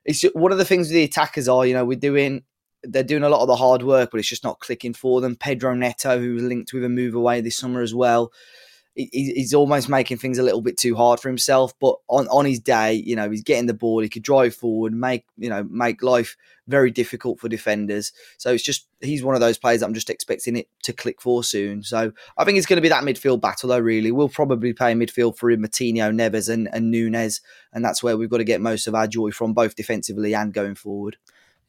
It's 0.05 0.23
one 0.33 0.51
of 0.51 0.57
the 0.57 0.65
things 0.65 0.87
with 0.87 0.95
the 0.95 1.03
attackers 1.03 1.47
are, 1.47 1.65
you 1.65 1.73
know, 1.73 1.85
we're 1.85 1.99
doing 1.99 2.43
they're 2.83 3.03
doing 3.03 3.23
a 3.23 3.29
lot 3.29 3.41
of 3.41 3.47
the 3.47 3.55
hard 3.55 3.83
work, 3.83 4.11
but 4.11 4.19
it's 4.19 4.29
just 4.29 4.43
not 4.43 4.59
clicking 4.59 4.93
for 4.93 5.21
them. 5.21 5.35
Pedro 5.35 5.75
Neto, 5.75 6.19
who 6.19 6.33
was 6.33 6.43
linked 6.43 6.73
with 6.73 6.83
a 6.83 6.89
move 6.89 7.13
away 7.13 7.41
this 7.41 7.57
summer 7.57 7.81
as 7.81 7.93
well. 7.93 8.31
he's 8.95 9.53
almost 9.53 9.87
making 9.87 10.17
things 10.17 10.37
a 10.37 10.43
little 10.43 10.61
bit 10.61 10.77
too 10.77 10.95
hard 10.95 11.19
for 11.19 11.29
himself. 11.29 11.73
But 11.79 11.95
on, 12.07 12.27
on 12.27 12.45
his 12.45 12.59
day, 12.59 12.93
you 12.93 13.15
know, 13.15 13.29
he's 13.29 13.43
getting 13.43 13.67
the 13.67 13.73
ball. 13.73 14.01
He 14.01 14.09
could 14.09 14.23
drive 14.23 14.55
forward, 14.55 14.93
make 14.93 15.25
you 15.37 15.49
know, 15.49 15.63
make 15.69 16.03
life 16.03 16.35
very 16.67 16.91
difficult 16.91 17.39
for 17.39 17.49
defenders. 17.49 18.11
So 18.37 18.51
it's 18.51 18.63
just 18.63 18.87
he's 18.99 19.23
one 19.23 19.35
of 19.35 19.41
those 19.41 19.57
players 19.57 19.81
I'm 19.81 19.93
just 19.93 20.09
expecting 20.09 20.55
it 20.55 20.67
to 20.83 20.93
click 20.93 21.21
for 21.21 21.43
soon. 21.43 21.83
So 21.83 22.11
I 22.37 22.43
think 22.43 22.57
it's 22.57 22.67
going 22.67 22.77
to 22.77 22.81
be 22.81 22.89
that 22.89 23.03
midfield 23.03 23.41
battle, 23.41 23.69
though. 23.69 23.79
Really, 23.79 24.11
we'll 24.11 24.29
probably 24.29 24.73
play 24.73 24.93
midfield 24.93 25.37
for 25.37 25.51
Moutinho, 25.51 26.13
Neves, 26.13 26.49
and, 26.49 26.67
and 26.73 26.89
Nunes, 26.89 27.41
and 27.73 27.85
that's 27.85 28.01
where 28.01 28.17
we've 28.17 28.29
got 28.29 28.37
to 28.37 28.43
get 28.43 28.61
most 28.61 28.87
of 28.87 28.95
our 28.95 29.07
joy 29.07 29.31
from, 29.31 29.53
both 29.53 29.75
defensively 29.75 30.33
and 30.33 30.53
going 30.53 30.75
forward. 30.75 31.17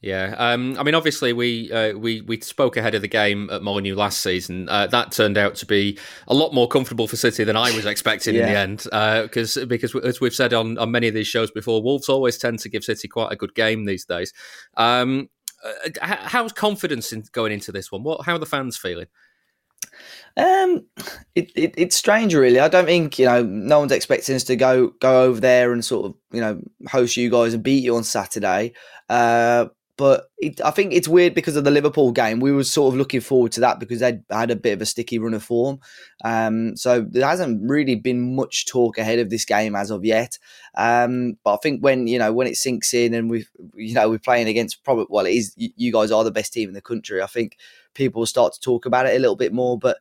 Yeah, 0.03 0.35
um, 0.37 0.77
I 0.77 0.83
mean, 0.83 0.95
obviously, 0.95 1.31
we 1.31 1.71
uh, 1.71 1.97
we 1.97 2.19
we 2.19 2.41
spoke 2.41 2.75
ahead 2.75 2.93
of 2.93 3.01
the 3.01 3.07
game 3.07 3.49
at 3.49 3.63
Molineux 3.63 3.95
last 3.95 4.21
season. 4.21 4.67
Uh, 4.67 4.85
that 4.87 5.13
turned 5.13 5.37
out 5.37 5.55
to 5.55 5.65
be 5.65 5.97
a 6.27 6.33
lot 6.33 6.53
more 6.53 6.67
comfortable 6.67 7.07
for 7.07 7.15
City 7.15 7.45
than 7.45 7.55
I 7.55 7.73
was 7.73 7.85
expecting 7.85 8.35
yeah. 8.35 8.41
in 8.41 8.53
the 8.53 8.59
end. 8.59 9.23
Because 9.23 9.55
uh, 9.55 9.65
because 9.65 9.95
as 9.95 10.19
we've 10.19 10.35
said 10.35 10.53
on, 10.53 10.77
on 10.77 10.91
many 10.91 11.07
of 11.07 11.13
these 11.13 11.27
shows 11.27 11.51
before, 11.51 11.81
Wolves 11.81 12.09
always 12.09 12.37
tend 12.37 12.59
to 12.59 12.69
give 12.69 12.83
City 12.83 13.07
quite 13.07 13.31
a 13.31 13.37
good 13.37 13.55
game 13.55 13.85
these 13.85 14.03
days. 14.03 14.33
Um, 14.75 15.29
uh, 15.63 15.89
how's 16.01 16.51
confidence 16.51 17.13
in 17.13 17.23
going 17.31 17.53
into 17.53 17.71
this 17.71 17.89
one? 17.89 18.03
What 18.03 18.25
how 18.25 18.35
are 18.35 18.39
the 18.39 18.45
fans 18.45 18.75
feeling? 18.75 19.07
Um, 20.35 20.85
it, 21.33 21.49
it, 21.55 21.75
it's 21.77 21.95
strange, 21.95 22.35
really. 22.35 22.59
I 22.59 22.67
don't 22.67 22.87
think 22.87 23.17
you 23.19 23.25
know. 23.25 23.41
No 23.41 23.79
one's 23.79 23.93
expecting 23.93 24.35
us 24.35 24.43
to 24.45 24.57
go 24.57 24.89
go 24.99 25.23
over 25.23 25.39
there 25.39 25.71
and 25.71 25.85
sort 25.85 26.07
of 26.07 26.15
you 26.33 26.41
know 26.41 26.59
host 26.89 27.15
you 27.15 27.29
guys 27.29 27.53
and 27.53 27.63
beat 27.63 27.85
you 27.85 27.95
on 27.95 28.03
Saturday. 28.03 28.73
Uh, 29.07 29.67
but 29.95 30.29
it, 30.39 30.59
I 30.61 30.71
think 30.71 30.91
it's 30.93 31.07
weird 31.07 31.35
because 31.35 31.55
of 31.55 31.63
the 31.63 31.71
Liverpool 31.71 32.11
game. 32.11 32.39
We 32.39 32.51
were 32.51 32.63
sort 32.63 32.93
of 32.93 32.97
looking 32.97 33.21
forward 33.21 33.51
to 33.53 33.59
that 33.61 33.79
because 33.79 33.99
they 33.99 34.19
had 34.31 34.49
a 34.49 34.55
bit 34.55 34.73
of 34.73 34.81
a 34.81 34.87
sticky 34.87 35.19
run 35.19 35.35
of 35.35 35.43
form. 35.43 35.79
Um, 36.23 36.75
so 36.75 37.05
there 37.07 37.27
hasn't 37.27 37.69
really 37.69 37.95
been 37.95 38.35
much 38.35 38.65
talk 38.65 38.97
ahead 38.97 39.19
of 39.19 39.29
this 39.29 39.45
game 39.45 39.75
as 39.75 39.91
of 39.91 40.03
yet. 40.03 40.39
Um, 40.75 41.37
but 41.43 41.53
I 41.53 41.57
think 41.57 41.81
when 41.83 42.07
you 42.07 42.17
know 42.17 42.33
when 42.33 42.47
it 42.47 42.57
sinks 42.57 42.93
in 42.93 43.13
and 43.13 43.29
we 43.29 43.45
you 43.75 43.93
know 43.93 44.09
we're 44.09 44.17
playing 44.17 44.47
against 44.47 44.83
probably 44.83 45.05
well 45.09 45.27
it 45.27 45.35
is 45.35 45.53
you 45.57 45.91
guys 45.91 46.11
are 46.11 46.23
the 46.23 46.31
best 46.31 46.53
team 46.53 46.69
in 46.69 46.73
the 46.73 46.81
country. 46.81 47.21
I 47.21 47.27
think 47.27 47.57
people 47.93 48.21
will 48.21 48.27
start 48.27 48.53
to 48.53 48.59
talk 48.59 48.87
about 48.87 49.05
it 49.05 49.15
a 49.15 49.19
little 49.19 49.35
bit 49.35 49.53
more. 49.53 49.77
But 49.77 49.97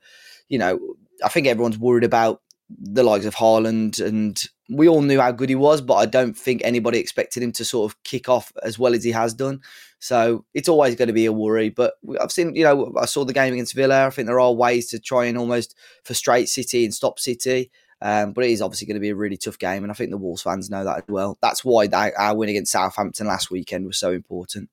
you 0.49 0.59
know 0.59 0.79
I 1.23 1.29
think 1.29 1.47
everyone's 1.47 1.79
worried 1.79 2.05
about 2.05 2.41
the 2.79 3.03
likes 3.03 3.25
of 3.25 3.35
Haaland 3.35 4.05
and 4.05 4.43
we 4.69 4.89
all 4.89 5.03
knew 5.03 5.21
how 5.21 5.33
good 5.33 5.49
he 5.49 5.55
was, 5.55 5.81
but 5.81 5.95
I 5.95 6.07
don't 6.07 6.37
think 6.37 6.63
anybody 6.65 6.99
expected 6.99 7.43
him 7.43 7.53
to 7.53 7.65
sort 7.65 7.91
of 7.91 8.03
kick 8.05 8.29
off 8.29 8.53
as 8.63 8.79
well 8.79 8.95
as 8.95 9.05
he 9.05 9.11
has 9.11 9.35
done. 9.35 9.61
So 9.99 10.45
it's 10.55 10.69
always 10.69 10.97
going 10.97 11.09
to 11.09 11.13
be 11.15 11.27
a 11.27 11.33
worry. 11.33 11.69
But 11.69 11.95
I've 12.21 12.33
seen, 12.33 12.55
you 12.55 12.65
know, 12.65 12.95
I 12.99 13.07
saw 13.07 13.25
the 13.25 13.33
game 13.33 13.53
against 13.53 13.75
Villa. 13.75 14.07
I 14.07 14.11
think 14.11 14.27
there 14.27 14.41
are 14.41 14.53
ways 14.53 14.89
to 14.89 14.99
try 14.99 15.27
and 15.27 15.37
almost 15.37 15.77
frustrate 16.05 16.49
City 16.49 16.85
and 16.85 16.95
stop 16.95 17.19
City. 17.19 17.71
Um, 18.01 18.33
but 18.33 18.45
it 18.45 18.51
is 18.51 18.61
obviously 18.61 18.89
going 18.89 18.97
to 18.97 19.01
be 19.01 19.11
a 19.11 19.15
really 19.15 19.37
tough 19.37 19.61
game, 19.61 19.85
and 19.85 19.93
I 19.93 19.95
think 19.95 20.11
the 20.11 20.17
Wolves 20.17 20.43
fans 20.43 20.69
know 20.69 20.83
that 20.83 20.97
as 20.97 21.05
well. 21.07 21.39
That's 21.41 21.65
why 21.65 21.87
our 22.19 22.35
win 22.35 22.49
against 22.49 22.73
Southampton 22.73 23.29
last 23.29 23.49
weekend 23.49 23.87
was 23.87 23.97
so 23.97 24.11
important. 24.11 24.71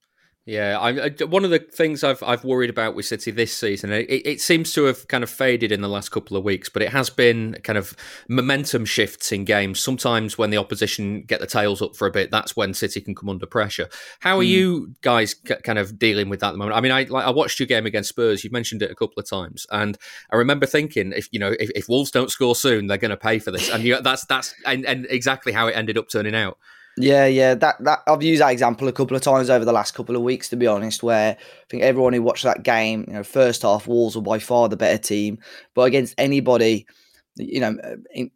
Yeah, 0.50 0.80
I, 0.80 0.90
I, 1.06 1.26
one 1.26 1.46
of 1.46 1.52
the 1.52 1.60
things 1.60 2.04
I've 2.04 2.24
I've 2.24 2.44
worried 2.44 2.72
about 2.72 2.96
with 2.96 3.06
City 3.06 3.30
this 3.30 3.56
season, 3.56 3.92
it, 3.92 4.08
it, 4.10 4.42
seems 4.42 4.74
to 4.74 4.86
have 4.86 5.08
kind 5.08 5.24
of 5.24 5.30
faded 5.30 5.72
in 5.72 5.82
the 5.82 5.88
last 5.88 6.10
couple 6.10 6.36
of 6.36 6.44
weeks, 6.44 6.70
but 6.70 6.82
it 6.82 6.90
has 6.90 7.12
been 7.12 7.56
kind 7.64 7.78
of 7.78 7.96
momentum 8.28 8.86
shifts 8.86 9.32
in 9.32 9.46
games. 9.46 9.80
Sometimes 9.80 10.40
when 10.40 10.50
the 10.50 10.58
opposition 10.58 11.22
get 11.22 11.40
the 11.40 11.46
tails 11.46 11.84
up 11.84 11.96
for 11.96 12.08
a 12.08 12.12
bit, 12.12 12.32
that's 12.32 12.56
when 12.56 12.74
City 12.74 13.00
can 13.00 13.14
come 13.14 13.30
under 13.30 13.46
pressure. 13.46 13.90
How 14.22 14.40
are 14.40 14.44
mm. 14.44 14.48
you 14.48 14.96
guys 15.02 15.36
kind 15.36 15.78
of 15.78 16.00
dealing 16.00 16.30
with 16.30 16.40
that 16.40 16.48
at 16.48 16.52
the 16.54 16.58
moment? 16.58 16.78
I 16.78 16.82
mean, 16.82 16.94
I 16.94 17.04
like, 17.04 17.28
I 17.28 17.30
watched 17.30 17.60
your 17.60 17.68
game 17.68 17.86
against 17.86 18.10
Spurs. 18.10 18.44
You've 18.44 18.52
mentioned 18.52 18.82
it 18.82 18.90
a 18.90 18.96
couple 18.96 19.22
of 19.22 19.30
times, 19.30 19.68
and 19.70 20.00
I 20.32 20.36
remember 20.38 20.66
thinking, 20.66 21.14
if 21.16 21.30
you 21.32 21.38
know, 21.38 21.54
if, 21.60 21.70
if 21.76 21.88
Wolves 21.88 22.10
don't 22.10 22.32
score 22.32 22.56
soon, 22.56 22.88
they're 22.88 22.98
going 22.98 23.12
to 23.12 23.18
pay 23.18 23.38
for 23.38 23.52
this, 23.52 23.70
and 23.70 23.84
you, 23.84 24.02
that's 24.02 24.26
that's 24.26 24.56
and, 24.66 24.84
and 24.88 25.06
exactly 25.12 25.52
how 25.52 25.68
it 25.68 25.76
ended 25.76 25.96
up 25.96 26.10
turning 26.10 26.34
out. 26.34 26.58
Yeah, 27.02 27.26
yeah. 27.28 27.54
That 27.56 27.82
that 27.86 28.00
I've 28.08 28.22
used 28.24 28.42
that 28.42 28.50
example 28.52 28.88
a 28.90 28.92
couple 28.92 29.16
of 29.16 29.24
times 29.24 29.50
over 29.50 29.64
the 29.64 29.72
last 29.72 29.94
couple 29.94 30.16
of 30.18 30.22
weeks, 30.22 30.50
to 30.50 30.58
be 30.58 30.68
honest. 30.68 31.02
Where 31.02 31.38
I 31.38 31.66
think 31.70 31.82
everyone 31.82 32.12
who 32.14 32.22
watched 32.22 32.44
that 32.44 32.64
game, 32.64 33.06
you 33.08 33.14
know, 33.14 33.24
first 33.24 33.62
half, 33.62 33.88
Wolves 33.88 34.18
were 34.18 34.22
by 34.22 34.38
far 34.40 34.68
the 34.68 34.76
better 34.76 34.98
team, 34.98 35.40
but 35.76 35.84
against 35.84 36.14
anybody, 36.18 36.86
you 37.36 37.60
know, 37.60 37.78
in, 38.14 38.32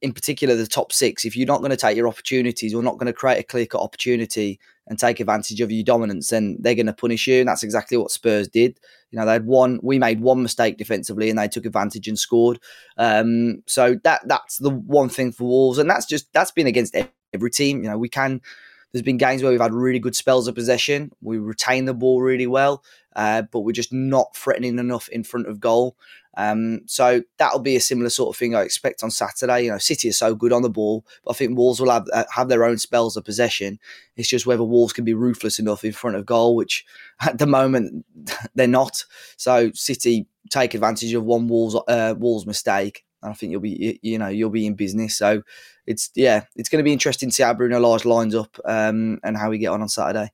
in 0.00 0.12
particular 0.12 0.56
the 0.56 0.66
top 0.66 0.92
six, 0.92 1.24
if 1.24 1.36
you're 1.36 1.46
not 1.46 1.58
going 1.58 1.70
to 1.70 1.76
take 1.76 1.96
your 1.96 2.08
opportunities 2.08 2.74
or 2.74 2.82
not 2.82 2.98
going 2.98 3.06
to 3.06 3.12
create 3.12 3.38
a 3.38 3.44
clear 3.44 3.66
cut 3.66 3.80
opportunity 3.80 4.58
and 4.88 4.98
take 4.98 5.20
advantage 5.20 5.60
of 5.60 5.70
your 5.70 5.84
dominance, 5.84 6.28
then 6.28 6.56
they're 6.60 6.74
going 6.74 6.86
to 6.86 6.92
punish 6.92 7.26
you, 7.26 7.40
and 7.40 7.48
that's 7.48 7.62
exactly 7.62 7.96
what 7.96 8.10
Spurs 8.10 8.48
did. 8.48 8.80
You 9.10 9.18
know, 9.18 9.26
they 9.26 9.34
had 9.34 9.46
one, 9.46 9.78
we 9.82 9.98
made 9.98 10.20
one 10.20 10.42
mistake 10.42 10.78
defensively, 10.78 11.30
and 11.30 11.38
they 11.38 11.48
took 11.48 11.66
advantage 11.66 12.08
and 12.08 12.18
scored. 12.18 12.58
Um, 12.96 13.62
so 13.66 13.96
that 14.04 14.22
that's 14.26 14.58
the 14.58 14.70
one 14.70 15.08
thing 15.08 15.32
for 15.32 15.44
Wolves, 15.44 15.78
and 15.78 15.88
that's 15.88 16.06
just 16.06 16.32
that's 16.32 16.50
been 16.50 16.66
against 16.66 16.96
every 17.32 17.50
team. 17.50 17.82
You 17.82 17.90
know, 17.90 17.98
we 17.98 18.08
can. 18.08 18.40
There's 18.92 19.02
been 19.02 19.18
games 19.18 19.42
where 19.42 19.52
we've 19.52 19.60
had 19.60 19.72
really 19.72 19.98
good 19.98 20.16
spells 20.16 20.48
of 20.48 20.54
possession. 20.54 21.12
We 21.20 21.38
retain 21.38 21.84
the 21.84 21.94
ball 21.94 22.20
really 22.20 22.46
well, 22.46 22.82
uh, 23.14 23.42
but 23.42 23.60
we're 23.60 23.72
just 23.72 23.92
not 23.92 24.34
threatening 24.36 24.78
enough 24.78 25.08
in 25.08 25.24
front 25.24 25.46
of 25.46 25.60
goal. 25.60 25.96
Um, 26.36 26.82
so 26.86 27.22
that'll 27.38 27.60
be 27.60 27.76
a 27.76 27.80
similar 27.80 28.08
sort 28.08 28.34
of 28.34 28.38
thing 28.38 28.54
I 28.54 28.62
expect 28.62 29.02
on 29.02 29.10
Saturday. 29.10 29.64
You 29.64 29.72
know, 29.72 29.78
City 29.78 30.08
are 30.08 30.12
so 30.12 30.34
good 30.34 30.52
on 30.52 30.62
the 30.62 30.70
ball, 30.70 31.04
but 31.24 31.32
I 31.32 31.34
think 31.34 31.56
Wolves 31.56 31.80
will 31.80 31.90
have 31.90 32.06
uh, 32.12 32.24
have 32.34 32.48
their 32.48 32.64
own 32.64 32.78
spells 32.78 33.16
of 33.16 33.24
possession. 33.24 33.78
It's 34.16 34.28
just 34.28 34.46
whether 34.46 34.64
Wolves 34.64 34.92
can 34.92 35.04
be 35.04 35.14
ruthless 35.14 35.58
enough 35.58 35.84
in 35.84 35.92
front 35.92 36.16
of 36.16 36.26
goal, 36.26 36.54
which 36.54 36.84
at 37.20 37.38
the 37.38 37.46
moment 37.46 38.06
they're 38.54 38.66
not. 38.66 39.04
So 39.36 39.70
City 39.74 40.26
take 40.50 40.74
advantage 40.74 41.12
of 41.14 41.24
one 41.24 41.48
Wolves 41.48 41.76
uh, 41.88 42.14
Wolves 42.16 42.46
mistake 42.46 43.04
I 43.22 43.32
think 43.34 43.52
you'll 43.52 43.60
be 43.60 43.98
you 44.02 44.18
know 44.18 44.28
you'll 44.28 44.50
be 44.50 44.66
in 44.66 44.74
business. 44.74 45.16
So 45.16 45.42
it's 45.86 46.10
yeah, 46.14 46.44
it's 46.56 46.68
going 46.68 46.78
to 46.78 46.84
be 46.84 46.92
interesting 46.92 47.30
to 47.30 47.34
see 47.34 47.42
how 47.42 47.54
Bruno 47.54 47.80
Lage 47.80 48.04
lines 48.04 48.34
up 48.34 48.58
um, 48.64 49.18
and 49.22 49.36
how 49.36 49.50
we 49.50 49.58
get 49.58 49.68
on 49.68 49.82
on 49.82 49.88
Saturday. 49.88 50.30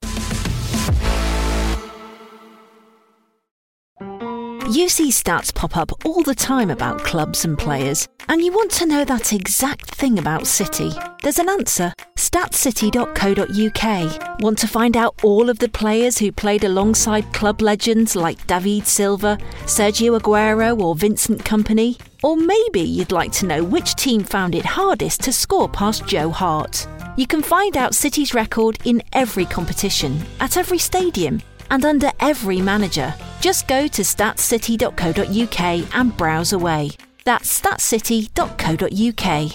You 4.69 4.89
see 4.89 5.11
stats 5.11 5.55
pop 5.55 5.77
up 5.77 5.93
all 6.05 6.25
the 6.25 6.35
time 6.35 6.71
about 6.71 7.05
clubs 7.05 7.45
and 7.45 7.57
players, 7.57 8.09
and 8.29 8.43
you 8.43 8.53
want 8.53 8.73
to 8.73 8.87
know 8.87 9.05
that 9.05 9.33
exact 9.33 9.95
thing 9.95 10.19
about 10.19 10.45
City. 10.47 10.91
There's 11.23 11.39
an 11.39 11.49
answer 11.49 11.93
statscity.co.uk. 12.17 14.41
Want 14.41 14.59
to 14.59 14.67
find 14.67 14.97
out 14.97 15.15
all 15.23 15.49
of 15.49 15.61
the 15.61 15.69
players 15.69 16.19
who 16.19 16.33
played 16.33 16.65
alongside 16.65 17.33
club 17.33 17.63
legends 17.63 18.17
like 18.17 18.45
David 18.49 18.89
Silva, 18.89 19.39
Sergio 19.67 20.21
Aguero, 20.21 20.81
or 20.81 20.97
Vincent 20.97 21.45
Kompany? 21.45 21.97
Or 22.27 22.37
maybe 22.37 22.81
you'd 22.81 23.13
like 23.13 23.31
to 23.35 23.47
know 23.47 23.63
which 23.63 23.95
team 23.95 24.25
found 24.25 24.57
it 24.57 24.65
hardest 24.65 25.21
to 25.21 25.33
score 25.33 25.69
past 25.69 26.05
Joe 26.09 26.29
Hart. 26.29 26.89
You 27.17 27.25
can 27.25 27.41
find 27.41 27.77
out 27.77 27.95
City's 27.95 28.35
record 28.35 28.79
in 28.85 29.01
every 29.13 29.45
competition, 29.45 30.21
at 30.41 30.57
every 30.57 30.79
stadium, 30.79 31.41
and 31.71 31.85
under 31.85 32.11
every 32.19 32.61
manager. 32.61 33.15
Just 33.41 33.69
go 33.69 33.87
to 33.87 34.03
statscity.co.uk 34.03 35.95
and 35.95 36.17
browse 36.17 36.53
away. 36.53 36.91
That's 37.25 37.61
statscity.co.uk. 37.61 39.53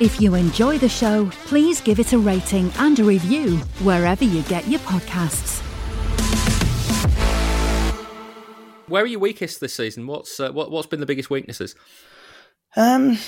If 0.00 0.18
you 0.22 0.34
enjoy 0.34 0.78
the 0.78 0.88
show, 0.88 1.28
please 1.44 1.82
give 1.82 2.00
it 2.00 2.14
a 2.14 2.18
rating 2.18 2.72
and 2.78 2.98
a 2.98 3.04
review 3.04 3.58
wherever 3.84 4.24
you 4.24 4.40
get 4.44 4.66
your 4.66 4.80
podcasts. 4.80 5.65
Where 8.88 9.02
are 9.02 9.06
you 9.06 9.18
weakest 9.18 9.60
this 9.60 9.74
season? 9.74 10.06
What's 10.06 10.38
uh, 10.38 10.52
what, 10.52 10.70
what's 10.70 10.86
been 10.86 11.00
the 11.00 11.06
biggest 11.06 11.30
weaknesses? 11.30 11.74
Um, 12.76 13.18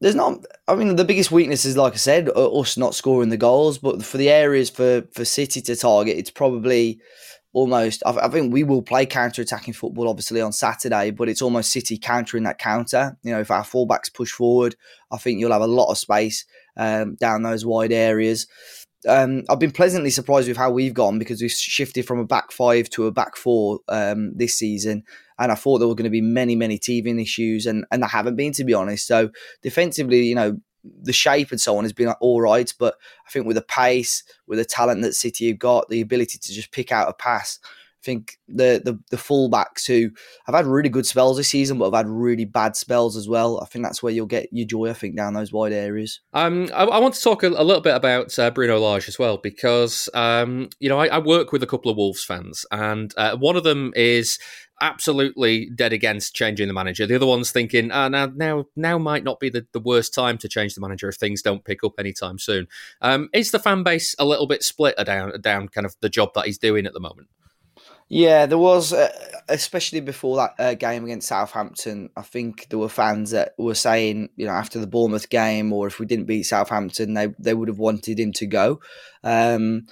there's 0.00 0.14
not. 0.14 0.44
I 0.68 0.74
mean, 0.74 0.96
the 0.96 1.04
biggest 1.04 1.32
weakness 1.32 1.64
is, 1.64 1.76
like 1.76 1.94
I 1.94 1.96
said, 1.96 2.28
us 2.28 2.76
not 2.76 2.94
scoring 2.94 3.30
the 3.30 3.36
goals. 3.36 3.78
But 3.78 4.04
for 4.04 4.18
the 4.18 4.30
areas 4.30 4.70
for 4.70 5.02
for 5.12 5.24
City 5.24 5.60
to 5.62 5.76
target, 5.76 6.16
it's 6.16 6.30
probably 6.30 7.00
almost. 7.52 8.02
I, 8.06 8.10
I 8.10 8.28
think 8.28 8.52
we 8.52 8.62
will 8.62 8.82
play 8.82 9.06
counter 9.06 9.42
attacking 9.42 9.74
football, 9.74 10.08
obviously 10.08 10.40
on 10.40 10.52
Saturday, 10.52 11.10
but 11.10 11.28
it's 11.28 11.42
almost 11.42 11.72
City 11.72 11.98
countering 11.98 12.44
that 12.44 12.58
counter. 12.58 13.16
You 13.22 13.32
know, 13.32 13.40
if 13.40 13.50
our 13.50 13.64
fullbacks 13.64 14.12
push 14.12 14.30
forward, 14.30 14.76
I 15.10 15.16
think 15.16 15.40
you'll 15.40 15.52
have 15.52 15.62
a 15.62 15.66
lot 15.66 15.90
of 15.90 15.98
space 15.98 16.44
um, 16.76 17.16
down 17.16 17.42
those 17.42 17.64
wide 17.64 17.92
areas. 17.92 18.46
Um, 19.06 19.44
I've 19.48 19.58
been 19.58 19.70
pleasantly 19.70 20.10
surprised 20.10 20.48
with 20.48 20.56
how 20.56 20.70
we've 20.70 20.94
gone 20.94 21.18
because 21.18 21.40
we've 21.42 21.50
shifted 21.50 22.06
from 22.06 22.18
a 22.18 22.24
back 22.24 22.52
five 22.52 22.88
to 22.90 23.06
a 23.06 23.12
back 23.12 23.36
four 23.36 23.80
um, 23.88 24.36
this 24.36 24.56
season. 24.56 25.04
And 25.38 25.50
I 25.50 25.54
thought 25.54 25.78
there 25.78 25.88
were 25.88 25.94
going 25.94 26.04
to 26.04 26.10
be 26.10 26.20
many, 26.20 26.54
many 26.56 26.78
teething 26.78 27.18
issues, 27.18 27.66
and, 27.66 27.84
and 27.90 28.02
there 28.02 28.08
haven't 28.08 28.36
been, 28.36 28.52
to 28.52 28.64
be 28.64 28.74
honest. 28.74 29.06
So 29.06 29.30
defensively, 29.62 30.22
you 30.22 30.34
know, 30.34 30.58
the 31.02 31.12
shape 31.12 31.50
and 31.50 31.60
so 31.60 31.76
on 31.76 31.84
has 31.84 31.92
been 31.92 32.08
all 32.20 32.40
right. 32.40 32.72
But 32.78 32.94
I 33.26 33.30
think 33.30 33.46
with 33.46 33.56
the 33.56 33.62
pace, 33.62 34.22
with 34.46 34.58
the 34.58 34.64
talent 34.64 35.02
that 35.02 35.14
City 35.14 35.48
have 35.48 35.58
got, 35.58 35.88
the 35.88 36.00
ability 36.00 36.38
to 36.38 36.52
just 36.52 36.72
pick 36.72 36.92
out 36.92 37.08
a 37.08 37.14
pass, 37.14 37.58
think 38.04 38.38
the, 38.48 38.80
the 38.84 38.98
the 39.10 39.16
fullbacks 39.16 39.86
who 39.86 40.10
have 40.46 40.54
had 40.54 40.66
really 40.66 40.88
good 40.88 41.06
spells 41.06 41.36
this 41.36 41.48
season, 41.48 41.78
but 41.78 41.86
have 41.86 41.94
had 41.94 42.08
really 42.08 42.44
bad 42.44 42.76
spells 42.76 43.16
as 43.16 43.28
well. 43.28 43.60
I 43.60 43.66
think 43.66 43.84
that's 43.84 44.02
where 44.02 44.12
you'll 44.12 44.26
get 44.26 44.48
your 44.52 44.66
joy. 44.66 44.90
I 44.90 44.92
think 44.92 45.16
down 45.16 45.34
those 45.34 45.52
wide 45.52 45.72
areas. 45.72 46.20
Um, 46.32 46.68
I, 46.74 46.84
I 46.84 46.98
want 46.98 47.14
to 47.14 47.22
talk 47.22 47.42
a, 47.42 47.48
a, 47.48 47.64
little 47.64 47.80
bit 47.80 47.96
about 47.96 48.38
uh, 48.38 48.50
Bruno 48.50 48.78
Lage 48.78 49.08
as 49.08 49.18
well 49.18 49.38
because 49.38 50.08
um, 50.14 50.68
you 50.78 50.88
know 50.88 50.98
I, 50.98 51.06
I, 51.06 51.18
work 51.18 51.52
with 51.52 51.62
a 51.62 51.66
couple 51.66 51.90
of 51.90 51.96
Wolves 51.96 52.24
fans, 52.24 52.66
and 52.70 53.12
uh, 53.16 53.36
one 53.36 53.56
of 53.56 53.64
them 53.64 53.92
is 53.96 54.38
absolutely 54.80 55.70
dead 55.74 55.92
against 55.92 56.34
changing 56.34 56.68
the 56.68 56.74
manager. 56.74 57.06
The 57.06 57.16
other 57.16 57.26
one's 57.26 57.50
thinking, 57.50 57.90
ah, 57.90 58.08
now 58.08 58.26
now 58.34 58.66
now 58.76 58.98
might 58.98 59.24
not 59.24 59.40
be 59.40 59.48
the, 59.48 59.66
the 59.72 59.80
worst 59.80 60.14
time 60.14 60.38
to 60.38 60.48
change 60.48 60.74
the 60.74 60.80
manager 60.80 61.08
if 61.08 61.16
things 61.16 61.42
don't 61.42 61.64
pick 61.64 61.84
up 61.84 61.94
anytime 61.98 62.38
soon. 62.38 62.66
Um, 63.00 63.28
is 63.32 63.50
the 63.50 63.58
fan 63.58 63.82
base 63.82 64.14
a 64.18 64.24
little 64.24 64.46
bit 64.46 64.62
split 64.62 64.96
down 65.04 65.40
down 65.40 65.68
kind 65.68 65.86
of 65.86 65.96
the 66.00 66.08
job 66.08 66.30
that 66.34 66.46
he's 66.46 66.58
doing 66.58 66.86
at 66.86 66.92
the 66.92 67.00
moment? 67.00 67.28
Yeah, 68.08 68.46
there 68.46 68.58
was, 68.58 68.92
uh, 68.92 69.10
especially 69.48 70.00
before 70.00 70.36
that 70.36 70.54
uh, 70.58 70.74
game 70.74 71.04
against 71.04 71.28
Southampton. 71.28 72.10
I 72.16 72.22
think 72.22 72.68
there 72.68 72.78
were 72.78 72.88
fans 72.88 73.30
that 73.30 73.54
were 73.58 73.74
saying, 73.74 74.28
you 74.36 74.46
know, 74.46 74.52
after 74.52 74.78
the 74.78 74.86
Bournemouth 74.86 75.30
game, 75.30 75.72
or 75.72 75.86
if 75.86 75.98
we 75.98 76.06
didn't 76.06 76.26
beat 76.26 76.42
Southampton, 76.44 77.14
they 77.14 77.28
they 77.38 77.54
would 77.54 77.68
have 77.68 77.78
wanted 77.78 78.20
him 78.20 78.32
to 78.34 78.46
go. 78.46 78.80
Um, 79.22 79.86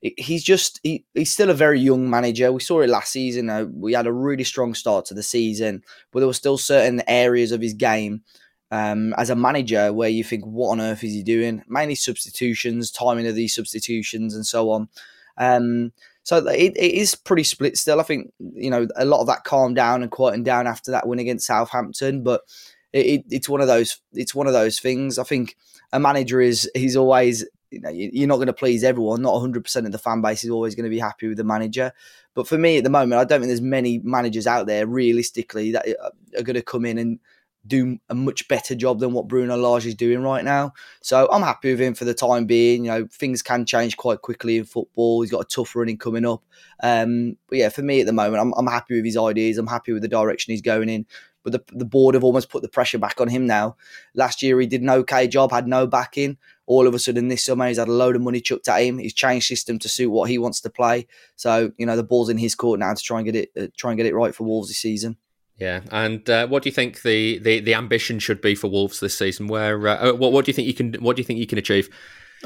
he's 0.00 0.44
just 0.44 0.78
he, 0.82 1.06
he's 1.14 1.32
still 1.32 1.50
a 1.50 1.54
very 1.54 1.80
young 1.80 2.08
manager. 2.10 2.52
We 2.52 2.60
saw 2.60 2.82
it 2.82 2.90
last 2.90 3.12
season. 3.12 3.48
Uh, 3.48 3.64
we 3.72 3.94
had 3.94 4.06
a 4.06 4.12
really 4.12 4.44
strong 4.44 4.74
start 4.74 5.06
to 5.06 5.14
the 5.14 5.22
season, 5.22 5.82
but 6.12 6.20
there 6.20 6.26
were 6.28 6.34
still 6.34 6.58
certain 6.58 7.02
areas 7.08 7.50
of 7.50 7.62
his 7.62 7.74
game 7.74 8.22
um, 8.70 9.14
as 9.14 9.30
a 9.30 9.36
manager 9.36 9.92
where 9.92 10.10
you 10.10 10.22
think, 10.22 10.44
what 10.44 10.70
on 10.70 10.80
earth 10.82 11.02
is 11.02 11.12
he 11.12 11.22
doing? 11.22 11.62
Mainly 11.66 11.94
substitutions, 11.94 12.90
timing 12.90 13.26
of 13.26 13.34
these 13.34 13.54
substitutions, 13.54 14.34
and 14.34 14.46
so 14.46 14.70
on. 14.70 14.88
Um, 15.38 15.92
so 16.24 16.38
it, 16.48 16.76
it 16.76 16.94
is 16.94 17.14
pretty 17.14 17.44
split 17.44 17.76
still. 17.76 18.00
I 18.00 18.02
think 18.02 18.32
you 18.38 18.70
know 18.70 18.88
a 18.96 19.04
lot 19.04 19.20
of 19.20 19.26
that 19.28 19.44
calmed 19.44 19.76
down 19.76 20.02
and 20.02 20.10
quietened 20.10 20.46
down 20.46 20.66
after 20.66 20.90
that 20.90 21.06
win 21.06 21.18
against 21.18 21.46
Southampton, 21.46 22.22
but 22.22 22.40
it, 22.92 23.06
it, 23.06 23.24
it's 23.30 23.48
one 23.48 23.60
of 23.60 23.68
those 23.68 24.00
it's 24.14 24.34
one 24.34 24.46
of 24.46 24.54
those 24.54 24.80
things. 24.80 25.18
I 25.18 25.24
think 25.24 25.56
a 25.92 26.00
manager 26.00 26.40
is 26.40 26.68
he's 26.74 26.96
always 26.96 27.44
you 27.70 27.80
know 27.80 27.90
you're 27.90 28.26
not 28.26 28.36
going 28.36 28.46
to 28.46 28.54
please 28.54 28.84
everyone. 28.84 29.20
Not 29.20 29.34
100 29.34 29.62
percent 29.64 29.84
of 29.84 29.92
the 29.92 29.98
fan 29.98 30.22
base 30.22 30.44
is 30.44 30.50
always 30.50 30.74
going 30.74 30.84
to 30.84 30.90
be 30.90 30.98
happy 30.98 31.28
with 31.28 31.36
the 31.36 31.44
manager. 31.44 31.92
But 32.34 32.48
for 32.48 32.56
me 32.56 32.78
at 32.78 32.84
the 32.84 32.90
moment, 32.90 33.20
I 33.20 33.24
don't 33.24 33.40
think 33.40 33.48
there's 33.48 33.60
many 33.60 33.98
managers 33.98 34.46
out 34.46 34.66
there 34.66 34.86
realistically 34.86 35.72
that 35.72 35.86
uh, 36.02 36.10
are 36.38 36.42
going 36.42 36.54
to 36.54 36.62
come 36.62 36.86
in 36.86 36.96
and 36.96 37.20
do 37.66 37.98
a 38.08 38.14
much 38.14 38.46
better 38.48 38.74
job 38.74 39.00
than 39.00 39.12
what 39.12 39.28
Bruno 39.28 39.56
Lage 39.56 39.86
is 39.86 39.94
doing 39.94 40.22
right 40.22 40.44
now. 40.44 40.72
So 41.00 41.28
I'm 41.30 41.42
happy 41.42 41.70
with 41.70 41.80
him 41.80 41.94
for 41.94 42.04
the 42.04 42.14
time 42.14 42.46
being. 42.46 42.84
You 42.84 42.90
know, 42.90 43.08
things 43.10 43.42
can 43.42 43.64
change 43.64 43.96
quite 43.96 44.22
quickly 44.22 44.58
in 44.58 44.64
football. 44.64 45.22
He's 45.22 45.30
got 45.30 45.40
a 45.40 45.44
tough 45.44 45.74
running 45.74 45.98
coming 45.98 46.26
up. 46.26 46.42
Um, 46.82 47.36
but 47.48 47.58
yeah, 47.58 47.68
for 47.70 47.82
me 47.82 48.00
at 48.00 48.06
the 48.06 48.12
moment, 48.12 48.40
I'm, 48.40 48.52
I'm 48.56 48.66
happy 48.66 48.96
with 48.96 49.04
his 49.04 49.16
ideas. 49.16 49.58
I'm 49.58 49.66
happy 49.66 49.92
with 49.92 50.02
the 50.02 50.08
direction 50.08 50.52
he's 50.52 50.62
going 50.62 50.88
in. 50.88 51.06
But 51.42 51.52
the, 51.52 51.62
the 51.78 51.84
board 51.84 52.14
have 52.14 52.24
almost 52.24 52.48
put 52.48 52.62
the 52.62 52.68
pressure 52.68 52.98
back 52.98 53.20
on 53.20 53.28
him 53.28 53.46
now. 53.46 53.76
Last 54.14 54.42
year, 54.42 54.58
he 54.60 54.66
did 54.66 54.80
an 54.80 54.88
okay 54.88 55.28
job, 55.28 55.52
had 55.52 55.68
no 55.68 55.86
backing. 55.86 56.38
All 56.66 56.86
of 56.86 56.94
a 56.94 56.98
sudden, 56.98 57.28
this 57.28 57.44
summer, 57.44 57.68
he's 57.68 57.76
had 57.76 57.88
a 57.88 57.92
load 57.92 58.16
of 58.16 58.22
money 58.22 58.40
chucked 58.40 58.68
at 58.68 58.82
him. 58.82 58.96
He's 58.98 59.12
changed 59.12 59.46
system 59.46 59.78
to 59.80 59.88
suit 59.88 60.10
what 60.10 60.30
he 60.30 60.38
wants 60.38 60.62
to 60.62 60.70
play. 60.70 61.06
So, 61.36 61.70
you 61.76 61.84
know, 61.84 61.96
the 61.96 62.02
ball's 62.02 62.30
in 62.30 62.38
his 62.38 62.54
court 62.54 62.80
now 62.80 62.94
to 62.94 63.02
try 63.02 63.18
and 63.18 63.26
get 63.26 63.36
it, 63.36 63.50
uh, 63.60 63.66
try 63.76 63.90
and 63.90 63.98
get 63.98 64.06
it 64.06 64.14
right 64.14 64.34
for 64.34 64.44
Wolves 64.44 64.68
this 64.68 64.78
season. 64.78 65.18
Yeah, 65.58 65.82
and 65.90 66.28
uh, 66.28 66.48
what 66.48 66.62
do 66.62 66.68
you 66.68 66.74
think 66.74 67.02
the, 67.02 67.38
the, 67.38 67.60
the 67.60 67.74
ambition 67.74 68.18
should 68.18 68.40
be 68.40 68.56
for 68.56 68.68
Wolves 68.68 68.98
this 68.98 69.16
season? 69.16 69.46
Where 69.46 69.86
uh, 69.86 70.10
uh 70.10 70.12
what 70.14 70.32
what 70.32 70.44
do 70.44 70.48
you 70.48 70.54
think 70.54 70.66
you 70.66 70.74
can 70.74 70.94
what 70.94 71.16
do 71.16 71.20
you 71.20 71.26
think 71.26 71.38
you 71.38 71.46
can 71.46 71.58
achieve? 71.58 71.88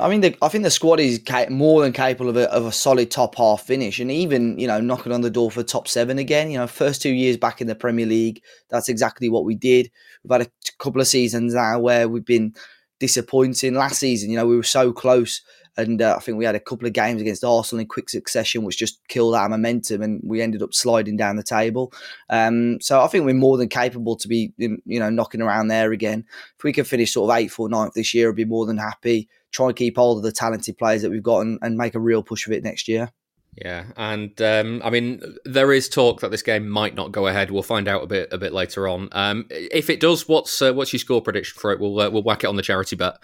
I 0.00 0.08
mean, 0.08 0.20
the, 0.20 0.36
I 0.42 0.48
think 0.48 0.64
the 0.64 0.70
squad 0.70 1.00
is 1.00 1.20
more 1.48 1.82
than 1.82 1.92
capable 1.92 2.30
of 2.30 2.36
a, 2.36 2.50
of 2.52 2.66
a 2.66 2.72
solid 2.72 3.10
top 3.10 3.34
half 3.36 3.62
finish, 3.62 3.98
and 3.98 4.10
even 4.10 4.58
you 4.58 4.66
know 4.66 4.80
knocking 4.80 5.12
on 5.12 5.22
the 5.22 5.30
door 5.30 5.50
for 5.50 5.62
top 5.62 5.88
seven 5.88 6.18
again. 6.18 6.50
You 6.50 6.58
know, 6.58 6.66
first 6.66 7.02
two 7.02 7.10
years 7.10 7.36
back 7.36 7.60
in 7.60 7.66
the 7.66 7.74
Premier 7.74 8.06
League, 8.06 8.42
that's 8.68 8.88
exactly 8.88 9.28
what 9.28 9.44
we 9.44 9.54
did. 9.54 9.90
We've 10.22 10.38
had 10.38 10.46
a 10.46 10.50
couple 10.78 11.00
of 11.00 11.08
seasons 11.08 11.54
now 11.54 11.78
where 11.80 12.08
we've 12.08 12.24
been 12.24 12.54
disappointing. 13.00 13.74
Last 13.74 13.98
season, 13.98 14.30
you 14.30 14.36
know, 14.36 14.46
we 14.46 14.56
were 14.56 14.62
so 14.62 14.92
close 14.92 15.40
and 15.78 16.02
uh, 16.02 16.16
I 16.16 16.20
think 16.20 16.36
we 16.36 16.44
had 16.44 16.56
a 16.56 16.60
couple 16.60 16.86
of 16.86 16.92
games 16.92 17.22
against 17.22 17.44
Arsenal 17.44 17.80
in 17.80 17.86
quick 17.86 18.10
succession, 18.10 18.64
which 18.64 18.76
just 18.76 19.00
killed 19.06 19.36
our 19.36 19.48
momentum, 19.48 20.02
and 20.02 20.20
we 20.24 20.42
ended 20.42 20.60
up 20.60 20.74
sliding 20.74 21.16
down 21.16 21.36
the 21.36 21.42
table. 21.44 21.92
Um, 22.28 22.80
so 22.80 23.00
I 23.00 23.06
think 23.06 23.24
we're 23.24 23.34
more 23.34 23.56
than 23.56 23.68
capable 23.68 24.16
to 24.16 24.28
be, 24.28 24.52
you 24.58 24.80
know, 24.84 25.08
knocking 25.08 25.40
around 25.40 25.68
there 25.68 25.92
again. 25.92 26.24
If 26.58 26.64
we 26.64 26.72
can 26.72 26.84
finish 26.84 27.12
sort 27.12 27.30
of 27.30 27.36
eighth 27.38 27.58
or 27.58 27.68
ninth 27.68 27.94
this 27.94 28.12
year, 28.12 28.28
I'd 28.28 28.36
be 28.36 28.44
more 28.44 28.66
than 28.66 28.76
happy. 28.76 29.28
Try 29.52 29.68
and 29.68 29.76
keep 29.76 29.96
hold 29.96 30.18
of 30.18 30.24
the 30.24 30.32
talented 30.32 30.76
players 30.76 31.02
that 31.02 31.10
we've 31.10 31.22
got 31.22 31.40
and, 31.40 31.58
and 31.62 31.76
make 31.76 31.94
a 31.94 32.00
real 32.00 32.24
push 32.24 32.46
of 32.46 32.52
it 32.52 32.64
next 32.64 32.88
year. 32.88 33.12
Yeah, 33.54 33.86
and 33.96 34.40
um, 34.40 34.80
I 34.84 34.90
mean, 34.90 35.20
there 35.44 35.72
is 35.72 35.88
talk 35.88 36.20
that 36.20 36.30
this 36.30 36.42
game 36.42 36.68
might 36.68 36.94
not 36.94 37.10
go 37.10 37.26
ahead. 37.26 37.50
We'll 37.50 37.64
find 37.64 37.88
out 37.88 38.04
a 38.04 38.06
bit 38.06 38.28
a 38.32 38.38
bit 38.38 38.52
later 38.52 38.86
on. 38.86 39.08
Um, 39.10 39.46
if 39.50 39.90
it 39.90 39.98
does, 39.98 40.28
what's 40.28 40.62
uh, 40.62 40.72
what's 40.72 40.92
your 40.92 41.00
score 41.00 41.20
prediction 41.20 41.58
for 41.58 41.72
it? 41.72 41.80
We'll 41.80 41.98
uh, 41.98 42.10
we'll 42.10 42.22
whack 42.22 42.44
it 42.44 42.46
on 42.46 42.54
the 42.54 42.62
charity 42.62 42.94
bet. 42.94 43.18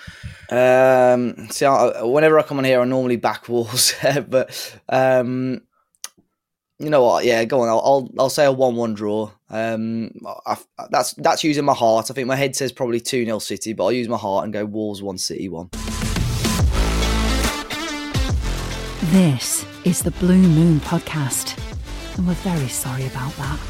Um, 0.51 1.49
see, 1.51 1.67
I, 1.67 2.03
whenever 2.03 2.39
I 2.39 2.43
come 2.43 2.59
on 2.59 2.65
here, 2.65 2.81
I 2.81 2.85
normally 2.85 3.17
back 3.17 3.49
Wolves, 3.49 3.95
but 4.29 4.81
um, 4.89 5.63
you 6.81 6.91
know 6.91 7.05
what? 7.05 7.25
Yeah, 7.25 7.45
go 7.45 7.61
on. 7.61 7.69
I'll 7.69 7.83
I'll, 7.85 8.11
I'll 8.19 8.31
say 8.31 8.45
a 8.45 8.53
one-one 8.53 8.95
draw. 8.95 9.31
Um, 9.51 10.11
I, 10.47 10.57
that's 10.91 11.15
that's 11.15 11.45
using 11.45 11.65
my 11.65 11.75
heart. 11.75 12.11
I 12.11 12.15
think 12.15 12.27
my 12.27 12.37
head 12.37 12.57
says 12.57 12.73
probably 12.73 12.99
two 12.99 13.25
0 13.25 13.39
City, 13.39 13.73
but 13.73 13.85
I'll 13.85 13.93
use 13.93 14.09
my 14.09 14.19
heart 14.19 14.45
and 14.45 14.53
go 14.53 14.65
Wolves 14.65 15.01
one, 15.01 15.19
City 15.19 15.49
one. 15.49 15.71
This 19.15 19.65
is 19.85 20.03
the 20.03 20.11
Blue 20.11 20.35
Moon 20.37 20.81
Podcast, 20.81 21.57
and 22.17 22.27
we're 22.27 22.35
very 22.35 22.67
sorry 22.67 23.07
about 23.07 23.33
that. 23.37 23.61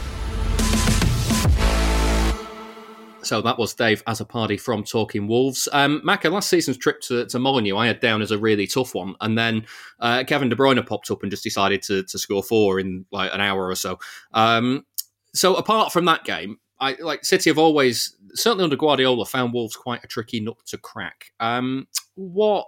So 3.21 3.43
that 3.43 3.59
was 3.59 3.75
Dave 3.75 4.03
Azzopardi 4.07 4.59
from 4.59 4.85
Talking 4.85 5.29
Wolves. 5.29 5.69
Um, 5.71 6.01
Macca, 6.01 6.33
last 6.33 6.49
season's 6.49 6.79
trip 6.79 7.03
to, 7.03 7.27
to 7.27 7.39
Molineux, 7.39 7.77
I 7.77 7.89
had 7.89 8.01
down 8.01 8.23
as 8.23 8.31
a 8.31 8.39
really 8.39 8.67
tough 8.67 8.95
one. 8.95 9.17
And 9.21 9.37
then 9.37 9.67
uh, 10.01 10.25
Kevin 10.27 10.49
De 10.49 10.57
Bruyne 10.57 10.87
popped 10.87 11.11
up 11.11 11.21
and 11.21 11.31
just 11.31 11.45
decided 11.45 11.83
to, 11.83 12.05
to 12.05 12.19
score 12.19 12.43
four 12.43 12.81
in 12.81 13.05
like 13.13 13.31
an 13.35 13.43
hour 13.43 13.69
or 13.69 13.75
so. 13.75 13.99
Um, 14.33 14.87
so 15.35 15.57
apart 15.57 15.93
from 15.93 16.07
that 16.07 16.25
game, 16.25 16.57
I 16.85 16.97
like 17.01 17.25
City 17.25 17.49
have 17.49 17.59
always, 17.59 18.15
certainly 18.35 18.65
under 18.65 18.77
Guardiola, 18.77 19.25
found 19.25 19.55
Wolves 19.55 19.75
quite 19.75 20.05
a 20.05 20.07
tricky 20.07 20.39
nut 20.39 20.59
to 20.67 20.77
crack. 20.77 21.33
Um, 21.41 21.89
what 22.15 22.67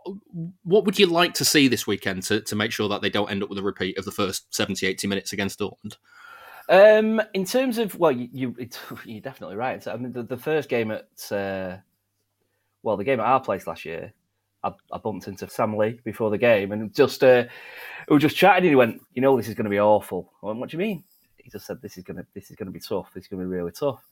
what 0.63 0.87
would 0.87 0.99
you 0.99 1.07
like 1.07 1.35
to 1.35 1.45
see 1.45 1.69
this 1.69 1.87
weekend 1.87 2.23
to, 2.25 2.41
to 2.41 2.57
make 2.57 2.73
sure 2.73 2.89
that 2.89 3.03
they 3.03 3.11
don't 3.11 3.31
end 3.31 3.43
up 3.43 3.51
with 3.51 3.59
a 3.59 3.63
repeat 3.63 3.99
of 3.99 4.07
the 4.07 4.11
first 4.11 4.55
70, 4.55 4.87
80 4.87 5.07
minutes 5.07 5.33
against 5.35 5.61
Dortmund? 5.61 5.97
Um, 6.71 7.21
in 7.35 7.45
terms 7.45 7.77
of 7.77 7.99
well, 7.99 8.11
you, 8.11 8.29
you 8.33 8.57
are 8.59 9.21
definitely 9.21 9.57
right. 9.57 9.87
I 9.87 9.97
mean, 9.97 10.13
the, 10.13 10.23
the 10.23 10.39
first 10.39 10.71
game 10.71 10.91
at 10.91 11.09
uh, 11.31 11.77
well, 12.83 12.97
the 12.97 13.05
game 13.05 13.21
at 13.21 13.27
our 13.27 13.41
place 13.41 13.67
last 13.67 13.85
year, 13.85 14.15
I, 14.65 14.73
I, 14.91 14.97
bumped 14.97 15.29
into 15.29 15.47
Sam 15.51 15.77
Lee 15.77 16.01
before 16.05 16.31
the 16.31 16.39
game, 16.39 16.73
and 16.73 16.95
just 16.95 17.23
uh, 17.23 17.45
we 18.09 18.15
were 18.15 18.21
just 18.21 18.37
chatting, 18.37 18.65
and 18.65 18.71
he 18.71 18.77
went, 18.77 19.03
"You 19.13 19.21
know, 19.21 19.37
this 19.37 19.49
is 19.49 19.55
going 19.55 19.65
to 19.65 19.71
be 19.71 19.79
awful." 19.79 20.33
I 20.43 20.47
went, 20.47 20.59
"What 20.59 20.71
do 20.71 20.79
you 20.79 20.83
mean?" 20.83 21.05
He 21.47 21.51
just 21.51 21.67
said, 21.67 21.81
"This 21.81 21.97
is 21.97 22.03
going 22.03 22.17
to 22.17 22.27
this 22.35 22.51
is 22.51 22.57
to 22.57 22.65
be 22.67 22.81
tough. 22.81 23.15
This 23.15 23.25
is 23.25 23.29
going 23.29 23.41
to 23.41 23.49
be 23.49 23.55
really 23.55 23.73
tough." 23.73 24.05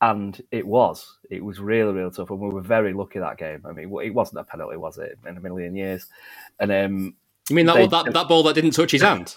and 0.00 0.42
it 0.50 0.66
was. 0.66 1.18
It 1.30 1.44
was 1.44 1.60
really, 1.60 1.92
really 1.92 2.10
tough, 2.10 2.30
and 2.30 2.40
we 2.40 2.48
were 2.48 2.60
very 2.60 2.92
lucky 2.92 3.18
that 3.18 3.38
game. 3.38 3.62
I 3.64 3.72
mean, 3.72 3.92
it 4.02 4.14
wasn't 4.14 4.40
a 4.40 4.44
penalty, 4.44 4.76
was 4.76 4.98
it, 4.98 5.18
in 5.26 5.36
a 5.36 5.40
million 5.40 5.76
years? 5.76 6.06
And 6.60 6.72
um, 6.72 7.14
you 7.48 7.56
mean 7.56 7.66
that 7.66 7.74
they, 7.74 7.86
that, 7.86 8.12
that 8.12 8.28
ball 8.28 8.42
that 8.44 8.54
didn't 8.54 8.72
touch 8.72 8.92
his 8.92 9.02
hand? 9.10 9.34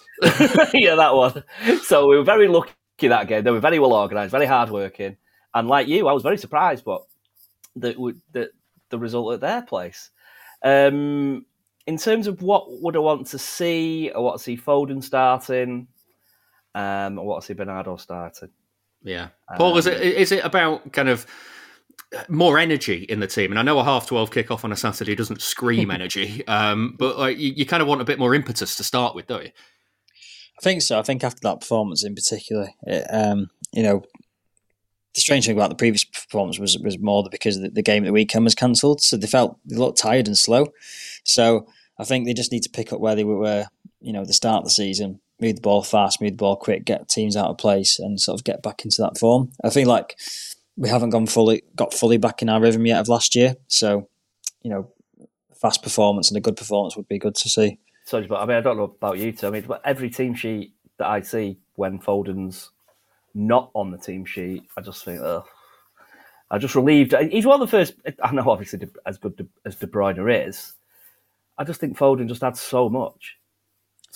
yeah, 0.73 0.95
that 0.95 1.13
one. 1.13 1.43
So 1.83 2.07
we 2.07 2.17
were 2.17 2.23
very 2.23 2.47
lucky 2.47 2.73
that 3.01 3.27
game. 3.27 3.43
They 3.43 3.51
were 3.51 3.59
very 3.59 3.79
well 3.79 3.93
organised, 3.93 4.31
very 4.31 4.45
hard 4.45 4.69
working, 4.69 5.17
and 5.53 5.67
like 5.67 5.87
you, 5.87 6.07
I 6.07 6.13
was 6.13 6.23
very 6.23 6.37
surprised, 6.37 6.83
but 6.83 7.05
the 7.75 8.15
the, 8.31 8.51
the 8.89 8.99
result 8.99 9.33
at 9.33 9.41
their 9.41 9.61
place. 9.61 10.09
Um, 10.63 11.45
in 11.85 11.97
terms 11.97 12.27
of 12.27 12.41
what 12.41 12.65
would 12.81 12.95
I 12.97 12.99
want 12.99 13.27
to 13.27 13.39
see, 13.39 14.11
I 14.11 14.19
want 14.19 14.37
to 14.37 14.43
see 14.43 14.57
Foden 14.57 15.01
starting. 15.01 15.87
Um, 16.77 17.19
I 17.19 17.39
see 17.39 17.55
Bernardo 17.55 17.97
starting. 17.97 18.49
Yeah, 19.01 19.29
Paul, 19.55 19.71
um, 19.73 19.77
is 19.79 19.87
it 19.87 19.99
is 19.99 20.31
it 20.31 20.45
about 20.45 20.93
kind 20.93 21.09
of 21.09 21.25
more 22.29 22.59
energy 22.59 23.03
in 23.09 23.19
the 23.19 23.25
team? 23.25 23.51
And 23.51 23.59
I 23.59 23.63
know 23.63 23.79
a 23.79 23.83
half 23.83 24.05
twelve 24.05 24.29
kickoff 24.29 24.63
on 24.63 24.71
a 24.71 24.75
Saturday 24.75 25.15
doesn't 25.15 25.41
scream 25.41 25.89
energy, 25.99 26.45
um, 26.47 26.95
but 26.99 27.17
like 27.17 27.39
you, 27.39 27.53
you, 27.55 27.65
kind 27.65 27.81
of 27.81 27.87
want 27.87 28.01
a 28.01 28.05
bit 28.05 28.19
more 28.19 28.35
impetus 28.35 28.75
to 28.75 28.83
start 28.83 29.15
with, 29.15 29.25
don't 29.25 29.43
you? 29.43 29.51
I 30.59 30.61
think 30.61 30.83
so. 30.83 30.99
I 30.99 31.01
think 31.01 31.23
after 31.23 31.39
that 31.43 31.61
performance 31.61 32.03
in 32.03 32.13
particular, 32.13 32.69
it, 32.83 33.05
um, 33.09 33.49
you 33.71 33.81
know, 33.81 34.03
the 35.15 35.21
strange 35.21 35.47
thing 35.47 35.55
about 35.55 35.69
the 35.69 35.75
previous 35.75 36.03
performance 36.03 36.59
was 36.59 36.77
was 36.77 36.99
more 36.99 37.27
because 37.31 37.59
the, 37.59 37.69
the 37.69 37.81
game 37.81 38.03
at 38.03 38.07
the 38.07 38.13
weekend 38.13 38.45
was 38.45 38.55
cancelled, 38.55 39.01
so 39.01 39.17
they 39.17 39.25
felt 39.25 39.57
they 39.65 39.77
looked 39.77 39.97
tired 39.97 40.27
and 40.27 40.37
slow. 40.37 40.67
So 41.23 41.67
I 41.97 42.03
think 42.03 42.27
they 42.27 42.35
just 42.35 42.51
need 42.51 42.63
to 42.63 42.69
pick 42.69 42.93
up 42.93 42.99
where 42.99 43.15
they 43.15 43.23
were, 43.23 43.65
you 43.99 44.13
know, 44.13 44.25
the 44.25 44.33
start 44.33 44.59
of 44.59 44.65
the 44.65 44.69
season 44.69 45.21
move 45.39 45.55
the 45.55 45.61
ball 45.61 45.83
fast, 45.83 46.21
move 46.21 46.31
the 46.31 46.37
ball 46.37 46.55
quick, 46.55 46.85
get 46.85 47.07
teams 47.09 47.35
out 47.35 47.49
of 47.49 47.57
place, 47.57 47.99
and 47.99 48.19
sort 48.19 48.39
of 48.39 48.43
get 48.43 48.63
back 48.63 48.83
into 48.83 49.01
that 49.01 49.17
form. 49.17 49.51
I 49.63 49.69
feel 49.69 49.87
like 49.87 50.17
we 50.75 50.89
haven't 50.89 51.09
gone 51.09 51.27
fully 51.27 51.63
got 51.75 51.93
fully 51.93 52.17
back 52.17 52.41
in 52.41 52.49
our 52.49 52.61
rhythm 52.61 52.85
yet 52.85 52.99
of 52.99 53.09
last 53.09 53.35
year. 53.35 53.55
So, 53.67 54.07
you 54.61 54.69
know, 54.69 54.91
fast 55.59 55.81
performance 55.83 56.29
and 56.29 56.37
a 56.37 56.41
good 56.41 56.55
performance 56.55 56.95
would 56.95 57.07
be 57.07 57.19
good 57.19 57.35
to 57.35 57.49
see. 57.49 57.79
Sorry, 58.05 58.25
but 58.27 58.39
I 58.39 58.45
mean, 58.45 58.57
I 58.57 58.61
don't 58.61 58.77
know 58.77 58.83
about 58.83 59.17
you 59.17 59.31
two. 59.31 59.47
I 59.47 59.49
mean, 59.49 59.67
every 59.83 60.09
team 60.09 60.33
sheet 60.33 60.73
that 60.97 61.07
I 61.07 61.21
see 61.21 61.57
when 61.75 61.99
Foden's 61.99 62.71
not 63.33 63.69
on 63.73 63.91
the 63.91 63.97
team 63.97 64.25
sheet, 64.25 64.63
I 64.77 64.81
just 64.81 65.03
think, 65.03 65.19
oh, 65.19 65.45
I 66.49 66.57
just 66.57 66.75
relieved. 66.75 67.13
He's 67.29 67.45
one 67.45 67.61
of 67.61 67.69
the 67.69 67.77
first. 67.77 67.95
I 68.23 68.31
know, 68.31 68.49
obviously, 68.49 68.87
as 69.05 69.17
good 69.17 69.47
as 69.65 69.75
De 69.75 69.87
Bruyne 69.87 70.47
is, 70.47 70.73
I 71.57 71.63
just 71.63 71.79
think 71.79 71.97
Foden 71.97 72.29
just 72.29 72.43
adds 72.43 72.61
so 72.61 72.87
much, 72.87 73.35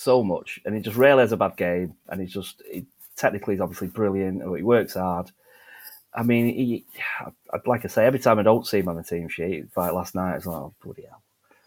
so 0.02 0.22
much, 0.22 0.60
and 0.64 0.74
he 0.74 0.80
just 0.80 0.96
rarely 0.96 1.22
has 1.22 1.32
a 1.32 1.36
bad 1.36 1.56
game, 1.56 1.94
and 2.08 2.20
he's 2.20 2.32
just 2.32 2.62
he, 2.70 2.86
technically 3.16 3.54
he's 3.54 3.60
obviously 3.60 3.88
brilliant, 3.88 4.42
or 4.42 4.56
he 4.56 4.62
works 4.62 4.94
hard. 4.94 5.30
I 6.14 6.22
mean, 6.22 6.46
he, 6.46 6.84
I'd 7.52 7.66
like 7.66 7.82
to 7.82 7.88
say 7.88 8.04
every 8.04 8.18
time 8.18 8.38
I 8.38 8.42
don't 8.42 8.66
see 8.66 8.80
him 8.80 8.88
on 8.88 8.96
the 8.96 9.02
team 9.02 9.28
sheet, 9.28 9.66
like 9.76 9.92
last 9.92 10.14
night, 10.14 10.36
it's 10.36 10.46
like, 10.46 10.56
oh 10.56 10.74
bloody 10.82 11.04
hell. 11.08 11.22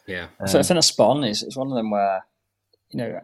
Yeah, 0.06 0.28
um, 0.40 0.48
so 0.48 0.60
I 0.60 0.64
think 0.64 0.78
a 0.78 0.84
spawn 0.84 1.24
is 1.24 1.42
it's 1.42 1.56
one 1.56 1.68
of 1.68 1.76
them 1.76 1.90
where 1.90 2.26
you 2.92 3.00
know 3.00 3.22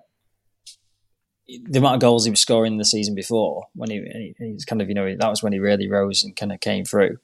the 1.47 1.79
amount 1.79 1.95
of 1.95 2.01
goals 2.01 2.25
he 2.25 2.31
was 2.31 2.39
scoring 2.39 2.77
the 2.77 2.85
season 2.85 3.13
before 3.13 3.65
when 3.75 3.89
he, 3.89 4.33
he's 4.37 4.65
kind 4.65 4.81
of 4.81 4.87
you 4.87 4.95
know 4.95 5.15
that 5.15 5.29
was 5.29 5.43
when 5.43 5.53
he 5.53 5.59
really 5.59 5.89
rose 5.89 6.23
and 6.23 6.35
kind 6.35 6.51
of 6.51 6.59
came 6.59 6.85
through 6.85 7.17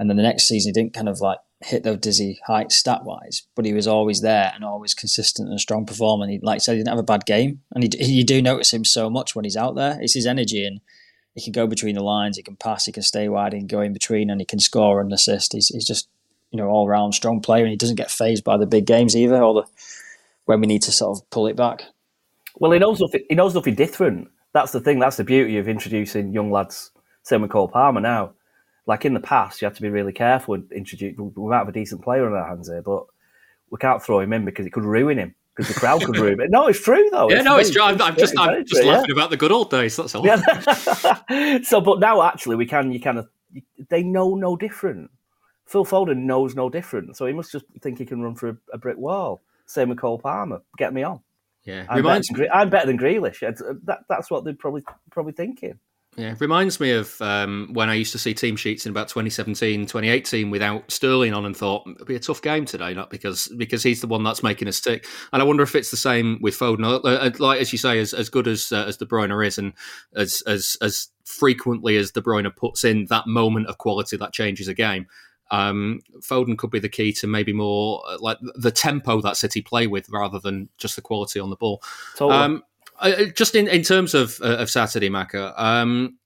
and 0.00 0.10
then 0.10 0.16
the 0.16 0.22
next 0.22 0.48
season 0.48 0.70
he 0.70 0.72
didn't 0.72 0.94
kind 0.94 1.08
of 1.08 1.20
like 1.20 1.38
hit 1.60 1.84
those 1.84 1.98
dizzy 1.98 2.40
heights 2.46 2.76
stat 2.76 3.04
wise 3.04 3.42
but 3.54 3.64
he 3.64 3.72
was 3.72 3.86
always 3.86 4.22
there 4.22 4.50
and 4.54 4.64
always 4.64 4.94
consistent 4.94 5.48
and 5.48 5.56
a 5.56 5.60
strong 5.60 5.86
performer 5.86 6.24
and 6.24 6.32
he 6.32 6.40
like 6.42 6.56
I 6.56 6.58
said 6.58 6.72
he 6.72 6.78
didn't 6.78 6.88
have 6.88 6.98
a 6.98 7.02
bad 7.02 7.26
game 7.26 7.60
and 7.72 7.84
he, 7.84 8.04
you 8.04 8.24
do 8.24 8.42
notice 8.42 8.72
him 8.72 8.84
so 8.84 9.08
much 9.08 9.36
when 9.36 9.44
he's 9.44 9.56
out 9.56 9.76
there 9.76 9.98
it's 10.00 10.14
his 10.14 10.26
energy 10.26 10.66
and 10.66 10.80
he 11.34 11.42
can 11.42 11.52
go 11.52 11.66
between 11.66 11.94
the 11.94 12.02
lines 12.02 12.36
he 12.36 12.42
can 12.42 12.56
pass 12.56 12.86
he 12.86 12.92
can 12.92 13.02
stay 13.02 13.28
wide 13.28 13.52
he 13.52 13.60
can 13.60 13.66
go 13.68 13.80
in 13.80 13.92
between 13.92 14.30
and 14.30 14.40
he 14.40 14.46
can 14.46 14.58
score 14.58 15.00
and 15.00 15.12
assist 15.12 15.52
he's, 15.52 15.68
he's 15.68 15.86
just 15.86 16.08
you 16.50 16.56
know 16.56 16.68
all 16.68 16.88
round 16.88 17.14
strong 17.14 17.40
player 17.40 17.62
and 17.62 17.70
he 17.70 17.76
doesn't 17.76 17.96
get 17.96 18.10
phased 18.10 18.42
by 18.42 18.56
the 18.56 18.66
big 18.66 18.86
games 18.86 19.14
either 19.14 19.42
or 19.42 19.54
the 19.54 19.64
when 20.46 20.60
we 20.60 20.66
need 20.66 20.82
to 20.82 20.90
sort 20.90 21.16
of 21.16 21.30
pull 21.30 21.46
it 21.46 21.56
back 21.56 21.84
well, 22.60 22.72
he 22.72 22.78
knows 22.78 23.00
nothing. 23.00 23.24
He 23.28 23.34
knows 23.34 23.54
nothing 23.54 23.74
different. 23.74 24.28
That's 24.52 24.72
the 24.72 24.80
thing. 24.80 24.98
That's 24.98 25.16
the 25.16 25.24
beauty 25.24 25.58
of 25.58 25.66
introducing 25.66 26.32
young 26.32 26.50
lads. 26.50 26.90
Same 27.22 27.42
with 27.42 27.50
Cole 27.50 27.68
Palmer 27.68 28.00
now. 28.00 28.32
Like 28.86 29.04
in 29.04 29.14
the 29.14 29.20
past, 29.20 29.60
you 29.60 29.66
have 29.66 29.76
to 29.76 29.82
be 29.82 29.90
really 29.90 30.12
careful. 30.12 30.52
With 30.52 30.72
introduce. 30.72 31.16
We 31.16 31.48
might 31.48 31.58
have 31.58 31.68
a 31.68 31.72
decent 31.72 32.02
player 32.02 32.26
on 32.26 32.32
our 32.32 32.48
hands 32.48 32.68
here, 32.68 32.82
but 32.82 33.04
we 33.70 33.78
can't 33.78 34.02
throw 34.02 34.20
him 34.20 34.32
in 34.32 34.44
because 34.44 34.66
it 34.66 34.70
could 34.70 34.84
ruin 34.84 35.18
him. 35.18 35.34
Because 35.54 35.74
the 35.74 35.80
crowd 35.80 36.02
could 36.02 36.16
ruin 36.16 36.40
it. 36.40 36.50
No, 36.50 36.68
it's 36.68 36.82
true 36.82 37.08
though. 37.10 37.28
Yeah, 37.28 37.36
it's 37.36 37.44
no, 37.44 37.56
it's 37.58 37.70
true. 37.70 37.82
I'm, 37.82 38.00
I'm 38.00 38.16
just, 38.16 38.38
I'm 38.38 38.64
just 38.64 38.84
laughing 38.84 39.06
yeah. 39.08 39.14
about 39.14 39.30
the 39.30 39.36
good 39.36 39.52
old 39.52 39.70
days. 39.70 39.96
That's 39.96 40.14
all. 40.14 40.24
Yeah. 40.24 41.60
so, 41.62 41.80
but 41.80 42.00
now 42.00 42.22
actually, 42.22 42.56
we 42.56 42.66
can. 42.66 42.92
You 42.92 43.00
kind 43.00 43.18
of. 43.18 43.28
They 43.88 44.02
know 44.02 44.36
no 44.36 44.56
different. 44.56 45.10
Phil 45.70 45.84
Foden 45.84 46.18
knows 46.18 46.56
no 46.56 46.68
different, 46.68 47.16
so 47.16 47.26
he 47.26 47.32
must 47.32 47.52
just 47.52 47.64
think 47.80 47.98
he 47.98 48.04
can 48.04 48.20
run 48.20 48.34
through 48.34 48.58
a, 48.72 48.78
brick 48.78 48.96
wall. 48.96 49.40
Same 49.66 49.88
with 49.88 49.98
Cole 49.98 50.18
Palmer. 50.18 50.62
Get 50.78 50.92
me 50.92 51.04
on. 51.04 51.20
Yeah, 51.62 51.86
I'm 51.88 52.02
better 52.02 52.22
than, 52.28 52.48
I'm 52.52 52.70
better 52.70 52.86
than 52.86 52.98
Grealish. 52.98 53.42
Uh, 53.42 53.74
that, 53.84 54.00
that's 54.08 54.30
what 54.30 54.42
they're 54.42 54.54
probably 54.54 54.82
probably 55.10 55.32
thinking. 55.32 55.78
Yeah, 56.16 56.34
reminds 56.40 56.80
me 56.80 56.90
of 56.90 57.20
um, 57.22 57.70
when 57.72 57.88
I 57.88 57.94
used 57.94 58.12
to 58.12 58.18
see 58.18 58.34
team 58.34 58.56
sheets 58.56 58.84
in 58.84 58.90
about 58.90 59.08
2017, 59.08 59.82
2018 59.86 60.50
without 60.50 60.90
Sterling 60.90 61.32
on 61.32 61.46
and 61.46 61.56
thought 61.56 61.86
it'll 61.86 62.04
be 62.04 62.16
a 62.16 62.20
tough 62.20 62.42
game 62.42 62.64
today, 62.64 62.92
not 62.94 63.10
because 63.10 63.46
because 63.56 63.84
he's 63.84 64.00
the 64.00 64.08
one 64.08 64.24
that's 64.24 64.42
making 64.42 64.66
us 64.66 64.80
tick. 64.80 65.06
And 65.32 65.40
I 65.40 65.44
wonder 65.44 65.62
if 65.62 65.76
it's 65.76 65.90
the 65.92 65.96
same 65.96 66.38
with 66.42 66.58
Foden. 66.58 66.84
Uh, 66.84 66.96
uh, 67.06 67.30
like 67.38 67.60
as 67.60 67.70
you 67.70 67.78
say, 67.78 68.00
as, 68.00 68.12
as 68.12 68.28
good 68.28 68.48
as 68.48 68.72
uh, 68.72 68.86
as 68.86 68.96
De 68.96 69.06
Bruyne 69.06 69.46
is, 69.46 69.56
and 69.56 69.72
as 70.16 70.42
as 70.48 70.76
as 70.82 71.08
frequently 71.24 71.96
as 71.96 72.10
De 72.10 72.20
Bruyne 72.20 72.54
puts 72.56 72.82
in 72.82 73.06
that 73.06 73.28
moment 73.28 73.68
of 73.68 73.78
quality 73.78 74.16
that 74.16 74.32
changes 74.32 74.66
a 74.66 74.74
game 74.74 75.06
um, 75.50 76.00
Foden 76.20 76.56
could 76.56 76.70
be 76.70 76.78
the 76.78 76.88
key 76.88 77.12
to 77.14 77.26
maybe 77.26 77.52
more 77.52 78.02
uh, 78.08 78.16
like 78.20 78.38
the 78.54 78.70
tempo 78.70 79.20
that 79.20 79.36
City 79.36 79.62
play 79.62 79.86
with 79.86 80.08
rather 80.10 80.38
than 80.38 80.68
just 80.78 80.96
the 80.96 81.02
quality 81.02 81.40
on 81.40 81.50
the 81.50 81.56
ball. 81.56 81.82
Totally. 82.16 82.38
Um, 82.38 82.62
just 83.34 83.54
in, 83.54 83.68
in 83.68 83.82
terms 83.82 84.14
of 84.14 84.38
uh, 84.42 84.56
of 84.56 84.70
Saturday, 84.70 85.10
Macca, 85.10 85.58
um, 85.58 86.18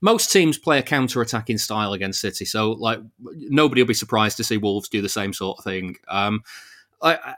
most 0.00 0.32
teams 0.32 0.58
play 0.58 0.78
a 0.78 0.82
counter 0.82 1.20
attacking 1.20 1.58
style 1.58 1.92
against 1.92 2.20
City, 2.20 2.44
so 2.44 2.72
like 2.72 3.00
nobody 3.18 3.82
will 3.82 3.88
be 3.88 3.94
surprised 3.94 4.36
to 4.38 4.44
see 4.44 4.56
Wolves 4.56 4.88
do 4.88 5.02
the 5.02 5.08
same 5.08 5.32
sort 5.32 5.58
of 5.58 5.64
thing. 5.64 5.96
Um, 6.08 6.42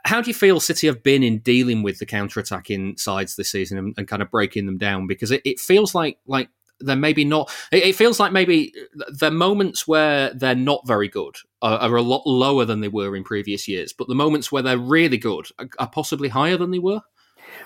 how 0.05 0.21
do 0.21 0.29
you 0.29 0.33
feel 0.33 0.59
City 0.59 0.87
have 0.87 1.03
been 1.03 1.21
in 1.21 1.39
dealing 1.39 1.83
with 1.83 1.99
the 1.99 2.05
counter 2.05 2.39
attacking 2.39 2.97
sides 2.97 3.35
this 3.35 3.51
season 3.51 3.77
and, 3.77 3.93
and, 3.97 4.07
kind 4.07 4.21
of 4.21 4.31
breaking 4.31 4.65
them 4.65 4.77
down? 4.77 5.05
Because 5.05 5.31
it, 5.31 5.41
it 5.43 5.59
feels 5.59 5.93
like 5.93 6.17
like 6.25 6.49
they're 6.79 6.95
maybe 6.95 7.25
not. 7.25 7.51
It, 7.71 7.95
feels 7.95 8.19
like 8.19 8.31
maybe 8.31 8.73
the 8.93 9.31
moments 9.31 9.87
where 9.87 10.33
they're 10.33 10.55
not 10.55 10.87
very 10.87 11.09
good 11.09 11.35
are, 11.61 11.77
are, 11.77 11.95
a 11.95 12.01
lot 12.01 12.25
lower 12.25 12.65
than 12.65 12.79
they 12.79 12.87
were 12.87 13.15
in 13.15 13.23
previous 13.23 13.67
years, 13.67 13.91
but 13.91 14.07
the 14.07 14.15
moments 14.15 14.51
where 14.51 14.63
they're 14.63 14.77
really 14.77 15.17
good 15.17 15.47
are, 15.59 15.69
are 15.77 15.89
possibly 15.89 16.29
higher 16.29 16.57
than 16.57 16.71
they 16.71 16.79
were. 16.79 17.01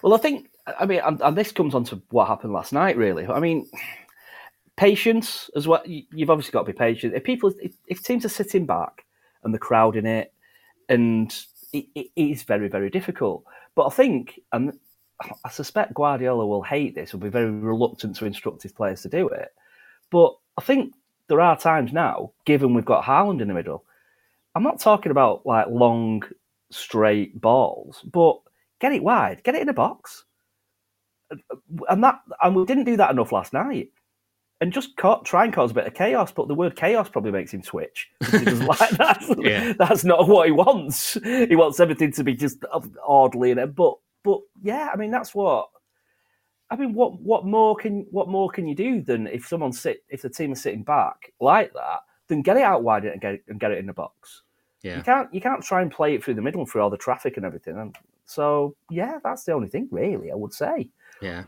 Well, 0.01 0.13
I 0.13 0.17
think, 0.17 0.49
I 0.65 0.85
mean, 0.85 1.01
and, 1.03 1.21
and, 1.21 1.37
this 1.37 1.51
comes 1.51 1.75
on 1.75 1.83
to 1.85 2.01
what 2.09 2.27
happened 2.27 2.53
last 2.53 2.71
night, 2.71 2.95
really. 2.95 3.27
I 3.27 3.39
mean, 3.39 3.69
patience 4.77 5.49
as 5.55 5.67
well. 5.67 5.81
You've 5.85 6.29
obviously 6.29 6.51
got 6.51 6.65
to 6.65 6.71
be 6.71 6.77
patient. 6.77 7.13
If 7.15 7.23
people, 7.23 7.53
if, 7.61 7.73
if 7.87 8.01
teams 8.01 8.23
are 8.25 8.29
sitting 8.29 8.65
back 8.65 9.05
and 9.43 9.53
the 9.53 9.59
crowd 9.59 9.95
in 9.95 10.05
it, 10.05 10.33
and 10.87 11.35
it, 11.73 11.85
it 11.95 12.07
is 12.15 12.43
very, 12.43 12.69
very 12.69 12.89
difficult. 12.89 13.43
But 13.75 13.87
I 13.87 13.89
think, 13.89 14.39
and 14.53 14.77
I 15.43 15.49
suspect 15.49 15.93
Guardiola 15.93 16.45
will 16.45 16.63
hate 16.63 16.95
this, 16.95 17.11
will 17.11 17.19
be 17.19 17.29
very 17.29 17.51
reluctant 17.51 18.15
to 18.17 18.25
instruct 18.25 18.63
his 18.63 18.71
players 18.71 19.01
to 19.01 19.09
do 19.09 19.27
it. 19.27 19.49
But 20.11 20.35
I 20.57 20.61
think 20.61 20.93
there 21.27 21.41
are 21.41 21.57
times 21.57 21.91
now, 21.91 22.31
given 22.45 22.73
we've 22.73 22.85
got 22.85 23.03
Haaland 23.03 23.41
in 23.41 23.47
the 23.47 23.53
middle, 23.53 23.83
I'm 24.55 24.63
not 24.63 24.79
talking 24.79 25.11
about 25.11 25.45
like 25.45 25.67
long, 25.67 26.23
straight 26.69 27.39
balls, 27.39 28.01
but 28.03 28.39
get 28.79 28.93
it 28.93 29.03
wide, 29.03 29.43
get 29.43 29.55
it 29.55 29.61
in 29.61 29.69
a 29.69 29.73
box. 29.73 30.25
And 31.89 32.03
that 32.03 32.19
and 32.41 32.55
we 32.55 32.65
didn't 32.65 32.85
do 32.85 32.97
that 32.97 33.11
enough 33.11 33.31
last 33.31 33.53
night. 33.53 33.89
And 34.61 34.71
just 34.71 34.95
try 34.97 35.43
and 35.43 35.53
cause 35.53 35.71
a 35.71 35.73
bit 35.73 35.87
of 35.87 35.93
chaos, 35.93 36.31
but 36.31 36.47
the 36.47 36.55
word 36.55 36.77
chaos 36.77 37.09
probably 37.09 37.31
makes 37.31 37.53
him 37.53 37.63
switch. 37.63 38.09
He 38.31 38.45
doesn't 38.45 38.65
like 38.65 38.89
that. 38.91 39.35
Yeah. 39.37 39.73
That's 39.73 40.05
not 40.05 40.29
what 40.29 40.45
he 40.45 40.53
wants. 40.53 41.15
He 41.15 41.55
wants 41.57 41.81
everything 41.81 42.13
to 42.13 42.23
be 42.23 42.33
just 42.33 42.63
orderly 43.05 43.51
and 43.51 43.75
but 43.75 43.95
but 44.23 44.39
yeah, 44.61 44.89
I 44.93 44.95
mean 44.95 45.11
that's 45.11 45.35
what. 45.35 45.69
I 46.69 46.75
mean, 46.75 46.93
what 46.93 47.21
what 47.21 47.45
more 47.45 47.75
can 47.75 48.07
what 48.09 48.29
more 48.29 48.49
can 48.49 48.65
you 48.65 48.73
do 48.73 49.01
than 49.01 49.27
if 49.27 49.45
someone 49.45 49.73
sit 49.73 50.03
if 50.09 50.21
the 50.21 50.29
team 50.29 50.53
is 50.53 50.61
sitting 50.61 50.83
back 50.83 51.33
like 51.39 51.71
that, 51.73 51.99
then 52.27 52.41
get 52.41 52.57
it 52.57 52.63
out 52.63 52.83
wide 52.83 53.05
and 53.05 53.21
get 53.21 53.35
it, 53.35 53.43
and 53.47 53.59
get 53.59 53.71
it 53.71 53.77
in 53.77 53.85
the 53.85 53.93
box. 53.93 54.41
Yeah. 54.81 54.97
You 54.97 55.03
can't 55.03 55.33
you 55.33 55.41
can't 55.41 55.63
try 55.63 55.81
and 55.81 55.91
play 55.91 56.15
it 56.15 56.23
through 56.23 56.33
the 56.33 56.41
middle 56.41 56.61
and 56.61 56.69
through 56.69 56.81
all 56.81 56.89
the 56.89 56.97
traffic 56.97 57.37
and 57.37 57.45
everything. 57.45 57.77
And 57.77 57.95
so 58.25 58.75
yeah, 58.89 59.19
that's 59.23 59.43
the 59.43 59.51
only 59.53 59.67
thing 59.67 59.87
really 59.91 60.31
I 60.31 60.35
would 60.35 60.53
say. 60.53 60.89
Yeah. 61.23 61.43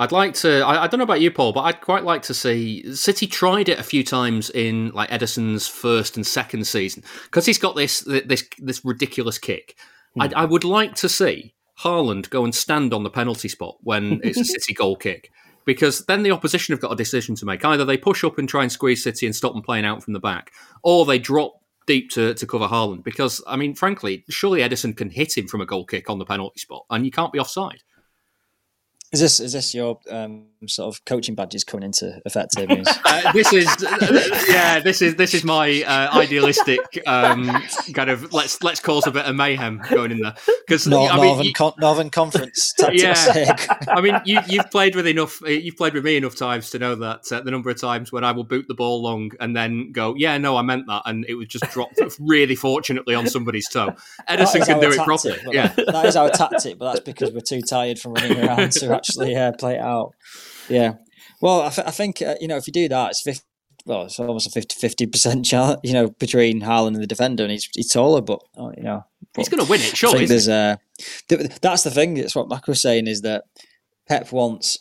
I'd 0.00 0.12
like 0.12 0.32
to. 0.36 0.60
I, 0.62 0.84
I, 0.84 0.86
don't 0.86 0.96
know 0.96 1.04
about 1.04 1.20
you, 1.20 1.30
Paul, 1.30 1.52
but 1.52 1.60
I'd 1.60 1.82
quite 1.82 2.04
like 2.04 2.22
to 2.22 2.34
see 2.34 2.94
City 2.94 3.26
tried 3.26 3.68
it 3.68 3.78
a 3.78 3.82
few 3.82 4.02
times 4.02 4.48
in 4.48 4.90
like 4.92 5.10
Ederson's 5.10 5.68
first 5.68 6.16
and 6.16 6.26
second 6.26 6.66
season 6.66 7.04
because 7.24 7.44
he's 7.44 7.58
got 7.58 7.76
this 7.76 8.00
this 8.00 8.48
this 8.58 8.82
ridiculous 8.82 9.38
kick. 9.38 9.76
Hmm. 10.14 10.22
I, 10.22 10.32
I 10.36 10.44
would 10.46 10.64
like 10.64 10.94
to 10.96 11.08
see 11.08 11.54
Haaland 11.82 12.30
go 12.30 12.44
and 12.44 12.54
stand 12.54 12.94
on 12.94 13.02
the 13.02 13.10
penalty 13.10 13.48
spot 13.48 13.76
when 13.82 14.20
it's 14.24 14.40
a 14.40 14.44
City 14.44 14.72
goal 14.72 14.96
kick. 14.96 15.30
Because 15.66 16.06
then 16.06 16.22
the 16.22 16.30
opposition 16.30 16.72
have 16.72 16.80
got 16.80 16.92
a 16.92 16.96
decision 16.96 17.34
to 17.36 17.44
make. 17.44 17.62
Either 17.62 17.84
they 17.84 17.98
push 17.98 18.24
up 18.24 18.38
and 18.38 18.48
try 18.48 18.62
and 18.62 18.72
squeeze 18.72 19.04
City 19.04 19.26
and 19.26 19.36
stop 19.36 19.52
them 19.52 19.62
playing 19.62 19.84
out 19.84 20.02
from 20.02 20.14
the 20.14 20.20
back, 20.20 20.50
or 20.82 21.04
they 21.04 21.18
drop 21.18 21.60
deep 21.86 22.10
to, 22.10 22.32
to 22.32 22.46
cover 22.46 22.66
Haaland. 22.66 23.04
Because, 23.04 23.42
I 23.46 23.56
mean, 23.56 23.74
frankly, 23.74 24.24
surely 24.30 24.62
Edison 24.62 24.94
can 24.94 25.10
hit 25.10 25.36
him 25.36 25.46
from 25.46 25.60
a 25.60 25.66
goal 25.66 25.84
kick 25.84 26.08
on 26.08 26.18
the 26.18 26.24
penalty 26.24 26.58
spot, 26.58 26.86
and 26.88 27.04
you 27.04 27.10
can't 27.10 27.32
be 27.32 27.38
offside. 27.38 27.82
Is 29.12 29.20
this 29.20 29.40
is 29.40 29.52
this 29.52 29.74
your 29.74 29.98
um, 30.08 30.49
sort 30.66 30.94
of 30.94 31.04
coaching 31.04 31.34
badges 31.34 31.64
coming 31.64 31.84
into 31.84 32.20
effect 32.24 32.58
here? 32.58 32.66
uh, 33.04 33.32
this 33.32 33.52
is 33.52 33.66
uh, 33.66 34.44
yeah, 34.48 34.80
this 34.80 35.02
is 35.02 35.16
this 35.16 35.34
is 35.34 35.44
my 35.44 35.82
uh, 35.86 36.16
idealistic 36.16 36.80
um, 37.06 37.46
kind 37.94 38.10
of 38.10 38.32
let's 38.32 38.62
let's 38.62 38.80
cause 38.80 39.06
a 39.06 39.10
bit 39.10 39.24
of 39.26 39.34
mayhem 39.34 39.80
going 39.90 40.10
in 40.10 40.20
there 40.20 40.34
because 40.66 40.86
Nor- 40.86 41.08
I 41.08 41.16
mean, 41.16 41.24
Northern, 41.24 41.46
you, 41.46 41.52
Con- 41.52 41.72
Northern 41.78 42.10
Conference. 42.10 42.74
yeah, 42.92 43.56
I 43.88 44.00
mean 44.00 44.20
you 44.24 44.40
you've 44.46 44.70
played 44.70 44.94
with 44.94 45.06
enough 45.06 45.40
you've 45.46 45.76
played 45.76 45.94
with 45.94 46.04
me 46.04 46.16
enough 46.16 46.36
times 46.36 46.70
to 46.70 46.78
know 46.78 46.94
that 46.96 47.30
uh, 47.32 47.40
the 47.40 47.50
number 47.50 47.70
of 47.70 47.80
times 47.80 48.12
when 48.12 48.24
I 48.24 48.32
will 48.32 48.44
boot 48.44 48.66
the 48.68 48.74
ball 48.74 49.02
long 49.02 49.32
and 49.40 49.56
then 49.56 49.92
go 49.92 50.14
yeah 50.16 50.38
no 50.38 50.56
I 50.56 50.62
meant 50.62 50.86
that 50.86 51.02
and 51.06 51.24
it 51.28 51.34
was 51.34 51.48
just 51.48 51.70
dropped 51.70 52.00
really 52.18 52.54
fortunately 52.54 53.14
on 53.14 53.26
somebody's 53.26 53.68
toe. 53.68 53.94
Ederson 54.28 54.64
can 54.66 54.80
do 54.80 54.90
it 54.90 54.98
properly. 54.98 55.38
Yeah, 55.50 55.68
that 55.68 56.04
is 56.06 56.16
our 56.16 56.30
tactic, 56.30 56.78
but 56.78 56.92
that's 56.92 57.04
because 57.04 57.32
we're 57.32 57.40
too 57.40 57.62
tired 57.62 57.98
from 57.98 58.14
running 58.14 58.38
around 58.38 58.72
to 58.72 58.94
actually 58.94 59.34
uh, 59.36 59.52
play 59.52 59.76
it 59.76 59.80
out. 59.80 60.14
Yeah. 60.70 60.94
Well, 61.40 61.62
I, 61.62 61.70
th- 61.70 61.86
I 61.86 61.90
think 61.90 62.22
uh, 62.22 62.36
you 62.40 62.48
know 62.48 62.56
if 62.56 62.66
you 62.66 62.72
do 62.72 62.88
that, 62.88 63.10
it's 63.10 63.22
50, 63.22 63.44
well, 63.86 64.04
it's 64.04 64.18
almost 64.18 64.54
a 64.56 64.62
50 64.62 65.06
percent 65.06 65.44
chance, 65.44 65.80
you 65.82 65.92
know, 65.92 66.10
between 66.10 66.60
Haaland 66.60 66.94
and 66.94 67.02
the 67.02 67.06
defender, 67.06 67.42
and 67.42 67.52
he's 67.52 67.68
he's 67.74 67.92
taller, 67.92 68.20
but 68.20 68.40
uh, 68.58 68.70
you 68.76 68.82
know, 68.82 69.04
he's 69.36 69.48
going 69.48 69.64
to 69.64 69.70
win 69.70 69.80
it. 69.80 69.96
Sure, 69.96 70.10
there's 70.28 70.48
th- 71.28 71.60
that's 71.60 71.82
the 71.82 71.90
thing. 71.90 72.14
That's 72.14 72.36
what 72.36 72.48
Mac 72.48 72.66
was 72.66 72.82
saying 72.82 73.06
is 73.06 73.22
that 73.22 73.44
Pep 74.08 74.32
wants 74.32 74.78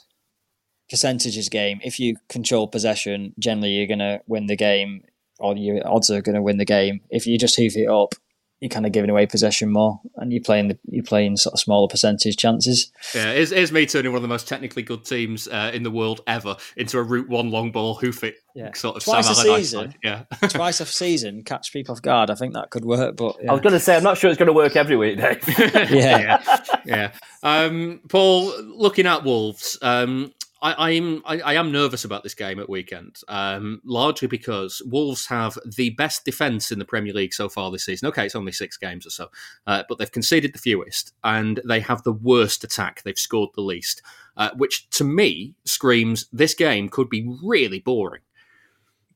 percentages 0.90 1.50
game. 1.50 1.80
If 1.84 2.00
you 2.00 2.16
control 2.30 2.68
possession, 2.68 3.34
generally 3.40 3.72
you're 3.72 3.88
going 3.88 4.00
to 4.00 4.22
win 4.28 4.48
the 4.48 4.56
game, 4.56 5.04
or 5.40 5.56
your 5.56 5.88
odds 5.88 6.10
are 6.10 6.22
going 6.22 6.36
to 6.36 6.42
win 6.42 6.58
the 6.58 6.66
game. 6.66 7.02
If 7.10 7.26
you 7.26 7.38
just 7.38 7.56
hoof 7.56 7.78
it 7.78 7.88
up, 7.88 8.16
you're 8.60 8.70
kind 8.70 8.86
of 8.86 8.91
giving 8.91 9.10
away 9.10 9.26
possession 9.26 9.72
more, 9.72 10.01
and 10.18 10.34
you're 10.34 10.43
playing 10.43 10.68
the, 10.68 10.78
you're 10.89 11.03
playing 11.03 11.38
sort 11.38 11.53
of 11.53 11.60
smaller 11.60 11.88
percentage 11.88 12.38
chances. 12.38 12.91
Yeah, 13.16 13.34
here's, 13.34 13.51
here's 13.51 13.72
me 13.72 13.86
turning 13.86 14.12
one 14.12 14.18
of 14.18 14.22
the 14.22 14.28
most 14.28 14.47
technically 14.47 14.84
good 14.84 15.05
teams 15.05 15.47
uh, 15.47 15.72
in 15.74 15.84
the 15.84 15.91
world 15.91 16.22
ever 16.28 16.57
into 16.76 16.97
a 16.97 17.03
route 17.03 17.30
one 17.30 17.51
long 17.51 17.72
ball 17.72 17.95
hoof 17.95 18.24
it 18.24 18.36
yeah. 18.55 18.74
sort 18.74 18.97
of 18.97 19.03
twice 19.03 19.30
a 19.30 19.36
season. 19.36 19.95
Yeah, 20.03 20.24
twice 20.49 20.80
a 20.82 20.86
season, 20.86 21.43
catch 21.43 21.72
people 21.72 21.93
off 21.93 22.01
guard. 22.01 22.30
I 22.30 22.36
think 22.36 22.53
that 22.53 22.70
could 22.70 22.86
work. 22.86 23.16
But 23.16 23.38
yeah. 23.41 23.49
I 23.49 23.53
was 23.53 23.62
going 23.62 23.74
to 23.74 23.80
say, 23.80 23.95
I'm 23.95 24.03
not 24.03 24.18
sure 24.18 24.30
it's 24.30 24.39
going 24.39 24.47
to 24.47 24.53
work 24.53 24.76
every 24.76 24.95
week, 24.95 25.18
Dave. 25.18 25.43
yeah, 25.60 25.89
yeah. 25.91 26.66
yeah. 26.86 27.12
Um, 27.43 28.01
Paul, 28.10 28.53
looking 28.64 29.05
at 29.05 29.24
Wolves, 29.24 29.78
um, 29.82 30.34
I, 30.62 30.91
am 30.91 31.22
I, 31.26 31.39
I, 31.39 31.53
am 31.53 31.72
nervous 31.72 32.03
about 32.03 32.24
this 32.24 32.34
game 32.34 32.60
at 32.60 32.70
weekend, 32.70 33.18
um, 33.30 33.82
largely 33.86 34.28
because 34.28 34.82
Wolves 34.86 35.26
have 35.28 35.57
the 35.76 35.91
best 35.91 36.26
defence 36.26 36.72
in 36.72 36.80
the 36.80 36.86
Premier 36.86 37.14
League 37.14 37.34
so 37.34 37.47
far 37.47 37.72
this 37.72 37.86
season. 37.86 38.07
Okay, 38.10 38.26
it's 38.26 38.36
only 38.36 38.51
six 38.51 38.76
games 38.76 39.07
or 39.07 39.10
so, 39.10 39.30
uh, 39.68 39.84
but 39.88 39.97
they've 39.97 40.12
conceded 40.12 40.53
the 40.53 40.60
fewest, 40.60 41.14
and 41.24 41.62
they 41.66 41.80
have 41.80 42.03
the 42.03 42.12
worst 42.12 42.64
attack. 42.64 43.03
They've 43.03 43.18
scored 43.18 43.51
the 43.55 43.62
least, 43.62 44.01
uh, 44.36 44.49
which 44.57 44.89
to 44.91 45.03
me 45.03 45.55
screams 45.66 46.26
this 46.34 46.53
game 46.53 46.89
could 46.89 47.10
be 47.10 47.30
really 47.41 47.80
boring. 47.80 48.22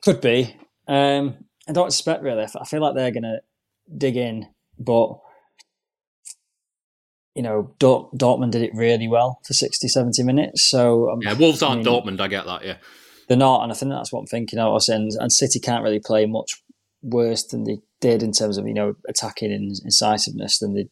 Could 0.02 0.22
be. 0.22 0.56
Um, 0.88 1.46
I 1.68 1.74
don't 1.74 1.88
expect 1.88 2.24
really. 2.24 2.44
I 2.44 2.66
feel 2.66 2.82
like 2.82 2.96
they're 2.96 3.12
going 3.12 3.24
to 3.24 3.42
dig 3.98 4.16
in, 4.16 4.48
but 4.80 5.20
you 7.36 7.42
know, 7.42 7.74
Dort- 7.80 8.16
Dortmund 8.16 8.52
did 8.52 8.62
it 8.62 8.72
really 8.76 9.08
well 9.08 9.40
for 9.46 9.54
60, 9.54 9.88
70 9.88 10.24
minutes. 10.24 10.70
So 10.70 11.10
um, 11.10 11.20
yeah, 11.22 11.34
Wolves 11.34 11.64
aren't 11.64 11.88
I 11.88 11.92
mean, 11.92 12.02
Dortmund. 12.02 12.22
I 12.22 12.28
get 12.28 12.46
that. 12.46 12.64
Yeah, 12.64 12.78
they're 13.28 13.38
not, 13.38 13.64
and 13.64 13.72
I 13.72 13.76
think 13.76 13.92
that's 13.92 14.12
what 14.12 14.22
I'm 14.22 14.28
thinking. 14.28 14.60
I 14.60 14.68
was 14.68 14.86
saying, 14.86 15.12
and 15.20 15.32
City 15.32 15.60
can't 15.60 15.84
really 15.84 16.00
play 16.00 16.26
much 16.26 16.62
worse 17.02 17.44
than 17.44 17.66
they 17.66 17.80
did 18.00 18.24
in 18.24 18.32
terms 18.32 18.58
of 18.58 18.68
you 18.68 18.74
know 18.74 18.96
attacking 19.08 19.52
and 19.52 19.76
incisiveness 19.84 20.60
than 20.60 20.74
they 20.74 20.88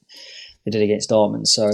they 0.66 0.72
did 0.72 0.82
against 0.82 1.10
Dortmund. 1.10 1.48
So 1.48 1.72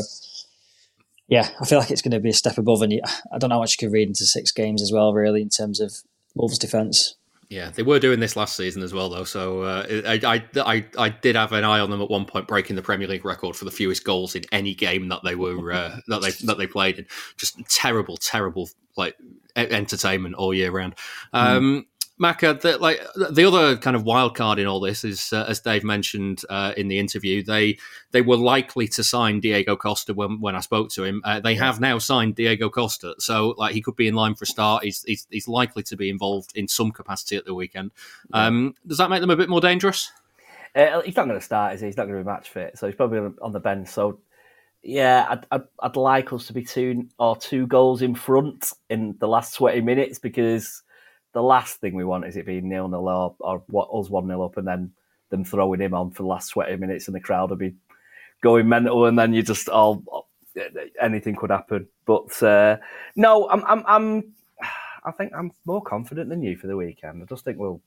yeah, 1.27 1.49
I 1.59 1.65
feel 1.65 1.79
like 1.79 1.91
it's 1.91 2.01
going 2.01 2.11
to 2.11 2.19
be 2.19 2.29
a 2.29 2.33
step 2.33 2.57
above, 2.57 2.81
and 2.81 2.93
I 3.33 3.37
don't 3.37 3.49
know 3.49 3.57
how 3.57 3.61
much 3.61 3.73
you 3.73 3.87
could 3.87 3.93
read 3.93 4.07
into 4.07 4.25
six 4.25 4.51
games 4.51 4.81
as 4.81 4.91
well, 4.93 5.13
really, 5.13 5.41
in 5.41 5.49
terms 5.49 5.79
of 5.79 5.93
Wolves' 6.35 6.57
defence. 6.57 7.15
Yeah, 7.49 7.69
they 7.69 7.83
were 7.83 7.99
doing 7.99 8.19
this 8.19 8.35
last 8.35 8.57
season 8.57 8.83
as 8.83 8.93
well, 8.93 9.09
though. 9.09 9.23
So 9.23 9.61
uh, 9.61 9.85
I, 10.05 10.19
I, 10.25 10.43
I, 10.57 10.85
I, 10.97 11.09
did 11.09 11.37
have 11.37 11.53
an 11.53 11.63
eye 11.63 11.79
on 11.79 11.89
them 11.89 12.01
at 12.01 12.09
one 12.09 12.25
point, 12.25 12.45
breaking 12.45 12.75
the 12.75 12.81
Premier 12.81 13.07
League 13.07 13.23
record 13.23 13.55
for 13.55 13.63
the 13.63 13.71
fewest 13.71 14.03
goals 14.03 14.35
in 14.35 14.43
any 14.51 14.75
game 14.75 15.07
that 15.07 15.21
they 15.23 15.35
were 15.35 15.71
uh, 15.71 15.97
that 16.07 16.21
they 16.21 16.31
that 16.45 16.57
they 16.57 16.67
played 16.67 16.99
in. 16.99 17.05
Just 17.37 17.57
terrible, 17.69 18.17
terrible 18.17 18.69
like 18.97 19.15
entertainment 19.55 20.35
all 20.35 20.53
year 20.53 20.71
round. 20.71 20.95
Um, 21.31 21.85
Macca, 22.19 22.59
the, 22.59 22.79
like 22.79 22.99
the 23.29 23.45
other 23.45 23.77
kind 23.77 23.95
of 23.95 24.03
wild 24.03 24.35
card 24.35 24.57
in 24.57 24.65
all 24.65 24.79
this 24.79 25.03
is, 25.03 25.31
uh, 25.31 25.45
as 25.47 25.59
Dave 25.59 25.83
mentioned 25.83 26.41
uh, 26.49 26.73
in 26.75 26.87
the 26.87 26.97
interview, 26.97 27.43
they 27.43 27.77
they 28.11 28.21
were 28.21 28.37
likely 28.37 28.87
to 28.87 29.03
sign 29.03 29.39
Diego 29.39 29.75
Costa 29.75 30.15
when, 30.15 30.41
when 30.41 30.55
I 30.55 30.61
spoke 30.61 30.89
to 30.91 31.03
him. 31.03 31.21
Uh, 31.23 31.39
they 31.39 31.53
have 31.55 31.79
now 31.79 31.99
signed 31.99 32.35
Diego 32.35 32.69
Costa, 32.69 33.13
so 33.19 33.53
like 33.57 33.75
he 33.75 33.81
could 33.83 33.95
be 33.95 34.07
in 34.07 34.15
line 34.15 34.33
for 34.33 34.45
a 34.45 34.47
start. 34.47 34.83
He's 34.83 35.03
he's, 35.03 35.27
he's 35.29 35.47
likely 35.47 35.83
to 35.83 35.95
be 35.95 36.09
involved 36.09 36.53
in 36.55 36.67
some 36.67 36.91
capacity 36.91 37.35
at 37.35 37.45
the 37.45 37.53
weekend. 37.53 37.91
Um, 38.33 38.73
does 38.87 38.97
that 38.97 39.11
make 39.11 39.21
them 39.21 39.29
a 39.29 39.35
bit 39.35 39.49
more 39.49 39.61
dangerous? 39.61 40.11
Uh, 40.75 41.01
he's 41.01 41.15
not 41.15 41.27
going 41.27 41.39
to 41.39 41.45
start, 41.45 41.75
is 41.75 41.81
he? 41.81 41.87
He's 41.87 41.97
not 41.97 42.05
going 42.05 42.17
to 42.17 42.23
be 42.23 42.27
match 42.27 42.49
fit, 42.49 42.77
so 42.77 42.87
he's 42.87 42.95
probably 42.95 43.19
on 43.41 43.51
the 43.51 43.59
bench. 43.59 43.89
So 43.89 44.19
yeah, 44.81 45.27
I'd, 45.29 45.45
I'd, 45.51 45.67
I'd 45.81 45.95
like 45.95 46.33
us 46.33 46.47
to 46.47 46.53
be 46.53 46.63
two 46.63 47.09
or 47.19 47.35
two 47.35 47.67
goals 47.67 48.01
in 48.01 48.15
front 48.15 48.73
in 48.89 49.15
the 49.19 49.27
last 49.27 49.53
twenty 49.53 49.81
minutes 49.81 50.17
because 50.17 50.81
the 51.37 51.43
last 51.43 51.79
thing 51.79 51.93
we 51.93 52.03
want 52.03 52.25
is 52.25 52.35
it 52.35 52.47
being 52.47 52.67
nil 52.67 52.87
nil 52.87 53.07
or, 53.07 53.35
or 53.39 53.63
what 53.67 53.89
us 53.93 54.09
one 54.09 54.27
nil 54.27 54.41
up 54.41 54.57
and 54.57 54.67
then 54.67 54.91
them 55.29 55.43
throwing 55.43 55.79
him 55.79 55.93
on 55.93 56.09
for 56.09 56.23
the 56.23 56.27
last 56.27 56.49
twenty 56.49 56.75
minutes 56.75 57.07
and 57.07 57.13
the 57.13 57.19
crowd 57.19 57.51
will 57.51 57.57
be 57.57 57.75
going 58.41 58.67
mental 58.67 59.05
and 59.05 59.19
then 59.19 59.35
you 59.35 59.43
just 59.43 59.69
all 59.69 60.25
anything 60.99 61.35
could 61.35 61.51
happen. 61.51 61.87
But 62.05 62.41
uh, 62.41 62.77
no, 63.15 63.47
I'm, 63.49 63.63
I'm 63.65 63.83
I'm 63.85 64.33
I 65.03 65.11
think 65.11 65.31
I'm 65.35 65.51
more 65.65 65.83
confident 65.83 66.29
than 66.29 66.41
you 66.41 66.57
for 66.57 66.65
the 66.65 66.75
weekend. 66.75 67.21
I 67.21 67.25
just 67.27 67.45
think 67.45 67.59
we'll 67.59 67.81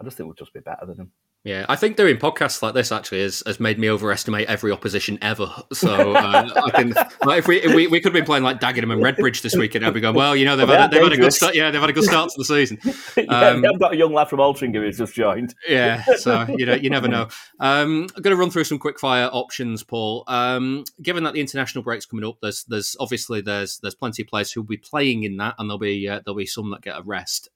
I 0.00 0.04
just 0.04 0.16
think 0.16 0.26
we'll 0.26 0.34
just 0.34 0.54
be 0.54 0.60
better 0.60 0.86
than 0.86 0.96
them. 0.96 1.12
Yeah, 1.44 1.66
I 1.68 1.76
think 1.76 1.98
doing 1.98 2.16
podcasts 2.16 2.62
like 2.62 2.72
this 2.72 2.90
actually 2.90 3.20
has, 3.20 3.42
has 3.44 3.60
made 3.60 3.78
me 3.78 3.90
overestimate 3.90 4.48
every 4.48 4.72
opposition 4.72 5.18
ever. 5.20 5.50
So 5.74 6.14
uh, 6.14 6.50
I 6.56 6.70
think 6.70 6.94
like 7.24 7.40
if 7.40 7.48
we, 7.48 7.60
if 7.60 7.74
we, 7.74 7.88
we 7.88 7.98
could 8.00 8.06
have 8.06 8.12
been 8.14 8.24
playing 8.24 8.44
like 8.44 8.60
Dagenham 8.60 8.92
and 8.92 9.02
Redbridge 9.02 9.42
this 9.42 9.56
weekend, 9.56 9.84
I'd 9.84 9.92
be 9.92 10.00
going, 10.00 10.14
well, 10.14 10.36
you 10.36 10.44
know, 10.44 10.56
they've, 10.56 10.68
had, 10.68 10.90
they've 10.90 11.02
had 11.02 11.12
a 11.12 11.16
good 11.16 11.32
start. 11.32 11.54
Yeah, 11.54 11.70
they've 11.70 11.80
had 11.80 11.90
a 11.90 11.92
good 11.92 12.04
start 12.04 12.30
to 12.30 12.34
the 12.38 12.44
season. 12.44 12.78
Um, 13.28 13.64
yeah, 13.64 13.70
I've 13.70 13.80
got 13.80 13.94
a 13.94 13.96
young 13.96 14.12
lad 14.12 14.28
from 14.28 14.38
Altrincham 14.38 14.82
who's 14.82 14.98
just 14.98 15.14
joined. 15.14 15.54
yeah, 15.68 16.04
so 16.16 16.46
you 16.56 16.66
know, 16.66 16.74
you 16.74 16.90
never 16.90 17.08
know. 17.08 17.28
Um, 17.58 18.06
I'm 18.14 18.22
going 18.22 18.34
to 18.34 18.36
run 18.36 18.50
through 18.50 18.64
some 18.64 18.78
quick 18.78 18.98
fire 18.98 19.28
options, 19.32 19.82
Paul. 19.82 20.24
Um, 20.26 20.84
given 21.02 21.24
that 21.24 21.34
the 21.34 21.40
international 21.40 21.82
break's 21.82 22.06
coming 22.06 22.24
up, 22.24 22.38
there's 22.40 22.64
there's 22.64 22.96
obviously 23.00 23.40
there's 23.40 23.78
there's 23.78 23.94
plenty 23.94 24.22
of 24.22 24.28
players 24.28 24.52
who'll 24.52 24.64
be 24.64 24.76
playing 24.76 25.24
in 25.24 25.36
that, 25.38 25.54
and 25.58 25.68
there'll 25.68 25.78
be 25.78 26.08
uh, 26.08 26.20
there'll 26.24 26.36
be 26.36 26.46
some 26.46 26.70
that 26.70 26.82
get 26.82 26.98
a 26.98 27.02
rest. 27.02 27.48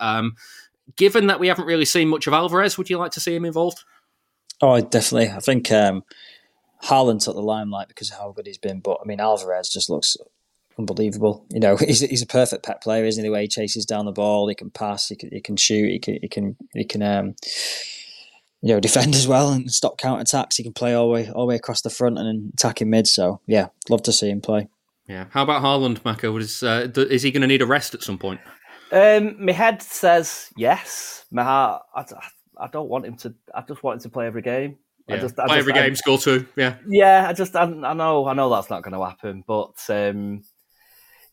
Given 0.97 1.26
that 1.26 1.41
we 1.41 1.49
haven't 1.49 1.66
really 1.66 1.84
seen 1.84 2.09
much 2.09 2.26
of 2.26 2.32
Alvarez, 2.32 2.78
would 2.78 2.91
you 2.91 2.99
like 2.99 3.12
to 3.12 3.20
see 3.20 3.34
him 3.34 3.45
involved? 3.45 3.84
Oh, 4.61 4.80
definitely. 4.80 5.30
I 5.30 5.41
think 5.41 5.70
um, 5.70 6.03
Haaland 6.84 7.22
took 7.22 7.34
the 7.34 7.43
limelight 7.43 7.89
because 7.89 8.11
of 8.11 8.18
how 8.18 8.32
good 8.32 8.47
he's 8.47 8.59
been, 8.59 8.80
but 8.80 8.99
I 9.03 9.07
mean 9.07 9.20
Alvarez 9.20 9.68
just 9.68 9.91
looks 9.91 10.16
unbelievable. 10.78 11.45
You 11.51 11.61
know, 11.61 11.76
he's 11.78 12.01
he's 12.01 12.22
a 12.22 12.26
perfect 12.26 12.64
Pep 12.64 12.82
player, 12.82 13.05
isn't 13.05 13.22
he? 13.22 13.28
The 13.28 13.32
way 13.32 13.43
he 13.43 13.49
chases 13.49 13.84
down 13.84 14.07
the 14.07 14.12
ball, 14.12 14.49
he 14.49 14.55
can 14.55 14.70
pass, 14.70 15.09
he 15.09 15.16
can 15.16 15.30
he 15.30 15.41
can 15.41 15.57
shoot, 15.57 15.91
he 15.91 15.99
can 15.99 16.18
he 16.20 16.28
can 16.28 16.57
he 16.74 16.84
can 16.84 17.03
um, 17.03 17.34
you 18.62 18.74
know 18.74 18.80
defend 18.80 19.14
as 19.14 19.28
well 19.28 19.53
and 19.53 19.70
stop 19.70 19.99
counter 19.99 20.22
attacks. 20.22 20.57
He 20.57 20.62
can 20.62 20.72
play 20.72 20.95
all 20.95 21.07
the 21.07 21.12
way 21.12 21.30
all 21.30 21.43
the 21.43 21.51
way 21.51 21.57
across 21.57 21.82
the 21.82 21.91
front 21.91 22.18
and 22.18 22.53
attack 22.55 22.80
in 22.80 22.91
mid. 22.91 23.07
So 23.07 23.41
yeah, 23.47 23.68
love 23.89 24.03
to 24.05 24.12
see 24.12 24.30
him 24.30 24.41
play. 24.41 24.68
Yeah. 25.09 25.24
How 25.30 25.43
about 25.43 25.62
Haaland, 25.62 26.01
Macca? 26.01 26.39
Is 26.39 26.62
uh, 26.62 26.89
is 26.97 27.22
he 27.22 27.30
going 27.30 27.41
to 27.41 27.47
need 27.47 27.62
a 27.62 27.66
rest 27.66 27.95
at 27.95 28.03
some 28.03 28.18
point? 28.18 28.41
Um, 28.91 29.45
my 29.45 29.53
head 29.53 29.82
says 29.82 30.51
yes. 30.57 31.24
My 31.30 31.45
heart, 31.45 31.82
I, 31.95 32.05
I 32.59 32.68
don't 32.68 32.89
want 32.89 33.07
him 33.07 33.16
to. 33.18 33.34
I 33.55 33.62
just 33.62 33.82
want 33.82 33.97
him 33.97 34.03
to 34.03 34.09
play 34.09 34.26
every 34.26 34.43
game. 34.43 34.78
Yeah. 35.07 35.16
I 35.16 35.18
just, 35.18 35.39
I 35.39 35.47
play 35.47 35.57
just, 35.57 35.68
every 35.68 35.72
game, 35.74 35.93
I, 35.93 35.95
score 35.95 36.18
two. 36.18 36.47
Yeah, 36.57 36.76
yeah. 36.89 37.26
I 37.28 37.32
just, 37.32 37.55
I, 37.57 37.62
I 37.62 37.95
know, 37.95 38.26
I 38.26 38.34
know 38.34 38.51
that's 38.51 38.70
not 38.70 38.82
going 38.82 38.95
to 38.95 39.05
happen. 39.05 39.45
But 39.47 39.74
um, 39.89 40.43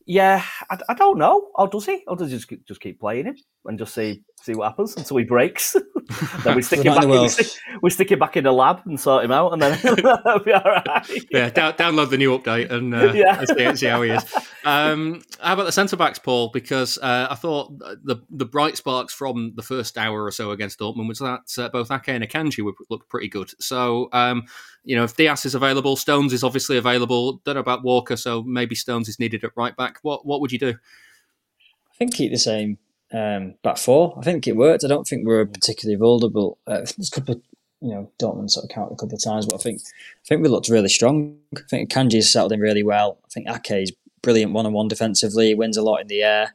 yeah, 0.06 0.42
I, 0.70 0.78
I 0.88 0.94
don't 0.94 1.18
know. 1.18 1.48
Or 1.54 1.68
does 1.68 1.86
he? 1.86 2.04
Or 2.06 2.16
does 2.16 2.30
he 2.30 2.36
just 2.38 2.52
just 2.66 2.80
keep 2.80 3.00
playing 3.00 3.26
him 3.26 3.36
and 3.64 3.78
just 3.78 3.94
see 3.94 4.22
see 4.42 4.54
what 4.54 4.68
happens 4.68 4.96
until 4.96 5.16
he 5.16 5.24
breaks? 5.24 5.76
then 6.44 6.56
we 6.56 6.62
stick 6.62 6.84
him 6.84 6.94
back. 6.94 7.04
In, 7.04 7.10
we, 7.22 7.28
stick, 7.28 7.46
we 7.82 7.90
stick 7.90 8.10
him 8.10 8.18
back 8.18 8.36
in 8.36 8.44
the 8.44 8.52
lab 8.52 8.80
and 8.84 8.98
sort 8.98 9.24
him 9.24 9.32
out, 9.32 9.52
and 9.52 9.60
then 9.60 9.78
that'll 9.82 10.40
be 10.40 10.52
all 10.52 10.62
right. 10.62 11.08
Yeah, 11.30 11.50
download 11.50 12.10
the 12.10 12.18
new 12.18 12.36
update 12.36 12.70
and 12.70 12.94
uh, 12.94 13.12
yeah. 13.12 13.44
see, 13.44 13.76
see, 13.76 13.86
how 13.86 14.02
he 14.02 14.10
is. 14.10 14.34
Um, 14.64 15.22
how 15.40 15.54
about 15.54 15.66
the 15.66 15.72
centre 15.72 15.96
backs, 15.96 16.18
Paul? 16.18 16.50
Because 16.52 16.98
uh, 16.98 17.28
I 17.30 17.34
thought 17.34 17.78
the 17.78 18.22
the 18.30 18.46
bright 18.46 18.76
sparks 18.76 19.12
from 19.12 19.52
the 19.56 19.62
first 19.62 19.98
hour 19.98 20.24
or 20.24 20.30
so 20.30 20.50
against 20.50 20.78
Dortmund 20.78 21.08
was 21.08 21.18
that 21.18 21.42
uh, 21.58 21.68
both 21.68 21.90
Ake 21.90 22.08
and 22.08 22.24
Akanji 22.24 22.64
would 22.64 22.74
look 22.90 23.08
pretty 23.08 23.28
good. 23.28 23.50
So. 23.62 24.08
Um, 24.12 24.44
you 24.88 24.94
know, 24.94 25.02
if 25.02 25.16
Dias 25.16 25.44
is 25.44 25.56
available, 25.56 25.96
Stones 25.96 26.32
is 26.32 26.44
obviously 26.44 26.76
available. 26.76 27.40
Don't 27.44 27.56
know 27.56 27.60
about 27.60 27.82
Walker, 27.82 28.14
so 28.14 28.44
maybe 28.44 28.76
Stones 28.76 29.08
is 29.08 29.18
needed 29.18 29.42
at 29.42 29.50
right 29.56 29.76
back. 29.76 29.98
What 30.02 30.24
what 30.24 30.40
would 30.40 30.52
you 30.52 30.60
do? 30.60 30.68
I 30.70 31.94
think 31.98 32.14
keep 32.14 32.30
the 32.30 32.38
same 32.38 32.78
um, 33.12 33.54
back 33.62 33.78
four. 33.78 34.16
I 34.18 34.22
think 34.22 34.46
it 34.46 34.56
worked. 34.56 34.84
I 34.84 34.88
don't 34.88 35.06
think 35.06 35.26
we 35.26 35.34
are 35.34 35.46
particularly 35.46 35.98
vulnerable. 35.98 36.58
Uh, 36.66 36.78
there's 36.78 37.10
a 37.12 37.14
couple 37.14 37.34
of, 37.36 37.42
you 37.80 37.90
know, 37.90 38.10
Dortmund 38.20 38.50
sort 38.50 38.64
of 38.64 38.70
counted 38.70 38.94
a 38.94 38.96
couple 38.96 39.14
of 39.14 39.24
times, 39.24 39.46
but 39.46 39.56
I 39.56 39.62
think 39.62 39.80
I 39.80 40.24
think 40.26 40.42
we 40.42 40.48
looked 40.48 40.68
really 40.68 40.88
strong. 40.88 41.38
I 41.56 41.60
think 41.68 41.90
Kanji's 41.90 42.32
settled 42.32 42.52
in 42.52 42.60
really 42.60 42.82
well. 42.82 43.18
I 43.24 43.28
think 43.28 43.48
Ake's 43.48 43.92
brilliant 44.22 44.52
one 44.52 44.66
on 44.66 44.72
one 44.72 44.88
defensively. 44.88 45.48
He 45.48 45.54
wins 45.54 45.76
a 45.76 45.82
lot 45.82 46.00
in 46.00 46.08
the 46.08 46.22
air. 46.22 46.54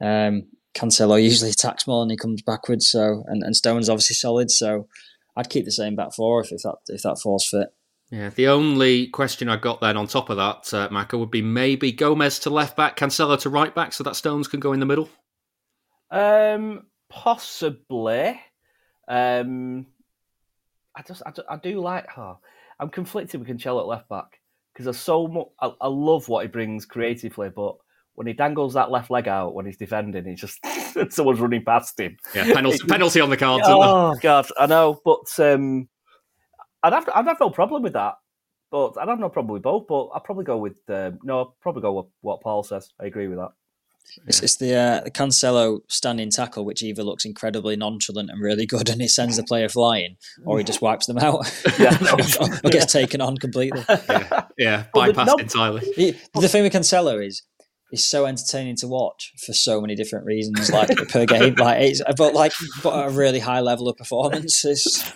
Um, 0.00 0.48
Cancelo 0.74 1.22
usually 1.22 1.50
attacks 1.50 1.86
more 1.86 2.02
and 2.02 2.10
he 2.10 2.16
comes 2.16 2.42
backwards. 2.42 2.88
So 2.88 3.24
and, 3.26 3.42
and 3.42 3.56
Stone's 3.56 3.88
obviously 3.88 4.14
solid. 4.14 4.50
So 4.50 4.88
I'd 5.36 5.50
keep 5.50 5.64
the 5.64 5.72
same 5.72 5.96
back 5.96 6.12
four 6.14 6.40
if, 6.40 6.52
if 6.52 6.62
that 6.62 6.76
if 6.88 7.02
that 7.02 7.20
falls 7.20 7.46
fit. 7.46 7.68
Yeah, 8.10 8.30
the 8.30 8.48
only 8.48 9.06
question 9.08 9.48
I 9.50 9.56
got 9.56 9.80
then 9.80 9.98
on 9.98 10.06
top 10.06 10.30
of 10.30 10.38
that, 10.38 10.72
uh, 10.72 10.88
Macca, 10.88 11.18
would 11.18 11.30
be 11.30 11.42
maybe 11.42 11.92
Gomez 11.92 12.38
to 12.40 12.50
left 12.50 12.74
back, 12.74 12.96
Cancelo 12.96 13.38
to 13.40 13.50
right 13.50 13.74
back, 13.74 13.92
so 13.92 14.02
that 14.04 14.16
Stones 14.16 14.48
can 14.48 14.60
go 14.60 14.72
in 14.72 14.80
the 14.80 14.86
middle. 14.86 15.10
Um, 16.10 16.86
possibly. 17.08 18.40
Um, 19.06 19.86
I 20.96 21.02
just, 21.02 21.22
I, 21.24 21.32
I 21.48 21.56
do 21.56 21.80
like 21.80 22.08
her. 22.10 22.36
I'm 22.80 22.90
conflicted 22.90 23.40
with 23.40 23.48
Cancelo 23.48 23.80
at 23.80 23.86
left 23.86 24.08
back 24.08 24.40
because 24.72 24.84
there's 24.84 24.98
so 24.98 25.26
much. 25.26 25.48
I, 25.60 25.72
I, 25.80 25.88
love 25.88 26.28
what 26.28 26.42
he 26.42 26.48
brings 26.48 26.86
creatively, 26.86 27.48
but 27.48 27.76
when 28.14 28.26
he 28.26 28.32
dangles 28.32 28.74
that 28.74 28.90
left 28.90 29.10
leg 29.10 29.26
out 29.26 29.54
when 29.54 29.66
he's 29.66 29.76
defending, 29.76 30.24
he's 30.24 30.40
just 30.40 30.60
someone's 31.10 31.40
running 31.40 31.64
past 31.64 31.98
him. 31.98 32.16
Yeah, 32.34 32.52
penalty, 32.52 32.78
penalty 32.88 33.20
on 33.20 33.30
the 33.30 33.36
cards. 33.36 33.64
Oh 33.66 34.14
god, 34.20 34.46
I 34.58 34.66
know, 34.66 35.00
but 35.04 35.26
um, 35.40 35.88
I'd 36.82 36.92
have, 36.92 37.08
I'd 37.14 37.26
have 37.26 37.40
no 37.40 37.50
problem 37.50 37.82
with 37.82 37.94
that. 37.94 38.14
But 38.70 38.98
I'd 38.98 39.08
have 39.08 39.18
no 39.18 39.30
problem 39.30 39.54
with 39.54 39.62
both. 39.62 39.86
But 39.88 40.10
I'd 40.14 40.24
probably 40.24 40.44
go 40.44 40.58
with 40.58 40.78
um, 40.88 41.18
no, 41.24 41.40
I'd 41.40 41.60
probably 41.60 41.82
go 41.82 41.92
with 41.94 42.06
what 42.20 42.42
Paul 42.42 42.62
says. 42.62 42.92
I 43.00 43.06
agree 43.06 43.26
with 43.26 43.38
that. 43.38 43.52
It's, 44.26 44.42
it's 44.42 44.56
the, 44.56 44.74
uh, 44.74 45.00
the 45.04 45.10
Cancelo 45.10 45.80
standing 45.88 46.30
tackle, 46.30 46.64
which 46.64 46.82
either 46.82 47.02
looks 47.02 47.24
incredibly 47.24 47.76
nonchalant 47.76 48.30
and 48.30 48.40
really 48.40 48.66
good, 48.66 48.88
and 48.88 49.00
it 49.00 49.10
sends 49.10 49.36
the 49.36 49.42
player 49.42 49.68
flying, 49.68 50.16
or 50.44 50.58
he 50.58 50.64
just 50.64 50.82
wipes 50.82 51.06
them 51.06 51.18
out, 51.18 51.50
yeah, 51.78 51.96
or, 52.40 52.48
or, 52.64 52.70
gets 52.70 52.92
taken 52.92 53.20
on 53.20 53.36
completely. 53.36 53.84
Yeah, 54.08 54.44
yeah 54.56 54.84
bypassed 54.94 55.26
no, 55.26 55.34
entirely. 55.34 55.92
He, 55.94 56.14
the 56.34 56.48
thing 56.48 56.62
with 56.62 56.72
Cancelo 56.72 57.24
is 57.24 57.42
he's 57.90 58.04
so 58.04 58.26
entertaining 58.26 58.76
to 58.76 58.88
watch 58.88 59.32
for 59.44 59.52
so 59.52 59.80
many 59.80 59.94
different 59.94 60.24
reasons, 60.24 60.70
like 60.70 60.88
per 61.08 61.26
game. 61.26 61.54
Like, 61.54 61.82
it's, 61.82 62.02
but 62.16 62.34
like, 62.34 62.52
but 62.82 63.08
a 63.08 63.10
really 63.10 63.38
high 63.38 63.60
level 63.60 63.88
of 63.88 63.96
performances, 63.96 65.10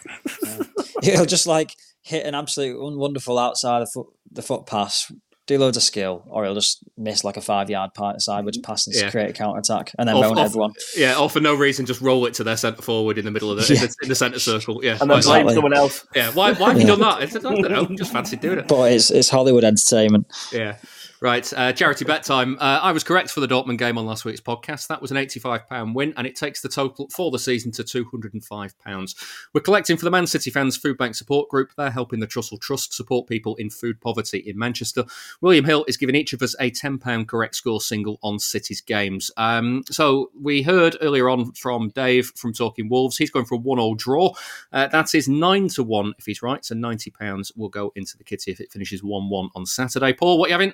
he'll 1.02 1.26
just 1.26 1.46
like 1.46 1.74
hit 2.02 2.26
an 2.26 2.34
absolute 2.34 2.78
wonderful 2.96 3.38
outside 3.38 3.80
the 3.80 3.86
foot, 3.86 4.06
the 4.30 4.42
foot 4.42 4.66
pass 4.66 5.10
do 5.46 5.58
loads 5.58 5.76
of 5.76 5.82
skill, 5.82 6.22
or 6.28 6.44
he'll 6.44 6.54
just 6.54 6.84
miss 6.96 7.24
like 7.24 7.36
a 7.36 7.40
five 7.40 7.68
yard 7.68 7.90
sideways 8.18 8.56
mm-hmm. 8.56 8.62
pass 8.62 8.86
and 8.86 8.94
yeah. 8.94 9.10
create 9.10 9.30
a 9.30 9.32
counter 9.32 9.58
attack, 9.58 9.92
and 9.98 10.08
then 10.08 10.16
off, 10.16 10.22
moan 10.22 10.38
off, 10.38 10.46
everyone. 10.46 10.72
Yeah, 10.96 11.18
or 11.18 11.28
for 11.28 11.40
no 11.40 11.54
reason, 11.54 11.86
just 11.86 12.00
roll 12.00 12.26
it 12.26 12.34
to 12.34 12.44
their 12.44 12.56
centre 12.56 12.82
forward 12.82 13.18
in 13.18 13.24
the 13.24 13.30
middle 13.30 13.50
of 13.50 13.56
the, 13.56 13.74
yeah. 13.74 13.82
in, 13.82 13.88
the 13.88 13.96
in 14.04 14.08
the, 14.08 14.14
centre 14.14 14.38
circle. 14.38 14.84
Yeah, 14.84 14.98
and 15.00 15.10
then 15.10 15.20
blame 15.20 15.48
someone 15.50 15.74
else. 15.74 16.06
Yeah, 16.14 16.30
why, 16.30 16.52
why 16.52 16.70
have 16.70 16.80
you 16.80 16.86
done 16.86 17.00
that? 17.00 17.22
It's, 17.22 17.36
I 17.36 17.40
don't 17.40 17.60
know, 17.60 17.86
just 17.96 18.12
fancy 18.12 18.36
doing 18.36 18.60
it. 18.60 18.68
But 18.68 18.92
it's, 18.92 19.10
it's 19.10 19.28
Hollywood 19.28 19.64
entertainment. 19.64 20.26
Yeah. 20.52 20.76
Right, 21.22 21.52
uh, 21.56 21.72
charity 21.72 22.04
bet 22.04 22.24
time. 22.24 22.56
Uh, 22.58 22.80
I 22.82 22.90
was 22.90 23.04
correct 23.04 23.30
for 23.30 23.38
the 23.38 23.46
Dortmund 23.46 23.78
game 23.78 23.96
on 23.96 24.06
last 24.06 24.24
week's 24.24 24.40
podcast. 24.40 24.88
That 24.88 25.00
was 25.00 25.12
an 25.12 25.16
£85 25.16 25.94
win, 25.94 26.12
and 26.16 26.26
it 26.26 26.34
takes 26.34 26.60
the 26.62 26.68
total 26.68 27.08
for 27.14 27.30
the 27.30 27.38
season 27.38 27.70
to 27.72 27.84
£205. 27.84 29.14
We're 29.54 29.60
collecting 29.60 29.96
for 29.96 30.04
the 30.04 30.10
Man 30.10 30.26
City 30.26 30.50
Fans 30.50 30.76
Food 30.76 30.98
Bank 30.98 31.14
Support 31.14 31.48
Group. 31.48 31.70
They're 31.76 31.92
helping 31.92 32.18
the 32.18 32.26
Trussell 32.26 32.60
Trust 32.60 32.92
support 32.92 33.28
people 33.28 33.54
in 33.54 33.70
food 33.70 34.00
poverty 34.00 34.38
in 34.38 34.58
Manchester. 34.58 35.04
William 35.40 35.64
Hill 35.64 35.84
is 35.86 35.96
giving 35.96 36.16
each 36.16 36.32
of 36.32 36.42
us 36.42 36.56
a 36.58 36.72
£10 36.72 37.28
correct 37.28 37.54
score 37.54 37.80
single 37.80 38.18
on 38.24 38.40
City's 38.40 38.80
games. 38.80 39.30
Um, 39.36 39.84
so 39.92 40.32
we 40.34 40.62
heard 40.62 40.96
earlier 41.00 41.30
on 41.30 41.52
from 41.52 41.90
Dave 41.90 42.32
from 42.34 42.52
Talking 42.52 42.88
Wolves. 42.88 43.16
He's 43.16 43.30
going 43.30 43.46
for 43.46 43.54
a 43.54 43.58
one-all 43.58 43.94
draw. 43.94 44.34
Uh, 44.72 44.88
that 44.88 45.14
is 45.14 45.28
9 45.28 45.68
to 45.68 45.84
1 45.84 46.14
if 46.18 46.26
he's 46.26 46.42
right, 46.42 46.64
so 46.64 46.74
£90 46.74 47.56
will 47.56 47.68
go 47.68 47.92
into 47.94 48.18
the 48.18 48.24
kitty 48.24 48.50
if 48.50 48.58
it 48.58 48.72
finishes 48.72 49.02
1-1 49.02 49.50
on 49.54 49.64
Saturday. 49.66 50.12
Paul, 50.14 50.40
what 50.40 50.46
are 50.46 50.48
you 50.48 50.54
having? 50.54 50.72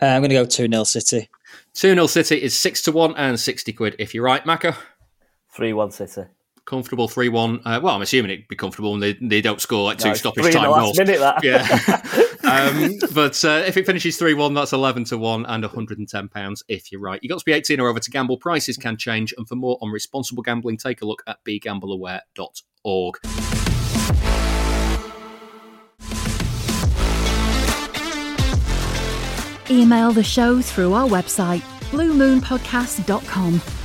Uh, 0.00 0.06
I'm 0.06 0.22
going 0.22 0.30
to 0.30 0.36
go 0.36 0.46
2 0.46 0.68
0 0.68 0.84
City. 0.84 1.28
2 1.74 1.94
0 1.94 2.06
City 2.06 2.42
is 2.42 2.58
6 2.58 2.82
to 2.82 2.92
1 2.92 3.16
and 3.16 3.38
60 3.38 3.72
quid 3.72 3.96
if 3.98 4.14
you're 4.14 4.24
right, 4.24 4.44
Macca. 4.44 4.76
3 5.52 5.72
1 5.72 5.90
City. 5.90 6.22
Comfortable 6.64 7.08
3 7.08 7.28
1. 7.28 7.60
Uh, 7.64 7.80
well, 7.82 7.94
I'm 7.94 8.02
assuming 8.02 8.30
it'd 8.30 8.48
be 8.48 8.56
comfortable 8.56 8.94
and 8.94 9.02
they, 9.02 9.14
they 9.14 9.40
don't 9.40 9.60
score 9.60 9.84
like 9.84 9.98
two 9.98 10.08
no, 10.08 10.14
stoppage 10.14 10.54
time 10.54 10.70
goals. 10.70 10.98
Minute, 10.98 11.18
that. 11.18 11.44
Yeah. 11.44 12.50
um, 12.50 12.94
but 13.12 13.44
uh, 13.44 13.62
if 13.66 13.76
it 13.76 13.86
finishes 13.86 14.16
3 14.16 14.34
1, 14.34 14.54
that's 14.54 14.72
11 14.72 15.04
to 15.04 15.18
1 15.18 15.46
and 15.46 15.64
£110 15.64 16.62
if 16.68 16.92
you're 16.92 17.00
right. 17.00 17.20
You've 17.22 17.30
got 17.30 17.40
to 17.40 17.44
be 17.44 17.52
18 17.52 17.80
or 17.80 17.88
over 17.88 18.00
to 18.00 18.10
gamble. 18.10 18.38
Prices 18.38 18.76
can 18.76 18.96
change. 18.96 19.34
And 19.36 19.48
for 19.48 19.56
more 19.56 19.78
on 19.82 19.90
responsible 19.90 20.42
gambling, 20.42 20.76
take 20.76 21.02
a 21.02 21.04
look 21.04 21.22
at 21.26 21.44
begambleaware.org. 21.44 23.59
Email 29.70 30.10
the 30.10 30.24
show 30.24 30.60
through 30.60 30.94
our 30.94 31.06
website, 31.06 31.62
bluemoonpodcast.com. 31.92 33.79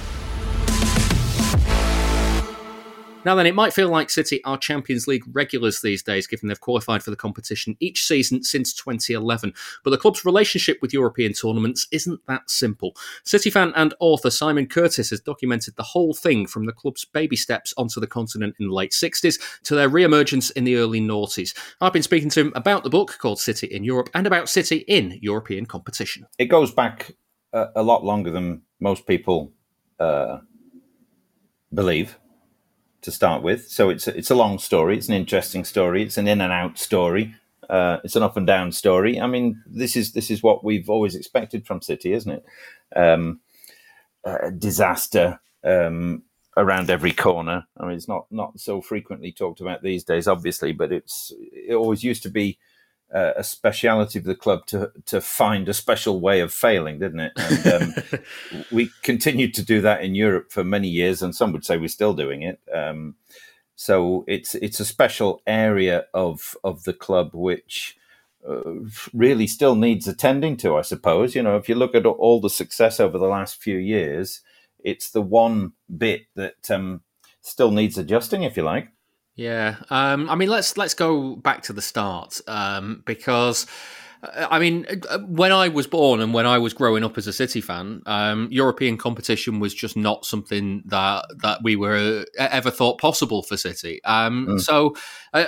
Now, 3.26 3.34
then, 3.34 3.48
it 3.48 3.56
might 3.56 3.74
feel 3.74 3.90
like 3.90 4.12
City 4.12 4.44
are 4.44 4.58
Champions 4.58 5.08
League 5.08 5.24
regulars 5.32 5.82
these 5.82 6.04
days, 6.04 6.28
given 6.28 6.48
they've 6.48 6.62
qualified 6.62 7.02
for 7.02 7.10
the 7.10 7.16
competition 7.16 7.76
each 7.80 8.06
season 8.06 8.44
since 8.44 8.72
2011. 8.74 9.52
But 9.84 9.90
the 9.90 9.98
club's 9.98 10.24
relationship 10.24 10.78
with 10.80 10.94
European 10.94 11.34
tournaments 11.34 11.88
isn't 11.92 12.22
that 12.28 12.50
simple. 12.52 12.96
City 13.24 13.50
fan 13.50 13.74
and 13.76 13.96
author 14.00 14.30
Simon 14.30 14.68
Curtis 14.68 15.10
has 15.10 15.20
documented 15.20 15.76
the 15.76 15.84
whole 15.84 16.14
thing 16.14 16.46
from 16.46 16.68
the 16.68 16.72
club's 16.72 17.04
baby 17.04 17.36
steps 17.36 17.74
onto 17.78 18.00
the 18.00 18.06
continent 18.06 18.56
in 18.60 18.68
the 18.68 18.74
late 18.74 18.92
60s 18.92 19.42
to 19.64 19.74
their 19.74 19.90
re 19.90 20.04
emergence 20.04 20.52
in 20.52 20.64
the 20.64 20.76
early 20.76 21.02
noughties. 21.02 21.58
I've 21.82 21.94
been 21.94 22.04
speaking 22.04 22.30
to 22.30 22.42
him 22.42 22.54
about 22.56 22.84
the 22.84 22.92
book 22.92 23.18
called 23.18 23.40
City 23.40 23.66
in 23.66 23.84
Europe 23.84 24.10
and 24.14 24.28
about 24.28 24.50
City 24.50 24.86
in 24.88 25.18
European 25.22 25.66
competition. 25.66 26.28
It 26.38 26.46
goes 26.46 26.72
back 26.72 27.16
a, 27.54 27.68
a 27.78 27.84
lot 27.84 28.04
longer 28.04 28.30
than 28.30 28.62
most 28.80 29.08
people 29.08 29.52
uh, 30.00 30.40
believe 31.74 32.20
to 33.06 33.12
start 33.12 33.42
with. 33.42 33.68
So 33.70 33.90
it's 33.90 34.08
it's 34.08 34.32
a 34.32 34.36
long 34.36 34.60
story. 34.60 34.98
It's 34.98 35.08
an 35.08 35.16
interesting 35.16 35.64
story. 35.64 36.04
It's 36.04 36.18
an 36.18 36.28
in 36.28 36.42
and 36.42 36.52
out 36.52 36.78
story. 36.78 37.36
Uh, 37.70 37.98
it's 38.04 38.16
an 38.16 38.24
up 38.24 38.38
and 38.38 38.46
down 38.46 38.72
story. 38.72 39.20
I 39.20 39.28
mean, 39.28 39.64
this 39.66 39.96
is 39.96 40.12
this 40.12 40.30
is 40.30 40.44
what 40.44 40.64
we've 40.64 40.90
always 40.90 41.16
expected 41.16 41.66
from 41.66 41.82
City, 41.82 42.14
isn't 42.14 42.32
it? 42.32 42.46
Um, 42.96 43.40
uh, 44.24 44.50
disaster 44.50 45.40
um, 45.64 46.24
around 46.58 46.90
every 46.90 47.12
corner. 47.12 47.66
I 47.78 47.86
mean, 47.86 47.96
it's 47.96 48.08
not 48.08 48.26
not 48.32 48.60
so 48.60 48.82
frequently 48.82 49.32
talked 49.32 49.62
about 49.62 49.82
these 49.82 50.04
days, 50.04 50.28
obviously, 50.28 50.74
but 50.74 50.92
it's 50.92 51.32
it 51.40 51.76
always 51.76 52.04
used 52.04 52.24
to 52.24 52.30
be 52.30 52.58
uh, 53.14 53.34
a 53.38 53.44
speciality 53.44 54.20
of 54.20 54.26
the 54.26 54.36
club 54.36 54.66
to 54.68 54.92
to 55.06 55.22
find 55.22 55.70
a 55.70 55.74
special 55.74 56.20
way 56.20 56.40
of 56.40 56.54
failing, 56.54 57.00
didn't 57.00 57.20
it? 57.20 57.34
And 57.38 57.84
um, 57.84 58.22
we 58.72 58.90
continued 59.04 59.54
to 59.56 59.64
do 59.64 59.82
that 59.82 60.04
in 60.04 60.16
Europe 60.16 60.52
for 60.52 60.64
many 60.64 60.88
years, 60.88 61.22
and 61.22 61.36
some 61.36 61.52
would 61.54 61.66
say 61.66 61.78
we're 61.78 61.88
still 61.88 62.14
doing 62.14 62.42
it. 62.42 62.60
Um, 62.74 63.16
so 63.76 64.26
it's 64.28 64.56
it's 64.56 64.80
a 64.80 64.86
special 64.86 65.42
area 65.48 66.06
of 66.14 66.56
of 66.64 66.84
the 66.84 66.94
club 66.94 67.32
which. 67.34 67.98
Uh, 68.48 68.76
really 69.12 69.48
still 69.48 69.74
needs 69.74 70.08
attending 70.08 70.56
to, 70.56 70.76
I 70.78 70.84
suppose. 70.84 71.34
You 71.34 71.42
know, 71.42 71.58
if 71.58 71.68
you 71.68 71.74
look 71.74 71.96
at 71.96 72.06
all 72.06 72.40
the 72.40 72.48
success 72.48 73.00
over 73.00 73.18
the 73.18 73.26
last 73.26 73.60
few 73.60 73.76
years, 73.76 74.42
it's 74.84 75.10
the 75.10 75.22
one 75.24 75.74
bit 75.98 76.28
that 76.36 76.70
um, 76.70 77.02
still 77.42 77.72
needs 77.72 77.98
adjusting, 77.98 78.44
if 78.44 78.56
you 78.56 78.62
like. 78.62 78.90
Yeah, 79.36 79.76
um, 79.90 80.30
I 80.30 80.36
mean, 80.36 80.50
let's 80.50 80.78
let's 80.78 80.94
go 80.94 81.36
back 81.36 81.64
to 81.64 81.74
the 81.74 81.82
start 81.82 82.40
um, 82.48 83.04
because. 83.06 83.66
Uh, 84.24 84.48
I 84.50 84.60
mean, 84.60 84.86
uh, 85.10 85.20
when 85.20 85.52
I 85.52 85.68
was 85.68 85.88
born 85.88 86.22
and 86.22 86.34
when 86.34 86.46
I 86.46 86.58
was 86.58 86.74
growing 86.74 87.04
up 87.04 87.18
as 87.18 87.28
a 87.28 87.34
City 87.34 87.60
fan, 87.60 88.02
um, 88.06 88.48
European 88.50 88.98
competition 88.98 89.60
was 89.60 89.74
just 89.74 89.98
not 89.98 90.26
something 90.26 90.84
that 90.86 91.26
that 91.44 91.62
we 91.64 91.76
were 91.76 92.26
uh, 92.40 92.48
ever 92.50 92.72
thought 92.72 92.98
possible 92.98 93.44
for 93.44 93.58
City. 93.58 94.02
Um, 94.06 94.48
mm. 94.48 94.62
So, 94.62 94.96
uh, 95.34 95.46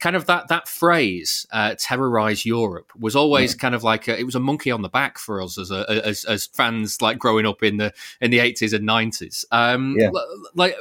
kind 0.00 0.16
of 0.16 0.26
that 0.26 0.48
that 0.48 0.68
phrase 0.68 1.46
uh, 1.52 1.76
"terrorize 1.78 2.44
Europe" 2.44 2.90
was 2.98 3.14
always 3.14 3.54
mm. 3.54 3.60
kind 3.60 3.74
of 3.74 3.84
like 3.84 4.08
a, 4.08 4.18
it 4.18 4.24
was 4.24 4.34
a 4.34 4.40
monkey 4.40 4.72
on 4.72 4.82
the 4.82 4.88
back 4.88 5.16
for 5.16 5.40
us 5.40 5.56
as 5.56 5.70
a, 5.70 5.88
as, 6.04 6.24
as 6.24 6.46
fans, 6.46 7.00
like 7.00 7.18
growing 7.18 7.46
up 7.46 7.62
in 7.62 7.76
the 7.76 7.94
in 8.20 8.32
the 8.32 8.40
eighties 8.40 8.72
and 8.72 8.84
nineties. 8.84 9.44
Um, 9.52 9.94
yeah. 9.96 10.10
Like 10.54 10.74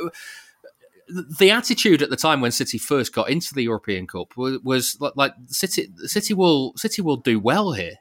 the 1.40 1.52
attitude 1.52 2.02
at 2.02 2.10
the 2.10 2.16
time 2.16 2.42
when 2.42 2.52
City 2.52 2.78
first 2.78 3.14
got 3.14 3.30
into 3.30 3.54
the 3.54 3.64
European 3.64 4.08
Cup 4.08 4.36
was, 4.38 4.60
was 4.64 4.98
like 5.16 5.34
City 5.48 5.92
City 6.06 6.34
will 6.34 6.74
City 6.76 7.02
will 7.02 7.18
do 7.18 7.40
well 7.40 7.74
here. 7.74 7.96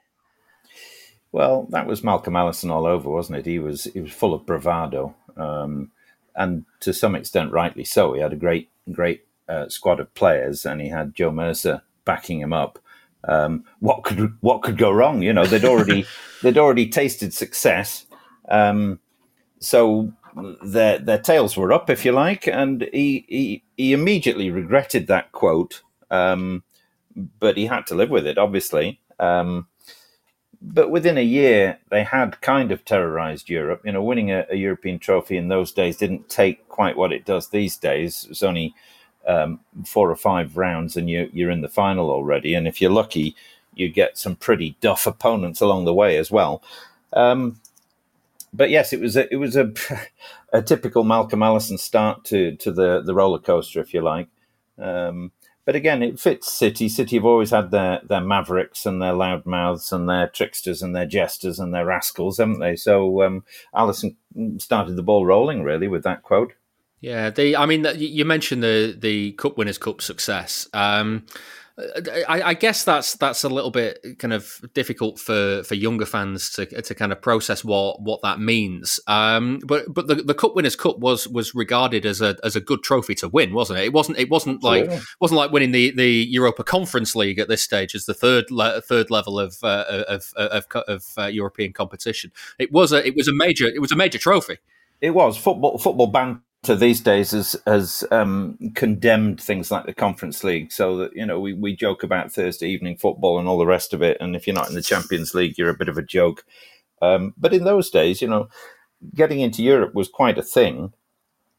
Well, 1.33 1.67
that 1.71 1.87
was 1.87 2.03
Malcolm 2.03 2.37
Allison 2.37 2.71
all 2.71 2.87
over, 2.87 3.09
wasn't 3.09 3.39
it? 3.39 3.47
He 3.47 3.59
was 3.59 3.85
he 3.85 4.01
was 4.01 4.13
full 4.13 4.35
of 4.35 4.47
bravado, 4.47 5.15
um, 5.37 5.91
and 6.35 6.65
to 6.81 6.93
some 6.93 7.15
extent, 7.15 7.53
rightly 7.53 7.85
so. 7.85 8.15
He 8.15 8.21
had 8.21 8.33
a 8.33 8.37
great 8.37 8.71
great 8.91 9.27
uh, 9.49 9.69
squad 9.69 10.01
of 10.01 10.13
players, 10.15 10.67
and 10.67 10.81
he 10.81 10.89
had 10.89 11.15
Joe 11.15 11.31
Mercer 11.31 11.83
backing 12.05 12.41
him 12.41 12.53
up. 12.53 12.79
Um, 13.25 13.65
what 13.81 14.03
could 14.03 14.37
what 14.41 14.63
could 14.63 14.79
go 14.79 14.91
wrong? 14.91 15.23
You 15.23 15.33
know, 15.33 15.45
they'd 15.45 15.65
already 15.65 16.07
they'd 16.43 16.59
already 16.59 16.89
tasted 16.89 17.33
success. 17.33 18.07
Um, 18.49 18.99
so 19.61 20.13
their 20.63 20.99
their 20.99 21.19
tails 21.19 21.57
were 21.57 21.73
up, 21.73 21.91
if 21.91 22.05
you 22.05 22.13
like, 22.13 22.47
and 22.47 22.89
he 22.93 23.25
he, 23.29 23.63
he 23.77 23.93
immediately 23.93 24.51
regretted 24.51 25.07
that 25.07 25.33
quote, 25.33 25.83
um, 26.11 26.63
but 27.39 27.57
he 27.57 27.67
had 27.67 27.87
to 27.89 27.95
live 27.95 28.11
with 28.11 28.27
it, 28.27 28.39
obviously. 28.39 29.01
Um, 29.19 29.67
but 30.63 30.91
within 30.91 31.17
a 31.17 31.23
year, 31.23 31.79
they 31.91 32.05
had 32.05 32.41
kind 32.43 32.71
of 32.71 32.85
terrorized 32.85 33.49
Europe. 33.49 33.83
You 33.85 33.93
know, 33.93 34.03
winning 34.03 34.31
a, 34.31 34.47
a, 34.51 34.57
European 34.57 34.99
trophy 34.99 35.37
in 35.37 35.49
those 35.49 35.73
days 35.73 35.97
didn't 35.97 36.29
take 36.29 36.69
quite 36.69 36.97
what 36.97 37.13
it 37.13 37.25
does 37.25 37.49
these 37.49 37.77
days. 37.77 38.27
It's 38.29 38.43
only 38.43 38.75
um, 39.27 39.61
four 39.87 40.11
or 40.11 40.17
five 40.17 40.57
rounds, 40.57 40.97
and 40.97 41.09
you, 41.09 41.31
you're 41.33 41.51
in 41.51 41.63
the 41.63 41.69
final 41.69 42.11
already. 42.11 42.55
And 42.55 42.69
if 42.69 42.81
you're 42.81 42.91
lucky, 42.91 43.35
you 43.75 43.89
get 43.89 44.19
some 44.19 44.37
pretty 44.37 44.77
duff 44.81 45.07
opponents 45.07 45.61
along 45.61 45.87
the 45.87 45.95
way 45.95 46.19
as 46.19 46.31
well. 46.31 46.63
Um, 47.15 47.61
but 48.53 48.71
yes, 48.71 48.93
it 48.93 49.01
was 49.01 49.17
a, 49.17 49.33
it 49.33 49.37
was 49.37 49.57
a, 49.57 49.73
a 50.53 50.63
typical 50.63 51.05
Malcolm 51.05 51.43
Allison 51.43 51.79
start 51.79 52.25
to 52.27 52.57
to 52.57 52.73
the 52.73 53.03
the 53.03 53.15
roller 53.15 53.39
coaster, 53.39 53.81
if 53.81 53.95
you 53.95 54.01
like. 54.01 54.29
Um, 54.79 55.33
but 55.67 55.77
again, 55.77 56.03
it 56.03 56.19
fits 56.19 56.53
City. 56.53 56.89
City 56.89 57.17
have 57.17 57.25
always 57.25 57.51
had 57.51 57.71
their 57.71 58.01
their 58.03 58.21
mavericks 58.21 58.87
and 58.87 59.01
their 59.01 59.13
loudmouths 59.13 59.93
and 59.93 60.09
their 60.09 60.29
tricksters 60.29 60.83
and 60.83 60.97
their 60.97 61.07
jesters 61.07 61.59
and 61.59 61.73
their 61.73 61.87
rascals, 61.87 62.39
haven't 62.39 62.61
they? 62.61 62.77
So 62.77 63.23
um, 63.23 63.45
Allison 63.75 64.17
started 64.59 64.97
the 64.97 65.03
ball 65.03 65.27
rolling 65.27 65.63
really 65.63 65.89
with 65.89 66.03
that 66.05 66.23
quote. 66.23 66.55
Yeah, 67.01 67.31
the 67.31 67.57
I 67.57 67.67
mean, 67.67 67.87
you 67.97 68.25
mentioned 68.25 68.63
the 68.63 68.97
the 68.99 69.33
Cup 69.33 69.57
Winners' 69.57 69.79
Cup 69.79 70.03
success. 70.03 70.69
Um, 70.75 71.27
I, 72.29 72.43
I, 72.43 72.55
guess 72.55 72.85
that's 72.85 73.15
that's 73.15 73.45
a 73.45 73.49
little 73.49 73.71
bit 73.71 74.19
kind 74.19 74.33
of 74.33 74.61
difficult 74.75 75.19
for, 75.19 75.63
for 75.63 75.75
younger 75.75 76.07
fans 76.07 76.51
to 76.51 76.67
to 76.67 76.95
kind 76.95 77.13
of 77.13 77.21
process 77.21 77.65
what, 77.65 78.01
what 78.03 78.21
that 78.23 78.41
means. 78.41 79.01
Um, 79.07 79.61
but 79.65 79.93
but 79.93 80.07
the, 80.07 80.17
the 80.17 80.35
Cup 80.35 80.55
Winners' 80.55 80.77
Cup 80.77 80.99
was 80.99 81.29
was 81.29 81.55
regarded 81.55 82.07
as 82.07 82.21
a 82.21 82.37
as 82.43 82.57
a 82.57 82.61
good 82.61 82.83
trophy 82.83 83.15
to 83.17 83.29
win, 83.29 83.55
wasn't 83.55 83.79
it? 83.79 83.87
It 83.87 83.93
wasn't 83.93 84.19
it 84.19 84.31
wasn't 84.31 84.63
like 84.63 84.91
wasn't 85.21 85.39
like 85.39 85.53
winning 85.53 85.73
the, 85.73 85.91
the 85.93 86.27
Europa 86.31 86.65
Conference 86.65 87.15
League 87.15 87.39
at 87.39 87.49
this 87.49 87.63
stage 87.63 87.95
as 87.95 88.07
the 88.07 88.15
third 88.15 88.51
le- 88.51 88.81
third 88.81 89.11
level 89.11 89.39
of 89.39 89.57
uh, 89.63 90.05
of 90.09 90.33
of, 90.37 90.67
of 90.89 91.05
uh, 91.19 91.27
European 91.27 91.73
competition. 91.73 92.33
It 92.59 92.73
was 92.73 92.93
a 92.93 93.07
it 93.07 93.15
was 93.17 93.29
a 93.29 93.35
major 93.35 93.67
it 93.67 93.81
was 93.81 93.93
a 93.93 93.97
major 93.97 94.19
trophy. 94.19 94.59
It 95.01 95.11
was 95.11 95.37
football 95.37 95.79
football 95.79 96.09
ban 96.09 96.43
to 96.63 96.77
these 96.77 97.01
days 97.01 97.31
has 97.31 97.57
has 97.67 98.05
um, 98.11 98.59
condemned 98.75 99.41
things 99.41 99.71
like 99.71 99.87
the 99.87 99.95
Conference 99.95 100.45
League, 100.45 100.73
so 100.73 100.97
that 100.99 101.15
you 101.15 101.25
know 101.25 101.41
we, 101.41 101.55
we 101.55 101.75
joke 101.75 102.03
about 102.03 102.33
Thursday 102.33 102.69
evening 102.69 102.97
football 102.97 103.39
and 103.39 103.49
all 103.49 103.59
the 103.59 103.67
rest 103.67 103.95
of 103.95 104.03
it, 104.03 104.19
and 104.21 104.37
if 104.37 104.47
you're 104.47 104.55
not 104.55 104.69
in 104.69 104.75
the 104.75 104.83
Champions 104.83 105.35
League, 105.35 105.57
you're 105.57 105.71
a 105.71 105.77
bit 105.77 105.89
of 105.89 105.99
a 105.99 106.03
joke. 106.03 106.45
Um, 107.01 107.35
but 107.39 107.55
in 107.55 107.65
those 107.65 107.89
days, 107.89 108.21
you 108.21 108.29
know, 108.29 108.49
getting 109.15 109.41
into 109.41 109.63
Europe 109.63 109.95
was 109.95 110.09
quite 110.09 110.37
a 110.37 110.43
thing. 110.43 110.93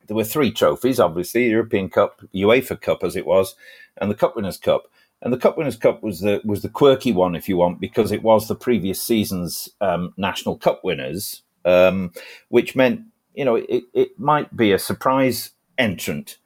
There 0.08 0.16
were 0.16 0.24
three 0.24 0.52
trophies, 0.52 0.99
obviously: 0.99 1.49
European 1.49 1.89
Cup, 1.89 2.22
UEFA 2.34 2.80
Cup, 2.80 3.04
as 3.04 3.16
it 3.16 3.26
was, 3.26 3.56
and 3.97 4.12
the 4.12 4.16
Cup 4.16 4.36
Winners' 4.36 4.58
Cup. 4.58 4.84
And 5.24 5.32
the 5.32 5.38
Cup 5.38 5.58
Winners' 5.58 5.78
Cup 5.78 6.04
was 6.04 6.20
the 6.20 6.41
was 6.43 6.62
the 6.62 6.70
quirky 6.70 7.12
one, 7.12 7.36
if 7.36 7.49
you 7.49 7.58
want, 7.58 7.80
because 7.80 8.12
it 8.12 8.22
was 8.22 8.47
the 8.47 8.56
previous 8.56 9.02
season's 9.02 9.70
um, 9.80 10.14
national 10.18 10.58
cup 10.58 10.84
winners, 10.84 11.41
um, 11.66 12.12
which 12.49 12.76
meant 12.76 13.02
you 13.34 13.45
know, 13.45 13.55
it, 13.55 13.84
it 13.93 14.19
might 14.19 14.55
be 14.55 14.71
a 14.71 14.79
surprise 14.79 15.51
entrant. 15.77 16.38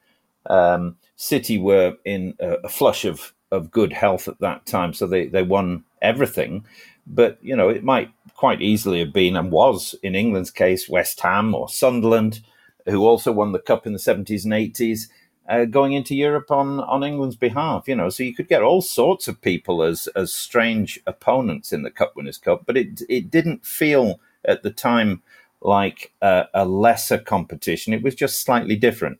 Um, 0.48 0.96
City 1.16 1.58
were 1.58 1.96
in 2.04 2.34
a, 2.40 2.68
flush 2.68 3.04
of, 3.04 3.32
of 3.50 3.70
good 3.70 3.92
health 3.92 4.28
at 4.28 4.38
that 4.40 4.66
time, 4.66 4.92
so 4.92 5.06
they, 5.06 5.26
they 5.26 5.42
won 5.42 5.84
everything. 6.02 6.64
But, 7.06 7.38
you 7.40 7.56
know, 7.56 7.68
it 7.68 7.84
might 7.84 8.10
quite 8.34 8.60
easily 8.60 9.00
have 9.00 9.12
been, 9.12 9.36
and 9.36 9.50
was 9.50 9.94
in 10.02 10.14
England's 10.14 10.50
case, 10.50 10.88
West 10.88 11.20
Ham 11.20 11.54
or 11.54 11.68
Sunderland, 11.68 12.42
who 12.86 13.06
also 13.06 13.32
won 13.32 13.52
the 13.52 13.58
Cup 13.58 13.86
in 13.86 13.92
the 13.92 13.98
70s 13.98 14.44
and 14.44 14.52
80s. 14.52 15.08
Uh, 15.48 15.64
going 15.64 15.92
into 15.92 16.14
Europe 16.14 16.50
on, 16.50 16.80
on 16.80 17.04
England's 17.04 17.36
behalf, 17.36 17.86
you 17.86 17.94
know, 17.94 18.08
so 18.08 18.24
you 18.24 18.34
could 18.34 18.48
get 18.48 18.62
all 18.62 18.82
sorts 18.82 19.28
of 19.28 19.40
people 19.40 19.80
as 19.80 20.08
as 20.16 20.32
strange 20.32 20.98
opponents 21.06 21.72
in 21.72 21.82
the 21.82 21.90
Cup 21.90 22.16
Winners' 22.16 22.36
Cup, 22.36 22.66
but 22.66 22.76
it 22.76 23.02
it 23.08 23.30
didn't 23.30 23.64
feel 23.64 24.18
at 24.44 24.64
the 24.64 24.72
time 24.72 25.22
like 25.66 26.12
a, 26.22 26.44
a 26.54 26.64
lesser 26.64 27.18
competition. 27.18 27.92
It 27.92 28.02
was 28.02 28.14
just 28.14 28.42
slightly 28.42 28.76
different. 28.76 29.18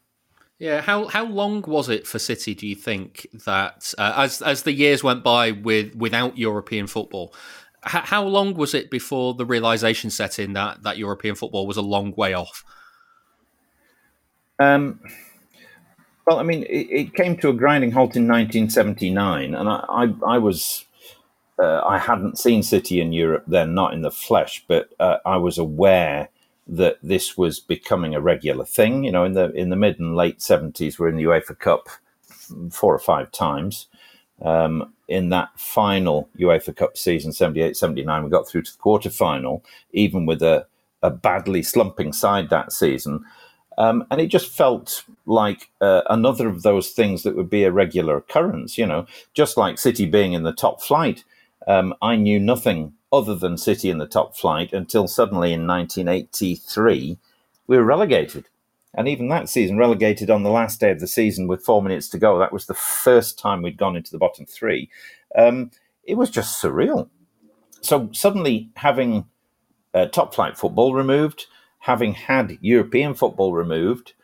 Yeah, 0.59 0.80
how 0.80 1.07
how 1.09 1.26
long 1.26 1.62
was 1.66 1.90
it 1.90 2.07
for 2.07 2.18
City? 2.18 2.55
Do 2.55 2.66
you 2.66 2.76
think 2.76 3.26
that 3.44 3.92
uh, 3.99 4.14
as 4.16 4.40
as 4.40 4.62
the 4.62 4.72
years 4.72 5.05
went 5.05 5.22
by 5.22 5.51
with 5.51 5.94
without 5.94 6.38
European 6.38 6.86
football, 6.86 7.34
h- 7.84 8.07
how 8.07 8.24
long 8.24 8.55
was 8.55 8.72
it 8.72 8.90
before 8.90 9.34
the 9.34 9.44
realization 9.44 10.09
set 10.09 10.38
in 10.38 10.55
that 10.55 10.82
that 10.82 10.97
European 10.97 11.34
football 11.34 11.66
was 11.66 11.76
a 11.76 11.82
long 11.82 12.14
way 12.16 12.32
off? 12.32 12.64
Um, 14.59 15.01
well, 16.26 16.38
I 16.38 16.42
mean, 16.42 16.62
it, 16.62 16.88
it 16.90 17.14
came 17.14 17.36
to 17.38 17.51
a 17.51 17.53
grinding 17.53 17.90
halt 17.90 18.16
in 18.16 18.26
1979, 18.26 19.55
and 19.55 19.68
I 19.68 19.84
I, 19.90 20.14
I 20.26 20.38
was 20.38 20.86
uh, 21.59 21.82
I 21.84 21.99
hadn't 21.99 22.38
seen 22.38 22.62
City 22.62 23.03
in 23.03 23.12
Europe 23.12 23.44
then, 23.47 23.74
not 23.74 23.92
in 23.92 24.01
the 24.01 24.11
flesh, 24.11 24.64
but 24.66 24.88
uh, 24.99 25.18
I 25.26 25.36
was 25.36 25.59
aware 25.59 26.30
that 26.66 26.98
this 27.02 27.36
was 27.36 27.60
becoming 27.60 28.14
a 28.14 28.20
regular 28.20 28.64
thing. 28.64 29.04
You 29.04 29.12
know, 29.12 29.24
in 29.24 29.34
the 29.34 29.52
in 29.52 29.70
the 29.70 29.76
mid 29.76 29.98
and 29.98 30.16
late 30.16 30.42
seventies, 30.42 30.98
we're 30.98 31.08
in 31.08 31.16
the 31.16 31.24
UEFA 31.24 31.58
Cup 31.58 31.88
four 32.70 32.94
or 32.94 32.98
five 32.98 33.32
times. 33.32 33.86
Um, 34.42 34.92
in 35.08 35.30
that 35.30 35.48
final 35.58 36.28
UEFA 36.38 36.74
Cup 36.74 36.98
season, 36.98 37.32
78 37.32 37.76
79, 37.76 38.24
we 38.24 38.30
got 38.30 38.48
through 38.48 38.62
to 38.62 38.72
the 38.72 38.78
quarter 38.78 39.10
final, 39.10 39.64
even 39.92 40.26
with 40.26 40.42
a, 40.42 40.66
a 41.02 41.10
badly 41.10 41.62
slumping 41.62 42.12
side 42.12 42.50
that 42.50 42.72
season. 42.72 43.24
Um, 43.78 44.06
and 44.10 44.20
it 44.20 44.28
just 44.28 44.50
felt 44.50 45.04
like 45.26 45.70
uh, 45.80 46.02
another 46.08 46.48
of 46.48 46.62
those 46.62 46.90
things 46.90 47.22
that 47.22 47.36
would 47.36 47.50
be 47.50 47.64
a 47.64 47.72
regular 47.72 48.16
occurrence, 48.16 48.78
you 48.78 48.86
know, 48.86 49.06
just 49.34 49.56
like 49.56 49.78
City 49.78 50.06
being 50.06 50.32
in 50.32 50.44
the 50.44 50.52
top 50.52 50.82
flight. 50.82 51.24
Um, 51.66 51.94
I 52.00 52.16
knew 52.16 52.40
nothing 52.40 52.94
other 53.16 53.34
than 53.34 53.56
City 53.56 53.90
in 53.90 53.98
the 53.98 54.06
top 54.06 54.36
flight 54.36 54.72
until 54.72 55.08
suddenly 55.08 55.52
in 55.52 55.66
1983 55.66 57.18
we 57.66 57.76
were 57.76 57.84
relegated. 57.84 58.48
And 58.94 59.08
even 59.08 59.28
that 59.28 59.48
season, 59.48 59.76
relegated 59.76 60.30
on 60.30 60.42
the 60.42 60.50
last 60.50 60.80
day 60.80 60.90
of 60.90 61.00
the 61.00 61.06
season 61.06 61.48
with 61.48 61.64
four 61.64 61.82
minutes 61.82 62.08
to 62.10 62.18
go. 62.18 62.38
That 62.38 62.52
was 62.52 62.66
the 62.66 62.74
first 62.74 63.38
time 63.38 63.60
we'd 63.60 63.76
gone 63.76 63.96
into 63.96 64.10
the 64.10 64.18
bottom 64.18 64.46
three. 64.46 64.88
Um, 65.36 65.70
it 66.04 66.14
was 66.14 66.30
just 66.30 66.62
surreal. 66.62 67.10
So 67.82 68.08
suddenly, 68.12 68.70
having 68.76 69.26
uh, 69.92 70.06
top 70.06 70.34
flight 70.34 70.56
football 70.56 70.94
removed, 70.94 71.46
having 71.80 72.14
had 72.14 72.58
European 72.62 73.14
football 73.14 73.52
removed, 73.52 74.14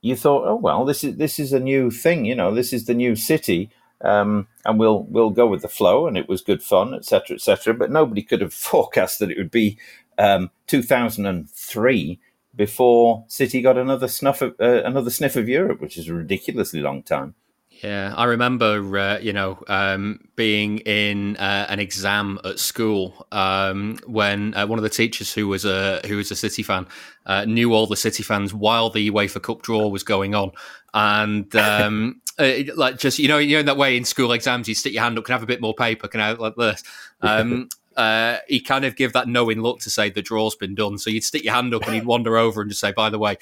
you 0.00 0.14
thought, 0.14 0.46
oh 0.46 0.56
well, 0.56 0.84
this 0.84 1.02
is 1.02 1.16
this 1.16 1.38
is 1.38 1.52
a 1.52 1.60
new 1.60 1.90
thing. 1.90 2.24
You 2.24 2.36
know, 2.36 2.54
this 2.54 2.72
is 2.72 2.86
the 2.86 2.94
new 2.94 3.16
city 3.16 3.70
um, 4.02 4.48
and 4.64 4.78
we'll 4.78 5.04
we'll 5.04 5.30
go 5.30 5.46
with 5.46 5.62
the 5.62 5.68
flow, 5.68 6.06
and 6.06 6.16
it 6.16 6.28
was 6.28 6.42
good 6.42 6.62
fun, 6.62 6.94
etc., 6.94 7.36
etc. 7.36 7.74
But 7.74 7.90
nobody 7.90 8.22
could 8.22 8.40
have 8.40 8.54
forecast 8.70 9.18
that 9.18 9.30
it 9.30 9.38
would 9.38 9.50
be 9.50 9.78
um, 10.18 10.50
2003 10.66 12.20
before 12.54 13.24
City 13.28 13.62
got 13.62 13.78
another 13.78 14.08
snuff 14.08 14.42
of, 14.42 14.54
uh, 14.60 14.82
another 14.84 15.10
sniff 15.10 15.36
of 15.36 15.48
Europe, 15.48 15.80
which 15.80 15.96
is 15.96 16.08
a 16.08 16.14
ridiculously 16.14 16.80
long 16.80 17.02
time. 17.02 17.34
Yeah, 17.82 18.12
I 18.14 18.24
remember, 18.24 18.98
uh, 18.98 19.18
you 19.20 19.32
know, 19.32 19.62
um, 19.66 20.28
being 20.36 20.78
in 20.78 21.36
uh, 21.38 21.66
an 21.68 21.80
exam 21.80 22.38
at 22.44 22.58
school 22.58 23.26
um, 23.32 23.98
when 24.06 24.54
uh, 24.54 24.66
one 24.66 24.78
of 24.78 24.82
the 24.82 24.90
teachers 24.90 25.32
who 25.32 25.48
was 25.48 25.64
a 25.64 26.00
who 26.06 26.16
was 26.16 26.30
a 26.30 26.36
City 26.36 26.62
fan 26.62 26.86
uh, 27.24 27.46
knew 27.46 27.72
all 27.72 27.86
the 27.86 27.96
City 27.96 28.22
fans 28.22 28.52
while 28.52 28.90
the 28.90 29.10
UEFA 29.10 29.42
Cup 29.42 29.62
draw 29.62 29.88
was 29.88 30.02
going 30.02 30.34
on, 30.34 30.50
and 30.92 31.54
um, 31.56 32.20
uh, 32.38 32.52
like 32.76 32.98
just 32.98 33.18
you 33.18 33.28
know, 33.28 33.38
you 33.38 33.54
know, 33.54 33.60
in 33.60 33.66
that 33.66 33.78
way 33.78 33.96
in 33.96 34.04
school 34.04 34.32
exams, 34.32 34.68
you 34.68 34.74
stick 34.74 34.92
your 34.92 35.02
hand 35.02 35.16
up, 35.16 35.24
can 35.24 35.32
I 35.32 35.36
have 35.36 35.42
a 35.42 35.46
bit 35.46 35.62
more 35.62 35.74
paper, 35.74 36.06
can 36.06 36.20
I 36.20 36.28
have 36.28 36.38
like 36.38 36.56
this. 36.56 36.82
Um, 37.22 37.68
uh, 37.96 38.38
he 38.48 38.60
kind 38.60 38.84
of 38.84 38.96
give 38.96 39.12
that 39.14 39.28
knowing 39.28 39.60
look 39.60 39.80
to 39.80 39.90
say 39.90 40.10
the 40.10 40.22
draw's 40.22 40.54
been 40.54 40.74
done. 40.74 40.96
So 40.96 41.10
you'd 41.10 41.24
stick 41.24 41.44
your 41.44 41.54
hand 41.54 41.74
up 41.74 41.84
and 41.84 41.94
he'd 41.94 42.04
wander 42.04 42.38
over 42.38 42.60
and 42.60 42.70
just 42.70 42.80
say, 42.80 42.92
by 42.92 43.10
the 43.10 43.18
way, 43.18 43.36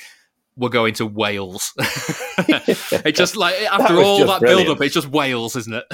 we're 0.58 0.68
going 0.68 0.94
to 0.94 1.06
Wales. 1.06 1.72
it 1.78 3.14
just 3.14 3.36
like 3.36 3.54
after 3.72 3.94
that 3.94 4.04
all 4.04 4.26
that 4.26 4.40
build 4.40 4.68
up, 4.68 4.80
it's 4.80 4.94
just 4.94 5.08
Wales, 5.08 5.56
isn't 5.56 5.74
it? 5.74 5.84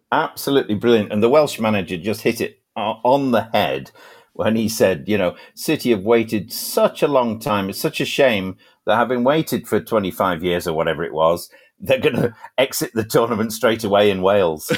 Absolutely 0.12 0.74
brilliant. 0.74 1.12
And 1.12 1.22
the 1.22 1.28
Welsh 1.28 1.58
manager 1.58 1.96
just 1.96 2.22
hit 2.22 2.40
it 2.40 2.60
on 2.76 3.30
the 3.30 3.48
head 3.52 3.90
when 4.32 4.56
he 4.56 4.68
said, 4.68 5.04
you 5.06 5.18
know, 5.18 5.36
City 5.54 5.90
have 5.90 6.04
waited 6.04 6.52
such 6.52 7.02
a 7.02 7.08
long 7.08 7.38
time. 7.38 7.68
It's 7.68 7.80
such 7.80 8.00
a 8.00 8.04
shame 8.04 8.56
that 8.86 8.96
having 8.96 9.22
waited 9.22 9.68
for 9.68 9.80
25 9.80 10.42
years 10.42 10.66
or 10.66 10.74
whatever 10.74 11.04
it 11.04 11.12
was, 11.12 11.50
they're 11.78 11.98
going 11.98 12.16
to 12.16 12.34
exit 12.58 12.92
the 12.94 13.04
tournament 13.04 13.52
straight 13.52 13.84
away 13.84 14.10
in 14.10 14.22
Wales. 14.22 14.70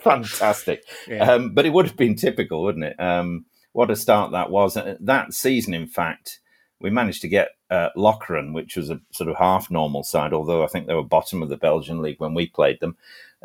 Fantastic. 0.00 0.84
Yeah. 1.06 1.30
Um, 1.30 1.54
but 1.54 1.66
it 1.66 1.72
would 1.72 1.86
have 1.86 1.96
been 1.96 2.14
typical, 2.14 2.62
wouldn't 2.62 2.84
it? 2.84 3.00
Um, 3.00 3.46
what 3.72 3.90
a 3.90 3.96
start 3.96 4.32
that 4.32 4.50
was. 4.50 4.76
That 5.00 5.34
season, 5.34 5.74
in 5.74 5.86
fact, 5.86 6.40
we 6.80 6.90
managed 6.90 7.22
to 7.22 7.28
get 7.28 7.50
uh, 7.72 7.88
which 8.52 8.76
was 8.76 8.90
a 8.90 9.00
sort 9.12 9.30
of 9.30 9.36
half 9.36 9.70
normal 9.70 10.02
side, 10.02 10.34
although 10.34 10.62
I 10.62 10.66
think 10.66 10.86
they 10.86 10.94
were 10.94 11.02
bottom 11.02 11.42
of 11.42 11.48
the 11.48 11.56
Belgian 11.56 12.02
league 12.02 12.20
when 12.20 12.34
we 12.34 12.46
played 12.46 12.80
them. 12.80 12.96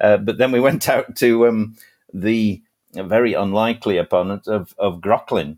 Uh, 0.02 0.18
but 0.18 0.38
then 0.38 0.52
we 0.52 0.60
went 0.68 0.90
out 0.90 1.16
to 1.18 1.48
um, 1.48 1.76
the 2.14 2.62
very 2.94 3.34
unlikely 3.34 3.98
opponent 3.98 4.48
of, 4.48 4.76
of 4.78 5.00
Groclin, 5.00 5.58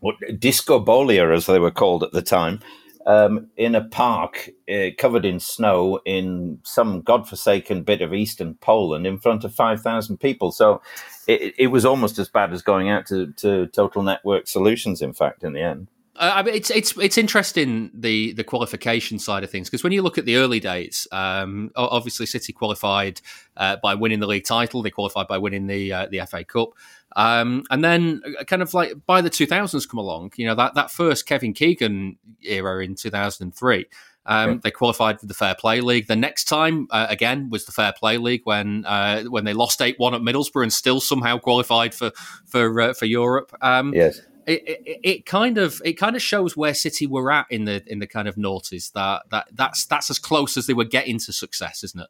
or 0.00 0.12
Dyskobolia, 0.30 1.34
as 1.34 1.46
they 1.46 1.58
were 1.58 1.70
called 1.72 2.04
at 2.04 2.12
the 2.12 2.22
time, 2.22 2.60
um, 3.06 3.48
in 3.56 3.74
a 3.74 3.84
park 3.84 4.50
uh, 4.72 4.88
covered 4.98 5.24
in 5.24 5.40
snow 5.40 6.00
in 6.04 6.60
some 6.62 7.02
godforsaken 7.02 7.82
bit 7.82 8.02
of 8.02 8.14
eastern 8.14 8.54
Poland 8.54 9.06
in 9.06 9.18
front 9.18 9.42
of 9.42 9.54
5,000 9.54 10.18
people. 10.18 10.52
So 10.52 10.80
it, 11.26 11.54
it 11.58 11.66
was 11.68 11.84
almost 11.84 12.18
as 12.18 12.28
bad 12.28 12.52
as 12.52 12.62
going 12.62 12.88
out 12.88 13.06
to, 13.06 13.32
to 13.32 13.66
Total 13.68 14.02
Network 14.02 14.46
Solutions, 14.46 15.02
in 15.02 15.12
fact, 15.12 15.42
in 15.42 15.54
the 15.54 15.62
end. 15.62 15.88
Uh, 16.18 16.32
I 16.36 16.42
mean, 16.42 16.54
it's 16.54 16.70
it's 16.70 16.96
it's 16.98 17.18
interesting 17.18 17.90
the 17.92 18.32
the 18.32 18.44
qualification 18.44 19.18
side 19.18 19.44
of 19.44 19.50
things 19.50 19.68
because 19.68 19.84
when 19.84 19.92
you 19.92 20.02
look 20.02 20.18
at 20.18 20.24
the 20.24 20.36
early 20.36 20.60
dates, 20.60 21.06
um, 21.12 21.70
obviously 21.76 22.26
City 22.26 22.52
qualified 22.52 23.20
uh, 23.56 23.76
by 23.82 23.94
winning 23.94 24.20
the 24.20 24.26
league 24.26 24.44
title. 24.44 24.82
They 24.82 24.90
qualified 24.90 25.26
by 25.26 25.38
winning 25.38 25.66
the 25.66 25.92
uh, 25.92 26.06
the 26.10 26.20
FA 26.26 26.44
Cup, 26.44 26.70
um, 27.16 27.64
and 27.70 27.84
then 27.84 28.22
uh, 28.38 28.44
kind 28.44 28.62
of 28.62 28.72
like 28.74 28.94
by 29.06 29.20
the 29.20 29.30
2000s 29.30 29.88
come 29.88 29.98
along. 29.98 30.32
You 30.36 30.46
know 30.46 30.54
that 30.54 30.74
that 30.74 30.90
first 30.90 31.26
Kevin 31.26 31.52
Keegan 31.52 32.18
era 32.42 32.84
in 32.84 32.94
2003. 32.94 33.86
Um. 34.28 34.60
They 34.64 34.72
qualified 34.72 35.20
for 35.20 35.26
the 35.26 35.34
Fair 35.34 35.54
Play 35.54 35.80
League. 35.80 36.08
The 36.08 36.16
next 36.16 36.44
time, 36.44 36.88
uh, 36.90 37.06
again, 37.08 37.48
was 37.48 37.64
the 37.64 37.70
Fair 37.70 37.92
Play 37.96 38.18
League 38.18 38.40
when 38.42 38.84
uh, 38.84 39.22
when 39.24 39.44
they 39.44 39.52
lost 39.52 39.80
eight 39.80 39.98
one 39.98 40.14
at 40.14 40.20
Middlesbrough 40.20 40.64
and 40.64 40.72
still 40.72 41.00
somehow 41.00 41.38
qualified 41.38 41.94
for 41.94 42.10
for 42.44 42.80
uh, 42.80 42.92
for 42.94 43.04
Europe. 43.04 43.56
Um, 43.60 43.94
yes, 43.94 44.20
it, 44.46 44.62
it, 44.66 45.00
it, 45.02 45.26
kind 45.26 45.58
of 45.58 45.82
it 45.84 45.94
kind 45.94 46.14
of 46.14 46.22
shows 46.22 46.56
where 46.56 46.72
City 46.74 47.06
were 47.06 47.30
at 47.32 47.46
in 47.50 47.64
the 47.64 47.82
in 47.86 47.98
the 47.98 48.06
kind 48.06 48.28
of 48.28 48.36
noughties 48.36 48.92
that 48.92 49.22
that 49.30 49.48
that's 49.52 49.84
that's 49.86 50.10
as 50.10 50.18
close 50.18 50.56
as 50.56 50.66
they 50.66 50.72
were 50.74 50.84
getting 50.84 51.18
to 51.18 51.32
success, 51.32 51.82
isn't 51.82 52.00
it? 52.00 52.08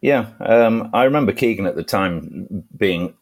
Yeah, 0.00 0.26
um, 0.40 0.90
I 0.92 1.04
remember 1.04 1.32
Keegan 1.32 1.64
at 1.64 1.76
the 1.76 1.82
time 1.82 2.64
being, 2.76 3.14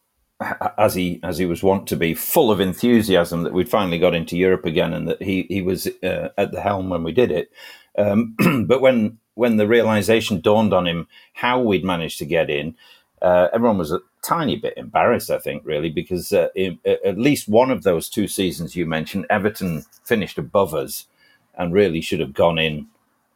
as 0.77 0.95
he 0.95 1.21
as 1.23 1.39
he 1.39 1.47
was 1.47 1.63
wont 1.63 1.87
to 1.89 1.97
be, 1.97 2.15
full 2.15 2.51
of 2.51 2.61
enthusiasm 2.61 3.45
that 3.45 3.53
we'd 3.53 3.69
finally 3.69 4.01
got 4.01 4.15
into 4.15 4.37
Europe 4.37 4.67
again, 4.67 4.93
and 4.93 5.07
that 5.09 5.23
he 5.23 5.47
he 5.49 5.63
was 5.63 5.87
uh, 6.03 6.31
at 6.37 6.51
the 6.51 6.61
helm 6.61 6.91
when 6.91 7.05
we 7.05 7.13
did 7.13 7.31
it. 7.31 7.53
Um, 7.97 8.35
but 8.67 8.81
when 8.81 9.19
when 9.35 9.57
the 9.57 9.69
realization 9.69 10.41
dawned 10.41 10.75
on 10.75 10.89
him 10.89 11.07
how 11.33 11.61
we'd 11.61 11.85
managed 11.85 12.19
to 12.19 12.27
get 12.27 12.51
in, 12.51 12.75
uh, 13.23 13.49
everyone 13.55 13.79
was 13.79 13.95
tiny 14.23 14.57
bit 14.57 14.75
embarrassed, 14.77 15.31
I 15.31 15.39
think, 15.39 15.63
really, 15.65 15.91
because 15.91 16.33
uh, 16.33 16.49
in, 16.55 16.79
at 16.85 17.19
least 17.19 17.49
one 17.49 17.71
of 17.71 17.83
those 17.83 18.09
two 18.09 18.29
seasons 18.29 18.77
you 18.77 18.87
mentioned, 18.87 19.27
Everton 19.31 19.85
finished 20.05 20.39
above 20.39 20.75
us 20.75 21.07
and 21.57 21.73
really 21.73 22.01
should 22.01 22.21
have 22.21 22.33
gone 22.33 22.59
in 22.59 22.87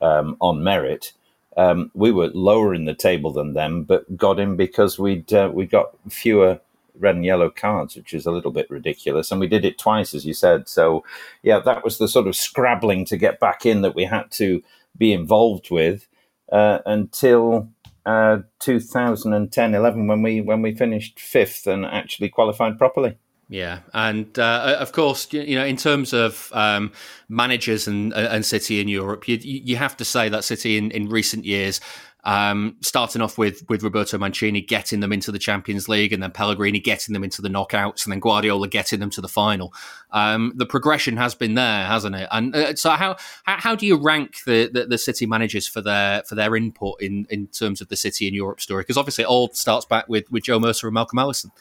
um, 0.01 0.37
on 0.41 0.63
merit. 0.63 1.13
Um, 1.57 1.91
we 1.95 2.13
were 2.13 2.29
lower 2.29 2.75
in 2.75 2.85
the 2.85 2.95
table 2.95 3.33
than 3.33 3.55
them, 3.55 3.83
but 3.83 4.17
got 4.17 4.39
in 4.39 4.57
because 4.57 4.99
we'd 4.99 5.33
uh, 5.33 5.51
we 5.53 5.67
got 5.67 5.97
fewer 6.09 6.61
red 6.99 7.17
and 7.17 7.25
yellow 7.25 7.51
cards, 7.51 7.97
which 7.97 8.15
is 8.15 8.27
a 8.27 8.31
little 8.31 8.51
bit 8.51 8.71
ridiculous. 8.71 9.31
And 9.31 9.41
we 9.41 9.47
did 9.47 9.65
it 9.65 9.79
twice, 9.79 10.15
as 10.15 10.25
you 10.25 10.35
said. 10.35 10.69
So, 10.69 11.05
yeah, 11.43 11.61
that 11.61 11.85
was 11.85 11.99
the 11.99 12.09
sort 12.09 12.27
of 12.27 12.37
scrabbling 12.37 13.05
to 13.07 13.17
get 13.17 13.41
back 13.41 13.67
in 13.67 13.83
that 13.83 13.95
we 13.95 14.05
had 14.05 14.31
to 14.33 14.63
be 14.97 15.13
involved 15.13 15.71
with 15.71 16.07
uh, 16.53 16.79
until 16.87 17.69
uh, 18.07 18.39
2010 18.61 19.75
11 19.75 20.07
when 20.07 20.23
we 20.23 20.41
when 20.41 20.63
we 20.63 20.75
finished 20.75 21.21
fifth 21.21 21.67
and 21.67 21.85
actually 21.85 22.29
qualified 22.29 22.79
properly. 22.79 23.19
Yeah, 23.49 23.81
and 23.95 24.37
uh, 24.39 24.77
of 24.81 24.91
course, 24.93 25.33
you 25.33 25.55
know, 25.55 25.65
in 25.65 25.77
terms 25.77 26.13
of 26.13 26.51
um, 26.53 26.93
managers 27.29 27.87
and 27.87 28.13
and 28.13 28.45
City 28.45 28.81
in 28.81 28.89
Europe, 28.89 29.29
you 29.29 29.39
you 29.43 29.77
have 29.77 29.97
to 29.99 30.05
say 30.05 30.29
that 30.29 30.45
City 30.45 30.79
in, 30.79 30.91
in 30.91 31.09
recent 31.09 31.45
years 31.45 31.81
um, 32.27 32.77
starting 32.81 33.23
off 33.23 33.39
with 33.39 33.65
with 33.69 33.85
Roberto 33.85 34.19
Mancini 34.19 34.61
getting 34.61 34.99
them 34.99 35.13
into 35.13 35.31
the 35.31 35.39
Champions 35.39 35.89
League, 35.89 36.13
and 36.13 36.21
then 36.21 36.33
Pellegrini 36.33 36.81
getting 36.81 37.13
them 37.13 37.23
into 37.23 37.41
the 37.41 37.49
knockouts, 37.49 38.05
and 38.05 38.13
then 38.13 38.19
Guardiola 38.19 38.67
getting 38.67 38.99
them 38.99 39.11
to 39.11 39.21
the 39.21 39.29
final. 39.29 39.73
Um, 40.11 40.53
the 40.57 40.67
progression 40.67 41.17
has 41.19 41.37
been 41.37 41.55
there, 41.55 41.87
hasn't 41.87 42.17
it? 42.17 42.29
And 42.33 42.55
uh, 42.55 42.75
so, 42.75 42.91
how, 42.91 43.17
how, 43.45 43.77
do 43.77 43.87
you 43.87 43.97
rank 43.97 44.43
the, 44.45 44.69
the, 44.73 44.87
the 44.87 44.99
City 44.99 45.25
managers 45.25 45.69
for 45.69 45.81
their 45.81 46.25
for 46.25 46.35
their 46.35 46.57
input 46.57 47.01
in 47.01 47.29
in 47.31 47.47
terms 47.47 47.81
of 47.81 47.89
the 47.89 47.97
City 47.97 48.27
in 48.27 48.35
Europe 48.35 48.61
story? 48.61 48.83
Because 48.83 48.97
obviously, 48.97 49.23
it 49.23 49.29
all 49.29 49.49
starts 49.53 49.87
back 49.87 50.09
with 50.09 50.31
with 50.33 50.43
Joe 50.43 50.59
Mercer 50.59 50.89
and 50.89 50.95
Malcolm 50.95 51.21
Allison. 51.21 51.53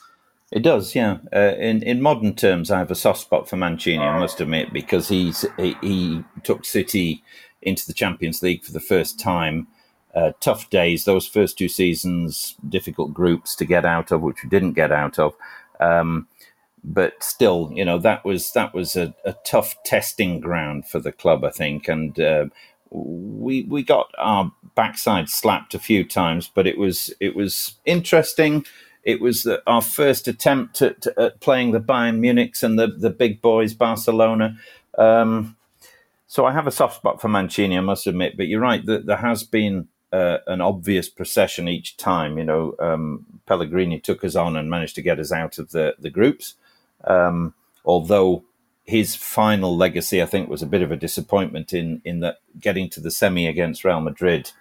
It 0.52 0.64
does, 0.64 0.96
yeah. 0.96 1.20
Uh, 1.32 1.54
in 1.60 1.84
in 1.84 2.02
modern 2.02 2.34
terms, 2.34 2.72
I 2.72 2.80
have 2.80 2.90
a 2.90 2.96
soft 2.96 3.20
spot 3.20 3.48
for 3.48 3.56
Mancini. 3.56 4.04
I 4.04 4.18
must 4.18 4.42
admit, 4.42 4.74
because 4.74 5.10
he's 5.10 5.46
he, 5.58 5.78
he 5.82 6.24
took 6.42 6.66
City 6.66 7.24
into 7.62 7.86
the 7.86 7.94
Champions 7.94 8.42
League 8.42 8.64
for 8.64 8.72
the 8.72 8.80
first 8.80 9.20
time 9.20 9.68
uh, 10.16 10.32
tough 10.40 10.70
days. 10.70 11.06
Those 11.06 11.28
first 11.28 11.58
two 11.58 11.68
seasons, 11.68 12.56
difficult 12.68 13.14
groups 13.14 13.56
to 13.56 13.66
get 13.66 13.86
out 13.86 14.12
of, 14.12 14.22
which 14.22 14.44
we 14.44 14.50
didn't 14.50 14.74
get 14.74 14.92
out 14.92 15.20
of. 15.20 15.34
Um, 15.80 16.28
but 16.84 17.22
still, 17.24 17.72
you 17.74 17.84
know 17.84 17.98
that 17.98 18.24
was 18.24 18.52
that 18.54 18.74
was 18.74 18.96
a, 18.96 19.14
a, 19.26 19.34
tough 19.44 19.76
testing 19.84 20.40
ground 20.40 20.88
for 20.88 21.00
the 21.00 21.12
club, 21.12 21.44
I 21.44 21.50
think, 21.50 21.88
and 21.88 22.18
uh, 22.20 22.46
we 22.92 23.64
we 23.64 23.84
got 23.84 24.12
our 24.18 24.52
backside 24.76 25.30
slapped 25.30 25.74
a 25.74 25.80
few 25.80 26.04
times, 26.04 26.50
but 26.54 26.68
it 26.68 26.78
was 26.78 27.14
it 27.20 27.36
was 27.36 27.76
interesting. 27.86 28.66
It 29.04 29.22
was 29.22 29.48
our 29.68 29.82
first 29.82 30.28
attempt 30.28 30.82
at, 30.82 31.06
at, 31.18 31.40
playing 31.40 31.72
the 31.72 31.80
Bayern 31.80 32.20
Munichs 32.20 32.64
and 32.64 32.78
the 32.78 32.88
the 32.88 33.10
big 33.10 33.42
boys, 33.42 33.74
Barcelona. 33.74 34.56
Um, 34.98 35.58
so 36.28 36.46
I 36.46 36.52
have 36.52 36.68
a 36.68 36.72
soft 36.72 36.98
spot 36.98 37.22
for 37.22 37.30
Mancini, 37.30 37.78
I 37.78 37.82
must 37.82 38.08
admit. 38.08 38.38
But 38.38 38.48
you're 38.48 38.62
right 38.62 38.86
that 38.86 39.06
there 39.06 39.18
has 39.18 39.44
been 39.44 39.88
uh, 40.12 40.38
an 40.48 40.62
obvious 40.62 41.10
procession 41.10 41.68
each 41.68 41.98
time. 41.98 42.38
You 42.38 42.46
know, 42.46 42.76
um, 42.80 43.26
Pellegrini 43.46 44.00
took 44.00 44.24
us 44.24 44.36
on 44.36 44.56
and 44.56 44.70
managed 44.70 44.96
to 44.96 45.02
get 45.02 45.20
us 45.20 45.32
out 45.32 45.58
of 45.60 45.72
the 45.72 45.96
the 46.00 46.10
groups. 46.10 46.56
Um, 47.04 47.54
although 47.84 48.44
his 48.84 49.16
final 49.16 49.76
legacy, 49.76 50.22
I 50.22 50.26
think, 50.26 50.50
was 50.50 50.62
a 50.62 50.68
bit 50.68 50.82
of 50.82 50.92
a 50.92 50.98
disappointment 50.98 51.74
in 51.74 52.02
in 52.06 52.20
that 52.22 52.38
getting 52.60 52.90
to 52.92 53.02
the 53.02 53.12
semi 53.12 53.48
against 53.48 53.84
Real 53.84 54.02
Madrid, 54.02 54.52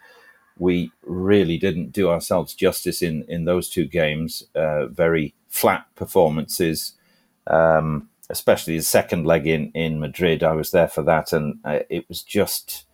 we 0.59 0.91
really 1.03 1.59
didn't 1.59 1.93
do 1.93 2.11
ourselves 2.11 2.55
justice 2.55 3.03
in 3.03 3.25
in 3.29 3.45
those 3.45 3.69
two 3.69 3.87
games. 3.87 4.45
Uh, 4.55 4.87
very 4.87 5.35
flat 5.49 5.87
performances. 5.95 6.95
Um, 7.47 8.09
especially 8.31 8.77
the 8.77 8.83
second 8.83 9.27
leg 9.27 9.47
in, 9.47 9.71
in 9.73 10.01
Madrid, 10.01 10.43
I 10.43 10.53
was 10.53 10.71
there 10.71 10.89
for 10.89 11.03
that, 11.03 11.33
and 11.33 11.59
uh, 11.65 11.81
it 11.91 12.09
was 12.09 12.23
just 12.23 12.85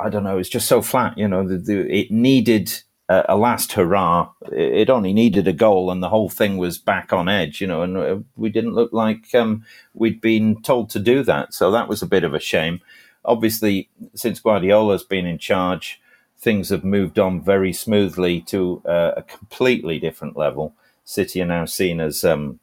I 0.00 0.08
don't 0.10 0.24
know. 0.24 0.38
It's 0.38 0.48
just 0.48 0.68
so 0.68 0.82
flat. 0.82 1.16
You 1.16 1.28
know, 1.28 1.46
the, 1.46 1.58
the, 1.58 1.92
it 1.92 2.10
needed 2.10 2.82
a, 3.08 3.24
a, 3.30 3.36
last 3.36 3.72
hurrah. 3.72 4.30
It 4.50 4.90
only 4.90 5.12
needed 5.12 5.46
a 5.46 5.52
goal, 5.52 5.90
and 5.90 6.02
the 6.02 6.08
whole 6.08 6.28
thing 6.28 6.56
was 6.56 6.78
back 6.78 7.12
on 7.12 7.28
edge. 7.28 7.60
You 7.60 7.66
know, 7.66 7.82
and 7.82 7.96
uh, 7.96 8.18
we 8.36 8.48
didn't 8.48 8.74
look 8.74 8.92
like 8.92 9.34
um, 9.34 9.64
we'd 9.94 10.20
been 10.20 10.60
told 10.62 10.90
to 10.90 10.98
do 10.98 11.22
that. 11.24 11.54
So 11.54 11.70
that 11.70 11.88
was 11.88 12.02
a 12.02 12.06
bit 12.06 12.24
of 12.24 12.34
a 12.34 12.40
shame. 12.40 12.80
Obviously, 13.24 13.88
since 14.14 14.40
Guardiola's 14.40 15.04
been 15.04 15.26
in 15.26 15.38
charge, 15.38 16.00
things 16.38 16.68
have 16.68 16.84
moved 16.84 17.18
on 17.18 17.40
very 17.40 17.72
smoothly 17.72 18.40
to 18.42 18.82
uh, 18.84 19.12
a 19.16 19.22
completely 19.22 19.98
different 19.98 20.36
level. 20.36 20.74
City 21.04 21.40
are 21.40 21.46
now 21.46 21.64
seen 21.64 22.00
as 22.00 22.24
um, 22.24 22.58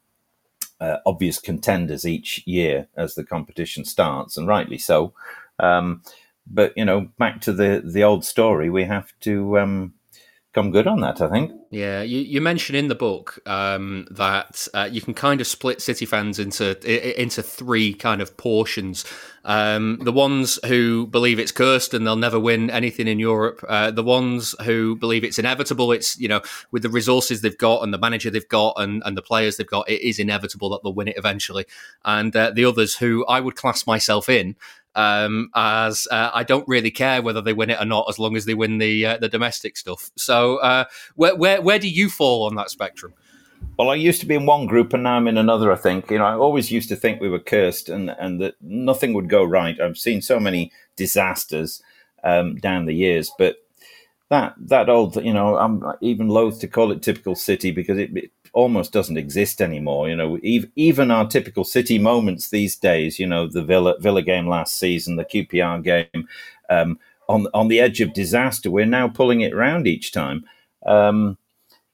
uh, 0.80 0.98
obvious 1.06 1.38
contenders 1.38 2.04
each 2.04 2.42
year 2.46 2.88
as 2.96 3.14
the 3.14 3.24
competition 3.24 3.84
starts, 3.84 4.36
and 4.36 4.46
rightly 4.46 4.78
so. 4.78 5.14
Um, 5.58 6.02
but 6.46 6.72
you 6.76 6.84
know, 6.84 7.08
back 7.18 7.40
to 7.42 7.52
the 7.52 7.82
the 7.84 8.04
old 8.04 8.24
story, 8.24 8.70
we 8.70 8.84
have 8.84 9.12
to 9.20 9.58
um, 9.58 9.94
come 10.52 10.70
good 10.70 10.86
on 10.86 11.00
that. 11.00 11.20
I 11.20 11.28
think. 11.28 11.52
Yeah, 11.70 12.02
you, 12.02 12.18
you 12.18 12.42
mention 12.42 12.74
in 12.74 12.88
the 12.88 12.94
book 12.94 13.40
um, 13.46 14.06
that 14.10 14.68
uh, 14.74 14.88
you 14.92 15.00
can 15.00 15.14
kind 15.14 15.40
of 15.40 15.46
split 15.46 15.80
City 15.80 16.04
fans 16.04 16.38
into 16.38 16.76
into 17.20 17.42
three 17.42 17.94
kind 17.94 18.20
of 18.20 18.36
portions. 18.36 19.06
Um, 19.44 19.98
the 20.02 20.12
ones 20.12 20.58
who 20.66 21.06
believe 21.06 21.38
it's 21.38 21.50
cursed 21.50 21.94
and 21.94 22.06
they'll 22.06 22.14
never 22.14 22.38
win 22.38 22.70
anything 22.70 23.08
in 23.08 23.18
Europe. 23.18 23.64
Uh, 23.66 23.90
the 23.90 24.02
ones 24.02 24.54
who 24.64 24.94
believe 24.96 25.24
it's 25.24 25.38
inevitable. 25.38 25.92
It's 25.92 26.18
you 26.18 26.28
know 26.28 26.42
with 26.70 26.82
the 26.82 26.90
resources 26.90 27.40
they've 27.40 27.56
got 27.56 27.82
and 27.82 27.92
the 27.92 27.98
manager 27.98 28.30
they've 28.30 28.48
got 28.48 28.74
and, 28.76 29.02
and 29.06 29.16
the 29.16 29.22
players 29.22 29.56
they've 29.56 29.66
got, 29.66 29.88
it 29.88 30.06
is 30.06 30.18
inevitable 30.18 30.68
that 30.70 30.82
they'll 30.82 30.94
win 30.94 31.08
it 31.08 31.16
eventually. 31.16 31.64
And 32.04 32.36
uh, 32.36 32.50
the 32.50 32.66
others 32.66 32.96
who 32.96 33.24
I 33.26 33.40
would 33.40 33.56
class 33.56 33.86
myself 33.86 34.28
in 34.28 34.56
um, 34.94 35.50
as 35.54 36.06
uh, 36.10 36.30
I 36.32 36.42
don't 36.42 36.66
really 36.68 36.90
care 36.90 37.22
whether 37.22 37.40
they 37.40 37.52
win 37.52 37.70
it 37.70 37.80
or 37.80 37.84
not, 37.84 38.06
as 38.08 38.18
long 38.18 38.36
as 38.36 38.44
they 38.44 38.54
win 38.54 38.78
the 38.78 39.06
uh, 39.06 39.18
the 39.18 39.28
domestic 39.28 39.76
stuff. 39.76 40.10
So, 40.16 40.56
uh, 40.58 40.84
where, 41.16 41.36
where 41.36 41.60
where 41.62 41.78
do 41.78 41.88
you 41.88 42.08
fall 42.08 42.46
on 42.46 42.54
that 42.56 42.70
spectrum? 42.70 43.14
Well, 43.78 43.90
I 43.90 43.94
used 43.94 44.20
to 44.20 44.26
be 44.26 44.34
in 44.34 44.46
one 44.46 44.66
group, 44.66 44.92
and 44.92 45.04
now 45.04 45.16
I'm 45.16 45.28
in 45.28 45.38
another. 45.38 45.72
I 45.72 45.76
think 45.76 46.10
you 46.10 46.18
know. 46.18 46.24
I 46.24 46.34
always 46.34 46.70
used 46.70 46.88
to 46.90 46.96
think 46.96 47.20
we 47.20 47.28
were 47.28 47.38
cursed, 47.38 47.88
and 47.88 48.10
and 48.10 48.40
that 48.40 48.54
nothing 48.60 49.14
would 49.14 49.28
go 49.28 49.42
right. 49.42 49.80
I've 49.80 49.98
seen 49.98 50.20
so 50.22 50.38
many 50.38 50.72
disasters 50.96 51.82
um, 52.22 52.56
down 52.56 52.86
the 52.86 52.94
years, 52.94 53.30
but 53.38 53.56
that 54.28 54.54
that 54.58 54.88
old, 54.88 55.16
you 55.16 55.32
know, 55.32 55.56
I'm 55.56 55.84
even 56.00 56.28
loath 56.28 56.60
to 56.60 56.68
call 56.68 56.92
it 56.92 57.02
typical 57.02 57.34
city 57.34 57.70
because 57.70 57.98
it, 57.98 58.16
it 58.16 58.30
almost 58.52 58.92
doesn't 58.92 59.16
exist 59.16 59.60
anymore. 59.60 60.08
You 60.08 60.16
know, 60.16 60.38
even 60.42 61.10
our 61.10 61.26
typical 61.26 61.64
City 61.64 61.98
moments 61.98 62.50
these 62.50 62.76
days, 62.76 63.18
you 63.18 63.26
know, 63.26 63.46
the 63.46 63.62
Villa 63.62 63.94
Villa 63.98 64.22
game 64.22 64.46
last 64.46 64.78
season, 64.78 65.16
the 65.16 65.24
QPR 65.24 65.82
game, 65.82 66.28
um, 66.68 66.98
on 67.28 67.46
on 67.54 67.68
the 67.68 67.80
edge 67.80 68.00
of 68.00 68.12
disaster, 68.12 68.70
we're 68.70 68.86
now 68.86 69.08
pulling 69.08 69.40
it 69.40 69.52
around 69.52 69.86
each 69.86 70.12
time. 70.12 70.44
Um, 70.84 71.38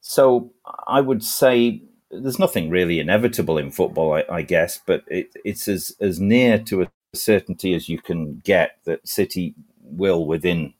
so 0.01 0.51
I 0.87 1.01
would 1.01 1.23
say 1.23 1.83
there's 2.11 2.39
nothing 2.39 2.71
really 2.71 2.99
inevitable 2.99 3.59
in 3.59 3.71
football, 3.71 4.15
I, 4.15 4.25
I 4.31 4.43
guess, 4.43 4.81
but 4.85 5.05
it, 5.09 5.31
it's 5.45 5.69
as 5.69 5.95
as 6.01 6.21
near 6.21 6.59
to 6.61 6.83
a 6.83 6.89
certainty 7.15 7.75
as 7.75 7.89
you 7.89 7.99
can 7.99 8.41
get 8.45 8.79
that 8.85 9.07
City 9.07 9.55
will 9.83 10.27
within 10.27 10.75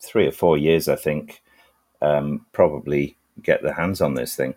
three 0.00 0.26
or 0.26 0.32
four 0.32 0.58
years, 0.58 0.88
I 0.88 0.96
think, 0.96 1.42
um, 2.02 2.44
probably 2.52 3.16
get 3.42 3.62
their 3.62 3.72
hands 3.72 4.00
on 4.00 4.14
this 4.14 4.36
thing. 4.36 4.54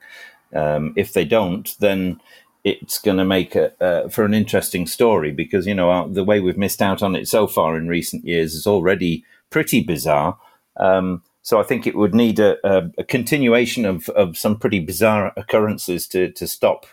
Um, 0.53 0.93
if 0.95 1.13
they 1.13 1.25
don't, 1.25 1.75
then 1.79 2.19
it's 2.63 2.99
going 2.99 3.17
to 3.17 3.25
make 3.25 3.55
a, 3.55 3.71
uh, 3.83 4.09
for 4.09 4.25
an 4.25 4.33
interesting 4.33 4.87
story 4.87 5.31
because 5.31 5.65
you 5.65 5.73
know 5.73 5.89
our, 5.89 6.07
the 6.07 6.23
way 6.23 6.39
we've 6.39 6.57
missed 6.57 6.81
out 6.81 7.01
on 7.01 7.15
it 7.15 7.27
so 7.27 7.47
far 7.47 7.77
in 7.77 7.87
recent 7.87 8.25
years 8.25 8.53
is 8.53 8.67
already 8.67 9.23
pretty 9.49 9.81
bizarre. 9.81 10.37
Um, 10.77 11.23
so 11.41 11.59
I 11.59 11.63
think 11.63 11.87
it 11.87 11.95
would 11.95 12.13
need 12.13 12.39
a, 12.39 12.57
a, 12.67 12.89
a, 12.97 13.03
continuation 13.05 13.85
of, 13.85 14.09
of 14.09 14.37
some 14.37 14.59
pretty 14.59 14.79
bizarre 14.79 15.31
occurrences 15.37 16.07
to 16.09 16.31
to 16.31 16.47
stop 16.47 16.85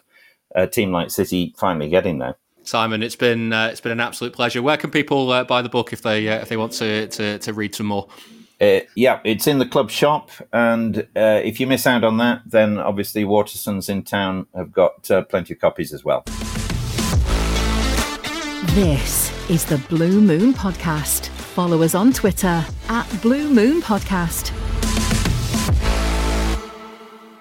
a 0.54 0.66
team 0.66 0.92
like 0.92 1.10
City 1.10 1.54
finally 1.56 1.88
getting 1.88 2.18
there. 2.18 2.36
Simon, 2.62 3.02
it's 3.02 3.16
been 3.16 3.52
uh, 3.52 3.66
it's 3.66 3.80
been 3.80 3.92
an 3.92 4.00
absolute 4.00 4.32
pleasure. 4.32 4.62
Where 4.62 4.76
can 4.76 4.90
people 4.90 5.30
uh, 5.32 5.44
buy 5.44 5.60
the 5.60 5.68
book 5.68 5.92
if 5.92 6.02
they 6.02 6.28
uh, 6.28 6.40
if 6.40 6.48
they 6.48 6.56
want 6.56 6.72
to, 6.74 7.08
to 7.08 7.38
to 7.38 7.52
read 7.52 7.74
some 7.74 7.86
more? 7.86 8.08
Uh, 8.60 8.80
yeah, 8.94 9.20
it's 9.24 9.46
in 9.46 9.58
the 9.58 9.66
club 9.66 9.90
shop, 9.90 10.30
and 10.52 10.98
uh, 11.16 11.40
if 11.42 11.58
you 11.58 11.66
miss 11.66 11.86
out 11.86 12.04
on 12.04 12.18
that, 12.18 12.42
then 12.46 12.78
obviously 12.78 13.24
Waterstones 13.24 13.88
in 13.88 14.02
town 14.02 14.46
have 14.54 14.72
got 14.72 15.10
uh, 15.10 15.22
plenty 15.22 15.54
of 15.54 15.60
copies 15.60 15.92
as 15.92 16.04
well. 16.04 16.22
This 18.74 19.32
is 19.50 19.64
the 19.64 19.78
Blue 19.88 20.20
Moon 20.20 20.54
Podcast. 20.54 21.28
Follow 21.28 21.82
us 21.82 21.94
on 21.94 22.12
Twitter 22.12 22.64
at 22.88 23.22
Blue 23.22 23.48
Moon 23.48 23.82
Podcast. 23.82 24.52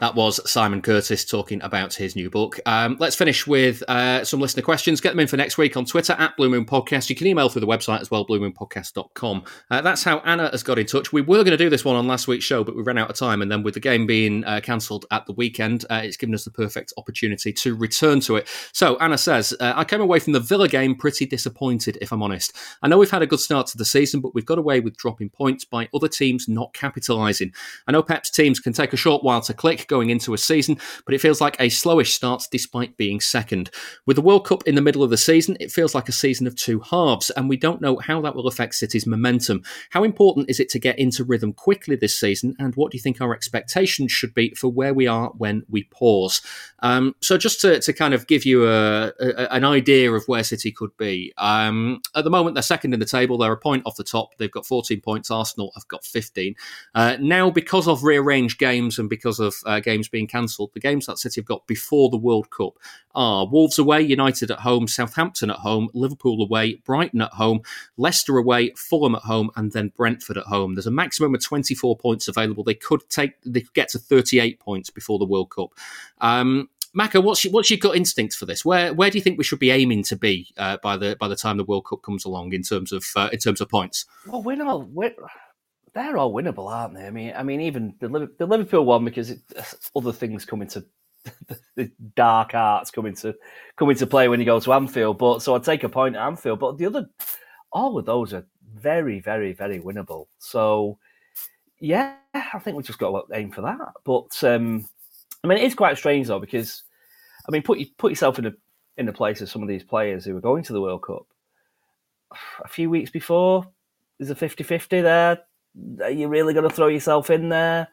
That 0.03 0.15
was 0.15 0.51
Simon 0.51 0.81
Curtis 0.81 1.23
talking 1.23 1.61
about 1.61 1.93
his 1.93 2.13
new 2.13 2.30
book. 2.30 2.59
Um, 2.65 2.97
let's 2.99 3.15
finish 3.15 3.47
with 3.47 3.81
uh, 3.89 4.25
some 4.25 4.41
listener 4.41 4.61
questions. 4.61 4.99
Get 4.99 5.11
them 5.11 5.21
in 5.21 5.27
for 5.27 5.38
next 5.38 5.57
week 5.57 5.77
on 5.77 5.85
Twitter 5.85 6.11
at 6.11 6.35
Blue 6.35 6.49
Moon 6.49 6.65
Podcast. 6.65 7.09
You 7.09 7.15
can 7.15 7.25
email 7.25 7.47
through 7.47 7.61
the 7.61 7.67
website 7.67 8.01
as 8.01 8.11
well, 8.11 8.27
bluemoonpodcast.com. 8.27 9.45
Uh, 9.71 9.80
that's 9.80 10.03
how 10.03 10.17
Anna 10.25 10.49
has 10.49 10.61
got 10.61 10.77
in 10.77 10.88
touch. 10.88 11.13
We 11.13 11.21
were 11.21 11.38
going 11.38 11.51
to 11.51 11.57
do 11.57 11.69
this 11.69 11.85
one 11.85 11.95
on 11.95 12.05
last 12.05 12.27
week's 12.27 12.43
show, 12.43 12.65
but 12.65 12.75
we 12.75 12.84
ran 12.84 12.97
out 12.97 13.09
of 13.09 13.15
time. 13.15 13.41
And 13.41 13.49
then 13.49 13.63
with 13.63 13.75
the 13.75 13.80
game 13.80 14.05
being 14.05 14.43
uh, 14.43 14.59
cancelled 14.61 15.05
at 15.09 15.25
the 15.25 15.31
weekend, 15.31 15.85
uh, 15.89 16.01
it's 16.03 16.17
given 16.17 16.35
us 16.35 16.43
the 16.43 16.51
perfect 16.51 16.91
opportunity 16.97 17.53
to 17.53 17.73
return 17.73 18.19
to 18.21 18.35
it. 18.35 18.49
So 18.73 18.97
Anna 18.97 19.17
says, 19.17 19.55
uh, 19.61 19.71
I 19.73 19.85
came 19.85 20.01
away 20.01 20.19
from 20.19 20.34
the 20.34 20.41
Villa 20.41 20.67
game 20.67 20.95
pretty 20.95 21.25
disappointed, 21.25 21.97
if 22.01 22.11
I'm 22.11 22.21
honest. 22.21 22.53
I 22.81 22.89
know 22.89 22.97
we've 22.97 23.09
had 23.09 23.21
a 23.21 23.27
good 23.27 23.39
start 23.39 23.67
to 23.67 23.77
the 23.77 23.85
season, 23.85 24.19
but 24.19 24.35
we've 24.35 24.45
got 24.45 24.57
away 24.57 24.81
with 24.81 24.97
dropping 24.97 25.30
points 25.30 25.63
by 25.63 25.88
other 25.95 26.09
teams 26.09 26.49
not 26.49 26.73
capitalising. 26.73 27.53
I 27.88 27.93
know 27.93 28.03
Pep's 28.03 28.30
teams 28.30 28.59
can 28.59 28.73
take 28.73 28.91
a 28.91 28.97
short 28.97 29.23
while 29.23 29.39
to 29.39 29.53
click 29.53 29.93
going 29.94 30.10
into 30.10 30.34
a 30.34 30.40
season, 30.40 30.76
but 31.06 31.14
it 31.14 31.22
feels 31.22 31.40
like 31.40 31.56
a 31.60 31.68
slowish 31.68 32.14
start 32.14 32.48
despite 32.49 32.98
being 32.98 33.20
second. 33.20 33.70
With 34.07 34.15
the 34.15 34.24
World 34.24 34.48
Cup 34.48 34.64
in 34.65 34.74
the 34.74 34.82
middle 34.82 35.03
of 35.03 35.11
the 35.11 35.18
season, 35.18 35.56
it 35.60 35.72
feels 35.72 35.94
like 35.94 36.10
a 36.10 36.11
season 36.11 36.48
of 36.48 36.56
two 36.56 36.80
halves, 36.80 37.30
and 37.30 37.48
we 37.48 37.57
don't 37.57 37.80
know 37.80 37.98
how 37.98 38.20
that 38.22 38.36
will 38.36 38.48
affect 38.48 38.74
City's 38.74 39.06
momentum. 39.06 39.61
How 39.91 40.03
important 40.03 40.49
is 40.49 40.60
it 40.60 40.70
to 40.70 40.80
get 40.80 40.98
into 40.98 41.24
rhythm 41.24 41.53
quickly 41.53 41.95
this 41.95 42.20
season, 42.20 42.56
and 42.57 42.76
what 42.76 42.91
do 42.91 42.98
you 42.98 43.03
think 43.03 43.22
our 43.22 43.36
expectations 43.36 44.11
should 44.11 44.34
be 44.34 44.56
for 44.56 44.70
where 44.70 44.95
we 44.95 45.06
are 45.06 45.30
when 45.38 45.61
we 45.70 45.84
pause? 45.84 46.41
Um, 46.80 47.14
so, 47.22 47.38
just 47.38 47.61
to, 47.61 47.80
to, 47.80 47.94
kind 47.94 48.15
of 48.15 48.26
give 48.26 48.45
you 48.45 48.68
a, 48.68 49.11
a, 49.20 49.53
an 49.53 49.64
idea 49.64 50.11
of 50.11 50.24
where 50.26 50.44
City 50.44 50.72
could 50.72 50.98
be, 50.98 51.32
um, 51.38 52.02
at 52.15 52.24
the 52.24 52.32
moment 52.32 52.56
they're 52.56 52.64
second 52.64 52.95
in 52.95 52.99
the 52.99 53.06
table, 53.06 53.38
they're 53.38 53.53
a 53.53 53.57
point 53.57 53.84
off 53.86 53.95
the 53.95 54.03
top, 54.03 54.30
they've 54.40 54.52
got 54.52 54.65
14 54.65 54.99
points, 55.02 55.30
Arsenal 55.30 55.72
have 55.76 55.88
got 55.88 56.03
15. 56.03 56.56
Uh, 56.95 57.18
now, 57.22 57.52
because 57.52 57.88
of 57.88 58.03
rearranged 58.03 58.57
games 58.57 58.98
and 58.98 59.07
because 59.07 59.40
of 59.40 59.56
uh, 59.68 59.80
games 59.84 60.07
being 60.07 60.27
cancelled, 60.27 60.72
the 60.73 60.80
games 60.80 61.05
that 61.05 61.19
City 61.19 61.41
have 61.41 61.45
got 61.45 61.68
before 61.68 62.10
the 62.10 62.18
World 62.18 62.49
Cup 62.49 62.73
are 63.15 63.47
Wolves 63.47 63.77
away, 63.77 64.01
United 64.01 64.49
at 64.51 64.60
home, 64.60 64.88
Southampton 64.88 65.49
at 65.49 65.57
home, 65.57 65.89
Liverpool 65.93 66.41
away, 66.41 66.76
Brighton 66.85 67.22
at 67.22 67.34
home, 67.34 67.61
Leicester 67.97 68.38
away, 68.38 68.72
Fulham 68.72 69.15
at 69.15 69.22
home, 69.22 69.51
and 69.55 69.72
then 69.72 69.91
Brentford 69.95 70.38
at 70.38 70.45
home. 70.45 70.76
There's 70.76 70.88
a 70.88 70.91
maximum 70.91 71.35
of 71.35 71.43
24 71.43 71.97
points 71.97 72.27
available. 72.27 72.64
They 72.64 72.73
could 72.73 73.07
take, 73.10 73.34
they 73.45 73.61
could 73.61 73.73
get 73.73 73.89
to 73.89 73.99
38 73.99 74.60
points 74.60 74.89
before 74.89 75.19
the 75.19 75.26
World 75.26 75.51
Cup. 75.51 75.69
Um, 76.19 76.69
Macca, 76.97 77.23
what's 77.23 77.43
your, 77.43 77.51
what's 77.51 77.72
your 77.72 77.80
gut 77.80 77.95
instinct 77.95 78.35
for 78.35 78.45
this? 78.45 78.64
Where 78.64 78.93
where 78.93 79.10
do 79.10 79.18
you 79.18 79.23
think 79.23 79.39
we 79.39 79.43
should 79.43 79.60
be 79.60 79.72
aiming 79.72 80.03
to 80.03 80.15
be 80.15 80.53
uh, 80.57 80.77
by 80.77 80.95
the 80.95 81.18
by 81.19 81.27
the 81.27 81.35
time 81.35 81.57
the 81.57 81.64
World 81.64 81.85
Cup 81.85 82.03
comes 82.03 82.23
along 82.23 82.53
in 82.53 82.61
terms 82.61 82.91
of 82.91 83.05
uh, 83.15 83.30
in 83.34 83.39
terms 83.39 83.61
of 83.61 83.69
points? 83.69 84.05
Well, 84.27 84.43
we're 84.43 84.57
not. 84.57 84.89
We're, 84.89 85.15
they're 85.94 86.18
all 86.18 86.34
winnable, 86.34 86.72
aren't 86.72 86.95
they? 86.95 87.06
I 87.06 87.11
mean, 87.11 87.34
I 87.36 87.44
mean, 87.44 87.61
even 87.61 87.94
the, 87.99 88.30
the 88.38 88.48
Liverpool 88.48 88.86
one 88.86 89.06
because 89.06 89.30
it, 89.30 89.41
other 89.95 90.11
things 90.11 90.45
come 90.45 90.61
into 90.61 90.84
the 91.76 91.90
dark 92.15 92.53
arts 92.53 92.91
come 92.91 93.06
into 93.06 93.34
come 93.78 93.90
into 93.90 94.06
play 94.07 94.28
when 94.28 94.40
you 94.40 94.45
go 94.45 94.60
to 94.60 94.74
Anfield. 94.74 95.18
But 95.18 95.40
so 95.40 95.56
I'd 95.56 95.64
take 95.64 95.84
a 95.84 95.90
point 95.90 96.15
at 96.15 96.26
Anfield. 96.26 96.60
But 96.60 96.78
the 96.78 96.88
other, 96.88 97.10
all 97.72 97.98
of 97.98 98.06
those 98.06 98.34
are 98.34 98.45
very, 98.76 99.20
very, 99.20 99.53
very 99.53 99.80
winnable. 99.80 100.28
So 100.40 100.98
yeah, 101.80 102.15
I 102.34 102.60
think 102.60 102.76
we've 102.76 102.86
just 102.86 102.99
got 102.99 103.28
to 103.28 103.38
aim 103.38 103.52
for 103.52 103.61
that. 103.61 103.94
But 104.03 104.44
um, 104.44 104.88
I 105.44 105.48
mean, 105.48 105.60
it 105.60 105.65
is 105.65 105.76
quite 105.76 105.98
strange 105.98 106.28
though 106.28 106.40
because 106.40 106.84
I 107.48 107.52
mean, 107.52 107.61
put 107.61 107.80
put 107.98 108.11
yourself 108.11 108.40
in 108.40 108.45
the 108.45 108.56
in 108.98 109.06
the 109.06 109.14
place 109.14 109.41
of 109.41 109.49
some 109.49 109.61
of 109.61 109.68
these 109.68 109.84
players 109.84 110.26
who 110.26 110.36
are 110.36 110.41
going 110.41 110.64
to 110.64 110.74
the 110.74 110.82
World 110.82 111.03
Cup. 111.03 111.28
A 112.64 112.68
few 112.68 112.90
weeks 112.90 113.11
before, 113.11 113.68
there's 114.18 114.32
a 114.32 114.36
50-50 114.36 115.03
there 115.03 115.40
are 116.01 116.09
you 116.09 116.27
really 116.27 116.53
going 116.53 116.67
to 116.67 116.75
throw 116.75 116.87
yourself 116.87 117.29
in 117.29 117.49
there? 117.49 117.87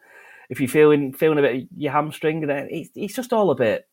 If 0.48 0.60
you're 0.60 0.68
feeling 0.68 1.12
feeling 1.12 1.38
a 1.38 1.42
bit 1.42 1.68
your 1.76 1.92
hamstring, 1.92 2.42
and 2.42 2.68
it's 2.70 2.90
it's 2.94 3.14
just 3.14 3.32
all 3.32 3.50
a 3.50 3.54
bit 3.54 3.88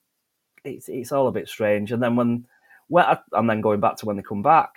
it's 0.64 0.89
it's 0.89 1.11
all 1.11 1.27
a 1.27 1.31
bit 1.31 1.47
strange. 1.47 1.91
And 1.91 2.01
then 2.01 2.15
when 2.15 2.45
well, 2.89 3.22
and 3.34 3.49
then 3.49 3.61
going 3.61 3.80
back 3.80 3.97
to 3.97 4.05
when 4.05 4.18
they 4.18 4.23
come 4.23 4.41
back, 4.41 4.76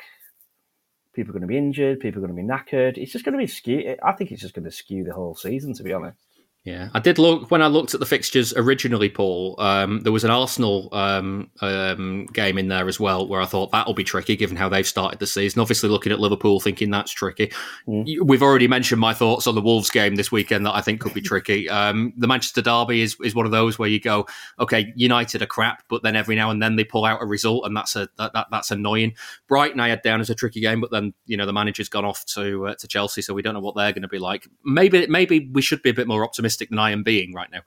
people 1.15 1.31
are 1.31 1.39
going 1.39 1.43
to 1.43 1.49
be 1.49 1.59
injured, 1.59 2.01
people 2.01 2.23
are 2.23 2.27
going 2.27 2.37
to 2.37 2.43
be 2.43 2.49
knackered. 2.49 2.99
It's 2.99 3.13
just 3.13 3.25
going 3.25 3.33
to 3.33 3.39
be 3.39 3.47
skew. 3.47 3.97
I 4.03 4.13
think 4.13 4.33
it's 4.33 4.43
just 4.43 4.55
going 4.55 4.65
to 4.65 4.71
skew 4.71 5.05
the 5.05 5.15
whole 5.15 5.35
season, 5.35 5.75
to 5.75 5.83
be 5.83 5.93
honest. 5.93 6.19
Yeah, 6.65 6.91
I 6.93 7.01
did 7.01 7.19
look 7.19 7.51
when 7.51 7.63
I 7.63 7.69
looked 7.69 7.95
at 7.95 8.01
the 8.01 8.07
fixtures 8.07 8.53
originally, 8.55 9.09
Paul. 9.09 9.55
Um, 9.59 10.01
there 10.01 10.13
was 10.13 10.25
an 10.25 10.31
Arsenal 10.31 10.91
um, 10.93 11.51
um, 11.63 12.27
game 12.35 12.59
in 12.59 12.69
there 12.69 12.87
as 12.87 13.01
well, 13.01 13.27
where 13.27 13.41
I 13.41 13.47
thought 13.47 13.73
that'll 13.73 13.95
be 13.95 14.05
tricky 14.05 14.37
given 14.37 14.59
how 14.59 14.69
they've 14.69 14.87
started 14.87 15.21
the 15.21 15.27
season. 15.27 15.63
Obviously, 15.63 15.89
looking 15.89 16.13
at 16.13 16.21
Liverpool, 16.21 16.61
thinking 16.61 16.91
that's 16.91 17.13
tricky. 17.13 17.51
Mm. 17.89 18.27
We've 18.27 18.43
already 18.43 18.69
mentioned 18.69 19.01
my 19.01 19.15
thoughts 19.15 19.47
on 19.47 19.55
the 19.55 19.63
Wolves 19.63 19.89
game 19.89 20.17
this 20.17 20.31
weekend 20.31 20.67
that 20.67 20.75
I 20.75 20.83
think 20.83 21.01
could 21.01 21.15
be 21.15 21.23
tricky. 21.23 21.67
Um, 21.71 22.13
the 22.19 22.27
Manchester 22.27 22.61
derby 22.61 23.01
is, 23.01 23.17
is 23.25 23.35
one 23.35 23.47
of 23.47 23.53
those 23.53 23.79
where 23.79 23.89
you 23.89 23.99
go, 23.99 24.27
okay, 24.59 24.93
United 24.97 25.41
are 25.41 25.47
crap, 25.47 25.83
but 25.89 26.03
then 26.03 26.15
every 26.15 26.37
now 26.37 26.51
and 26.51 26.63
then 26.63 26.77
they 26.77 26.85
pull 26.85 27.07
out 27.07 27.23
a 27.23 27.27
result, 27.27 27.65
and 27.65 27.75
that's 27.75 27.97
a 27.97 28.07
that, 28.19 28.35
that 28.35 28.49
that's 28.51 28.71
annoying. 28.71 29.15
Brighton 29.49 29.81
I 29.81 29.89
had 29.89 30.03
down 30.03 30.21
as 30.21 30.29
a 30.29 30.35
tricky 30.35 30.61
game, 30.61 30.83
but 30.83 30.91
then 30.91 31.15
you 31.25 31.39
know 31.39 31.47
the 31.47 31.55
manager's 31.55 31.89
gone 31.89 32.05
off 32.05 32.27
to 32.35 32.67
uh, 32.67 32.75
to 32.75 32.87
Chelsea, 32.87 33.23
so 33.23 33.33
we 33.33 33.41
don't 33.41 33.55
know 33.55 33.61
what 33.61 33.77
they're 33.77 33.93
going 33.93 34.03
to 34.03 34.09
be 34.09 34.19
like. 34.19 34.47
Maybe 34.63 35.07
maybe 35.07 35.49
we 35.55 35.63
should 35.63 35.81
be 35.81 35.89
a 35.89 35.95
bit 35.95 36.07
more 36.07 36.23
optimistic 36.23 36.50
optimistic 36.51 36.71
than 36.71 36.79
I 36.79 36.91
am 36.91 37.03
being 37.03 37.33
right 37.33 37.51
now. 37.51 37.61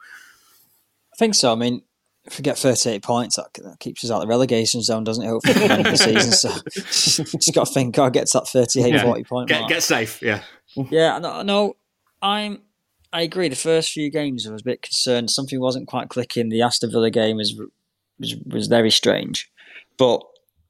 I 1.13 1.15
think 1.17 1.35
so. 1.35 1.51
I 1.51 1.55
mean, 1.55 1.81
if 2.25 2.37
we 2.37 2.43
get 2.43 2.57
38 2.57 3.03
points, 3.03 3.35
that, 3.35 3.53
that 3.55 3.79
keeps 3.79 4.03
us 4.03 4.11
out 4.11 4.17
of 4.17 4.21
the 4.21 4.27
relegation 4.27 4.81
zone, 4.81 5.03
doesn't 5.03 5.23
it? 5.23 5.27
Hopefully, 5.27 5.53
the 5.53 5.73
end 5.73 5.85
of 5.85 5.91
the 5.91 5.97
season. 5.97 6.31
So 6.31 6.49
just 7.37 7.53
got 7.53 7.67
to 7.67 7.73
think, 7.73 7.95
God 7.95 8.13
gets 8.13 8.33
that 8.33 8.47
38, 8.47 8.93
yeah. 8.93 9.03
40 9.03 9.23
point 9.23 9.49
get, 9.49 9.59
mark. 9.59 9.69
Get 9.69 9.83
safe, 9.83 10.21
yeah. 10.21 10.41
Yeah, 10.75 11.19
no, 11.19 11.41
no, 11.41 11.75
I'm. 12.21 12.61
I 13.11 13.21
agree. 13.21 13.47
The 13.47 13.55
first 13.55 13.91
few 13.91 14.09
games, 14.09 14.47
I 14.47 14.51
was 14.51 14.61
a 14.61 14.65
bit 14.65 14.81
concerned. 14.81 15.29
Something 15.29 15.59
wasn't 15.59 15.87
quite 15.87 16.09
clicking. 16.09 16.49
The 16.49 16.63
Aston 16.63 16.89
Villa 16.89 17.11
game 17.11 17.37
was 17.37 17.53
was, 18.19 18.35
was 18.47 18.67
very 18.67 18.89
strange, 18.89 19.51
but 19.99 20.23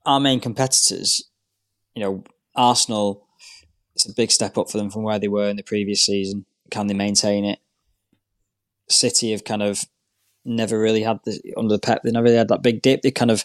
our 0.06 0.20
main 0.20 0.42
competitors, 0.42 1.24
you 1.96 2.04
know, 2.04 2.24
Arsenal, 2.54 3.26
it's 3.96 4.10
a 4.10 4.14
big 4.14 4.30
step 4.30 4.58
up 4.58 4.70
for 4.70 4.78
them 4.78 4.90
from 4.90 5.04
where 5.04 5.20
they 5.20 5.30
were 5.30 5.48
in 5.48 5.56
the 5.56 5.64
previous 5.64 6.06
season. 6.06 6.46
Can 6.70 6.88
they 6.88 6.94
maintain 6.94 7.46
it? 7.46 7.60
City 8.94 9.32
have 9.32 9.44
kind 9.44 9.64
of 9.64 9.86
never 10.46 10.80
really 10.80 11.04
had 11.04 11.20
the 11.26 11.40
under 11.58 11.76
the 11.76 11.80
Pep. 11.80 12.02
They 12.04 12.12
never 12.12 12.24
really 12.24 12.38
had 12.38 12.50
that 12.50 12.64
big 12.64 12.82
dip. 12.82 13.02
They 13.02 13.12
kind 13.12 13.32
of 13.32 13.44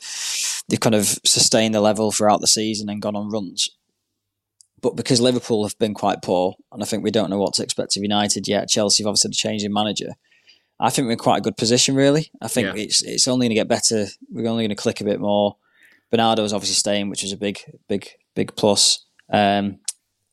they 0.68 0.76
kind 0.76 0.94
of 0.94 1.18
sustained 1.24 1.74
the 1.74 1.80
level 1.80 2.12
throughout 2.12 2.40
the 2.40 2.46
season 2.46 2.88
and 2.88 3.02
gone 3.02 3.16
on 3.16 3.30
runs. 3.30 3.70
But 4.80 4.96
because 4.96 5.20
Liverpool 5.20 5.64
have 5.64 5.78
been 5.78 5.94
quite 5.94 6.22
poor, 6.22 6.54
and 6.70 6.82
I 6.82 6.86
think 6.86 7.02
we 7.02 7.10
don't 7.10 7.30
know 7.30 7.38
what 7.38 7.54
to 7.54 7.62
expect 7.62 7.96
of 7.96 8.02
United 8.02 8.46
yet. 8.46 8.68
Chelsea 8.68 9.02
have 9.02 9.08
obviously 9.08 9.28
had 9.28 9.34
a 9.34 9.36
change 9.36 9.64
in 9.64 9.72
manager. 9.72 10.12
I 10.80 10.90
think 10.90 11.06
we're 11.06 11.12
in 11.12 11.18
quite 11.18 11.38
a 11.38 11.42
good 11.42 11.56
position, 11.56 11.96
really. 11.96 12.30
I 12.40 12.46
think 12.48 12.76
yeah. 12.76 12.82
it's 12.82 13.02
it's 13.02 13.26
only 13.26 13.46
going 13.46 13.56
to 13.56 13.60
get 13.60 13.68
better. 13.68 14.06
We're 14.30 14.48
only 14.48 14.62
going 14.64 14.76
to 14.76 14.80
click 14.80 15.00
a 15.00 15.04
bit 15.04 15.20
more. 15.20 15.56
Bernardo 16.10 16.44
is 16.44 16.52
obviously 16.52 16.76
staying, 16.76 17.10
which 17.10 17.24
is 17.24 17.32
a 17.32 17.36
big, 17.36 17.60
big, 17.88 18.08
big 18.34 18.54
plus. 18.56 19.04
Um, 19.30 19.80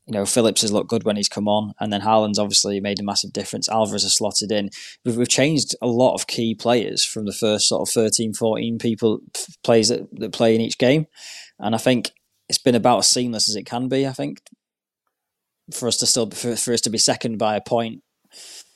you 0.07 0.13
know, 0.13 0.25
Phillips 0.25 0.61
has 0.61 0.71
looked 0.71 0.89
good 0.89 1.03
when 1.03 1.15
he's 1.15 1.29
come 1.29 1.47
on, 1.47 1.73
and 1.79 1.91
then 1.91 2.01
Haaland's 2.01 2.37
obviously 2.37 2.79
made 2.79 2.99
a 2.99 3.03
massive 3.03 3.33
difference. 3.33 3.67
Alvarez 3.67 4.03
has 4.03 4.13
slotted 4.13 4.51
in. 4.51 4.69
We've, 5.03 5.17
we've 5.17 5.27
changed 5.27 5.75
a 5.81 5.87
lot 5.87 6.13
of 6.13 6.27
key 6.27 6.53
players 6.53 7.03
from 7.03 7.25
the 7.25 7.33
first 7.33 7.67
sort 7.67 7.87
of 7.87 7.91
13, 7.91 8.33
14 8.33 8.77
people, 8.77 9.19
players 9.63 9.89
that, 9.89 10.07
that 10.19 10.31
play 10.31 10.53
in 10.53 10.61
each 10.61 10.77
game. 10.77 11.07
And 11.59 11.73
I 11.73 11.79
think 11.79 12.11
it's 12.47 12.59
been 12.59 12.75
about 12.75 12.99
as 12.99 13.07
seamless 13.07 13.49
as 13.49 13.55
it 13.55 13.65
can 13.65 13.87
be, 13.87 14.05
I 14.05 14.11
think, 14.11 14.41
for 15.73 15.87
us 15.87 15.97
to 15.97 16.05
still, 16.05 16.29
for, 16.29 16.55
for 16.55 16.73
us 16.73 16.81
to 16.81 16.91
be 16.91 16.99
second 16.99 17.39
by 17.39 17.55
a 17.55 17.61
point. 17.61 18.03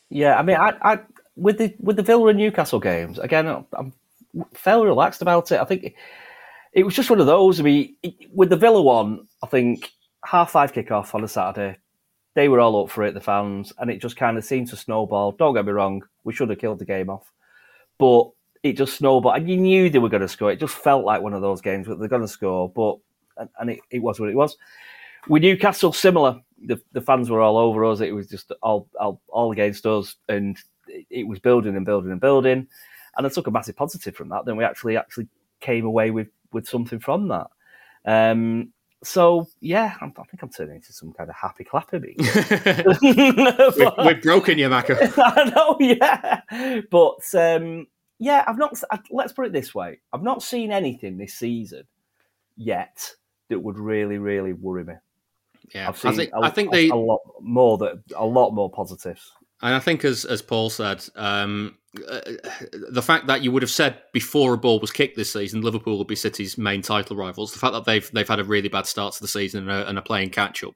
Yeah, 0.10 0.36
I 0.36 0.42
mean, 0.42 0.58
I, 0.58 0.74
I 0.82 1.00
with 1.36 1.60
the 1.60 1.76
with 1.80 1.96
the 1.96 2.04
Villa 2.04 2.28
and 2.28 2.40
Newcastle 2.40 2.80
games, 2.80 3.20
again, 3.20 3.66
I'm 3.74 3.94
fairly 4.56 4.88
relaxed 4.88 5.22
about 5.22 5.52
it. 5.52 5.60
I 5.60 5.66
think 5.66 5.94
it 6.74 6.84
was 6.84 6.96
just 6.96 7.12
one 7.12 7.20
of 7.20 7.28
those. 7.28 7.60
I 7.60 7.64
mean, 7.64 7.96
with 8.34 8.50
the 8.50 8.58
Villa 8.58 8.82
one, 8.82 9.28
I 9.44 9.48
think 9.48 9.92
half 10.26 10.52
five 10.52 10.74
kickoff 10.74 11.16
on 11.16 11.24
a 11.24 11.28
Saturday. 11.28 11.78
They 12.36 12.48
were 12.48 12.60
all 12.60 12.84
up 12.84 12.92
for 12.92 13.04
it, 13.04 13.14
the 13.14 13.22
fans, 13.22 13.74
and 13.80 13.90
it 13.90 14.02
just 14.02 14.16
kind 14.16 14.38
of 14.38 14.46
seemed 14.46 14.68
to 14.70 14.78
snowball. 14.78 15.32
Don't 15.32 15.56
get 15.56 15.66
me 15.66 15.72
wrong, 15.72 16.04
we 16.24 16.34
should 16.34 16.50
have 16.50 16.60
killed 16.60 16.80
the 16.80 16.86
game 16.86 17.10
off, 17.10 17.32
but 17.98 18.30
it 18.64 18.74
just 18.74 18.98
snowballed, 18.98 19.38
and 19.38 19.50
you 19.50 19.58
knew 19.58 19.90
they 19.90 20.00
were 20.00 20.10
going 20.10 20.22
to 20.22 20.28
score. 20.28 20.52
It 20.52 20.60
just 20.60 20.76
felt 20.76 21.06
like 21.06 21.22
one 21.22 21.34
of 21.34 21.42
those 21.42 21.62
games 21.62 21.88
where 21.88 21.98
they're 21.98 22.08
going 22.08 22.22
to 22.22 22.28
score, 22.28 22.70
but 22.70 22.98
and 23.60 23.70
it, 23.70 23.80
it 23.90 24.00
was 24.00 24.20
what 24.20 24.30
it 24.30 24.36
was. 24.36 24.58
With 25.28 25.44
Newcastle, 25.44 25.94
similar. 25.94 26.40
The, 26.66 26.82
the 26.92 27.02
fans 27.02 27.30
were 27.30 27.42
all 27.42 27.58
over 27.58 27.86
us. 27.86 28.02
It 28.02 28.12
was 28.12 28.28
just 28.28 28.52
all 28.62 28.88
all, 29.00 29.22
all 29.30 29.52
against 29.52 29.86
us, 29.86 30.16
and 30.28 30.58
it, 30.88 31.06
it 31.10 31.28
was 31.28 31.40
building 31.40 31.76
and 31.76 31.86
building 31.86 32.12
and 32.12 32.22
building. 32.22 32.68
And 33.18 33.26
I 33.26 33.30
took 33.30 33.48
a 33.48 33.52
massive 33.52 33.76
positive 33.76 34.16
from 34.16 34.30
that. 34.30 34.46
Then 34.46 34.58
we 34.58 34.64
actually 34.64 34.98
actually 34.98 35.28
came 35.62 35.86
away 35.86 36.12
with 36.12 36.28
with 36.52 36.68
something 36.68 37.00
from 37.00 37.28
that. 37.30 37.48
Um, 38.06 38.74
so 39.04 39.48
yeah, 39.62 39.96
I'm, 40.02 40.14
i 40.18 40.24
think 40.24 40.42
I'm 40.42 40.50
turning 40.50 40.76
into 40.76 40.92
some 40.92 41.14
kind 41.14 41.30
of 41.30 41.36
happy 41.36 41.64
clapper 41.64 42.00
bee. 42.00 42.16
we've, 43.02 44.06
we've, 44.06 44.22
broken 44.22 44.58
you, 44.58 44.70
Macca. 44.70 45.14
I 45.18 45.44
know, 45.56 45.78
yeah, 45.80 46.82
but 46.92 47.24
um, 47.34 47.88
yeah, 48.20 48.44
I've 48.48 48.58
not. 48.58 48.82
Let's 49.10 49.34
put 49.34 49.46
it 49.46 49.54
this 49.54 49.74
way: 49.74 50.00
I've 50.12 50.24
not 50.24 50.44
seen 50.44 50.72
anything 50.72 51.18
this 51.18 51.34
season 51.34 51.84
yet 52.58 53.12
that 53.50 53.60
would 53.60 53.80
really, 53.80 54.18
really 54.18 54.54
worry 54.54 54.84
me. 54.84 54.96
Yeah, 55.74 55.88
I've 55.88 55.98
seen 55.98 56.12
I 56.12 56.16
think, 56.16 56.32
a, 56.34 56.46
I 56.46 56.50
think 56.50 56.72
they 56.72 56.90
a 56.90 56.96
lot 56.96 57.22
more 57.42 57.78
that 57.78 58.02
a 58.16 58.26
lot 58.26 58.52
more 58.52 58.70
positives. 58.70 59.32
And 59.62 59.76
I 59.76 59.80
think, 59.80 60.06
as 60.06 60.26
as 60.26 60.42
Paul 60.42 60.70
said, 60.70 61.04
um, 61.16 61.78
uh, 62.08 62.22
the 62.92 63.02
fact 63.02 63.28
that 63.28 63.42
you 63.42 63.52
would 63.52 63.62
have 63.62 63.72
said 63.72 64.02
before 64.14 64.54
a 64.54 64.58
ball 64.58 64.80
was 64.80 64.92
kicked 64.92 65.18
this 65.18 65.34
season, 65.34 65.62
Liverpool 65.62 65.98
will 65.98 66.06
be 66.06 66.16
City's 66.16 66.58
main 66.58 66.82
title 66.82 67.16
rivals. 67.16 67.52
The 67.52 67.60
fact 67.60 67.74
that 67.74 67.86
they've 67.86 68.10
they've 68.12 68.28
had 68.28 68.40
a 68.40 68.44
really 68.44 68.70
bad 68.70 68.86
start 68.86 69.14
to 69.16 69.22
the 69.22 69.28
season 69.28 69.68
and 69.68 69.72
are, 69.72 69.88
and 69.88 69.98
are 69.98 70.04
playing 70.04 70.30
catch 70.30 70.64
up. 70.64 70.76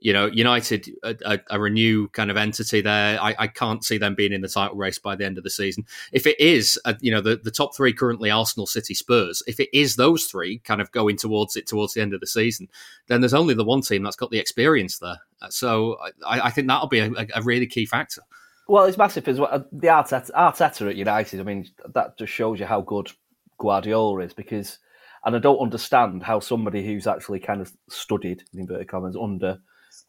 You 0.00 0.12
know, 0.12 0.26
United 0.26 0.90
are, 1.04 1.38
are, 1.50 1.66
a 1.66 1.70
new 1.70 2.08
kind 2.08 2.30
of 2.30 2.36
entity 2.36 2.80
there. 2.80 3.20
I, 3.20 3.34
I, 3.38 3.46
can't 3.46 3.84
see 3.84 3.98
them 3.98 4.14
being 4.14 4.32
in 4.32 4.40
the 4.40 4.48
title 4.48 4.76
race 4.76 4.98
by 4.98 5.14
the 5.14 5.26
end 5.26 5.36
of 5.36 5.44
the 5.44 5.50
season. 5.50 5.84
If 6.10 6.26
it 6.26 6.40
is, 6.40 6.80
uh, 6.86 6.94
you 7.00 7.10
know, 7.10 7.20
the, 7.20 7.36
the 7.36 7.50
top 7.50 7.76
three 7.76 7.92
currently 7.92 8.30
Arsenal, 8.30 8.66
City, 8.66 8.94
Spurs. 8.94 9.42
If 9.46 9.60
it 9.60 9.68
is 9.72 9.96
those 9.96 10.24
three 10.24 10.58
kind 10.60 10.80
of 10.80 10.90
going 10.92 11.18
towards 11.18 11.54
it 11.54 11.66
towards 11.66 11.94
the 11.94 12.00
end 12.00 12.14
of 12.14 12.20
the 12.20 12.26
season, 12.26 12.68
then 13.08 13.20
there's 13.20 13.34
only 13.34 13.54
the 13.54 13.64
one 13.64 13.82
team 13.82 14.02
that's 14.02 14.16
got 14.16 14.30
the 14.30 14.38
experience 14.38 14.98
there. 14.98 15.18
So 15.50 15.98
I, 16.26 16.40
I 16.40 16.50
think 16.50 16.68
that'll 16.68 16.88
be 16.88 17.00
a, 17.00 17.10
a 17.34 17.42
really 17.42 17.66
key 17.66 17.86
factor. 17.86 18.22
Well, 18.70 18.84
it's 18.84 18.96
massive 18.96 19.26
as 19.26 19.40
well. 19.40 19.66
The 19.72 19.88
Arteta, 19.88 20.30
Arteta 20.30 20.88
at 20.88 20.96
United, 20.96 21.40
I 21.40 21.42
mean, 21.42 21.66
that 21.92 22.16
just 22.16 22.32
shows 22.32 22.60
you 22.60 22.66
how 22.66 22.80
good 22.80 23.10
Guardiola 23.58 24.20
is 24.20 24.32
because, 24.32 24.78
and 25.24 25.34
I 25.34 25.40
don't 25.40 25.58
understand 25.58 26.22
how 26.22 26.38
somebody 26.38 26.86
who's 26.86 27.08
actually 27.08 27.40
kind 27.40 27.60
of 27.60 27.72
studied, 27.88 28.44
in 28.52 28.60
inverted 28.60 28.86
commas, 28.86 29.16
under 29.20 29.58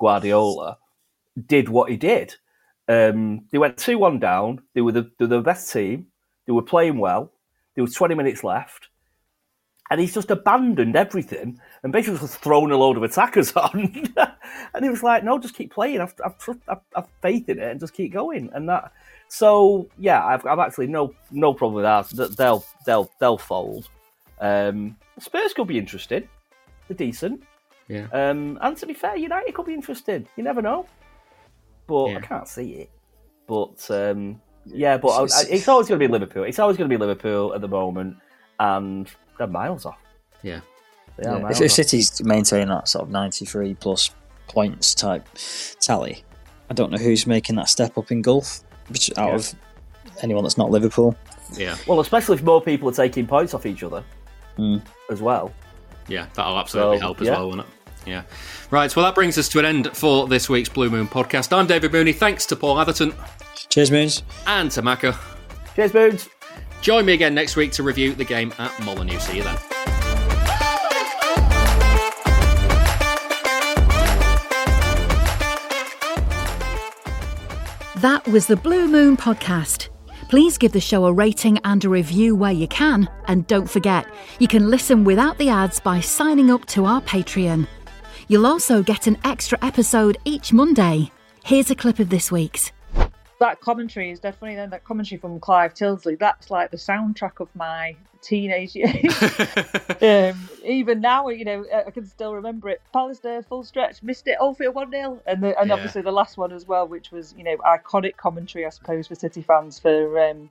Guardiola 0.02 0.78
did 1.48 1.70
what 1.70 1.90
he 1.90 1.98
did. 1.98 2.36
Um, 2.88 3.46
they 3.52 3.58
went 3.58 3.78
2 3.78 3.98
1 3.98 4.20
down. 4.20 4.62
They 4.74 4.82
were 4.82 4.92
the, 4.92 5.04
they 5.18 5.26
were 5.26 5.38
the 5.38 5.42
best 5.42 5.72
team. 5.72 6.08
They 6.46 6.54
were 6.54 6.62
playing 6.62 6.98
well. 6.98 7.32
There 7.76 7.84
was 7.84 7.94
20 7.94 8.16
minutes 8.16 8.44
left 8.44 8.90
and 9.92 10.00
he's 10.00 10.14
just 10.14 10.32
abandoned 10.32 10.96
everything 10.96 11.60
and 11.84 11.92
basically 11.92 12.20
just 12.20 12.38
thrown 12.38 12.72
a 12.72 12.78
load 12.78 12.96
of 12.96 13.04
attackers 13.04 13.52
on. 13.56 14.10
and 14.74 14.84
he 14.84 14.90
was 14.90 15.04
like, 15.04 15.24
"No, 15.24 15.38
just 15.38 15.54
keep 15.54 15.72
playing. 15.72 16.00
I've, 16.00 16.16
I've, 16.26 16.60
I've, 16.70 16.80
I've, 16.96 17.08
faith 17.22 17.50
in 17.50 17.60
it 17.60 17.70
and 17.70 17.80
just 17.80 17.94
keep 17.94 18.14
going." 18.14 18.50
And 18.54 18.70
that, 18.70 18.94
so 19.28 19.90
yeah, 20.00 20.26
I've, 20.26 20.46
I've 20.46 20.60
actually 20.60 20.88
no 20.88 21.14
no 21.30 21.54
problem 21.54 21.76
with 21.76 21.84
that. 21.84 22.38
They'll 22.38 22.66
they'll 22.86 23.12
they'll 23.20 23.38
fold. 23.38 23.90
Um, 24.40 24.96
Spurs 25.20 25.54
could 25.54 25.68
be 25.68 25.78
interesting. 25.78 26.28
They're 26.88 26.98
decent. 26.98 27.44
Yeah. 27.88 28.08
Um, 28.12 28.58
and 28.62 28.78
to 28.78 28.86
be 28.86 28.94
fair, 28.94 29.16
United 29.18 29.54
could 29.54 29.66
be 29.66 29.74
interesting. 29.74 30.28
You 30.36 30.44
never 30.44 30.62
know. 30.62 30.88
But 31.88 32.12
yeah. 32.12 32.18
I 32.18 32.22
can't 32.22 32.48
see 32.48 32.72
it. 32.74 32.90
But 33.48 33.90
um, 33.92 34.42
yeah, 34.66 34.98
but 34.98 35.10
I, 35.10 35.24
I, 35.24 35.44
it's 35.50 35.68
always 35.68 35.88
going 35.88 36.00
to 36.00 36.08
be 36.08 36.12
Liverpool. 36.12 36.44
It's 36.44 36.60
always 36.60 36.78
going 36.78 36.90
to 36.90 36.94
be 36.96 37.00
Liverpool 37.00 37.54
at 37.54 37.62
the 37.62 37.68
moment, 37.68 38.18
and 38.60 39.10
they're 39.38 39.48
miles 39.48 39.86
off. 39.86 40.00
Yeah. 40.42 40.62
yeah. 41.22 41.50
If, 41.50 41.62
if 41.62 41.72
City's 41.72 42.24
maintaining 42.24 42.70
that 42.70 42.88
sort 42.88 43.04
of 43.04 43.10
93 43.10 43.74
plus 43.76 44.12
points 44.48 44.96
type 44.96 45.28
tally, 45.80 46.24
I 46.70 46.74
don't 46.74 46.92
know 46.92 46.98
who's 46.98 47.28
making 47.28 47.56
that 47.58 47.70
step 47.70 47.98
up 47.98 48.12
in 48.12 48.22
golf 48.22 48.62
out 49.18 49.30
yeah. 49.30 49.36
of 49.36 49.56
anyone 50.22 50.44
that's 50.44 50.58
not 50.58 50.72
Liverpool. 50.72 51.16
Yeah. 51.54 51.76
Well, 51.88 52.00
especially 52.00 52.36
if 52.36 52.44
more 52.44 52.62
people 52.62 52.90
are 52.90 52.94
taking 52.94 53.28
points 53.28 53.54
off 53.54 53.66
each 53.66 53.84
other 53.84 54.04
mm. 54.58 54.82
as 55.10 55.22
well. 55.22 55.54
Yeah, 56.08 56.28
that'll 56.34 56.58
absolutely 56.58 56.98
so, 56.98 57.02
help 57.02 57.22
as 57.22 57.28
yeah. 57.28 57.34
well, 57.34 57.50
won't 57.50 57.62
it? 57.62 57.68
Yeah. 58.06 58.24
Right, 58.72 58.94
well, 58.96 59.06
that 59.06 59.16
brings 59.16 59.38
us 59.38 59.48
to 59.50 59.60
an 59.60 59.66
end 59.66 59.96
for 59.96 60.28
this 60.28 60.50
week's 60.50 60.70
Blue 60.70 60.90
Moon 60.90 61.08
podcast. 61.08 61.56
I'm 61.56 61.68
David 61.68 61.92
Mooney. 61.92 62.14
Thanks 62.14 62.46
to 62.48 62.56
Paul 62.56 62.80
Atherton. 62.80 63.14
Cheers, 63.70 63.92
Moons. 63.92 64.24
And 64.48 64.72
to 64.72 64.82
Macca. 64.82 65.18
Cheers, 65.76 65.94
Moons. 65.94 66.30
Join 66.82 67.06
me 67.06 67.14
again 67.14 67.36
next 67.36 67.56
week 67.56 67.72
to 67.74 67.84
review 67.84 68.14
the 68.14 68.26
game 68.26 68.54
at 68.58 68.78
Molineux. 68.84 69.20
See 69.20 69.38
you 69.38 69.44
then. 69.44 69.58
That 78.02 78.28
was 78.28 78.48
the 78.48 78.56
Blue 78.56 78.88
Moon 78.88 79.16
Podcast. 79.16 79.91
Please 80.32 80.58
give 80.58 80.72
the 80.72 80.80
show 80.80 81.04
a 81.08 81.12
rating 81.12 81.58
and 81.66 81.84
a 81.84 81.90
review 81.90 82.38
where 82.38 82.54
you 82.54 82.66
can. 82.66 83.10
And 83.28 83.46
don't 83.48 83.70
forget, 83.70 84.06
you 84.40 84.48
can 84.48 84.70
listen 84.70 85.04
without 85.04 85.38
the 85.38 85.50
ads 85.50 85.82
by 85.82 86.00
signing 86.00 86.50
up 86.50 86.66
to 86.68 86.86
our 86.86 87.02
Patreon. 87.02 87.68
You'll 88.30 88.48
also 88.48 88.82
get 88.82 89.08
an 89.08 89.18
extra 89.26 89.58
episode 89.62 90.18
each 90.24 90.54
Monday. 90.54 91.12
Here's 91.44 91.70
a 91.70 91.76
clip 91.76 92.00
of 92.00 92.10
this 92.10 92.32
week's 92.32 92.72
that 93.40 93.60
commentary 93.60 94.12
is 94.12 94.22
definitely 94.22 94.56
then 94.56 94.70
that 94.70 94.86
commentary 94.86 95.20
from 95.20 95.40
Clive 95.40 95.74
Tyldesley. 95.74 96.18
That's 96.18 96.50
like 96.50 96.72
the 96.72 96.78
soundtrack 96.78 97.42
of 97.42 97.50
my 97.54 97.98
teenage 98.22 98.76
years. 98.76 99.22
um, 100.02 100.50
even 100.64 101.02
now, 101.02 101.28
you 101.30 101.46
know, 101.46 101.66
I 101.74 101.92
can 101.92 102.06
still 102.06 102.36
remember 102.36 102.70
it. 102.70 102.82
Pallister, 102.94 103.46
full 103.48 103.64
stretch, 103.64 104.02
missed 104.04 104.28
it, 104.28 104.38
Oldfield 104.40 104.76
1 104.76 104.92
0. 104.92 105.22
And, 105.26 105.44
the, 105.44 105.60
and 105.60 105.70
yeah. 105.70 105.74
obviously 105.74 106.02
the 106.02 106.12
last 106.12 106.38
one 106.38 106.52
as 106.52 106.68
well, 106.68 106.88
which 106.88 107.12
was, 107.12 107.34
you 107.38 107.44
know, 107.44 107.58
iconic 107.58 108.18
commentary, 108.18 108.66
I 108.66 108.70
suppose, 108.70 109.08
for 109.08 109.16
City 109.16 109.42
fans 109.42 109.80
for. 109.80 110.20
Um, 110.20 110.50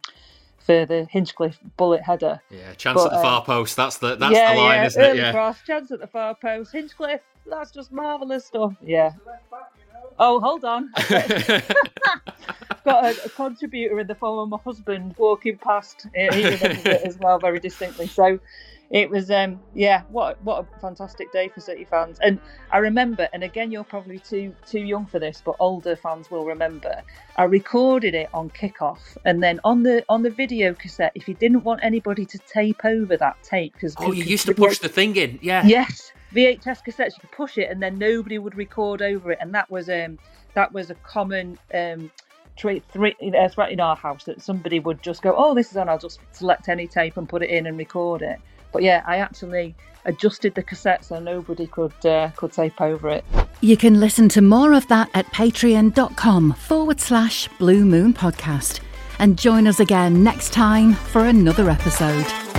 for 0.58 0.84
the 0.84 1.06
Hinchcliffe 1.10 1.58
bullet 1.78 2.02
header. 2.02 2.38
Yeah, 2.50 2.74
chance 2.74 2.96
but, 2.96 3.06
at 3.06 3.16
the 3.16 3.22
far 3.22 3.40
um, 3.40 3.46
post. 3.46 3.76
That's 3.76 3.96
the 3.96 4.16
that's 4.16 4.34
yeah, 4.34 4.54
the 4.54 4.60
line, 4.60 4.74
yeah, 4.74 4.86
isn't 4.86 5.02
it? 5.02 5.16
Yeah, 5.16 5.32
cross, 5.32 5.62
chance 5.66 5.90
at 5.90 6.00
the 6.00 6.06
far 6.06 6.34
post. 6.34 6.72
Hinchcliffe, 6.72 7.22
that's 7.46 7.70
just 7.70 7.90
marvellous 7.90 8.44
stuff. 8.44 8.74
Yeah. 8.82 9.12
Oh, 10.22 10.38
hold 10.38 10.66
on. 10.66 10.90
I've 10.96 11.08
got 12.84 13.04
a, 13.04 13.24
a, 13.24 13.28
contributor 13.30 13.98
in 14.00 14.06
the 14.06 14.14
form 14.14 14.38
of 14.38 14.48
my 14.50 14.58
husband 14.62 15.14
walking 15.16 15.56
past. 15.56 16.06
He 16.14 16.26
remembers 16.26 16.60
it 16.84 17.02
as 17.04 17.18
well 17.18 17.38
very 17.38 17.58
distinctly. 17.58 18.06
So 18.06 18.38
it 18.90 19.08
was, 19.08 19.30
um, 19.30 19.58
yeah, 19.74 20.02
what 20.10 20.42
what 20.44 20.62
a 20.62 20.80
fantastic 20.80 21.32
day 21.32 21.48
for 21.48 21.60
City 21.60 21.84
fans. 21.84 22.18
And 22.20 22.38
I 22.70 22.78
remember, 22.78 23.30
and 23.32 23.42
again, 23.42 23.72
you're 23.72 23.82
probably 23.82 24.18
too 24.18 24.54
too 24.66 24.80
young 24.80 25.06
for 25.06 25.18
this, 25.18 25.40
but 25.42 25.56
older 25.58 25.96
fans 25.96 26.30
will 26.30 26.44
remember. 26.44 27.00
I 27.36 27.44
recorded 27.44 28.14
it 28.14 28.28
on 28.34 28.50
kickoff, 28.50 29.16
and 29.24 29.42
then 29.42 29.58
on 29.64 29.84
the 29.84 30.04
on 30.10 30.22
the 30.22 30.30
video 30.30 30.74
cassette, 30.74 31.12
if 31.14 31.28
you 31.28 31.34
didn't 31.34 31.64
want 31.64 31.80
anybody 31.82 32.26
to 32.26 32.38
tape 32.40 32.84
over 32.84 33.16
that 33.16 33.42
tape, 33.42 33.72
because 33.72 33.94
oh, 33.98 34.12
you 34.12 34.24
used 34.24 34.44
to 34.46 34.54
push 34.54 34.80
the 34.80 34.88
thing 34.90 35.16
in, 35.16 35.38
yeah, 35.40 35.64
yes. 35.64 36.12
VHS 36.34 36.84
cassettes, 36.84 37.14
you 37.14 37.20
could 37.20 37.32
push 37.32 37.58
it, 37.58 37.70
and 37.70 37.82
then 37.82 37.98
nobody 37.98 38.38
would 38.38 38.56
record 38.56 39.02
over 39.02 39.32
it, 39.32 39.38
and 39.40 39.54
that 39.54 39.70
was 39.70 39.88
um 39.88 40.18
that 40.54 40.72
was 40.72 40.90
a 40.90 40.94
common 40.96 41.58
um 41.74 42.10
three, 42.58 42.82
threat 42.92 43.16
in 43.20 43.80
our 43.80 43.96
house 43.96 44.24
that 44.24 44.42
somebody 44.42 44.80
would 44.80 45.02
just 45.02 45.22
go, 45.22 45.34
"Oh, 45.36 45.54
this 45.54 45.70
is 45.70 45.76
on." 45.76 45.88
I'll 45.88 45.98
just 45.98 46.20
select 46.32 46.68
any 46.68 46.86
tape 46.86 47.16
and 47.16 47.28
put 47.28 47.42
it 47.42 47.50
in 47.50 47.66
and 47.66 47.78
record 47.78 48.22
it. 48.22 48.38
But 48.72 48.82
yeah, 48.82 49.02
I 49.06 49.16
actually 49.16 49.74
adjusted 50.04 50.54
the 50.54 50.62
cassette 50.62 51.04
so 51.04 51.18
nobody 51.18 51.66
could 51.66 52.06
uh, 52.06 52.30
could 52.36 52.52
tape 52.52 52.80
over 52.80 53.08
it. 53.10 53.24
You 53.60 53.76
can 53.76 54.00
listen 54.00 54.28
to 54.30 54.42
more 54.42 54.72
of 54.72 54.86
that 54.88 55.10
at 55.14 55.26
patreon.com 55.26 56.54
forward 56.54 57.00
slash 57.00 57.48
blue 57.58 57.84
moon 57.84 58.14
podcast. 58.14 58.80
And 59.18 59.38
join 59.38 59.66
us 59.66 59.80
again 59.80 60.24
next 60.24 60.54
time 60.54 60.94
for 60.94 61.26
another 61.26 61.68
episode. 61.68 62.49